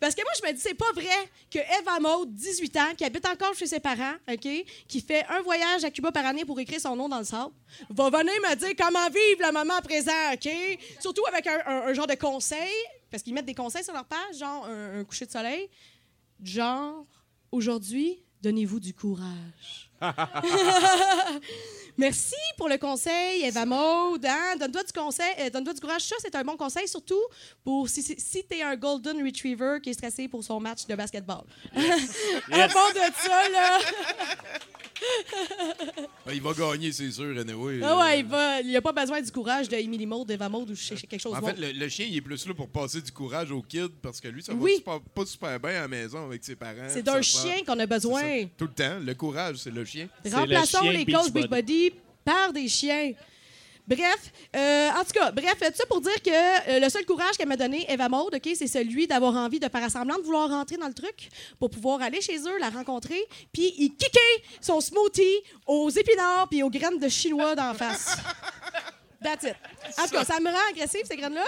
Parce 0.00 0.14
que 0.14 0.22
moi, 0.22 0.32
je 0.42 0.46
me 0.48 0.52
dis, 0.52 0.60
c'est 0.60 0.74
pas 0.74 0.90
vrai 0.92 1.28
que 1.50 1.58
Eva 1.80 2.00
Maud, 2.00 2.32
18 2.34 2.76
ans, 2.76 2.94
qui 2.96 3.04
habite 3.04 3.26
encore 3.26 3.54
chez 3.54 3.66
ses 3.66 3.80
parents, 3.80 4.14
OK, 4.30 4.48
qui 4.88 5.00
fait 5.00 5.24
un 5.28 5.40
voyage 5.42 5.84
à 5.84 5.90
Cuba 5.90 6.10
par 6.12 6.26
année 6.26 6.44
pour 6.44 6.58
écrire 6.58 6.80
son 6.80 6.96
nom 6.96 7.08
dans 7.08 7.18
le 7.18 7.24
sable, 7.24 7.52
va 7.90 8.10
venir 8.10 8.32
me 8.48 8.54
dire 8.56 8.70
comment 8.78 9.06
vivre 9.08 9.46
le 9.46 9.52
moment 9.52 9.80
présent, 9.82 10.32
OK? 10.32 10.48
Surtout 11.00 11.26
avec 11.26 11.46
un, 11.46 11.58
un- 11.66 11.82
un 11.88 11.92
genre 11.94 12.06
de 12.06 12.14
conseil, 12.14 12.72
parce 13.10 13.22
qu'ils 13.22 13.34
mettent 13.34 13.46
des 13.46 13.54
conseils 13.54 13.84
sur 13.84 13.94
leur 13.94 14.04
page, 14.04 14.38
genre 14.38 14.66
un, 14.66 15.04
coucher 15.04 15.26
de 15.26 15.30
soleil, 15.30 15.68
genre, 16.42 17.06
aujourd'hui, 17.52 18.22
donnez-vous 18.42 18.80
du 18.80 18.94
courage. 18.94 19.87
Merci 21.96 22.34
pour 22.56 22.68
le 22.68 22.78
conseil, 22.78 23.42
Eva 23.44 23.64
Maud. 23.66 24.24
hein? 24.24 24.54
Donne-toi 24.60 24.84
du 24.84 24.92
conseil, 24.92 25.32
euh, 25.40 25.50
donne-toi 25.50 25.74
du 25.74 25.80
courage. 25.80 26.02
Ça, 26.02 26.14
c'est 26.20 26.34
un 26.36 26.44
bon 26.44 26.56
conseil, 26.56 26.86
surtout 26.86 27.18
pour 27.64 27.88
si, 27.88 28.02
si, 28.02 28.14
si 28.18 28.44
tu 28.48 28.56
es 28.56 28.62
un 28.62 28.76
Golden 28.76 29.20
Retriever 29.24 29.78
qui 29.82 29.90
est 29.90 29.94
stressé 29.94 30.28
pour 30.28 30.44
son 30.44 30.60
match 30.60 30.86
de 30.86 30.94
basketball. 30.94 31.42
À 32.52 32.68
fond 32.68 32.88
de 32.94 33.12
ça, 33.20 33.48
là. 33.48 33.78
Ah, 36.26 36.34
il 36.34 36.42
va 36.42 36.52
gagner, 36.52 36.90
c'est 36.90 37.10
sûr, 37.12 37.38
anyway. 37.38 37.80
Ah 37.84 37.96
ouais, 37.98 38.18
il 38.20 38.26
va. 38.26 38.60
Il 38.60 38.76
a 38.76 38.82
pas 38.82 38.90
besoin 38.92 39.20
du 39.22 39.30
courage 39.30 39.68
de 39.68 39.76
Emily 39.76 40.06
Maud, 40.06 40.26
d'Eva 40.26 40.48
Maud 40.48 40.68
ou 40.68 40.74
sais- 40.74 40.96
quelque 40.96 41.20
chose 41.20 41.34
En 41.34 41.40
fait, 41.40 41.56
le, 41.56 41.70
le 41.70 41.88
chien, 41.88 42.04
il 42.10 42.16
est 42.16 42.20
plus 42.20 42.44
là 42.46 42.52
pour 42.52 42.68
passer 42.68 43.00
du 43.00 43.12
courage 43.12 43.50
au 43.52 43.62
kid 43.62 43.88
parce 44.02 44.20
que 44.20 44.26
lui, 44.28 44.42
ça 44.42 44.52
Oui. 44.54 44.72
va 44.72 44.76
super- 44.94 45.00
pas 45.14 45.24
super 45.26 45.60
bien 45.60 45.70
à 45.70 45.80
la 45.82 45.88
maison 45.88 46.26
avec 46.26 46.42
ses 46.44 46.56
parents. 46.56 46.88
C'est 46.88 47.02
d'un 47.04 47.22
chien 47.22 47.62
qu'on 47.64 47.78
a 47.78 47.86
besoin. 47.86 48.46
Tout 48.58 48.66
le 48.66 48.72
temps. 48.74 48.98
Le 49.00 49.14
courage, 49.14 49.56
c'est 49.58 49.70
le 49.70 49.84
chien. 49.88 50.08
Remplaçons 50.30 50.90
les 50.90 51.04
coachs 51.04 51.32
Beachbody 51.32 51.92
par 52.24 52.52
des 52.52 52.68
chiens. 52.68 53.12
Bref, 53.88 54.32
euh, 54.54 54.90
en 54.90 55.02
tout 55.02 55.12
cas, 55.14 55.30
bref, 55.32 55.54
tout 55.58 55.72
ça 55.74 55.86
pour 55.86 56.02
dire 56.02 56.22
que 56.22 56.30
euh, 56.30 56.78
le 56.78 56.90
seul 56.90 57.06
courage 57.06 57.38
qu'elle 57.38 57.48
m'a 57.48 57.56
donné, 57.56 57.90
Eva 57.90 58.10
Maud, 58.10 58.34
OK, 58.34 58.50
c'est 58.54 58.66
celui 58.66 59.06
d'avoir 59.06 59.34
envie 59.34 59.58
de 59.58 59.66
faire 59.66 59.90
semblant 59.90 60.18
de 60.18 60.24
vouloir 60.24 60.50
rentrer 60.50 60.76
dans 60.76 60.88
le 60.88 60.92
truc 60.92 61.30
pour 61.58 61.70
pouvoir 61.70 62.02
aller 62.02 62.20
chez 62.20 62.38
eux, 62.38 62.58
la 62.60 62.68
rencontrer, 62.68 63.18
puis 63.50 63.72
y 63.78 63.96
kicker 63.96 64.20
son 64.60 64.82
smoothie 64.82 65.42
aux 65.66 65.88
épinards 65.88 66.48
puis 66.50 66.62
aux 66.62 66.68
graines 66.68 66.98
de 66.98 67.08
chinois 67.08 67.54
d'en 67.54 67.72
face. 67.72 68.18
That's 69.22 69.44
it. 69.44 69.56
En 69.98 70.04
tout 70.04 70.10
cas, 70.10 70.24
ça 70.24 70.38
me 70.38 70.50
rend 70.50 70.70
agressive, 70.70 71.04
ces 71.04 71.16
graines-là. 71.16 71.44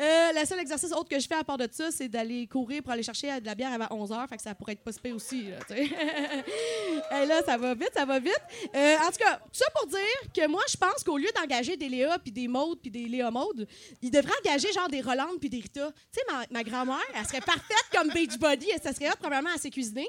Euh, 0.00 0.32
le 0.34 0.46
seul 0.46 0.58
exercice 0.60 0.92
autre 0.92 1.08
que 1.08 1.18
je 1.18 1.26
fais 1.26 1.34
à 1.34 1.44
part 1.44 1.58
de 1.58 1.68
ça, 1.70 1.90
c'est 1.90 2.08
d'aller 2.08 2.46
courir 2.46 2.82
pour 2.82 2.92
aller 2.92 3.02
chercher 3.02 3.40
de 3.40 3.46
la 3.46 3.54
bière 3.54 3.72
avant 3.72 3.86
11 3.90 4.10
h. 4.10 4.28
Fait 4.28 4.36
que 4.36 4.42
ça 4.42 4.54
pourrait 4.54 4.72
être 4.72 4.92
super 4.92 5.14
aussi. 5.14 5.44
Là. 5.50 5.58
Et 7.22 7.26
là, 7.26 7.42
ça 7.44 7.56
va 7.56 7.74
vite, 7.74 7.90
ça 7.94 8.04
va 8.04 8.18
vite. 8.18 8.40
Euh, 8.74 8.96
en 8.96 9.10
tout 9.10 9.18
cas, 9.18 9.36
tout 9.36 9.50
ça 9.52 9.66
pour 9.74 9.86
dire 9.88 9.98
que 10.34 10.48
moi, 10.48 10.62
je 10.68 10.76
pense 10.76 11.04
qu'au 11.04 11.18
lieu 11.18 11.28
d'engager 11.36 11.76
des 11.76 11.88
Léa, 11.88 12.18
puis 12.18 12.32
des 12.32 12.48
Maudes, 12.48 12.80
puis 12.80 12.90
des 12.90 13.06
Léa 13.06 13.30
Maudes, 13.30 13.66
ils 14.00 14.10
devraient 14.10 14.32
engager 14.44 14.72
genre 14.72 14.88
des 14.88 15.00
Rolandes 15.00 15.38
puis 15.40 15.50
des 15.50 15.58
Rita. 15.58 15.90
Tu 16.12 16.20
sais, 16.20 16.46
ma, 16.50 16.62
grand-mère, 16.62 16.96
elle 17.14 17.26
serait 17.26 17.40
parfaite 17.40 17.86
comme 17.92 18.08
Beachbody. 18.08 18.70
Et 18.70 18.78
ça 18.82 18.92
serait 18.92 19.08
hot, 19.08 19.16
premièrement, 19.20 19.50
à 19.50 19.70
cuisiner. 19.70 20.08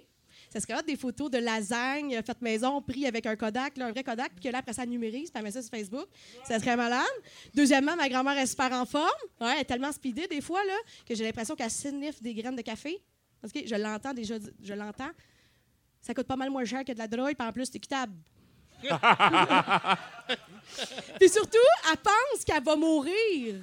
Ça 0.54 0.60
serait 0.60 0.76
hot, 0.76 0.84
des 0.84 0.96
photos 0.96 1.32
de 1.32 1.40
lasagne 1.40 2.22
faites 2.24 2.40
maison, 2.44 2.80
pris 2.80 3.08
avec 3.08 3.26
un 3.26 3.36
Kodak, 3.36 3.76
là, 3.76 3.88
un 3.88 3.92
vrai 3.92 4.04
Kodak, 4.04 4.34
puis 4.36 4.44
que 4.46 4.50
là, 4.50 4.60
après 4.60 4.74
ça, 4.74 4.86
numérise, 4.86 5.32
puis 5.32 5.40
elle 5.40 5.44
met 5.44 5.50
ça 5.50 5.64
sur 5.64 5.72
Facebook. 5.72 6.06
Ça 6.46 6.60
serait 6.60 6.76
malade. 6.76 7.08
Deuxièmement, 7.56 7.96
ma 7.96 8.08
grand-mère 8.08 8.38
est 8.38 8.46
super 8.46 8.72
en 8.72 8.86
forme. 8.86 9.10
Ouais, 9.42 9.54
elle 9.56 9.62
est 9.62 9.66
tellement 9.66 9.92
speedée 9.92 10.28
des 10.28 10.42
fois 10.42 10.64
là, 10.64 10.76
que 11.08 11.16
j'ai 11.16 11.24
l'impression 11.24 11.56
qu'elle 11.56 11.72
sniffe 11.72 12.22
des 12.22 12.36
graines 12.36 12.56
de 12.56 12.62
café. 12.62 13.02
Je 13.44 13.74
l'entends 13.74 14.14
déjà, 14.14 14.36
je 14.62 14.74
l'entends. 14.76 15.10
Ça 16.02 16.14
coûte 16.14 16.28
pas 16.28 16.36
mal 16.36 16.52
moins 16.52 16.66
cher 16.66 16.86
que 16.86 16.92
de 16.92 17.00
la 17.00 17.08
drogue, 17.08 17.34
puis 17.36 17.48
en 17.48 17.52
plus, 17.52 17.66
c'est 17.66 17.78
équitable. 17.78 18.14
Puis 21.20 21.30
surtout, 21.30 21.58
elle 21.92 21.98
pense 21.98 22.46
qu'elle 22.46 22.64
va 22.64 22.76
mourir. 22.76 23.56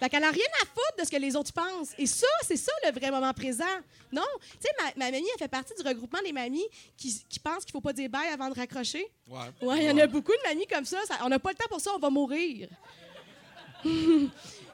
Fait 0.00 0.08
qu'elle 0.08 0.20
n'a 0.22 0.30
rien 0.30 0.44
à 0.62 0.66
foutre 0.66 0.94
de 0.98 1.04
ce 1.04 1.10
que 1.10 1.16
les 1.16 1.34
autres 1.34 1.52
pensent. 1.52 1.90
Et 1.98 2.06
ça, 2.06 2.26
c'est 2.46 2.56
ça 2.56 2.72
le 2.86 2.92
vrai 2.98 3.10
moment 3.10 3.32
présent. 3.32 3.64
Non? 4.12 4.22
Tu 4.40 4.48
sais, 4.60 4.68
ma, 4.78 5.04
ma 5.06 5.10
mamie, 5.10 5.26
elle 5.34 5.38
fait 5.38 5.48
partie 5.48 5.74
du 5.74 5.86
regroupement 5.86 6.20
des 6.24 6.32
mamies 6.32 6.66
qui, 6.96 7.24
qui 7.28 7.38
pensent 7.40 7.64
qu'il 7.64 7.72
faut 7.72 7.80
pas 7.80 7.92
dire 7.92 8.08
bye 8.08 8.28
avant 8.32 8.48
de 8.48 8.54
raccrocher. 8.54 9.06
Ouais. 9.28 9.38
Ouais, 9.60 9.78
il 9.78 9.84
y 9.84 9.90
en 9.90 9.98
a 9.98 10.06
beaucoup 10.06 10.32
de 10.32 10.48
mamies 10.48 10.66
comme 10.66 10.84
ça. 10.84 10.98
Ça- 11.06 11.18
on 11.24 11.28
n'a 11.28 11.38
pas 11.38 11.50
le 11.50 11.56
temps 11.56 11.68
pour 11.68 11.80
ça, 11.80 11.90
on 11.94 11.98
va 11.98 12.10
mourir. 12.10 12.68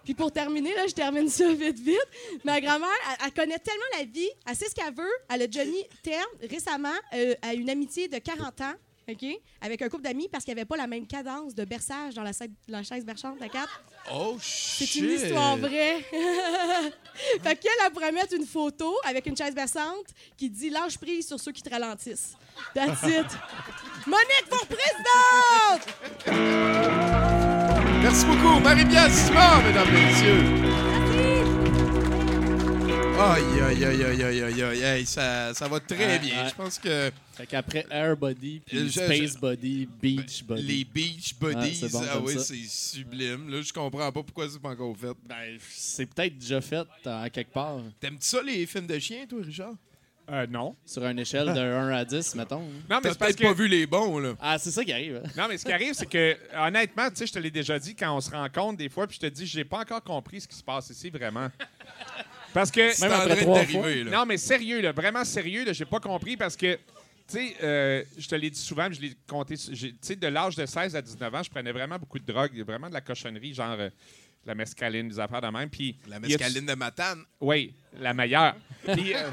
Puis 0.04 0.12
pour 0.14 0.30
terminer, 0.30 0.74
là, 0.74 0.86
je 0.86 0.92
termine 0.94 1.28
ça 1.30 1.50
vite, 1.52 1.78
vite. 1.78 1.98
Ma 2.44 2.60
grand-mère, 2.60 2.88
elle, 3.10 3.26
elle 3.26 3.32
connaît 3.32 3.58
tellement 3.58 3.84
la 3.98 4.04
vie, 4.04 4.28
elle 4.46 4.54
sait 4.54 4.68
ce 4.68 4.74
qu'elle 4.74 4.94
veut. 4.94 5.12
Elle 5.30 5.42
a 5.42 5.64
mis 5.64 5.84
terme 6.02 6.26
récemment 6.50 6.92
euh, 7.14 7.34
à 7.40 7.54
une 7.54 7.70
amitié 7.70 8.08
de 8.08 8.18
40 8.18 8.60
ans, 8.60 8.74
OK, 9.07 9.26
avec 9.61 9.82
un 9.82 9.88
couple 9.90 10.02
d'amis 10.05 10.28
parce 10.32 10.44
qu'il 10.44 10.55
n'y 10.55 10.61
avait 10.61 10.66
pas 10.66 10.76
la 10.78 10.86
même 10.86 11.07
cadence 11.07 11.55
de 11.55 11.64
berçage 11.64 12.14
dans 12.14 12.22
la, 12.22 12.32
sa- 12.32 12.46
la 12.68 12.82
chaise 12.82 13.05
berçante 13.05 13.40
à 13.42 13.48
quatre. 13.48 13.82
Oh, 14.12 14.36
C'est 14.40 14.86
shit! 14.86 15.02
une 15.02 15.11
histoire 15.11 15.57
vraie. 15.59 16.00
fait 17.42 17.57
qu'elle, 17.57 17.70
elle 17.84 17.92
pourrait 17.92 18.12
mettre 18.12 18.34
une 18.34 18.46
photo 18.46 18.94
avec 19.05 19.26
une 19.26 19.36
chaise 19.36 19.55
berçante 19.55 20.07
qui 20.38 20.48
dit 20.48 20.70
lâche 20.70 20.96
prise 20.98 21.26
sur 21.26 21.38
ceux 21.38 21.52
qui 21.52 21.62
te 21.62 21.68
ralentissent. 21.70 22.34
That's 22.74 23.02
it. 23.02 23.26
Monique 24.07 24.46
pour 24.48 24.66
présidente! 24.66 25.94
Merci 28.02 28.24
beaucoup. 28.26 28.61
Marie-Pierre 28.61 29.11
Simard, 29.11 29.62
mesdames, 29.62 29.92
messieurs. 29.92 30.42
Aïe, 33.20 33.61
aïe, 33.62 33.84
aïe, 33.84 34.02
aïe, 34.05 34.22
aïe, 34.22 34.62
aïe, 34.62 34.84
aïe. 34.84 35.07
Ça, 35.07 35.55
ça 35.55 35.68
va 35.68 35.80
très 35.80 36.18
bien. 36.18 36.42
ouais. 36.44 36.48
Je 36.50 36.55
pense 36.55 36.78
que 36.78 37.11
Fait 37.37 37.47
qu'après 37.47 37.85
Air 37.91 38.16
Body, 38.16 38.61
puis 38.64 38.78
Euh, 38.78 38.85
je- 38.87 38.91
Space 38.91 39.32
je- 39.35 39.39
Body, 39.39 39.89
Beach 40.01 40.45
Body. 40.45 40.62
les 40.62 40.85
Beach 40.85 41.35
Buddies, 41.41 41.74
c'est 41.74 41.91
bon 41.91 42.03
ah 42.09 42.20
oui, 42.20 42.35
c'est 42.39 42.55
sublime. 42.68 43.51
Là, 43.51 43.61
je 43.61 43.72
comprends 43.72 44.12
pas 44.12 44.22
pourquoi 44.22 44.49
c'est 44.49 44.61
pas 44.61 44.70
encore 44.70 44.97
fait. 44.97 45.16
Ben, 45.28 45.59
c'est 45.70 46.07
peut-être 46.07 46.39
déjà 46.39 46.61
fait 46.61 46.87
en 47.05 47.28
quelque 47.30 47.53
part. 47.53 47.80
T'aimes-tu 48.01 48.26
ça, 48.26 48.43
les 48.43 48.64
films 48.66 48.87
de 48.87 48.99
chiens, 48.99 49.26
toi, 49.28 49.41
Richard? 49.45 49.74
Euh, 50.30 50.47
non. 50.47 50.74
Sur 50.87 51.05
une 51.05 51.18
échelle 51.18 51.53
de 51.53 51.61
1 51.61 51.91
à 51.91 52.03
10, 52.05 52.35
mettons. 52.37 52.61
Non, 52.61 52.66
mais 52.89 52.95
c'est 52.95 53.01
parce 53.03 53.16
peut-être 53.18 53.37
que... 53.37 53.43
pas 53.45 53.53
vu 53.53 53.68
les 53.68 53.87
bons, 53.87 54.18
là. 54.18 54.35
Ah, 54.41 54.57
c'est 54.59 54.70
ça 54.70 54.82
qui 54.82 54.91
arrive. 54.93 55.20
hein. 55.22 55.28
Non, 55.37 55.49
mais 55.49 55.59
ce 55.59 55.66
qui 55.66 55.72
arrive, 55.72 55.93
c'est 55.93 56.07
que, 56.07 56.35
honnêtement, 56.57 57.11
tu 57.11 57.16
sais, 57.16 57.26
je 57.26 57.32
te 57.35 57.39
l'ai 57.39 57.51
déjà 57.51 57.78
dit 57.78 57.95
quand 57.95 58.16
on 58.16 58.20
se 58.22 58.30
rencontre 58.30 58.78
des 58.78 58.89
fois, 58.89 59.07
puis 59.07 59.16
je 59.20 59.26
te 59.26 59.30
dis, 59.30 59.45
j'ai 59.45 59.64
pas 59.64 59.80
encore 59.80 60.03
compris 60.03 60.41
ce 60.41 60.49
qui 60.49 60.57
se 60.57 60.62
passe 60.62 60.89
ici, 60.89 61.11
vraiment. 61.11 61.49
Parce 62.55 62.70
que. 62.70 62.91
C'est 62.93 63.05
en 63.07 63.26
train 63.26 63.45
d'arriver, 63.45 64.05
là. 64.05 64.11
Non, 64.18 64.24
mais 64.26 64.39
sérieux, 64.39 64.80
là, 64.80 64.93
vraiment 64.93 65.24
sérieux, 65.24 65.64
là, 65.64 65.72
j'ai 65.74 65.85
pas 65.85 66.01
compris 66.01 66.37
parce 66.39 66.57
que. 66.57 66.78
Tu 67.26 67.38
sais, 67.38 67.56
euh, 67.62 68.04
je 68.18 68.28
te 68.28 68.34
l'ai 68.34 68.50
dit 68.50 68.60
souvent, 68.60 68.90
je 68.92 69.00
l'ai 69.00 69.16
compté. 69.26 69.56
Tu 69.56 69.96
sais, 70.00 70.16
de 70.16 70.26
l'âge 70.26 70.56
de 70.56 70.66
16 70.66 70.94
à 70.94 71.00
19 71.00 71.34
ans, 71.34 71.42
je 71.42 71.50
prenais 71.50 71.72
vraiment 71.72 71.98
beaucoup 71.98 72.18
de 72.18 72.24
drogue, 72.24 72.52
vraiment 72.66 72.88
de 72.88 72.94
la 72.94 73.00
cochonnerie, 73.00 73.54
genre 73.54 73.76
euh, 73.78 73.88
la 74.44 74.54
mescaline, 74.54 75.08
des 75.08 75.18
affaires 75.18 75.40
de 75.40 75.48
même. 75.48 75.70
Puis. 75.70 75.96
La 76.06 76.20
mescaline 76.20 76.66
de 76.66 76.74
Matane. 76.74 77.24
oui, 77.40 77.74
la 77.98 78.12
meilleure. 78.12 78.56
Puis, 78.92 79.14
euh, 79.14 79.30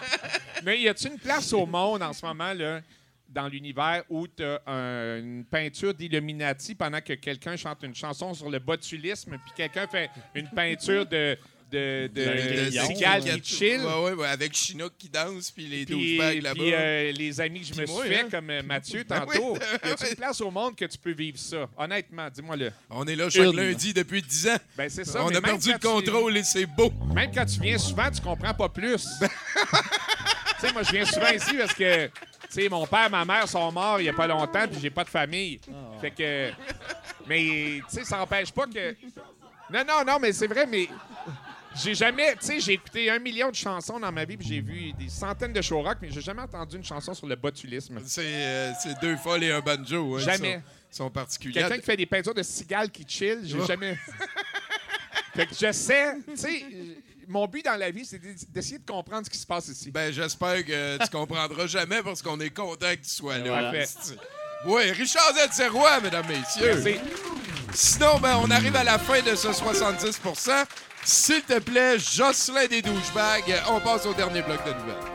mais 0.64 0.80
y 0.80 0.88
a-t-il 0.88 1.12
une 1.12 1.18
place 1.18 1.52
au 1.52 1.66
monde 1.66 2.02
en 2.02 2.12
ce 2.12 2.24
moment, 2.24 2.52
là, 2.52 2.80
dans 3.28 3.48
l'univers, 3.48 4.04
où 4.08 4.28
tu 4.28 4.44
as 4.44 5.18
une 5.18 5.44
peinture 5.44 5.92
d'Illuminati 5.92 6.76
pendant 6.76 7.00
que 7.00 7.14
quelqu'un 7.14 7.56
chante 7.56 7.82
une 7.82 7.96
chanson 7.96 8.32
sur 8.32 8.48
le 8.48 8.60
botulisme, 8.60 9.38
puis 9.38 9.52
quelqu'un 9.56 9.88
fait 9.88 10.08
une 10.36 10.48
peinture 10.48 11.04
de. 11.04 11.36
De, 11.74 12.10
de, 12.14 12.24
De- 12.24 12.64
de 12.64 12.64
de- 12.66 12.70
cigale 12.94 13.24
de- 13.24 13.30
qui 13.40 13.54
chill. 13.56 13.80
Ouais, 13.80 14.04
ouais, 14.04 14.12
ouais, 14.12 14.28
avec 14.28 14.54
Chinook 14.54 14.92
qui 14.98 15.08
danse, 15.08 15.50
puis 15.50 15.66
les 15.66 15.84
Puis, 15.84 16.16
douchebags 16.16 16.42
là-bas. 16.42 16.54
puis, 16.60 16.72
euh, 16.74 17.12
les 17.12 17.40
amis 17.40 17.60
que 17.60 17.66
je 17.66 17.72
Puis 17.72 17.80
me 17.82 17.86
moi, 17.86 18.04
suis 18.04 18.14
fait, 18.14 18.20
hein. 18.22 18.28
comme 18.30 18.50
euh, 18.50 18.62
Mathieu 18.62 19.04
Ben 19.08 19.20
tantôt, 19.20 19.56
y 19.56 19.90
a-t-il 19.90 20.10
une 20.10 20.16
place 20.16 20.40
au 20.40 20.50
monde 20.50 20.76
que 20.76 20.84
tu 20.84 20.96
peux 20.98 21.12
vivre 21.12 21.38
ça? 21.38 21.68
Honnêtement, 21.76 22.28
dis-moi-le. 22.30 22.72
On 22.90 23.04
est 23.06 23.16
là 23.16 23.28
chaque 23.28 23.44
Une. 23.44 23.56
lundi 23.56 23.92
depuis 23.92 24.22
10 24.22 24.48
ans. 24.48 24.56
Ben, 24.76 24.88
c'est 24.88 25.04
ça. 25.04 25.24
On 25.24 25.28
mais 25.30 25.36
a 25.36 25.40
perdu 25.40 25.72
le 25.72 25.78
contrôle 25.78 26.36
et 26.36 26.42
c'est 26.44 26.66
beau. 26.66 26.92
Même 27.14 27.30
quand 27.34 27.44
tu 27.46 27.60
viens 27.60 27.78
souvent, 27.78 28.10
tu 28.10 28.20
comprends 28.20 28.54
pas 28.54 28.68
plus. 28.68 29.04
tu 29.20 30.66
sais, 30.66 30.72
moi, 30.72 30.82
je 30.82 30.92
viens 30.92 31.04
souvent 31.04 31.30
ici 31.30 31.54
parce 31.58 31.74
que, 31.74 32.06
tu 32.06 32.10
sais, 32.50 32.68
mon 32.68 32.86
père, 32.86 33.10
ma 33.10 33.24
mère 33.24 33.48
sont 33.48 33.70
morts 33.72 34.00
il 34.00 34.04
y 34.04 34.08
a 34.08 34.12
pas 34.12 34.26
longtemps, 34.26 34.66
puis 34.70 34.78
j'ai 34.80 34.90
pas 34.90 35.04
de 35.04 35.10
famille. 35.10 35.60
Fait 36.00 36.10
que. 36.10 36.50
Mais, 37.26 37.80
tu 37.88 37.96
sais, 37.96 38.04
ça 38.04 38.18
n'empêche 38.18 38.52
pas 38.52 38.66
que. 38.66 38.94
Non, 39.72 39.82
non, 39.86 40.04
non, 40.06 40.18
mais 40.20 40.32
c'est 40.32 40.46
vrai, 40.46 40.66
mais. 40.66 40.88
J'ai 41.82 41.94
jamais, 41.94 42.36
tu 42.36 42.46
sais, 42.46 42.60
j'ai 42.60 42.72
écouté 42.74 43.10
un 43.10 43.18
million 43.18 43.50
de 43.50 43.54
chansons 43.56 43.98
dans 43.98 44.12
ma 44.12 44.24
vie, 44.24 44.36
puis 44.36 44.46
j'ai 44.46 44.60
vu 44.60 44.92
des 44.92 45.08
centaines 45.08 45.52
de 45.52 45.60
show 45.60 45.82
rock, 45.82 45.98
mais 46.00 46.08
j'ai 46.10 46.20
jamais 46.20 46.42
entendu 46.42 46.76
une 46.76 46.84
chanson 46.84 47.14
sur 47.14 47.26
le 47.26 47.34
botulisme. 47.36 47.98
C'est 48.06 48.22
euh, 48.24 48.72
deux 49.02 49.16
folles 49.16 49.42
et 49.44 49.50
un 49.52 49.60
banjo. 49.60 50.16
hein, 50.16 50.20
Jamais. 50.20 50.60
Ils 50.92 50.96
sont, 50.96 51.04
sont 51.04 51.10
particuliers. 51.10 51.60
Quelqu'un 51.60 51.76
qui 51.78 51.82
fait 51.84 51.96
des 51.96 52.06
peintures 52.06 52.34
de 52.34 52.42
cigales 52.44 52.90
qui 52.90 53.04
chill, 53.08 53.40
j'ai 53.44 53.64
jamais. 53.66 53.98
fait 55.34 55.46
que 55.46 55.54
je 55.60 55.72
sais, 55.72 56.14
tu 56.28 56.36
sais, 56.36 56.64
mon 57.26 57.46
but 57.48 57.64
dans 57.64 57.76
la 57.76 57.90
vie, 57.90 58.04
c'est 58.04 58.18
d'e- 58.18 58.46
d'essayer 58.50 58.78
de 58.78 58.86
comprendre 58.86 59.26
ce 59.26 59.30
qui 59.30 59.38
se 59.38 59.46
passe 59.46 59.66
ici. 59.68 59.90
Ben, 59.90 60.12
j'espère 60.12 60.64
que 60.64 61.02
tu 61.02 61.10
comprendras 61.10 61.66
jamais 61.66 62.02
parce 62.02 62.22
qu'on 62.22 62.38
est 62.38 62.50
content 62.50 62.90
que 62.90 63.02
tu 63.02 63.10
sois 63.10 63.38
là. 63.38 63.48
Voilà. 63.48 63.84
Oui, 64.66 64.90
Richard 64.92 65.32
Z. 65.34 65.60
Mesdames, 66.02 66.26
messieurs. 66.28 66.80
Merci. 66.84 67.00
Sinon, 67.74 68.18
ben, 68.20 68.36
on 68.40 68.50
arrive 68.50 68.76
à 68.76 68.84
la 68.84 68.98
fin 68.98 69.20
de 69.20 69.34
ce 69.34 69.52
70 69.52 70.20
S'il 71.04 71.42
te 71.42 71.58
plaît, 71.58 71.98
Jocelyn 71.98 72.66
des 72.66 72.80
douchebags, 72.82 73.62
on 73.70 73.80
passe 73.80 74.06
au 74.06 74.14
dernier 74.14 74.42
bloc 74.42 74.64
de 74.64 74.72
nouvelles. 74.72 75.13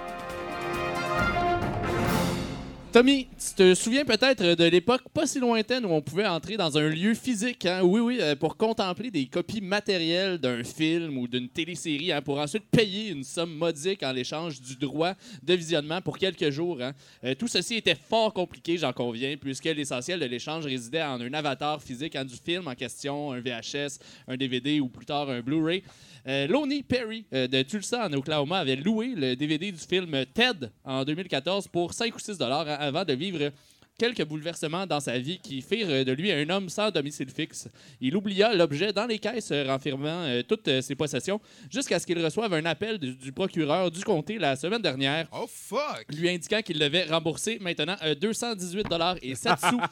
Tommy, 2.91 3.27
tu 3.37 3.53
te 3.53 3.75
souviens 3.75 4.03
peut-être 4.03 4.55
de 4.55 4.63
l'époque 4.63 5.03
pas 5.13 5.27
si 5.27 5.39
lointaine 5.39 5.85
où 5.85 5.89
on 5.89 6.01
pouvait 6.01 6.25
entrer 6.25 6.57
dans 6.57 6.75
un 6.75 6.89
lieu 6.89 7.13
physique, 7.13 7.67
hein? 7.67 7.81
oui, 7.83 8.17
euh, 8.19 8.35
pour 8.35 8.57
contempler 8.57 9.11
des 9.11 9.27
copies 9.27 9.61
matérielles 9.61 10.39
d'un 10.39 10.63
film 10.63 11.15
ou 11.19 11.27
d'une 11.27 11.47
télésérie, 11.49 12.11
hein, 12.11 12.23
pour 12.23 12.39
ensuite 12.39 12.63
payer 12.71 13.11
une 13.11 13.23
somme 13.23 13.53
modique 13.53 14.01
en 14.01 14.11
l'échange 14.11 14.59
du 14.59 14.75
droit 14.75 15.13
de 15.43 15.53
visionnement 15.53 16.01
pour 16.01 16.17
quelques 16.17 16.49
jours. 16.49 16.81
hein? 16.81 16.93
Euh, 17.23 17.35
tout 17.35 17.47
ceci 17.47 17.75
était 17.75 17.93
fort 17.93 18.33
compliqué, 18.33 18.75
j'en 18.75 18.91
conviens, 18.91 19.37
puisque 19.37 19.65
l'essentiel 19.65 20.19
de 20.19 20.25
l'échange 20.25 20.65
résidait 20.65 21.03
en 21.03 21.21
un 21.21 21.33
avatar 21.33 21.83
physique 21.83 22.17
du 22.17 22.37
film 22.43 22.67
en 22.67 22.73
question, 22.73 23.33
un 23.33 23.39
VHS, 23.39 23.99
un 24.27 24.35
DVD 24.35 24.79
ou 24.79 24.87
plus 24.87 25.05
tard 25.05 25.29
un 25.29 25.41
Blu-ray. 25.41 25.83
Euh, 26.27 26.47
Lonnie 26.47 26.83
Perry 26.83 27.25
euh, 27.33 27.47
de 27.47 27.61
Tulsa, 27.61 28.07
en 28.07 28.13
Oklahoma, 28.13 28.59
avait 28.59 28.75
loué 28.75 29.13
le 29.15 29.35
DVD 29.35 29.71
du 29.71 29.79
film 29.79 30.25
Ted 30.33 30.69
en 30.83 31.03
2014 31.03 31.67
pour 31.67 31.93
5 31.93 32.15
ou 32.15 32.19
6 32.19 32.37
dollars 32.37 32.67
avant 32.67 33.05
de 33.05 33.13
vivre 33.13 33.51
quelques 33.99 34.25
bouleversements 34.25 34.87
dans 34.87 34.99
sa 34.99 35.19
vie 35.19 35.37
qui 35.37 35.61
firent 35.61 36.05
de 36.05 36.11
lui 36.11 36.31
un 36.31 36.49
homme 36.49 36.69
sans 36.69 36.89
domicile 36.89 37.29
fixe. 37.29 37.67
Il 38.01 38.15
oublia 38.15 38.55
l'objet 38.55 38.93
dans 38.93 39.05
les 39.05 39.19
caisses 39.19 39.51
euh, 39.51 39.65
renfermant 39.67 40.23
euh, 40.23 40.41
toutes 40.41 40.67
euh, 40.67 40.81
ses 40.81 40.95
possessions 40.95 41.39
jusqu'à 41.69 41.99
ce 41.99 42.07
qu'il 42.07 42.23
reçoive 42.23 42.53
un 42.53 42.65
appel 42.65 42.97
du, 42.97 43.13
du 43.13 43.31
procureur 43.31 43.91
du 43.91 44.03
comté 44.03 44.39
la 44.39 44.55
semaine 44.55 44.81
dernière 44.81 45.27
Oh, 45.31 45.45
fuck! 45.47 46.05
lui 46.17 46.29
indiquant 46.29 46.61
qu'il 46.61 46.79
devait 46.79 47.03
rembourser 47.05 47.59
maintenant 47.59 47.97
euh, 48.03 48.15
218 48.15 48.87
et 49.21 49.35
7 49.35 49.53
sous. 49.69 49.81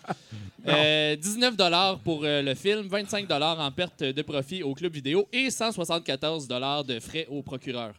Euh, 0.67 1.15
19 1.15 1.55
pour 2.03 2.25
euh, 2.25 2.41
le 2.41 2.53
film, 2.53 2.87
25 2.87 3.25
en 3.31 3.71
perte 3.71 4.03
de 4.03 4.21
profit 4.21 4.63
au 4.63 4.73
club 4.73 4.91
vidéo 4.91 5.25
et 5.31 5.49
174 5.49 6.45
de 6.49 6.99
frais 6.99 7.25
au 7.29 7.41
procureur. 7.41 7.93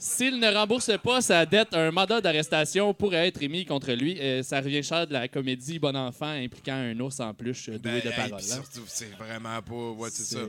S'il 0.00 0.38
ne 0.38 0.46
rembourse 0.54 0.92
pas 1.02 1.20
sa 1.20 1.44
dette, 1.44 1.74
un 1.74 1.90
mandat 1.90 2.20
d'arrestation 2.20 2.94
pourrait 2.94 3.26
être 3.26 3.42
émis 3.42 3.64
contre 3.64 3.90
lui. 3.92 4.16
Euh, 4.20 4.44
ça 4.44 4.60
revient 4.60 4.82
cher 4.84 5.08
de 5.08 5.12
la 5.12 5.26
comédie 5.26 5.80
Bon 5.80 5.96
Enfant 5.96 6.28
impliquant 6.28 6.74
un 6.74 6.98
ours 7.00 7.18
en 7.18 7.34
peluche 7.34 7.68
euh, 7.68 7.78
doué 7.80 8.00
Ben, 8.00 8.00
de 8.02 8.08
hey, 8.08 8.14
paroles. 8.14 8.38
pis 8.40 8.52
hein. 8.52 8.62
surtout, 8.62 8.84
c'est 8.86 9.10
vraiment 9.18 9.60
pas. 9.60 9.90
Ouais, 10.00 10.08
c'est 10.12 10.22
ça. 10.36 10.40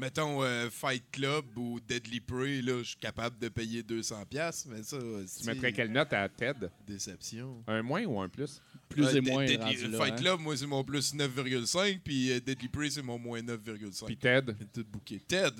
Mettons 0.00 0.42
euh, 0.42 0.70
Fight 0.70 1.04
Club 1.12 1.44
ou 1.56 1.78
Deadly 1.86 2.20
Prey, 2.20 2.62
là, 2.62 2.78
je 2.78 2.88
suis 2.88 2.96
capable 2.96 3.38
de 3.38 3.48
payer 3.50 3.82
200$, 3.82 4.24
piastres, 4.24 4.68
mais 4.70 4.82
ça. 4.82 4.96
Tu 4.98 5.46
mettrais 5.46 5.72
quelle 5.74 5.92
note 5.92 6.10
à 6.14 6.26
Ted? 6.28 6.70
Déception. 6.86 7.62
Un 7.66 7.82
moins 7.82 8.04
ou 8.06 8.18
un 8.18 8.28
plus? 8.30 8.62
Plus 8.88 9.04
Euh, 9.04 9.16
et 9.16 9.20
moins. 9.20 9.44
Deadly- 9.44 9.58
rendu 9.62 9.88
là, 9.88 9.98
Fight 9.98 10.12
hein? 10.14 10.16
Club, 10.16 10.40
moi, 10.40 10.56
c'est 10.56 10.66
mon 10.66 10.82
plus 10.82 11.12
9,5, 11.14 12.00
puis 12.02 12.32
euh, 12.32 12.40
Deadly 12.40 12.68
Prey, 12.68 12.88
c'est 12.88 13.02
mon 13.02 13.18
moins 13.18 13.42
9,5. 13.42 14.06
Puis 14.06 14.16
Ted? 14.16 14.54
Tout 14.72 14.84
bouquet. 14.90 15.20
Ted, 15.28 15.52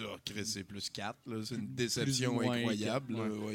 c'est 0.44 0.64
plus 0.64 0.88
4. 0.88 1.18
là. 1.26 1.42
C'est 1.44 1.56
une 1.56 1.74
déception 1.74 2.40
incroyable. 2.40 3.12
là. 3.12 3.28
Ouais, 3.28 3.54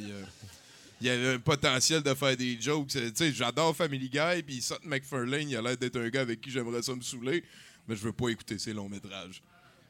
il 1.02 1.08
y 1.08 1.10
avait 1.10 1.34
un 1.34 1.40
potentiel 1.40 2.02
de 2.04 2.14
faire 2.14 2.38
des 2.38 2.62
jokes. 2.62 2.88
Tu 2.90 3.00
sais, 3.16 3.32
j'adore 3.34 3.76
Family 3.76 4.08
Guy, 4.08 4.44
puis 4.46 4.62
Sutton 4.62 4.88
MacFarlane, 4.88 5.50
il 5.50 5.56
a 5.58 5.62
l'air 5.62 5.76
d'être 5.78 5.98
un 6.00 6.10
gars 6.10 6.22
avec 6.22 6.40
qui 6.42 6.52
j'aimerais 6.52 6.82
ça 6.84 6.96
me 6.96 7.02
saouler, 7.02 7.44
mais 7.88 7.96
je 7.96 8.02
veux 8.04 8.14
pas 8.14 8.30
écouter 8.30 8.58
ses 8.60 8.72
longs 8.72 8.88
métrages. 8.88 9.42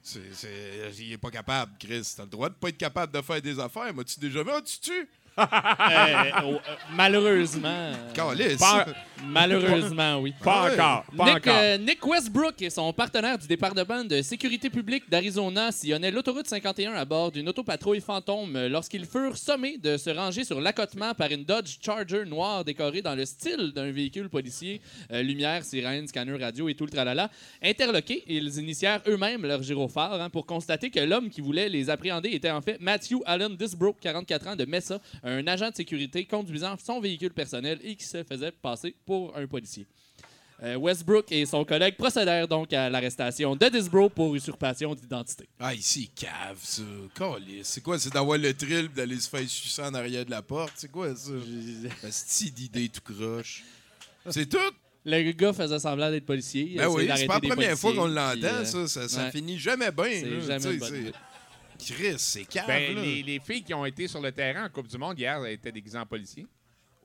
C'est, 0.07 0.33
c'est- 0.35 0.93
il 0.99 1.13
est 1.13 1.17
pas 1.17 1.31
capable, 1.31 1.71
Chris. 1.79 2.13
T'as 2.15 2.23
le 2.25 2.29
droit 2.29 2.47
de 2.47 2.53
pas 2.53 2.69
être 2.69 2.77
capable 2.77 3.11
de 3.11 3.21
faire 3.23 3.41
des 3.41 3.59
affaires. 3.59 3.91
M'as-tu 3.91 4.19
déjà 4.19 4.43
vu? 4.43 4.51
Ah, 4.53 4.61
tu 4.61 4.79
tues? 4.79 5.09
Euh, 5.37 5.43
oh, 6.43 6.53
euh, 6.55 6.57
malheureusement. 6.93 7.67
euh. 7.67 7.93
Pas- 8.57 8.85
Malheureusement, 9.27 10.17
oui. 10.19 10.33
Pas 10.43 10.65
Ouais. 10.65 10.73
encore. 10.73 11.03
Pas 11.17 11.25
Nick, 11.25 11.35
encore. 11.47 11.55
euh, 11.57 11.77
Nick 11.77 12.05
Westbrook 12.05 12.61
et 12.61 12.69
son 12.69 12.93
partenaire 12.93 13.37
du 13.37 13.47
département 13.47 14.03
de 14.03 14.21
sécurité 14.21 14.69
publique 14.69 15.09
d'Arizona 15.09 15.71
sillonnaient 15.71 16.11
l'autoroute 16.11 16.47
51 16.47 16.93
à 16.93 17.05
bord 17.05 17.31
d'une 17.31 17.49
autopatrouille 17.49 18.01
fantôme 18.01 18.67
lorsqu'ils 18.67 19.05
furent 19.05 19.37
sommés 19.37 19.77
de 19.77 19.97
se 19.97 20.09
ranger 20.09 20.43
sur 20.43 20.61
l'accotement 20.61 21.13
par 21.15 21.31
une 21.31 21.43
Dodge 21.43 21.77
Charger 21.83 22.23
noire 22.25 22.63
décorée 22.63 23.01
dans 23.01 23.15
le 23.15 23.25
style 23.25 23.71
d'un 23.73 23.91
véhicule 23.91 24.29
policier, 24.29 24.79
euh, 25.11 25.21
lumière, 25.23 25.63
sirène, 25.63 26.07
scanner 26.07 26.37
radio 26.41 26.69
et 26.69 26.75
tout 26.75 26.85
le 26.85 26.91
tralala. 26.91 27.29
Interloqués, 27.63 28.23
ils 28.27 28.59
initièrent 28.59 29.01
eux-mêmes 29.07 29.45
leur 29.45 29.63
gyrophare 29.63 30.21
hein, 30.21 30.29
pour 30.29 30.45
constater 30.45 30.89
que 30.91 30.99
l'homme 30.99 31.29
qui 31.29 31.41
voulait 31.41 31.69
les 31.69 31.89
appréhender 31.89 32.29
était 32.29 32.51
en 32.51 32.61
fait 32.61 32.79
Matthew 32.79 33.15
Allen 33.25 33.55
Disbrook, 33.55 33.97
44 34.01 34.47
ans 34.49 34.55
de 34.55 34.65
Mesa, 34.65 34.99
un 35.25 35.45
agent 35.47 35.71
de 35.71 35.75
sécurité 35.75 36.25
conduisant 36.25 36.75
son 36.83 37.01
véhicule 37.01 37.31
personnel 37.33 37.79
et 37.83 37.95
qui 37.95 38.05
se 38.05 38.23
faisait 38.23 38.51
passer 38.51 38.95
pour 39.05 39.35
un 39.35 39.47
policier. 39.47 39.87
Euh, 40.63 40.77
Westbrook 40.77 41.29
et 41.31 41.45
son 41.45 41.65
collègue 41.65 41.97
procédèrent 41.97 42.47
donc 42.47 42.71
à 42.71 42.89
l'arrestation 42.89 43.57
de 43.57 43.67
Disbro 43.67 44.09
pour 44.09 44.33
usurpation 44.35 44.95
d'identité. 44.95 45.49
Ah, 45.59 45.73
ici, 45.73 46.09
cave, 46.15 46.57
ça. 46.61 46.81
C'est 47.63 47.81
quoi? 47.81 47.99
C'est 47.99 48.13
d'avoir 48.13 48.37
le 48.37 48.53
thrill 48.53 48.87
d'aller 48.87 49.19
se 49.19 49.27
faire 49.27 49.47
sucer 49.49 49.81
en 49.81 49.93
arrière 49.93 50.23
de 50.23 50.31
la 50.31 50.41
porte? 50.41 50.73
C'est 50.77 50.89
quoi, 50.89 51.13
ça? 51.13 51.31
C'est 52.09 52.53
d'idée 52.53 52.87
tout 52.87 53.01
croche. 53.13 53.63
C'est 54.29 54.47
tout? 54.47 54.57
Le 55.03 55.31
gars 55.33 55.53
faisait 55.53 55.77
semblant 55.77 56.09
d'être 56.09 56.25
policier. 56.25 56.63
il 56.63 56.77
Ben 56.77 56.89
essayait 56.89 57.11
oui, 57.11 57.17
c'est 57.17 57.27
pas 57.27 57.39
la 57.39 57.49
première 57.49 57.77
fois 57.77 57.93
qu'on 57.93 58.07
l'entend, 58.07 58.43
euh, 58.43 58.65
ça. 58.65 58.87
Ça, 58.87 59.07
ça 59.07 59.25
ouais. 59.25 59.31
finit 59.31 59.59
jamais 59.59 59.91
bien. 59.91 60.05
C'est 60.05 60.41
jamais 60.41 60.79
tu 60.79 61.11
Chris, 61.79 62.15
c'est 62.17 62.45
cave, 62.45 62.67
Ben, 62.67 62.95
là. 62.95 63.01
les, 63.01 63.23
les 63.23 63.39
filles 63.39 63.63
qui 63.63 63.73
ont 63.73 63.85
été 63.85 64.07
sur 64.07 64.21
le 64.21 64.31
terrain 64.31 64.65
en 64.65 64.69
Coupe 64.69 64.87
du 64.87 64.97
Monde 64.97 65.17
hier 65.19 65.43
elles 65.45 65.53
étaient 65.53 65.71
déguisées 65.71 65.97
en 65.97 66.05
policiers. 66.05 66.47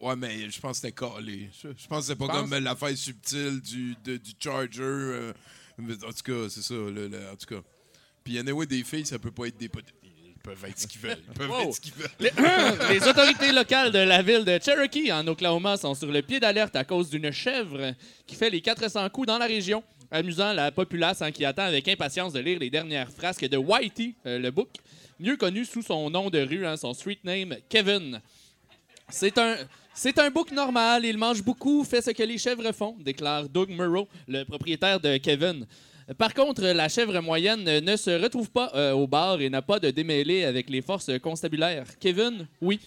Ouais, 0.00 0.16
mais 0.16 0.48
je 0.50 0.60
pense 0.60 0.80
que 0.80 0.88
c'était 0.88 0.92
calé. 0.92 1.50
Je, 1.62 1.68
je 1.76 1.86
pense 1.86 2.00
que 2.00 2.04
c'est 2.06 2.16
pas 2.16 2.26
Tu 2.26 2.30
penses? 2.32 2.50
comme 2.50 2.58
l'affaire 2.64 2.96
subtile 2.96 3.60
du, 3.60 3.94
de- 4.02 4.16
du 4.16 4.30
Charger. 4.38 4.80
euh, 4.80 5.32
mais 5.78 5.94
en 6.04 6.08
tout 6.12 6.22
cas, 6.24 6.48
c'est 6.48 6.62
ça. 6.62 6.74
le- 6.74 7.08
le- 7.08 7.28
en 7.30 7.36
tout 7.36 7.54
cas. 7.54 7.60
Puis, 8.24 8.38
anyway, 8.38 8.66
des 8.66 8.82
filles, 8.82 9.04
ça 9.06 9.18
peut 9.18 9.30
pas 9.30 9.46
être 9.46 9.58
des 9.58 9.68
potes. 9.68 9.92
Ils 10.02 10.34
peuvent 10.42 10.64
être 10.64 10.78
ce 10.78 10.86
qu'ils 10.86 11.00
veulent. 11.02 11.18
Ils 11.28 11.34
peuvent 11.34 11.50
Wow. 11.50 11.60
être 11.68 11.74
ce 11.74 11.80
qu'ils 11.82 11.92
veulent. 11.92 12.10
Les, 12.18 12.30
les 12.98 13.06
autorités 13.08 13.52
locales 13.52 13.92
de 13.92 13.98
la 13.98 14.22
ville 14.22 14.44
de 14.46 14.58
Cherokee, 14.62 15.12
en 15.12 15.26
Oklahoma, 15.26 15.76
sont 15.76 15.94
sur 15.94 16.10
le 16.10 16.22
pied 16.22 16.40
d'alerte 16.40 16.76
à 16.76 16.84
cause 16.84 17.10
d'une 17.10 17.30
chèvre 17.30 17.94
qui 18.26 18.36
fait 18.36 18.48
les 18.48 18.62
400 18.62 19.08
coups 19.10 19.26
dans 19.26 19.36
la 19.36 19.46
région, 19.46 19.82
amusant 20.10 20.52
la 20.52 20.70
populace 20.70 21.22
hein, 21.22 21.30
qui 21.30 21.44
attend 21.44 21.62
avec 21.62 21.86
impatience 21.88 22.32
de 22.32 22.40
lire 22.40 22.58
les 22.58 22.70
dernières 22.70 23.10
frasques 23.10 23.48
de 23.48 23.56
Whitey, 23.56 24.14
euh, 24.26 24.38
le 24.38 24.50
book, 24.50 24.68
mieux 25.18 25.36
connu 25.36 25.64
sous 25.64 25.82
son 25.82 26.10
nom 26.10 26.30
de 26.30 26.40
rue, 26.40 26.66
hein, 26.66 26.76
son 26.76 26.92
street 26.94 27.20
name, 27.24 27.56
Kevin. 27.68 28.20
C'est 29.08 29.38
un, 29.38 29.56
c'est 29.94 30.18
un 30.18 30.30
bouc 30.30 30.52
normal. 30.52 31.04
Il 31.04 31.18
mange 31.18 31.42
beaucoup, 31.42 31.84
fait 31.84 32.00
ce 32.00 32.10
que 32.10 32.22
les 32.22 32.38
chèvres 32.38 32.72
font, 32.72 32.96
déclare 33.00 33.48
Doug 33.48 33.70
Murrow, 33.70 34.08
le 34.28 34.44
propriétaire 34.44 35.00
de 35.00 35.16
Kevin. 35.16 35.66
Par 36.18 36.34
contre, 36.34 36.62
la 36.62 36.88
chèvre 36.88 37.20
moyenne 37.20 37.62
ne 37.62 37.96
se 37.96 38.10
retrouve 38.10 38.50
pas 38.50 38.72
euh, 38.74 38.92
au 38.92 39.06
bar 39.06 39.40
et 39.40 39.48
n'a 39.48 39.62
pas 39.62 39.78
de 39.78 39.90
démêlé 39.90 40.44
avec 40.44 40.68
les 40.68 40.82
forces 40.82 41.10
constabulaires. 41.20 41.86
Kevin, 42.00 42.46
oui. 42.60 42.80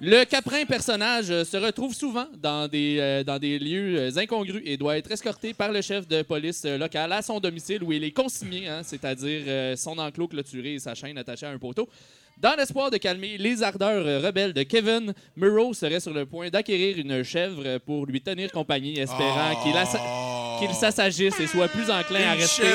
Le 0.00 0.24
caprin 0.24 0.64
personnage 0.66 1.30
euh, 1.30 1.44
se 1.44 1.56
retrouve 1.56 1.94
souvent 1.94 2.26
dans 2.36 2.68
des, 2.68 2.96
euh, 2.98 3.24
dans 3.24 3.38
des 3.38 3.58
lieux 3.58 3.96
euh, 3.98 4.18
incongrus 4.18 4.62
et 4.64 4.76
doit 4.76 4.98
être 4.98 5.10
escorté 5.10 5.54
par 5.54 5.70
le 5.72 5.80
chef 5.82 6.06
de 6.08 6.22
police 6.22 6.64
local 6.64 7.12
à 7.12 7.22
son 7.22 7.38
domicile 7.40 7.82
où 7.82 7.92
il 7.92 8.02
est 8.04 8.10
consigné, 8.10 8.68
hein, 8.68 8.82
c'est-à-dire 8.84 9.42
euh, 9.46 9.76
son 9.76 9.96
enclos 9.98 10.28
clôturé 10.28 10.74
et 10.74 10.78
sa 10.78 10.94
chaîne 10.94 11.16
attachée 11.16 11.46
à 11.46 11.50
un 11.50 11.58
poteau. 11.58 11.88
Dans 12.36 12.54
l'espoir 12.58 12.90
de 12.90 12.96
calmer 12.96 13.38
les 13.38 13.62
ardeurs 13.62 14.20
rebelles 14.20 14.52
de 14.52 14.64
Kevin, 14.64 15.14
Murrow 15.36 15.72
serait 15.72 16.00
sur 16.00 16.12
le 16.12 16.26
point 16.26 16.48
d'acquérir 16.50 16.98
une 16.98 17.22
chèvre 17.22 17.78
pour 17.78 18.06
lui 18.06 18.20
tenir 18.20 18.50
compagnie, 18.50 18.98
espérant 18.98 19.62
qu'il 19.62 19.76
assa- 19.76 20.58
qu'il 20.58 20.74
s'assagisse 20.74 21.38
et 21.38 21.46
soit 21.46 21.68
plus 21.68 21.88
enclin 21.90 22.30
à 22.30 22.34
Oh. 22.34 22.40
Rester 22.40 22.66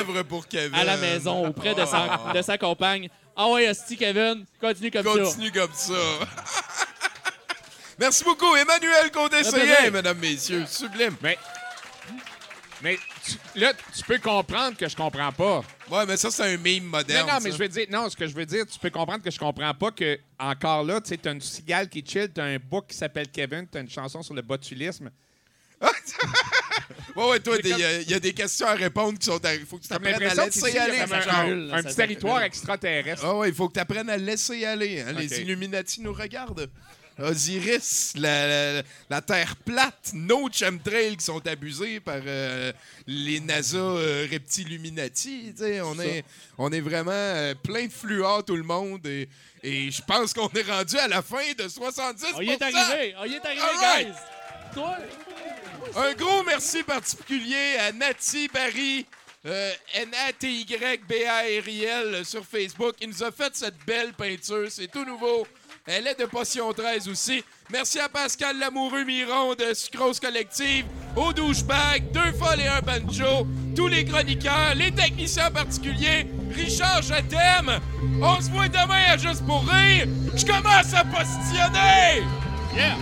à 0.72 0.84
la 0.84 0.96
maison 0.96 1.46
auprès 1.46 1.74
de 1.74 1.84
sa, 1.84 2.32
de 2.34 2.40
sa 2.42 2.56
compagne. 2.56 3.08
Ah 3.36 3.50
ouais, 3.50 3.68
hostie, 3.68 3.98
Kevin, 3.98 4.44
continue 4.60 4.90
comme 4.90 5.04
ça. 5.04 5.22
Continue 5.22 5.52
comme 5.52 5.70
ça. 5.74 5.94
Merci 8.00 8.24
beaucoup, 8.24 8.56
Emmanuel 8.56 9.10
plaisir. 9.76 9.92
mesdames, 9.92 10.18
messieurs. 10.18 10.64
Sublime. 10.66 11.14
Mais, 11.22 11.38
mais 12.82 12.98
tu- 13.26 13.60
là, 13.60 13.72
tu 13.94 14.02
peux 14.04 14.18
comprendre 14.18 14.76
que 14.76 14.88
je 14.88 14.96
comprends 14.96 15.30
pas. 15.32 15.62
Ouais, 15.90 16.06
mais 16.06 16.16
ça, 16.16 16.30
c'est 16.30 16.44
un 16.44 16.56
mime 16.56 16.84
moderne. 16.84 17.26
non, 17.26 17.34
non, 17.34 17.40
mais 17.42 17.50
ça. 17.50 17.56
je 17.56 17.62
veux 17.62 17.68
dire, 17.68 17.86
non, 17.90 18.08
ce 18.08 18.16
que 18.16 18.26
je 18.26 18.34
veux 18.34 18.46
dire, 18.46 18.64
tu 18.66 18.78
peux 18.78 18.88
comprendre 18.90 19.22
que 19.22 19.30
je 19.30 19.38
comprends 19.38 19.74
pas 19.74 19.90
que, 19.90 20.18
encore 20.38 20.82
là, 20.84 21.00
tu 21.00 21.10
sais, 21.10 21.18
t'as 21.18 21.32
une 21.32 21.40
cigale 21.42 21.88
qui 21.90 22.02
chill, 22.06 22.30
t'as 22.32 22.44
un 22.44 22.56
book 22.58 22.86
qui 22.88 22.96
s'appelle 22.96 23.28
Kevin, 23.28 23.66
t'as 23.70 23.80
une 23.82 23.90
chanson 23.90 24.22
sur 24.22 24.34
le 24.34 24.42
botulisme. 24.42 25.10
Ouais, 27.16 27.28
ouais, 27.28 27.40
toi, 27.40 27.56
il 27.62 27.68
comme- 27.70 27.80
y, 27.80 27.84
a- 27.84 28.00
y 28.02 28.14
a 28.14 28.20
des 28.20 28.32
questions 28.32 28.66
à 28.66 28.74
répondre 28.74 29.18
qui 29.18 29.26
sont. 29.26 29.40
Il 29.60 29.66
faut 29.66 29.76
que 29.78 29.82
tu 29.82 29.88
t'apprennes 29.88 30.14
à 30.22 30.34
laisser 30.34 30.78
aller. 30.78 31.00
un, 31.00 31.06
genre. 31.06 31.34
un- 31.34 31.72
un 31.72 31.82
petit 31.82 31.96
territoire 31.96 32.42
extraterrestre. 32.42 33.24
Ah 33.24 33.34
ouais, 33.36 33.48
il 33.48 33.54
faut 33.54 33.68
que 33.68 33.74
tu 33.74 33.80
apprennes 33.80 34.08
à 34.10 34.16
laisser 34.16 34.64
aller. 34.64 35.00
hein. 35.00 35.12
Les 35.12 35.40
Illuminati 35.40 36.00
nous 36.02 36.12
regardent. 36.12 36.70
Osiris, 37.20 38.12
la, 38.16 38.46
la- 38.78 38.82
la 39.08 39.20
Terre 39.20 39.54
plate, 39.56 40.10
nos 40.14 40.48
chemtrails 40.52 41.16
qui 41.16 41.24
sont 41.24 41.46
abusés 41.46 42.00
par 42.00 42.20
euh, 42.24 42.72
les 43.06 43.40
NASA 43.40 43.76
euh, 43.78 44.26
reptiluminati. 44.30 45.54
On 45.84 45.98
est, 46.00 46.24
on 46.58 46.70
est 46.72 46.80
vraiment 46.80 47.10
euh, 47.12 47.54
plein 47.54 47.86
de 47.86 47.92
fluor, 47.92 48.44
tout 48.44 48.56
le 48.56 48.62
monde. 48.62 49.06
Et, 49.06 49.28
et 49.62 49.90
je 49.90 50.02
pense 50.02 50.32
qu'on 50.32 50.48
est 50.48 50.62
rendu 50.70 50.96
à 50.98 51.08
la 51.08 51.22
fin 51.22 51.52
de 51.58 51.68
70 51.68 52.24
On 52.36 52.40
y 52.40 52.50
est 52.50 52.62
arrivé, 52.62 53.14
on 53.20 53.24
y 53.24 53.34
est 53.34 53.44
arrivé, 53.44 53.62
right. 53.82 54.06
guys. 54.08 54.14
Toi, 54.74 54.96
Un 55.96 56.12
gros 56.14 56.42
merci 56.44 56.82
particulier 56.84 57.76
à 57.80 57.92
Nati 57.92 58.48
Barry, 58.48 59.04
euh, 59.46 59.72
N-A-T-Y-B-A-R-I-L 61.00 62.24
sur 62.24 62.44
Facebook. 62.44 62.94
Il 63.00 63.08
nous 63.08 63.22
a 63.22 63.30
fait 63.32 63.54
cette 63.54 63.78
belle 63.86 64.12
peinture. 64.12 64.66
C'est 64.70 64.88
tout 64.90 65.04
nouveau. 65.04 65.46
Elle 65.86 66.06
est 66.06 66.18
de 66.18 66.26
Potion 66.26 66.72
13 66.72 67.08
aussi. 67.08 67.42
Merci 67.72 67.98
à 67.98 68.08
Pascal 68.08 68.58
Lamoureux 68.58 69.04
Miron 69.04 69.54
de 69.54 69.72
Sucrose 69.72 70.20
Collective, 70.20 70.84
au 71.16 71.32
douchebag, 71.32 72.12
deux 72.12 72.32
folles 72.32 72.60
et 72.60 72.68
un 72.68 72.80
banjo, 72.80 73.46
tous 73.74 73.86
les 73.88 74.04
chroniqueurs, 74.04 74.74
les 74.74 74.92
techniciens 74.92 75.50
particuliers. 75.50 76.26
Richard, 76.54 77.02
je 77.02 77.14
t'aime. 77.28 77.80
On 78.22 78.40
se 78.40 78.50
voit 78.50 78.68
demain 78.68 79.04
à 79.10 79.16
Juste 79.16 79.44
pour 79.46 79.66
rire. 79.66 80.06
Je 80.34 80.44
commence 80.44 80.92
à 80.94 81.04
positionner. 81.04 82.24
Yeah! 82.74 82.96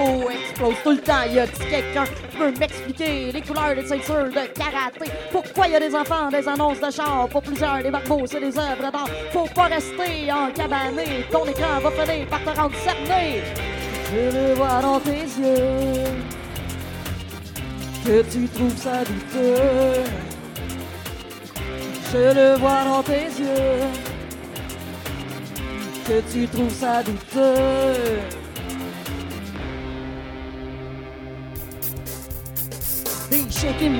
Go 0.00 0.30
explose 0.30 0.76
tout 0.82 0.90
le 0.92 0.98
temps. 0.98 1.24
Y 1.30 1.38
a-t-il 1.38 1.68
quelqu'un 1.68 2.04
qui 2.04 2.36
peut 2.36 2.52
m'expliquer 2.58 3.32
les 3.32 3.42
couleurs 3.42 3.74
des 3.74 3.86
ceintures 3.86 4.28
de 4.28 4.46
karaté? 4.58 5.10
Pourquoi 5.30 5.68
y 5.68 5.74
a 5.74 5.80
des 5.80 5.94
enfants, 5.94 6.28
des 6.30 6.46
annonces 6.48 6.80
de 6.80 6.90
char? 6.90 7.28
Pour 7.28 7.42
plusieurs, 7.42 7.82
des 7.82 7.90
barbeaux, 7.90 8.26
c'est 8.26 8.40
des 8.40 8.58
œuvres 8.58 8.90
d'art. 8.90 9.08
Faut 9.32 9.48
pas 9.54 9.64
rester 9.64 10.32
en 10.32 10.50
cabané. 10.52 11.26
Ton 11.30 11.44
écran 11.46 11.80
va 11.82 11.90
finir 11.90 12.26
par 12.28 12.42
te 12.44 12.58
rendre 12.58 12.76
cerné. 12.76 13.42
Je 14.12 14.36
le 14.36 14.54
vois 14.54 14.80
dans 14.82 15.00
tes 15.00 15.24
yeux 15.40 16.04
que 18.04 18.22
tu 18.32 18.48
trouves 18.48 18.76
ça 18.76 19.04
douteux. 19.04 20.02
Je 22.12 22.34
le 22.38 22.58
vois 22.58 22.84
dans 22.84 23.02
tes 23.02 23.28
yeux 23.38 23.86
que 26.06 26.32
tu 26.32 26.48
trouves 26.48 26.74
ça 26.74 27.02
douteux. 27.02 28.39
Des 33.30 33.44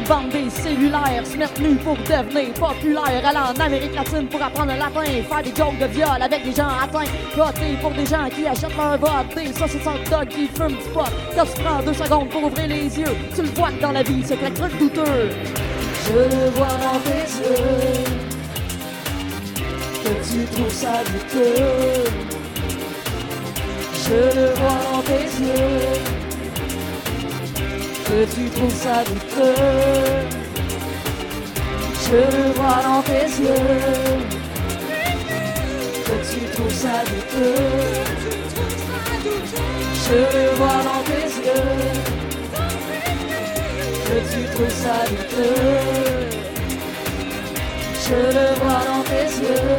vendent 0.06 0.30
des 0.30 0.50
cellulaires, 0.50 1.24
se 1.24 1.36
mettent 1.36 1.60
nus 1.60 1.76
pour 1.76 1.96
devenir 1.98 2.52
populaire, 2.54 3.24
aller 3.24 3.38
en 3.38 3.64
Amérique 3.64 3.94
latine 3.94 4.26
pour 4.26 4.42
apprendre 4.42 4.72
le 4.72 4.78
latin, 4.78 5.04
faire 5.04 5.42
des 5.42 5.54
jokes 5.54 5.78
de 5.78 5.86
viol 5.86 6.20
avec 6.20 6.42
des 6.44 6.52
gens 6.52 6.66
atteints, 6.66 7.08
voter 7.36 7.76
pour 7.80 7.92
des 7.92 8.06
gens 8.06 8.28
qui 8.28 8.44
achètent 8.44 8.76
leur 8.76 8.98
vote, 8.98 9.36
des 9.36 9.52
saucisses 9.52 9.86
hot 9.86 10.10
dog 10.10 10.26
qui 10.28 10.48
fument 10.48 10.76
du 10.76 10.88
pot. 10.92 11.04
Quand 11.36 11.44
tu 11.44 11.62
prends 11.62 11.80
deux 11.80 11.94
secondes 11.94 12.28
pour 12.28 12.42
ouvrir 12.42 12.66
les 12.66 12.98
yeux, 12.98 13.14
tu 13.32 13.42
le 13.42 13.48
vois 13.50 13.70
que 13.70 13.80
dans 13.80 13.92
la 13.92 14.02
vie, 14.02 14.22
c'est 14.24 14.36
plein 14.36 14.50
de 14.50 14.78
douteux. 14.78 15.30
Je 16.06 16.12
le 16.12 16.50
vois 16.50 16.66
dans 16.66 16.98
tes 17.06 17.26
yeux 17.38 18.04
que 20.02 20.12
tu 20.28 20.44
trouves 20.56 20.72
ça 20.72 21.04
douteux. 21.04 22.10
Je 23.94 24.40
le 24.40 24.54
vois 24.54 24.80
dans 24.92 25.02
tes 25.02 25.22
yeux 25.22 26.19
que 28.10 28.24
tu 28.34 28.50
trouves 28.50 28.74
ça 28.74 29.04
douteux. 29.04 29.54
Je 32.04 32.16
le 32.16 32.44
vois 32.56 32.80
dans 32.88 33.02
tes 33.02 33.26
yeux 33.42 33.68
que 36.06 36.16
tu 36.30 36.40
trouves 36.54 36.78
ça 36.84 36.96
douteux. 37.10 37.54
Je 40.04 40.18
le 40.34 40.44
vois 40.58 40.80
dans 40.88 41.02
tes 41.10 41.26
yeux 41.46 41.70
que 44.06 44.16
tu 44.32 44.40
trouves 44.54 44.76
ça 44.84 44.98
douteux. 45.08 45.56
Je 48.06 48.18
le 48.36 48.46
vois 48.60 48.82
dans 48.90 49.04
tes 49.10 49.28
yeux 49.44 49.70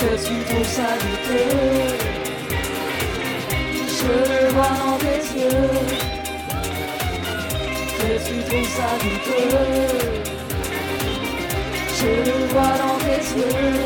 que 0.00 0.10
tu 0.26 0.34
trouves 0.48 0.72
ça 0.78 0.90
douteux. 1.02 2.03
Je 4.04 4.10
le 4.10 4.48
vois 4.50 4.74
dans 4.84 4.98
tes 4.98 5.22
yeux 5.34 5.72
que 7.98 8.10
tu 8.26 8.36
trouves 8.44 8.72
ça 8.76 8.90
douteux. 9.00 10.22
Je 11.96 12.10
le 12.26 12.36
vois 12.48 12.74
dans 12.76 12.98
tes 12.98 13.22
yeux 13.38 13.78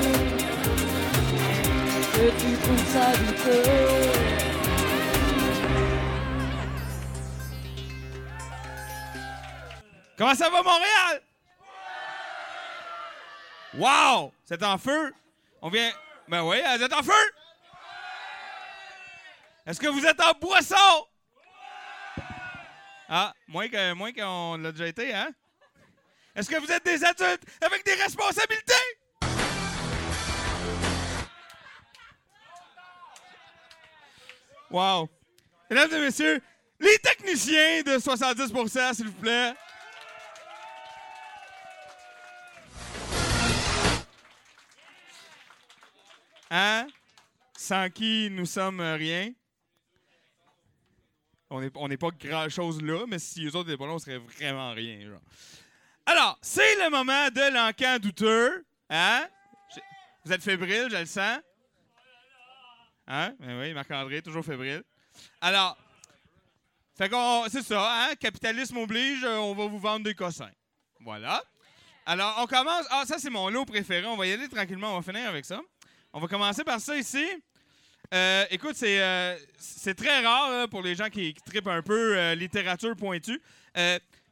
que 2.12 2.26
tu 2.40 2.50
trouves 2.56 2.88
ça 2.92 3.06
douteux. 3.16 3.68
Comment 10.16 10.34
ça 10.34 10.50
va, 10.50 10.62
Montréal? 10.64 11.22
Wow! 13.74 14.32
C'est 14.44 14.64
en 14.64 14.78
feu? 14.78 15.14
On 15.62 15.68
vient. 15.68 15.92
Ben 16.26 16.42
oui, 16.42 16.56
vous 16.76 16.82
êtes 16.82 16.92
en 16.92 17.04
feu? 17.04 17.12
Est-ce 19.68 19.78
que 19.78 19.88
vous 19.88 20.06
êtes 20.06 20.18
en 20.22 20.32
boisson? 20.32 21.06
Ah, 23.06 23.34
moins 23.46 23.68
que 23.68 23.92
moins 23.92 24.12
qu'on 24.14 24.56
l'a 24.56 24.72
déjà 24.72 24.86
été, 24.86 25.14
hein? 25.14 25.28
Est-ce 26.34 26.48
que 26.48 26.56
vous 26.56 26.72
êtes 26.72 26.86
des 26.86 27.04
adultes 27.04 27.44
avec 27.60 27.84
des 27.84 27.92
responsabilités? 27.92 28.72
Wow! 34.70 35.10
Mesdames 35.68 35.92
et 35.92 36.00
messieurs, 36.00 36.40
les 36.80 36.98
techniciens 37.00 37.82
de 37.82 37.98
70% 37.98 38.94
s'il 38.94 39.08
vous 39.08 39.12
plaît. 39.20 39.52
Hein? 46.50 46.86
Sans 47.54 47.90
qui 47.90 48.30
nous 48.30 48.46
sommes 48.46 48.80
rien. 48.80 49.30
On 51.50 51.60
n'est 51.60 51.70
on 51.74 51.88
pas 51.88 52.10
grand-chose 52.10 52.82
là, 52.82 53.06
mais 53.06 53.18
si 53.18 53.46
eux 53.46 53.56
autres 53.56 53.70
étaient 53.70 53.78
pas 53.78 53.86
là, 53.86 53.92
on 53.94 53.98
serait 53.98 54.18
vraiment 54.18 54.72
rien. 54.72 55.00
genre. 55.08 55.20
Alors, 56.04 56.38
c'est 56.42 56.76
le 56.76 56.90
moment 56.90 57.28
de 57.28 57.54
l'encan 57.54 57.98
douteux. 57.98 58.64
Hein? 58.90 59.26
Vous 60.24 60.32
êtes 60.32 60.42
fébrile, 60.42 60.88
je 60.90 60.96
le 60.96 61.06
sens? 61.06 61.38
Hein? 63.06 63.34
Ben 63.40 63.58
oui, 63.60 63.72
Marc-André, 63.72 64.20
toujours 64.20 64.44
fébrile. 64.44 64.82
Alors, 65.40 65.78
fait 66.96 67.10
c'est 67.50 67.62
ça, 67.62 68.08
hein? 68.08 68.14
Capitalisme 68.16 68.76
oblige, 68.76 69.24
euh, 69.24 69.36
on 69.36 69.54
va 69.54 69.66
vous 69.66 69.78
vendre 69.78 70.04
des 70.04 70.14
cossins. 70.14 70.50
Voilà. 71.00 71.42
Alors, 72.04 72.36
on 72.40 72.46
commence. 72.46 72.86
Ah, 72.90 73.04
ça, 73.06 73.18
c'est 73.18 73.30
mon 73.30 73.48
lot 73.48 73.64
préféré. 73.64 74.06
On 74.06 74.16
va 74.16 74.26
y 74.26 74.32
aller 74.32 74.48
tranquillement. 74.48 74.94
On 74.94 75.00
va 75.00 75.12
finir 75.12 75.28
avec 75.28 75.44
ça. 75.44 75.60
On 76.12 76.20
va 76.20 76.26
commencer 76.26 76.64
par 76.64 76.80
ça 76.80 76.96
ici. 76.96 77.24
Euh, 78.14 78.47
écoute, 78.51 78.74
c'est 78.74 79.02
euh, 79.02 79.36
c'est 79.59 79.94
très 79.94 80.20
rare 80.20 80.51
là, 80.51 80.68
pour 80.68 80.82
les 80.82 80.94
gens 80.94 81.10
qui, 81.10 81.35
trippent 81.35 81.68
un 81.68 81.82
peu 81.82 82.16
euh, 82.16 82.35
littérature 82.35 82.97
pointue. 82.97 83.40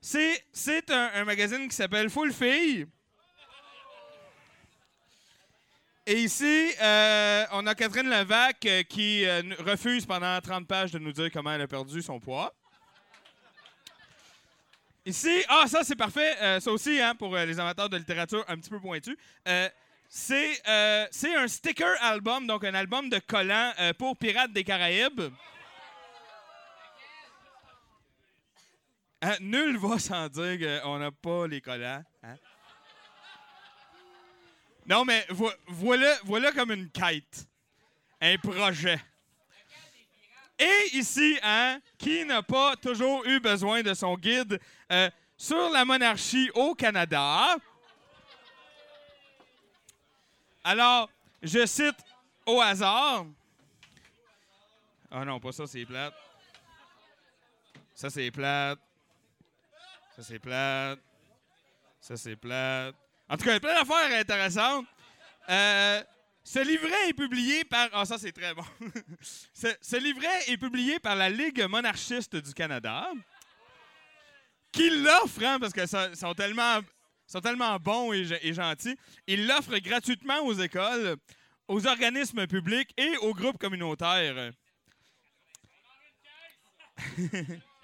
C'est 0.01 0.91
un, 0.91 1.25
magazine 1.25 1.69
qui 1.69 1.75
s'appelle 1.75 2.09
Full 2.09 2.33
Fille. 2.33 2.87
Et 6.07 6.21
ici, 6.21 6.71
on 7.53 7.67
a 7.67 7.75
Catherine 7.75 8.09
Levac 8.09 8.65
euh, 8.65 8.83
qui 8.85 9.27
refuse 9.59 10.07
pendant 10.07 10.41
30 10.41 10.67
pages 10.67 10.93
de 10.93 11.01
nous 11.01 11.13
dire 11.13 11.31
comment 11.33 11.53
elle 11.53 11.63
a 11.63 11.67
perdu 11.67 12.01
son 12.01 12.21
poids. 12.21 12.55
Ici, 15.05 15.45
ah, 15.49 15.65
ça 15.67 15.83
c'est 15.83 15.97
parfait. 15.97 16.61
Ça 16.61 16.71
aussi, 16.71 17.01
hein, 17.01 17.15
pour 17.15 17.37
les 17.37 17.61
amateurs 17.61 17.89
de 17.89 17.97
littérature 17.97 18.45
un 18.49 18.57
petit 18.57 18.71
peu 18.71 18.81
pointu. 18.81 19.17
Euh, 20.31 21.07
c'est 21.11 21.35
un 21.35 21.49
sticker 21.49 21.95
album, 22.01 22.47
donc 22.47 22.65
un 22.65 22.75
album 22.75 23.09
de 23.09 23.19
collants 23.19 23.73
euh, 23.81 23.93
pour 23.93 24.17
Pirates 24.17 24.53
des 24.53 24.65
Caraïbes. 24.65 25.33
Hein, 29.23 29.37
nul 29.41 29.77
va 29.79 29.99
sans 29.99 30.29
dire 30.29 30.83
qu'on 30.83 30.99
n'a 30.99 31.11
pas 31.11 31.47
les 31.47 31.61
collants. 31.61 32.03
hein. 32.23 32.37
Non, 34.87 35.05
mais 35.05 35.27
vo- 35.31 35.53
voilà, 35.67 36.17
voilà 36.25 36.53
comme 36.53 36.71
une 36.71 36.89
quête, 36.91 37.47
un 38.21 38.37
projet. 38.39 39.01
Et 40.59 40.91
ici, 40.97 41.39
hein, 41.43 41.81
qui 41.99 42.25
n'a 42.25 42.43
pas 42.43 42.77
toujours 42.77 43.27
eu 43.27 43.41
besoin 43.41 43.83
de 43.83 43.93
son 43.95 44.17
guide 44.17 44.61
euh, 44.93 45.11
sur 45.37 45.71
la 45.71 45.85
monarchie 45.85 46.51
au 46.55 46.75
Canada? 46.75 47.57
Alors, 50.69 51.09
je 51.41 51.65
cite 51.65 51.95
au 52.45 52.61
hasard. 52.61 53.25
Ah 55.13 55.25
non, 55.25 55.39
pas 55.39 55.53
ça, 55.53 55.65
c'est 55.65 55.87
plate. 55.87 56.13
Ça, 57.95 58.11
c'est 58.11 58.33
plate. 58.33 58.81
Ça, 60.17 60.25
c'est 60.25 60.41
plate. 60.41 60.99
Ça, 62.01 62.17
c'est 62.17 62.35
plate. 62.35 62.97
En 63.29 63.37
tout 63.37 63.45
cas, 63.45 63.51
il 63.51 63.55
y 63.55 63.57
a 63.59 63.61
plein 63.61 63.75
d'affaires 63.75 64.21
intéressantes. 64.21 64.87
Euh, 65.49 66.03
ce 66.43 66.59
livret 66.59 67.11
est 67.11 67.15
publié 67.15 67.65
par. 67.65 67.89
Ah, 67.93 68.05
ça, 68.05 68.19
c'est 68.19 68.33
très 68.33 68.53
bon. 68.53 68.65
ce, 69.23 69.97
livret 69.99 70.49
est 70.49 70.57
publié 70.57 70.99
par 70.99 71.15
la 71.15 71.31
Ligue 71.31 71.63
monarchiste 71.69 72.35
du 72.35 72.53
Canada, 72.53 73.13
qui 74.73 74.91
l'offre, 74.91 75.45
hein, 75.45 75.61
parce 75.61 75.73
qu'ils 75.73 75.87
sont, 75.87 76.13
sont 76.13 76.35
tellement, 76.35 76.81
sont 77.27 77.41
tellement 77.41 77.77
bons 77.79 78.13
et 78.13 78.53
gentils. 78.53 78.97
Ils 79.27 79.47
l'offrent 79.47 79.79
gratuitement 79.79 80.41
aux 80.45 80.55
écoles, 80.55 81.17
aux 81.69 81.87
organismes 81.87 82.47
publics 82.47 82.93
et 82.97 83.17
aux 83.19 83.35
groupes 83.35 83.59
communautaires. 83.59 84.53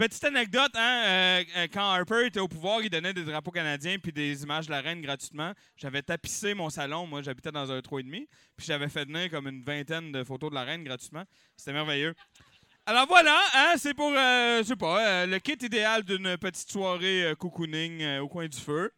Petite 0.00 0.24
anecdote, 0.24 0.72
hein, 0.76 1.02
euh, 1.04 1.44
euh, 1.58 1.66
quand 1.70 1.90
Harper 1.90 2.24
était 2.24 2.40
au 2.40 2.48
pouvoir, 2.48 2.80
il 2.80 2.88
donnait 2.88 3.12
des 3.12 3.22
drapeaux 3.22 3.50
canadiens 3.50 3.98
puis 3.98 4.12
des 4.12 4.42
images 4.42 4.64
de 4.64 4.70
la 4.70 4.80
reine 4.80 5.02
gratuitement. 5.02 5.52
J'avais 5.76 6.00
tapissé 6.00 6.54
mon 6.54 6.70
salon, 6.70 7.06
moi 7.06 7.20
j'habitais 7.20 7.52
dans 7.52 7.70
un 7.70 7.80
3,5, 7.80 8.26
puis 8.56 8.66
j'avais 8.66 8.88
fait 8.88 9.04
venir 9.04 9.30
comme 9.30 9.46
une 9.46 9.62
vingtaine 9.62 10.10
de 10.10 10.24
photos 10.24 10.48
de 10.48 10.54
la 10.54 10.64
reine 10.64 10.84
gratuitement. 10.84 11.24
C'était 11.54 11.74
merveilleux. 11.74 12.14
Alors 12.86 13.06
voilà, 13.06 13.38
hein, 13.54 13.74
c'est 13.76 13.94
pour, 13.94 14.10
euh, 14.10 14.58
je 14.58 14.68
sais 14.68 14.76
pas, 14.76 15.06
euh, 15.06 15.26
le 15.26 15.38
kit 15.38 15.56
idéal 15.60 16.02
d'une 16.02 16.36
petite 16.38 16.70
soirée 16.70 17.24
euh, 17.24 17.34
cocooning 17.34 18.02
euh, 18.02 18.20
au 18.20 18.28
coin 18.28 18.48
du 18.48 18.58
feu. 18.58 18.92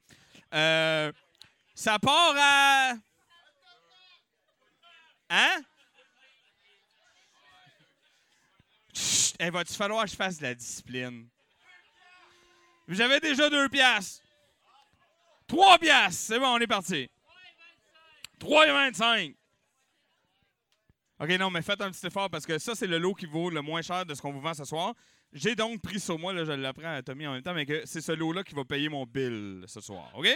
Ça 1.75 1.99
part 2.01 2.35
à... 2.39 2.93
Hein? 5.31 5.63
Chut, 8.95 9.37
hey, 9.41 9.51
va-tu 9.51 9.75
falloir 9.75 10.05
que 10.05 10.11
je 10.11 10.17
fasse 10.17 10.39
de 10.39 10.43
la 10.45 10.55
discipline? 10.55 11.29
J'avais 12.89 13.21
déjà 13.21 13.49
deux 13.49 13.69
piastres. 13.69 14.23
Trois 15.47 15.79
piastres. 15.79 16.21
C'est 16.29 16.39
bon, 16.39 16.49
on 16.49 16.59
est 16.59 16.67
parti. 16.67 17.11
3,25. 18.41 19.35
OK, 21.23 21.29
non, 21.39 21.51
mais 21.51 21.63
faites 21.63 21.81
un 21.81 21.91
petit 21.93 22.05
effort 22.05 22.29
parce 22.29 22.45
que 22.45 22.59
ça, 22.59 22.75
c'est 22.75 22.89
le 22.89 22.99
lot 22.99 23.15
qui 23.15 23.27
vaut 23.27 23.49
le 23.49 23.63
moins 23.63 23.81
cher 23.81 24.05
de 24.05 24.13
ce 24.13 24.21
qu'on 24.21 24.33
vous 24.33 24.41
vend 24.41 24.55
ce 24.55 24.65
soir. 24.65 24.93
J'ai 25.33 25.55
donc 25.55 25.81
pris 25.81 26.01
sur 26.01 26.19
moi, 26.19 26.33
là, 26.33 26.45
je 26.45 26.51
l'apprends 26.51 26.93
à 26.93 27.01
Tommy 27.01 27.29
en 27.29 27.33
même 27.35 27.43
temps, 27.43 27.55
mais 27.55 27.65
que 27.65 27.87
c'est 27.87 28.01
ce 28.01 28.11
lot-là 28.11 28.43
qui 28.43 28.57
va 28.57 28.65
payer 28.65 28.89
mon 28.89 29.07
bill 29.07 29.65
ce 29.69 29.81
soir. 29.81 30.11
OK? 30.15 30.27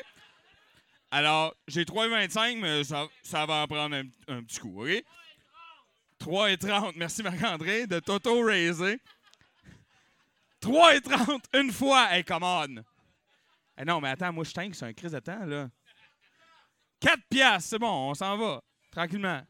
Alors, 1.10 1.56
j'ai 1.66 1.82
3,25, 1.82 2.60
mais 2.60 2.84
ça, 2.84 3.08
ça 3.24 3.44
va 3.46 3.64
en 3.64 3.66
prendre 3.66 3.96
un, 3.96 4.04
un 4.28 4.44
petit 4.44 4.60
coup. 4.60 4.80
OK? 4.80 5.02
3,30. 6.20 6.92
Merci 6.94 7.24
Marc-André 7.24 7.88
de 7.88 7.98
Toto 7.98 8.42
Raisé. 8.42 9.00
3,30 10.62 11.40
une 11.60 11.72
fois. 11.72 12.14
Hey, 12.14 12.22
come 12.22 12.44
on. 12.44 12.82
Eh 13.76 13.84
non, 13.84 14.00
mais 14.00 14.10
attends, 14.10 14.32
moi, 14.32 14.44
je 14.44 14.52
tank 14.52 14.74
sur 14.76 14.86
un 14.86 14.92
crise 14.92 15.12
de 15.12 15.18
temps, 15.18 15.44
là. 15.44 15.68
4 17.00 17.20
piastres, 17.28 17.70
c'est 17.70 17.78
bon, 17.80 18.10
on 18.10 18.14
s'en 18.14 18.38
va. 18.38 18.62
Tranquillement. 18.92 19.42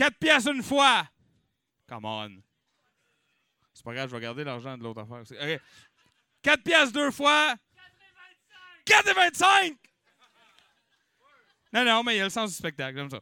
4 0.00 0.16
piastres 0.16 0.50
une 0.50 0.62
fois. 0.62 1.06
Come 1.86 2.06
on. 2.06 2.42
C'est 3.74 3.84
pas 3.84 3.92
grave, 3.92 4.08
je 4.08 4.16
vais 4.16 4.22
garder 4.22 4.44
l'argent 4.44 4.78
de 4.78 4.82
l'autre 4.82 5.02
affaire. 5.02 5.20
OK. 5.20 5.60
4 6.40 6.62
piastres 6.62 6.94
deux 6.94 7.10
fois. 7.10 7.54
4,25! 8.86 9.76
Non, 11.74 11.84
non, 11.84 12.02
mais 12.02 12.14
il 12.14 12.16
y 12.16 12.20
a 12.22 12.24
le 12.24 12.30
sens 12.30 12.48
du 12.48 12.56
spectacle, 12.56 12.96
comme 12.96 13.10
ça. 13.10 13.20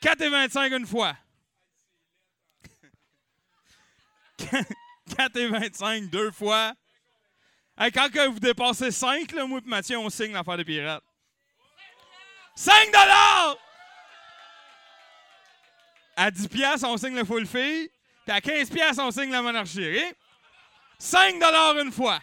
4,25 0.00 0.76
une 0.76 0.86
fois. 0.86 1.16
4,25 4.38 6.08
deux 6.08 6.30
fois. 6.30 6.72
Hey, 7.76 7.90
quand 7.90 8.08
vous 8.30 8.38
dépassez 8.38 8.92
5, 8.92 9.32
là, 9.32 9.44
moi 9.44 9.58
et 9.58 9.68
Mathieu, 9.68 9.98
on 9.98 10.08
signe 10.08 10.34
l'affaire 10.34 10.56
des 10.56 10.64
pirates. 10.64 11.02
5 12.54 12.92
dollars! 12.92 13.58
À 16.16 16.30
10 16.30 16.48
piastres, 16.48 16.86
on 16.88 16.96
signe 16.96 17.16
le 17.16 17.24
full 17.24 17.46
fee. 17.46 17.90
Puis 18.24 18.32
à 18.32 18.40
15 18.40 18.70
piastres, 18.70 19.02
on 19.02 19.10
signe 19.10 19.30
la 19.30 19.42
monarchie. 19.42 19.88
OK? 19.88 20.16
5 20.98 21.38
dollars 21.40 21.78
une 21.78 21.92
fois. 21.92 22.20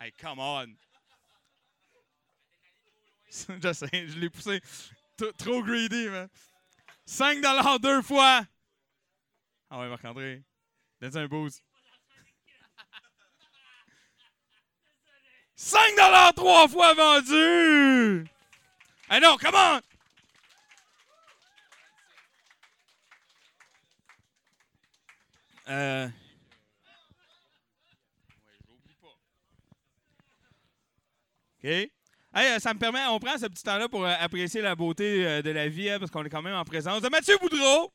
Hey, 0.00 0.12
come 0.12 0.38
on. 0.38 0.66
je 3.30 4.18
l'ai 4.18 4.30
poussé 4.30 4.60
trop 5.38 5.62
greedy, 5.62 6.08
man. 6.08 6.28
5 7.04 7.40
dollars 7.40 7.78
deux 7.80 8.02
fois. 8.02 8.42
Ah 9.70 9.80
ouais, 9.80 9.88
Marc-André. 9.88 10.42
Donne 11.00 11.16
un 11.16 11.26
boost. 11.26 11.62
5 15.54 15.96
dollars 15.96 16.34
trois 16.34 16.68
fois 16.68 16.94
vendu. 16.94 18.26
Hey 19.08 19.20
non, 19.20 19.36
come 19.38 19.54
on! 19.54 19.80
Euh... 25.68 26.08
OK. 31.64 31.70
Euh, 32.36 32.58
ça 32.58 32.74
me 32.74 32.78
permet, 32.78 33.04
on 33.06 33.18
prend 33.18 33.38
ce 33.38 33.46
petit 33.46 33.62
temps-là 33.62 33.88
pour 33.88 34.04
euh, 34.04 34.14
apprécier 34.20 34.60
la 34.60 34.74
beauté 34.76 35.42
de 35.42 35.50
la 35.50 35.68
vie, 35.68 35.88
hein, 35.90 35.98
parce 35.98 36.10
qu'on 36.10 36.24
est 36.24 36.28
quand 36.28 36.42
même 36.42 36.54
en 36.54 36.64
présence 36.64 37.00
de 37.00 37.08
Mathieu 37.08 37.36
Boudreau. 37.40 37.92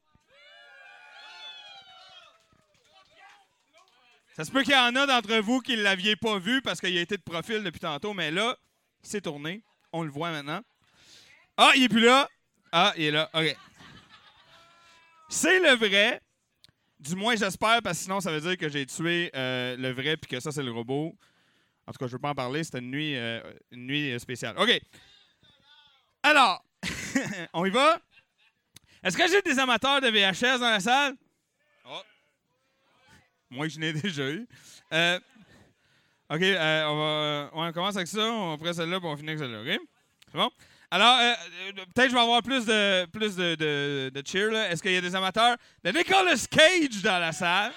Ça 4.35 4.45
se 4.45 4.51
peut 4.51 4.63
qu'il 4.63 4.73
y 4.73 4.77
en 4.77 4.95
a 4.95 5.05
d'entre 5.05 5.37
vous 5.37 5.59
qui 5.59 5.75
ne 5.75 5.83
l'aviez 5.83 6.15
pas 6.15 6.39
vu 6.39 6.61
parce 6.61 6.79
qu'il 6.79 6.97
a 6.97 7.01
été 7.01 7.17
de 7.17 7.21
profil 7.21 7.63
depuis 7.63 7.79
tantôt, 7.79 8.13
mais 8.13 8.31
là, 8.31 8.57
il 9.03 9.09
s'est 9.09 9.21
tourné. 9.21 9.61
On 9.91 10.03
le 10.03 10.09
voit 10.09 10.31
maintenant. 10.31 10.61
Ah, 11.57 11.71
il 11.75 11.83
est 11.83 11.89
plus 11.89 12.05
là. 12.05 12.27
Ah, 12.71 12.93
il 12.97 13.05
est 13.05 13.11
là. 13.11 13.29
OK. 13.33 13.55
C'est 15.29 15.59
le 15.59 15.75
vrai. 15.75 16.21
Du 17.01 17.15
moins, 17.15 17.35
j'espère, 17.35 17.81
parce 17.81 17.97
que 17.97 18.03
sinon, 18.03 18.21
ça 18.21 18.31
veut 18.31 18.41
dire 18.41 18.57
que 18.57 18.69
j'ai 18.69 18.85
tué 18.85 19.31
euh, 19.35 19.75
le 19.75 19.91
vrai 19.91 20.17
puis 20.17 20.29
que 20.29 20.39
ça, 20.39 20.51
c'est 20.51 20.63
le 20.63 20.71
robot. 20.71 21.15
En 21.87 21.91
tout 21.91 21.97
cas, 21.97 22.05
je 22.05 22.11
ne 22.11 22.11
veux 22.11 22.19
pas 22.19 22.29
en 22.29 22.35
parler. 22.35 22.63
C'était 22.63 22.79
une 22.79 22.91
nuit, 22.91 23.17
euh, 23.17 23.41
une 23.71 23.87
nuit 23.87 24.19
spéciale. 24.19 24.55
OK. 24.57 24.79
Alors, 26.21 26.63
on 27.53 27.65
y 27.65 27.71
va? 27.71 27.99
Est-ce 29.03 29.17
que 29.17 29.27
j'ai 29.27 29.41
des 29.41 29.57
amateurs 29.57 29.99
de 29.99 30.07
VHS 30.09 30.59
dans 30.59 30.69
la 30.69 30.79
salle? 30.79 31.15
Oh. 31.85 32.01
Moi, 33.49 33.67
je 33.67 33.79
n'ai 33.79 33.93
déjà 34.01 34.29
eu. 34.29 34.47
Euh, 34.93 35.19
OK, 36.29 36.41
euh, 36.41 36.85
on, 36.85 36.97
va, 36.97 37.49
on 37.53 37.71
commence 37.73 37.95
avec 37.95 38.07
ça. 38.07 38.31
On 38.31 38.57
prend 38.57 38.73
celle-là 38.73 38.99
puis 38.99 39.09
on 39.09 39.17
finit 39.17 39.29
avec 39.29 39.39
celle-là. 39.39 39.61
OK? 39.61 39.81
C'est 40.31 40.37
bon? 40.37 40.51
Alors, 40.93 41.19
euh, 41.19 41.33
euh, 41.69 41.85
peut-être 41.95 42.09
je 42.09 42.15
vais 42.15 42.19
avoir 42.19 42.43
plus 42.43 42.65
de, 42.65 43.05
plus 43.05 43.37
de, 43.37 43.55
de. 43.55 44.11
Est-ce 44.13 44.81
qu'il 44.81 44.91
y 44.91 44.97
a 44.97 45.01
des 45.01 45.15
amateurs? 45.15 45.55
De 45.85 45.91
Nicolas 45.91 46.45
Cage 46.51 47.01
dans 47.01 47.17
la 47.17 47.31
salle? 47.31 47.71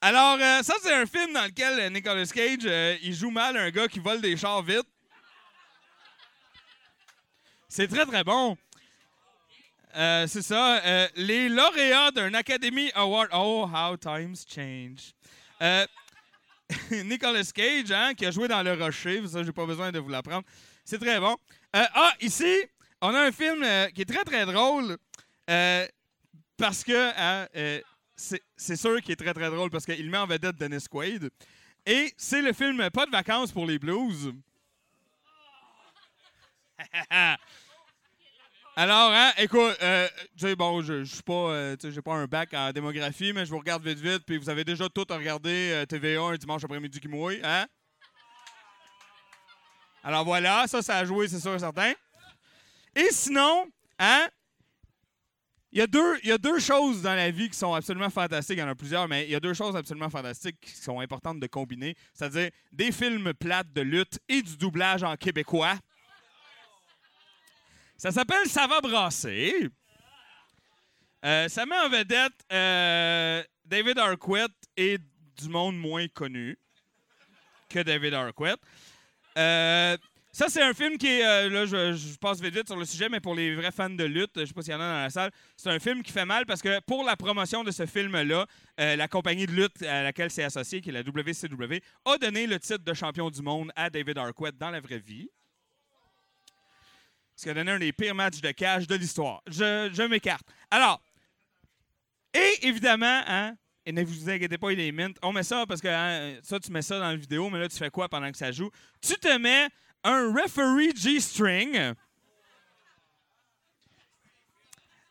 Alors, 0.00 0.38
euh, 0.40 0.62
ça, 0.64 0.74
c'est 0.82 0.92
un 0.92 1.06
film 1.06 1.32
dans 1.34 1.44
lequel 1.44 1.92
Nicolas 1.92 2.26
Cage, 2.26 2.98
il 3.00 3.14
joue 3.14 3.30
mal 3.30 3.56
un 3.56 3.70
gars 3.70 3.86
qui 3.86 4.00
vole 4.00 4.20
des 4.20 4.36
chars 4.36 4.62
vite. 4.62 4.88
C'est 7.68 7.86
très, 7.86 8.06
très 8.06 8.24
bon. 8.24 8.58
C'est 9.94 10.42
ça. 10.42 10.82
les 11.14 11.48
lauréats 11.48 12.10
d'un 12.10 12.34
Academy 12.34 12.90
Award. 12.96 13.28
Oh, 13.32 13.70
how 13.72 13.96
times 13.96 14.44
change. 14.52 15.14
Nicolas 17.04 17.50
Cage, 17.54 17.90
hein, 17.90 18.14
qui 18.14 18.26
a 18.26 18.30
joué 18.30 18.48
dans 18.48 18.62
Le 18.62 18.72
Rocher. 18.74 19.26
Ça, 19.26 19.42
j'ai 19.42 19.52
pas 19.52 19.66
besoin 19.66 19.90
de 19.92 19.98
vous 19.98 20.08
l'apprendre. 20.08 20.44
C'est 20.84 20.98
très 20.98 21.18
bon. 21.18 21.36
Euh, 21.76 21.84
ah, 21.94 22.12
ici, 22.20 22.56
on 23.00 23.14
a 23.14 23.26
un 23.26 23.32
film 23.32 23.62
euh, 23.62 23.88
qui 23.88 24.02
est 24.02 24.06
très, 24.06 24.24
très 24.24 24.46
drôle. 24.46 24.96
euh, 25.48 25.86
parce 26.56 26.84
que 26.84 27.10
hein, 27.16 27.48
c'est 28.14 28.76
sûr 28.76 29.00
qu'il 29.00 29.12
est 29.12 29.16
très, 29.16 29.32
très 29.32 29.48
drôle 29.50 29.70
parce 29.70 29.86
qu'il 29.86 30.10
met 30.10 30.18
en 30.18 30.26
vedette 30.26 30.56
Dennis 30.56 30.84
Quaid. 30.90 31.30
Et 31.86 32.12
c'est 32.18 32.42
le 32.42 32.52
film 32.52 32.90
Pas 32.90 33.06
de 33.06 33.10
vacances 33.10 33.50
pour 33.50 33.66
les 33.66 33.78
blues. 33.78 34.34
Alors, 38.76 39.10
hein, 39.12 39.32
écoute, 39.38 39.76
euh, 39.82 40.08
tu 40.38 40.46
sais, 40.46 40.54
bon, 40.54 40.80
je, 40.80 41.04
suis 41.04 41.22
pas, 41.22 41.32
euh, 41.32 41.76
tu 41.76 41.88
sais, 41.88 41.92
j'ai 41.92 42.02
pas 42.02 42.14
un 42.14 42.26
bac 42.26 42.54
en 42.54 42.70
démographie, 42.72 43.32
mais 43.32 43.44
je 43.44 43.50
vous 43.50 43.58
regarde 43.58 43.84
vite, 43.84 43.98
vite, 43.98 44.22
puis 44.24 44.38
vous 44.38 44.48
avez 44.48 44.64
déjà 44.64 44.88
tout 44.88 45.04
regardé 45.10 45.70
euh, 45.72 45.86
TVA 45.86 46.22
un 46.22 46.36
dimanche 46.36 46.62
après-midi 46.62 47.00
qui 47.00 47.08
mouille, 47.08 47.40
hein? 47.42 47.66
Alors 50.02 50.24
voilà, 50.24 50.66
ça, 50.66 50.82
ça 50.82 50.98
a 50.98 51.04
joué, 51.04 51.28
c'est 51.28 51.40
sûr 51.40 51.54
et 51.54 51.58
certain. 51.58 51.92
Et 52.94 53.08
sinon, 53.10 53.66
hein, 53.98 54.28
il 55.72 55.78
y, 55.78 55.82
a 55.82 55.86
deux, 55.86 56.18
il 56.22 56.28
y 56.28 56.32
a 56.32 56.38
deux 56.38 56.58
choses 56.58 57.02
dans 57.02 57.14
la 57.14 57.30
vie 57.30 57.50
qui 57.50 57.58
sont 57.58 57.74
absolument 57.74 58.10
fantastiques. 58.10 58.56
Il 58.56 58.60
y 58.60 58.64
en 58.64 58.68
a 58.68 58.74
plusieurs, 58.74 59.06
mais 59.06 59.24
il 59.24 59.30
y 59.30 59.36
a 59.36 59.40
deux 59.40 59.54
choses 59.54 59.76
absolument 59.76 60.10
fantastiques 60.10 60.58
qui 60.60 60.72
sont 60.72 61.00
importantes 61.00 61.38
de 61.38 61.46
combiner. 61.46 61.94
C'est-à-dire 62.14 62.50
des 62.72 62.90
films 62.90 63.32
plates 63.34 63.72
de 63.72 63.82
lutte 63.82 64.18
et 64.28 64.42
du 64.42 64.56
doublage 64.56 65.02
en 65.02 65.16
québécois. 65.16 65.76
Ça 68.00 68.10
s'appelle 68.10 68.46
Ça 68.46 68.66
va 68.66 68.80
brasser. 68.80 69.68
Euh, 71.22 71.48
ça 71.48 71.66
met 71.66 71.76
en 71.76 71.90
vedette 71.90 72.32
euh, 72.50 73.42
David 73.66 73.98
Arquette 73.98 74.56
et 74.74 74.96
du 74.96 75.48
monde 75.50 75.76
moins 75.76 76.08
connu 76.08 76.58
que 77.68 77.80
David 77.80 78.14
Arquette. 78.14 78.58
Euh, 79.36 79.98
ça, 80.32 80.48
c'est 80.48 80.62
un 80.62 80.72
film 80.72 80.96
qui 80.96 81.08
est. 81.08 81.50
là, 81.50 81.66
je, 81.66 82.16
passe 82.16 82.40
vite 82.40 82.66
sur 82.66 82.76
le 82.76 82.86
sujet, 82.86 83.10
mais 83.10 83.20
pour 83.20 83.34
les 83.34 83.54
vrais 83.54 83.70
fans 83.70 83.90
de 83.90 84.04
lutte, 84.04 84.30
je 84.34 84.46
sais 84.46 84.54
pas 84.54 84.62
s'il 84.62 84.72
y 84.72 84.76
en 84.76 84.80
a 84.80 84.94
dans 84.94 85.02
la 85.02 85.10
salle, 85.10 85.30
c'est 85.54 85.68
un 85.68 85.78
film 85.78 86.02
qui 86.02 86.10
fait 86.10 86.24
mal 86.24 86.46
parce 86.46 86.62
que 86.62 86.80
pour 86.86 87.04
la 87.04 87.16
promotion 87.16 87.64
de 87.64 87.70
ce 87.70 87.84
film-là, 87.84 88.46
la 88.78 89.08
compagnie 89.08 89.44
de 89.44 89.52
lutte 89.52 89.82
à 89.82 90.04
laquelle 90.04 90.30
c'est 90.30 90.44
associé, 90.44 90.80
qui 90.80 90.88
est 90.88 90.92
la 90.92 91.02
WCW, 91.02 91.82
a 92.06 92.16
donné 92.16 92.46
le 92.46 92.58
titre 92.58 92.82
de 92.82 92.94
champion 92.94 93.28
du 93.28 93.42
monde 93.42 93.70
à 93.76 93.90
David 93.90 94.16
Arquette 94.16 94.56
dans 94.56 94.70
la 94.70 94.80
vraie 94.80 95.00
vie. 95.00 95.28
Ce 97.40 97.44
qui 97.44 97.48
a 97.48 97.54
donné 97.54 97.70
un 97.70 97.78
des 97.78 97.90
pires 97.90 98.14
matchs 98.14 98.42
de 98.42 98.50
cage 98.50 98.86
de 98.86 98.96
l'histoire. 98.96 99.40
Je, 99.46 100.06
m'écarte. 100.06 100.46
Alors, 100.70 101.00
et 102.34 102.66
évidemment, 102.66 103.22
hein, 103.26 103.56
et 103.86 103.92
ne 103.92 104.04
vous 104.04 104.28
inquiétez 104.28 104.58
pas, 104.58 104.72
il 104.72 104.80
est 104.80 104.92
mint. 104.92 105.16
On 105.22 105.32
met 105.32 105.42
ça 105.42 105.64
parce 105.66 105.80
que 105.80 105.88
hein, 105.88 106.38
ça, 106.42 106.60
tu 106.60 106.70
mets 106.70 106.82
ça 106.82 106.98
dans 106.98 107.08
la 107.08 107.16
vidéo, 107.16 107.48
mais 107.48 107.58
là, 107.58 107.66
tu 107.70 107.78
fais 107.78 107.88
quoi 107.88 108.10
pendant 108.10 108.30
que 108.30 108.36
ça 108.36 108.52
joue? 108.52 108.70
Tu 109.00 109.14
te 109.14 109.38
mets 109.38 109.70
un 110.04 110.34
referee 110.34 110.94
G-string. 110.94 111.94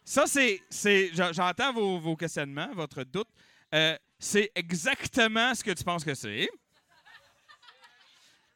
Ça, 0.05 0.27
c'est. 0.27 0.61
c'est 0.69 1.09
j'en- 1.15 1.33
J'entends 1.33 1.73
vos, 1.73 1.97
vos 1.97 2.15
questionnements, 2.15 2.69
votre 2.75 3.03
doute. 3.05 3.29
Euh, 3.73 3.97
c'est 4.19 4.51
exactement 4.53 5.55
ce 5.55 5.63
que 5.63 5.71
tu 5.71 5.83
penses 5.83 6.03
que 6.03 6.13
c'est. 6.13 6.47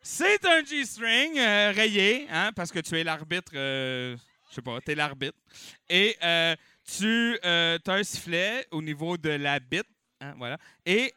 C'est 0.06 0.46
un 0.46 0.62
G-string 0.66 1.40
euh, 1.40 1.72
rayé, 1.74 2.28
hein, 2.30 2.52
parce 2.54 2.74
que 2.74 2.80
tu 2.80 3.00
es 3.00 3.06
l'arbitre. 3.06 3.54
euh, 3.56 4.18
je 4.50 4.56
sais 4.56 4.62
pas, 4.62 4.82
tu 4.82 4.92
es 4.92 4.96
l'arbitre. 4.96 5.38
Et 5.88 6.18
euh, 6.22 6.58
tu 6.86 7.40
as 7.42 7.80
un 7.88 8.04
sifflet 8.04 8.68
au 8.72 8.82
niveau 8.82 9.16
de 9.16 9.30
la 9.30 9.62
bite. 9.62 9.88
hein, 10.20 10.34
voilà. 10.38 10.58
Et 10.86 11.14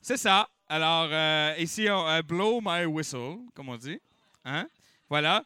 c'est 0.00 0.16
ça. 0.16 0.48
Alors, 0.68 1.56
ici, 1.56 1.86
on, 1.88 2.20
blow 2.22 2.60
my 2.60 2.84
whistle, 2.84 3.36
comme 3.54 3.68
on 3.68 3.76
dit. 3.76 4.00
Hein? 4.44 4.66
Voilà. 5.08 5.44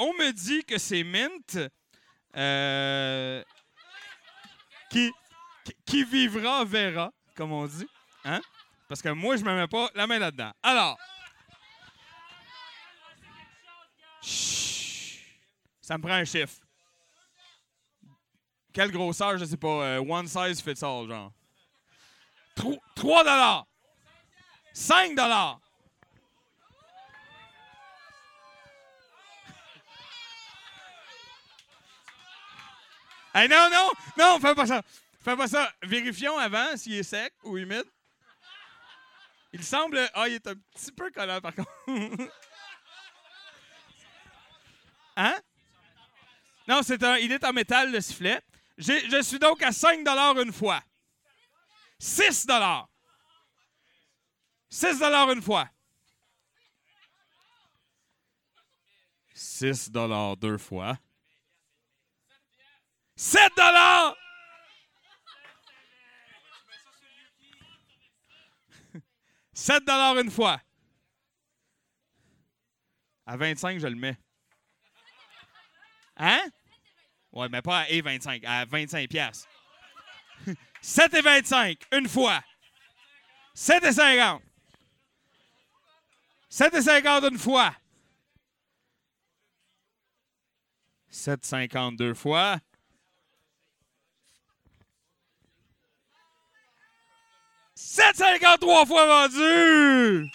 On 0.00 0.12
me 0.14 0.32
dit 0.32 0.64
que 0.64 0.78
c'est 0.78 1.04
Mint 1.04 1.60
qui, 4.90 6.04
vivra 6.04 6.64
verra, 6.64 7.12
comme 7.36 7.52
on 7.52 7.68
dit. 7.68 7.86
Hein? 8.24 8.40
Parce 8.88 9.00
que 9.00 9.10
moi, 9.10 9.36
je 9.36 9.44
me 9.44 9.54
mets 9.54 9.68
pas 9.68 9.88
la 9.94 10.08
main 10.08 10.18
là-dedans. 10.18 10.50
Alors. 10.60 10.98
Chut. 14.22 15.20
Ça 15.80 15.96
me 15.98 16.02
prend 16.02 16.12
un 16.14 16.24
chiffre. 16.24 16.54
Quelle 18.72 18.92
grosseur, 18.92 19.36
je 19.38 19.44
sais 19.44 19.56
pas. 19.56 19.82
euh, 19.82 19.98
one 19.98 20.28
size 20.28 20.60
fits 20.60 20.84
all, 20.84 21.08
genre. 21.08 21.32
3 22.94 23.24
dollars. 23.24 23.66
5 24.72 25.14
dollars. 25.16 25.60
Hey, 33.34 33.48
non, 33.48 33.68
non, 33.70 33.90
non, 34.18 34.40
fais 34.40 34.54
pas 34.54 34.66
ça. 34.66 34.82
Fais 35.22 35.36
pas 35.36 35.46
ça. 35.46 35.72
Vérifions 35.82 36.36
avant 36.38 36.76
s'il 36.76 36.94
est 36.94 37.02
sec 37.04 37.32
ou 37.44 37.56
humide. 37.58 37.84
Il 39.52 39.62
semble. 39.62 40.00
Ah, 40.14 40.28
il 40.28 40.34
est 40.34 40.46
un 40.46 40.54
petit 40.74 40.92
peu 40.92 41.10
collant, 41.10 41.40
par 41.40 41.54
contre. 41.54 41.70
hein? 45.16 45.36
Non, 46.68 46.82
c'est 46.82 47.02
un, 47.02 47.16
il 47.16 47.32
est 47.32 47.44
en 47.44 47.52
métal, 47.52 47.90
le 47.92 48.00
sifflet. 48.00 48.40
J'ai- 48.78 49.08
je 49.10 49.22
suis 49.22 49.38
donc 49.38 49.62
à 49.62 49.72
5 49.72 50.06
une 50.40 50.52
fois. 50.52 50.82
6 51.98 52.46
6 54.68 55.00
une 55.02 55.42
fois. 55.42 55.68
6 59.34 59.90
deux 60.36 60.58
fois. 60.58 60.98
7 63.16 63.52
7 69.52 69.88
une 69.88 70.30
fois. 70.30 70.60
À 73.26 73.36
25, 73.36 73.78
je 73.78 73.86
le 73.86 73.94
mets. 73.96 74.16
Hein? 76.22 76.50
Ouais, 77.32 77.48
mais 77.48 77.62
pas 77.62 77.80
à 77.80 77.88
et 77.88 78.02
25, 78.02 78.44
à 78.44 78.66
25 78.66 79.08
piastres. 79.08 79.48
7 80.82 81.14
et 81.14 81.20
25, 81.22 81.78
une 81.92 82.08
fois. 82.08 82.42
7 83.54 83.82
et 83.84 83.92
50. 83.92 84.42
7 86.50 86.74
et 86.74 86.82
50 86.82 87.24
une 87.24 87.38
fois. 87.38 87.74
7 91.08 91.44
50 91.44 91.96
deux 91.96 92.14
fois. 92.14 92.58
«7,53 97.80 98.86
fois 98.86 99.06
vendu! 99.06 100.30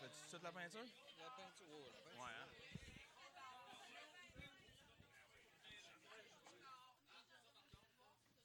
Fais-tu 0.00 0.30
toute 0.30 0.42
la 0.42 0.52
peinture? 0.52 0.80
La 1.18 1.30
peinture, 1.36 1.66
Ouais, 2.18 2.30
hein? 2.40 2.46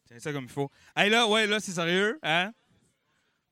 Tiens 0.08 0.11
ça 0.22 0.32
comme 0.32 0.46
il 0.46 0.50
faut. 0.50 0.70
Hey 0.96 1.10
là, 1.10 1.28
ouais, 1.28 1.48
là, 1.48 1.60
c'est 1.60 1.72
sérieux, 1.72 2.20
hein? 2.24 2.52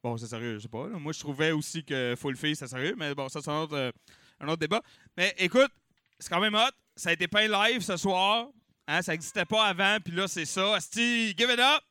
Bon, 0.02 0.18
c'est 0.18 0.28
sérieux, 0.28 0.56
je 0.56 0.60
sais 0.60 0.70
pas. 0.70 0.88
Moi, 0.88 1.12
je 1.12 1.20
trouvais 1.20 1.52
aussi 1.52 1.84
que 1.84 2.16
Full 2.18 2.38
Fee, 2.38 2.56
c'est 2.56 2.68
sérieux, 2.68 2.96
mais 2.98 3.14
bon, 3.14 3.28
ça, 3.28 3.42
c'est 3.42 3.52
un 3.52 3.62
autre, 3.62 3.76
euh, 3.76 3.92
un 4.40 4.48
autre 4.48 4.60
débat. 4.60 4.82
Mais 5.18 5.36
écoute, 5.38 5.72
c'est 6.18 6.30
quand 6.30 6.40
même 6.40 6.56
hot. 6.56 6.72
Ça 6.96 7.10
a 7.10 7.14
été 7.14 7.28
peint 7.28 7.48
live 7.48 7.82
ce 7.82 7.98
soir. 7.98 8.48
Hein? 8.88 9.02
Ça 9.02 9.12
n'existait 9.12 9.46
pas 9.46 9.66
avant, 9.66 9.98
puis 10.04 10.14
là, 10.14 10.28
c'est 10.28 10.46
ça. 10.46 10.76
Asti, 10.76 11.36
give 11.38 11.50
it 11.50 11.60
up! 11.60 11.84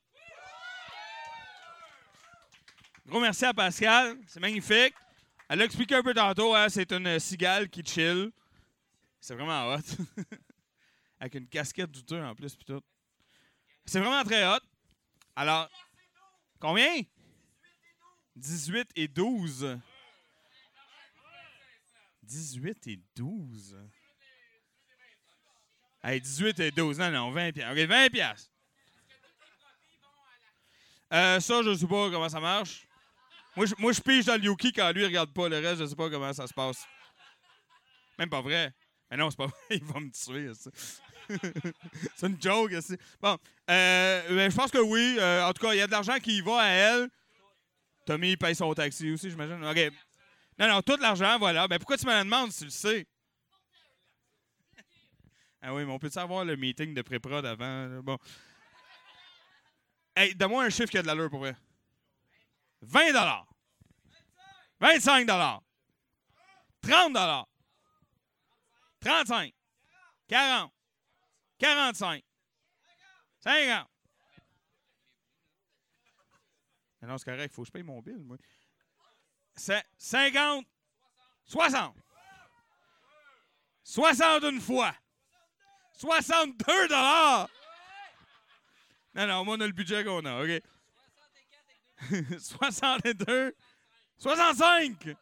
Gros 3.06 3.20
merci 3.20 3.46
à 3.46 3.54
Pascal. 3.54 4.18
C'est 4.26 4.40
magnifique. 4.40 4.94
Elle 5.48 5.60
l'a 5.60 5.64
expliqué 5.64 5.94
un 5.94 6.02
peu 6.02 6.12
tantôt. 6.12 6.54
Hein? 6.54 6.68
C'est 6.68 6.92
une 6.92 7.18
cigale 7.18 7.68
qui 7.70 7.82
chill. 7.82 8.30
C'est 9.20 9.34
vraiment 9.34 9.72
hot. 9.72 9.78
Avec 11.20 11.34
une 11.34 11.48
casquette 11.48 11.90
douteuse 11.90 12.22
en 12.22 12.34
plus, 12.34 12.54
puis 12.54 12.66
tout. 12.66 12.82
C'est 13.86 14.00
vraiment 14.00 14.22
très 14.24 14.46
hot. 14.46 14.60
Alors, 15.40 15.70
combien? 16.58 17.00
18 18.34 18.90
et 18.96 19.06
12. 19.06 19.78
18 22.24 22.86
et 22.88 23.00
12. 23.14 23.78
Hey, 26.02 26.20
18 26.20 26.58
et 26.58 26.70
12. 26.72 26.98
Non, 26.98 27.10
non, 27.12 27.30
20 27.30 27.52
piastres. 27.52 27.72
OK, 27.72 27.88
20 27.88 28.10
piastres. 28.10 28.50
Euh, 31.12 31.38
ça, 31.38 31.62
je 31.62 31.72
sais 31.72 31.86
pas 31.86 32.10
comment 32.10 32.28
ça 32.28 32.40
marche. 32.40 32.88
Moi, 33.54 33.92
je, 33.92 34.00
pige 34.00 34.24
dans 34.24 34.34
le 34.34 34.42
Yuki 34.42 34.72
quand 34.72 34.90
lui, 34.90 35.02
il 35.02 35.06
regarde 35.06 35.32
pas. 35.32 35.48
Le 35.48 35.60
reste, 35.60 35.82
je 35.82 35.86
sais 35.86 35.94
pas 35.94 36.10
comment 36.10 36.32
ça 36.32 36.48
se 36.48 36.54
passe. 36.54 36.84
Même 38.18 38.28
pas 38.28 38.40
vrai. 38.40 38.74
Mais 39.10 39.16
non, 39.16 39.30
c'est 39.30 39.36
pas 39.36 39.46
vrai. 39.46 39.56
Il 39.70 39.84
va 39.84 40.00
me 40.00 40.10
tuer. 40.10 40.52
c'est 42.16 42.26
une 42.26 42.40
joke. 42.40 42.72
Bon, 43.20 43.38
euh, 43.70 44.28
ben, 44.28 44.50
je 44.50 44.56
pense 44.56 44.70
que 44.70 44.78
oui. 44.78 45.16
Euh, 45.18 45.46
en 45.46 45.52
tout 45.52 45.66
cas, 45.66 45.74
il 45.74 45.78
y 45.78 45.82
a 45.82 45.86
de 45.86 45.92
l'argent 45.92 46.18
qui 46.18 46.40
va 46.40 46.60
à 46.60 46.68
elle. 46.68 47.08
Tommy, 48.06 48.36
paye 48.36 48.54
son 48.54 48.72
taxi 48.72 49.10
aussi, 49.10 49.30
j'imagine. 49.30 49.64
OK. 49.64 49.92
Non, 50.58 50.68
non, 50.68 50.82
tout 50.82 50.96
l'argent, 50.96 51.38
voilà. 51.38 51.68
Ben, 51.68 51.78
pourquoi 51.78 51.96
tu 51.96 52.06
me 52.06 52.12
la 52.12 52.24
demandes 52.24 52.50
si 52.52 52.60
tu 52.60 52.64
le 52.64 52.70
sais? 52.70 53.06
Ah 55.60 55.74
oui, 55.74 55.84
mais 55.84 55.92
on 55.92 55.98
peut 55.98 56.08
savoir 56.08 56.44
le 56.44 56.54
meeting 56.54 56.94
de 56.94 57.02
pré-prod 57.02 57.44
avant? 57.44 58.00
Bon. 58.00 58.16
Hey, 60.14 60.32
donne-moi 60.34 60.64
un 60.64 60.70
chiffre 60.70 60.88
qui 60.88 60.98
a 60.98 61.02
de 61.02 61.08
l'allure 61.08 61.30
pour 61.30 61.40
vrai. 61.40 61.56
20 62.82 63.12
25 64.80 65.26
30 66.80 67.48
35 69.00 69.52
40 70.28 70.72
45 71.58 72.24
50 73.40 73.88
Mais 77.00 77.08
non, 77.08 77.16
c'est 77.18 77.24
correct, 77.24 77.52
il 77.52 77.54
faut 77.54 77.62
que 77.62 77.66
je 77.66 77.72
paye 77.72 77.82
mon 77.82 78.00
bill, 78.00 78.18
moi. 78.24 78.36
C'est 79.54 79.84
50 79.96 80.66
60 81.44 81.96
61 83.84 84.60
fois. 84.60 84.94
62 85.94 86.88
dollars. 86.88 87.48
Non, 89.14 89.26
non, 89.26 89.44
moi, 89.44 89.56
on 89.56 89.60
a 89.60 89.66
le 89.66 89.72
budget 89.72 90.04
qu'on 90.04 90.24
a, 90.24 90.42
OK? 90.42 90.62
62 92.38 93.56
65 94.18 95.16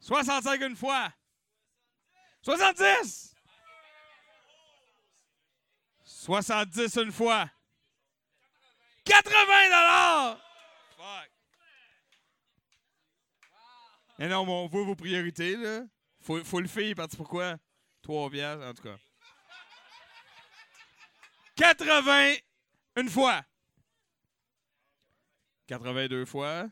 65 0.00 0.60
une 0.60 0.76
fois 0.76 1.12
70 2.42 3.34
70 6.04 6.96
une 6.96 7.12
fois 7.12 7.50
80 9.08 9.68
dollars. 9.68 10.38
Fuck. 10.96 11.30
Mais 14.18 14.28
non, 14.28 14.44
mais 14.44 14.52
on 14.52 14.66
voit 14.66 14.84
vos 14.84 14.94
priorités, 14.94 15.56
là. 15.56 15.82
Faut, 16.20 16.60
le 16.60 16.68
faire, 16.68 16.94
parce 16.94 17.16
pourquoi? 17.16 17.56
Trois 18.02 18.28
piastres, 18.28 18.66
en 18.66 18.74
tout 18.74 18.82
cas. 18.82 18.98
80 21.56 22.34
une 22.96 23.08
fois. 23.08 23.42
82 25.68 26.24
fois. 26.26 26.68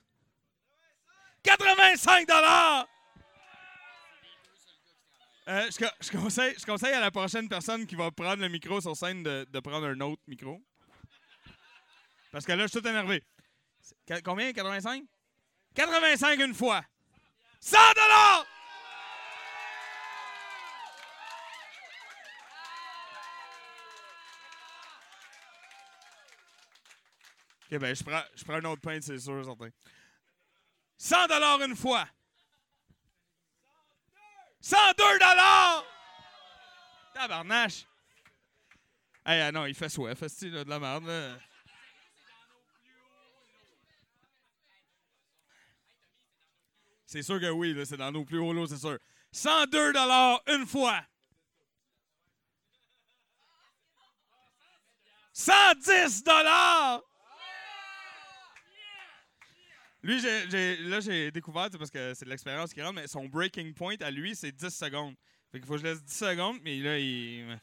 85 1.43 2.27
dollars. 2.27 2.87
Euh, 5.49 5.71
je, 5.71 5.79
co- 5.79 5.95
je 6.59 6.65
conseille, 6.67 6.93
à 6.93 7.01
la 7.01 7.11
prochaine 7.11 7.49
personne 7.49 7.87
qui 7.87 7.95
va 7.95 8.11
prendre 8.11 8.43
le 8.43 8.49
micro 8.49 8.81
sur 8.81 8.97
scène 8.97 9.23
de, 9.23 9.61
prendre 9.61 9.87
un 9.87 10.01
autre 10.01 10.23
micro. 10.27 10.61
Parce 12.33 12.45
que 12.45 12.53
là, 12.53 12.65
je 12.67 12.73
suis 12.73 12.81
tout 12.81 12.89
énervé. 12.89 13.23
Combien? 14.25 14.53
85? 14.53 15.05
85 15.75 16.41
une 16.41 16.55
fois. 16.55 16.85
100 17.61 17.77
dollars! 17.95 18.47
OK, 27.71 27.79
ben, 27.79 27.95
je 27.95 28.05
prends, 28.05 28.23
je 28.35 28.45
prends 28.45 28.55
un 28.55 28.65
autre 28.65 28.81
pain, 28.81 28.99
c'est 29.01 29.19
sûr, 29.19 29.45
certain. 29.45 29.71
100 30.99 31.27
dollars 31.29 31.63
une 31.63 31.77
fois. 31.77 32.09
102 34.61 35.19
dollars! 35.19 35.85
Tabarnache! 37.15 37.87
Hey, 39.25 39.41
ah 39.41 39.51
non, 39.51 39.67
il 39.67 39.75
fait 39.75 39.89
soif, 39.89 40.19
fait 40.19 40.51
de 40.51 40.69
la 40.69 40.79
merde, 40.79 41.07
là. 41.07 41.37
C'est 47.07 47.23
sûr 47.23 47.41
que 47.41 47.51
oui, 47.51 47.75
c'est 47.87 47.97
dans 47.97 48.13
nos 48.13 48.25
plus 48.25 48.39
hauts 48.39 48.53
lots, 48.53 48.67
c'est 48.67 48.79
sûr. 48.79 48.99
102 49.33 49.93
dollars 49.93 50.43
une 50.49 50.67
fois. 50.67 51.03
110 55.33 56.25
dollars. 56.25 57.03
Lui, 60.07 60.21
j'ai- 60.21 60.77
là, 60.85 61.01
j'ai 61.01 61.33
découvert, 61.33 61.69
parce 61.69 61.91
que 61.91 62.15
c'est 62.15 62.25
de 62.25 62.31
l'expérience 62.31 62.73
qui 62.73 62.81
rentre, 62.81 62.95
mais 62.95 63.09
son 63.09 63.27
breaking 63.27 63.75
point 63.75 63.97
à 63.99 64.13
lui, 64.13 64.37
c'est 64.37 64.53
10 64.53 64.71
secondes. 64.71 65.17
Fait 65.51 65.59
qu'il 65.59 65.67
faut 65.67 65.73
que 65.73 65.81
je 65.81 65.85
laisse 65.85 66.01
10 66.05 66.17
secondes, 66.17 66.59
mais 66.63 66.79
là, 66.79 66.97
il. 66.97 67.61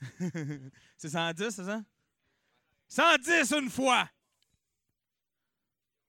c'est 0.96 1.10
110, 1.10 1.50
c'est 1.50 1.64
ça? 1.64 1.82
110 2.88 3.52
une 3.52 3.68
fois! 3.68 4.08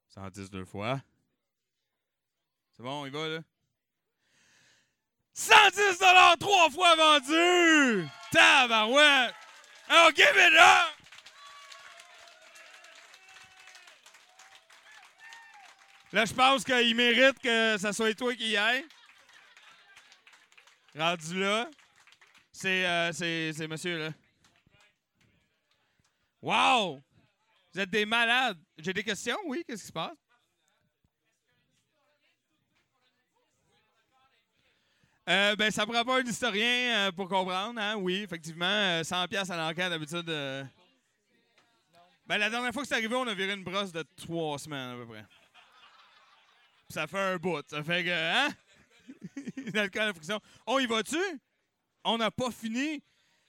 110 0.07 0.49
deux 0.49 0.63
fois. 0.63 1.01
C'est 2.71 2.81
bon, 2.81 3.01
on 3.01 3.05
y 3.05 3.09
va, 3.09 3.27
là? 3.27 3.39
110 5.33 5.97
trois 6.39 6.69
fois 6.69 6.95
vendu! 6.95 8.07
Tabarouette! 8.31 9.35
Oh, 9.89 10.09
give 10.15 10.37
it 10.37 10.53
up! 10.57 10.90
Là, 16.13 16.25
je 16.25 16.33
pense 16.33 16.63
qu'il 16.65 16.95
mérite 16.95 17.39
que 17.39 17.77
ça 17.77 17.93
soit 17.93 18.13
toi 18.13 18.35
qui 18.35 18.49
y 18.49 18.57
aille. 18.57 18.85
Rendu 20.95 21.39
là. 21.39 21.69
C'est, 22.51 22.85
euh, 22.85 23.67
monsieur, 23.69 23.97
là. 23.97 24.13
Wow! 26.41 27.01
Vous 27.73 27.79
êtes 27.79 27.89
des 27.89 28.05
malades. 28.05 28.57
J'ai 28.77 28.91
des 28.91 29.03
questions, 29.03 29.37
oui? 29.45 29.63
Qu'est-ce 29.65 29.81
qui 29.83 29.87
se 29.87 29.93
passe? 29.93 30.17
Euh, 35.29 35.55
ben, 35.55 35.71
ça 35.71 35.85
prend 35.85 36.03
pas 36.03 36.19
un 36.19 36.23
historien 36.25 37.07
euh, 37.07 37.11
pour 37.13 37.29
comprendre, 37.29 37.79
hein? 37.79 37.95
Oui, 37.95 38.15
effectivement. 38.23 38.65
euh, 38.65 39.03
100 39.03 39.27
pièces 39.29 39.49
à 39.49 39.55
l'enquête, 39.55 39.89
d'habitude. 39.89 40.27
euh. 40.29 40.63
Ben, 42.25 42.37
la 42.37 42.49
dernière 42.49 42.73
fois 42.73 42.81
que 42.81 42.87
c'est 42.89 42.95
arrivé, 42.95 43.15
on 43.15 43.27
a 43.27 43.33
viré 43.33 43.53
une 43.53 43.63
brosse 43.63 43.93
de 43.93 44.03
trois 44.17 44.59
semaines, 44.59 44.89
à 44.89 44.95
peu 44.95 45.05
près. 45.05 45.25
Ça 46.91 47.07
fait 47.07 47.17
un 47.19 47.37
bout. 47.37 47.63
Ça 47.69 47.83
fait 47.83 48.03
que, 48.03 48.09
hein? 48.09 48.49
L'alcool 49.73 50.01
à 50.03 50.13
friction. 50.13 50.39
On 50.67 50.79
y 50.79 50.85
va-tu? 50.85 51.17
On 52.03 52.17
n'a 52.17 52.31
pas 52.31 52.51
fini. 52.51 53.01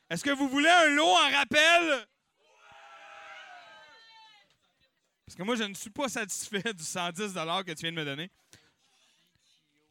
Est-ce 0.08 0.22
que 0.22 0.30
vous 0.30 0.48
voulez 0.48 0.68
un 0.68 0.90
lot 0.90 1.08
en 1.08 1.30
rappel? 1.30 2.06
Parce 5.26 5.36
que 5.36 5.42
moi, 5.42 5.56
je 5.56 5.64
ne 5.64 5.74
suis 5.74 5.90
pas 5.90 6.08
satisfait 6.08 6.72
du 6.74 6.84
110 6.84 7.32
que 7.66 7.72
tu 7.72 7.82
viens 7.82 7.92
de 7.92 7.96
me 7.96 8.04
donner. 8.04 8.30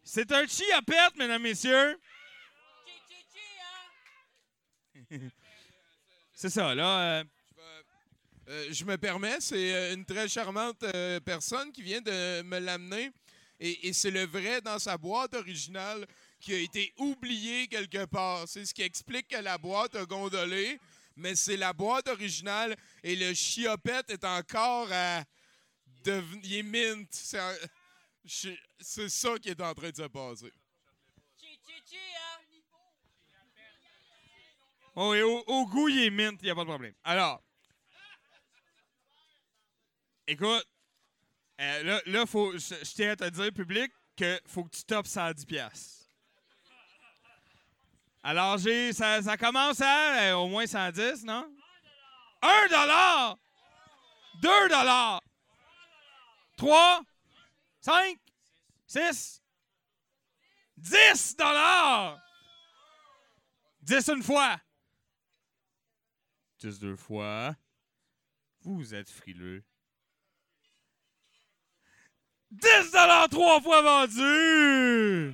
C'est 0.04 0.32
un 0.32 0.46
chiapette, 0.48 1.16
mesdames, 1.18 1.42
messieurs. 1.42 2.00
C'est 6.34 6.50
ça, 6.50 6.74
là. 6.74 7.02
euh, 7.02 7.24
Euh, 8.48 8.68
je 8.72 8.84
me 8.84 8.98
permets, 8.98 9.40
c'est 9.40 9.74
euh, 9.74 9.94
une 9.94 10.04
très 10.04 10.28
charmante 10.28 10.84
personne 11.24 11.72
qui 11.72 11.82
vient 11.84 12.02
de 12.02 12.42
me 12.42 12.60
l'amener. 12.60 13.12
Et, 13.64 13.88
et 13.88 13.94
c'est 13.94 14.10
le 14.12 14.26
vrai 14.26 14.60
dans 14.60 14.80
sa 14.80 14.98
boîte 14.98 15.36
originale 15.36 16.08
qui 16.40 16.52
a 16.54 16.58
été 16.58 16.92
oublié 16.98 17.68
quelque 17.68 18.06
part. 18.06 18.48
C'est 18.48 18.66
ce 18.66 18.74
qui 18.74 18.82
explique 18.82 19.28
que 19.28 19.38
la 19.38 19.58
boîte 19.60 19.96
a 19.96 20.04
gondolé, 20.06 20.80
mais 21.16 21.36
c'est 21.36 21.58
la 21.58 21.72
boîte 21.72 22.08
originale 22.08 22.76
et 23.04 23.16
le 23.16 23.34
chiopette 23.36 24.10
est 24.10 24.24
encore 24.26 24.88
à. 24.92 25.24
deven- 26.04 26.40
Il 26.44 26.56
est 26.56 26.64
mint. 26.64 27.08
C'est 27.14 27.38
un- 27.38 27.56
je- 28.26 28.50
c'est 28.80 29.10
ça 29.10 29.38
qui 29.38 29.50
est 29.50 29.62
en 29.62 29.74
train 29.76 29.92
de 29.92 29.96
se 29.96 30.08
passer. 30.08 30.52
Oh, 34.96 35.14
et 35.14 35.22
au, 35.22 35.38
au 35.48 35.68
goût, 35.68 35.88
il 35.88 36.04
est 36.06 36.10
mint, 36.10 36.40
il 36.42 36.46
n'y 36.46 36.50
a 36.52 36.56
pas 36.56 36.62
de 36.62 36.70
problème. 36.70 36.94
Alors, 37.04 37.42
écoute, 40.28 40.68
euh, 41.62 41.84
là, 41.84 42.02
là 42.08 42.26
faut, 42.26 42.54
je, 42.54 42.76
je 42.84 42.94
tiens 42.94 43.12
à 43.12 43.16
te 43.16 43.30
dire, 43.30 43.52
public, 43.54 43.92
que 44.18 44.40
faut 44.48 44.64
que 44.64 44.76
tu 44.76 44.84
topes 44.84 45.08
110 45.08 45.46
pièces. 45.46 46.10
Alors, 48.24 48.58
j'ai, 48.58 48.94
ça, 48.94 49.22
ça 49.22 49.38
commence 49.38 49.82
à 49.82 50.32
euh, 50.32 50.36
au 50.36 50.48
moins 50.48 50.68
110, 50.68 51.24
non? 51.24 51.52
1 52.42 52.68
dollar! 52.68 53.38
2 54.42 54.70
dollars! 54.70 55.22
3, 56.58 57.02
5, 57.82 58.18
6, 58.88 59.42
10 60.78 61.36
dollars! 61.38 62.20
10 63.82 64.10
une 64.10 64.24
fois. 64.24 64.60
10 66.60 66.80
deux 66.80 66.96
fois. 66.96 67.56
Vous 68.62 68.94
êtes 68.94 69.10
frileux. 69.10 69.64
10 72.52 72.92
dollars 72.92 73.30
trois 73.30 73.62
fois 73.62 73.82
vendu! 73.82 75.34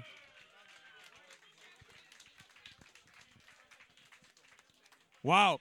Wow! 5.24 5.60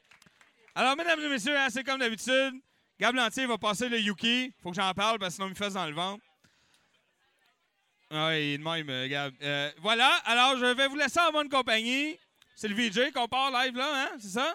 Alors, 0.75 0.97
mesdames 0.97 1.21
et 1.21 1.29
messieurs, 1.29 1.57
hein, 1.59 1.69
c'est 1.71 1.83
comme 1.83 1.99
d'habitude. 1.99 2.55
Gab 3.01 3.15
Lantier 3.15 3.47
va 3.47 3.59
passer 3.59 3.89
le 3.89 3.99
Yuki. 3.99 4.53
Faut 4.63 4.71
que 4.71 4.77
j'en 4.77 4.93
parle 4.93 5.19
parce 5.19 5.31
que 5.31 5.35
sinon 5.37 5.49
il 5.49 5.51
me 5.51 5.55
fait 5.55 5.71
dans 5.71 5.87
le 5.87 5.95
ventre. 5.95 6.23
Ah 8.11 8.29
oui, 8.29 8.59
de 8.59 8.63
même, 8.63 8.89
euh, 8.89 9.09
Gab. 9.09 9.35
Euh, 9.43 9.71
voilà, 9.79 10.09
alors 10.25 10.57
je 10.59 10.67
vais 10.67 10.87
vous 10.87 10.97
laisser 10.97 11.21
en 11.21 11.33
bonne 11.33 11.49
compagnie. 11.49 12.19
C'est 12.55 12.69
le 12.69 12.75
VJ 12.75 13.13
qu'on 13.13 13.27
part 13.29 13.51
live 13.51 13.77
là, 13.77 13.89
hein? 13.93 14.17
C'est 14.21 14.29
ça? 14.29 14.55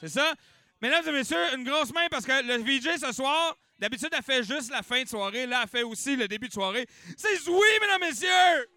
C'est 0.00 0.08
ça? 0.08 0.34
Mesdames 0.80 1.08
et 1.08 1.12
messieurs, 1.12 1.54
une 1.54 1.64
grosse 1.64 1.92
main 1.92 2.06
parce 2.10 2.24
que 2.24 2.42
le 2.46 2.62
VJ 2.62 3.00
ce 3.00 3.12
soir, 3.12 3.56
d'habitude, 3.78 4.08
elle 4.12 4.22
fait 4.22 4.42
juste 4.42 4.70
la 4.70 4.82
fin 4.82 5.02
de 5.02 5.08
soirée. 5.08 5.46
Là, 5.46 5.60
elle 5.62 5.68
fait 5.68 5.82
aussi 5.82 6.16
le 6.16 6.28
début 6.28 6.48
de 6.48 6.52
soirée. 6.52 6.86
C'est 7.16 7.36
Zoui, 7.36 7.66
mesdames 7.80 8.00
messieurs! 8.08 8.68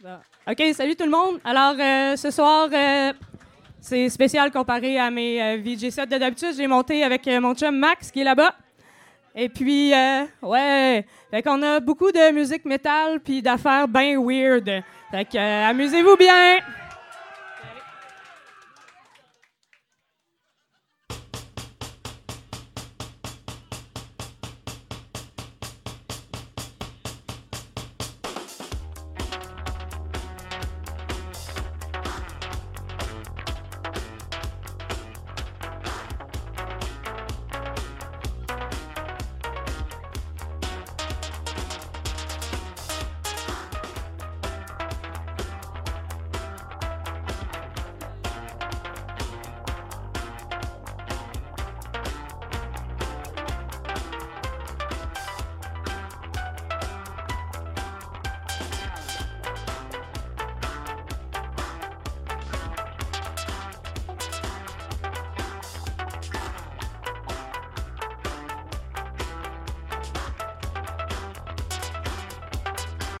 Voilà. 0.00 0.22
OK, 0.46 0.62
salut 0.74 0.94
tout 0.94 1.04
le 1.04 1.10
monde. 1.10 1.40
Alors, 1.44 1.74
euh, 1.78 2.14
ce 2.16 2.30
soir, 2.30 2.68
euh, 2.72 3.12
c'est 3.80 4.08
spécial 4.08 4.50
comparé 4.52 4.98
à 4.98 5.10
mes 5.10 5.42
euh, 5.42 5.56
VJ 5.56 5.90
sets 5.90 6.06
de 6.06 6.18
d'habitude. 6.18 6.52
Je 6.52 6.58
l'ai 6.58 6.68
monté 6.68 7.02
avec 7.02 7.26
euh, 7.26 7.40
mon 7.40 7.54
chum 7.54 7.76
Max 7.76 8.10
qui 8.12 8.20
est 8.20 8.24
là-bas. 8.24 8.54
Et 9.34 9.48
puis, 9.48 9.92
ouais, 10.42 11.06
fait 11.30 11.42
qu'on 11.42 11.62
a 11.62 11.78
beaucoup 11.78 12.10
de 12.10 12.32
musique 12.32 12.64
métal 12.64 13.20
puis 13.20 13.40
d'affaires 13.40 13.86
bien 13.86 14.20
weird. 14.20 14.82
Fait 15.12 15.24
que, 15.24 15.38
amusez-vous 15.68 16.16
bien! 16.16 16.58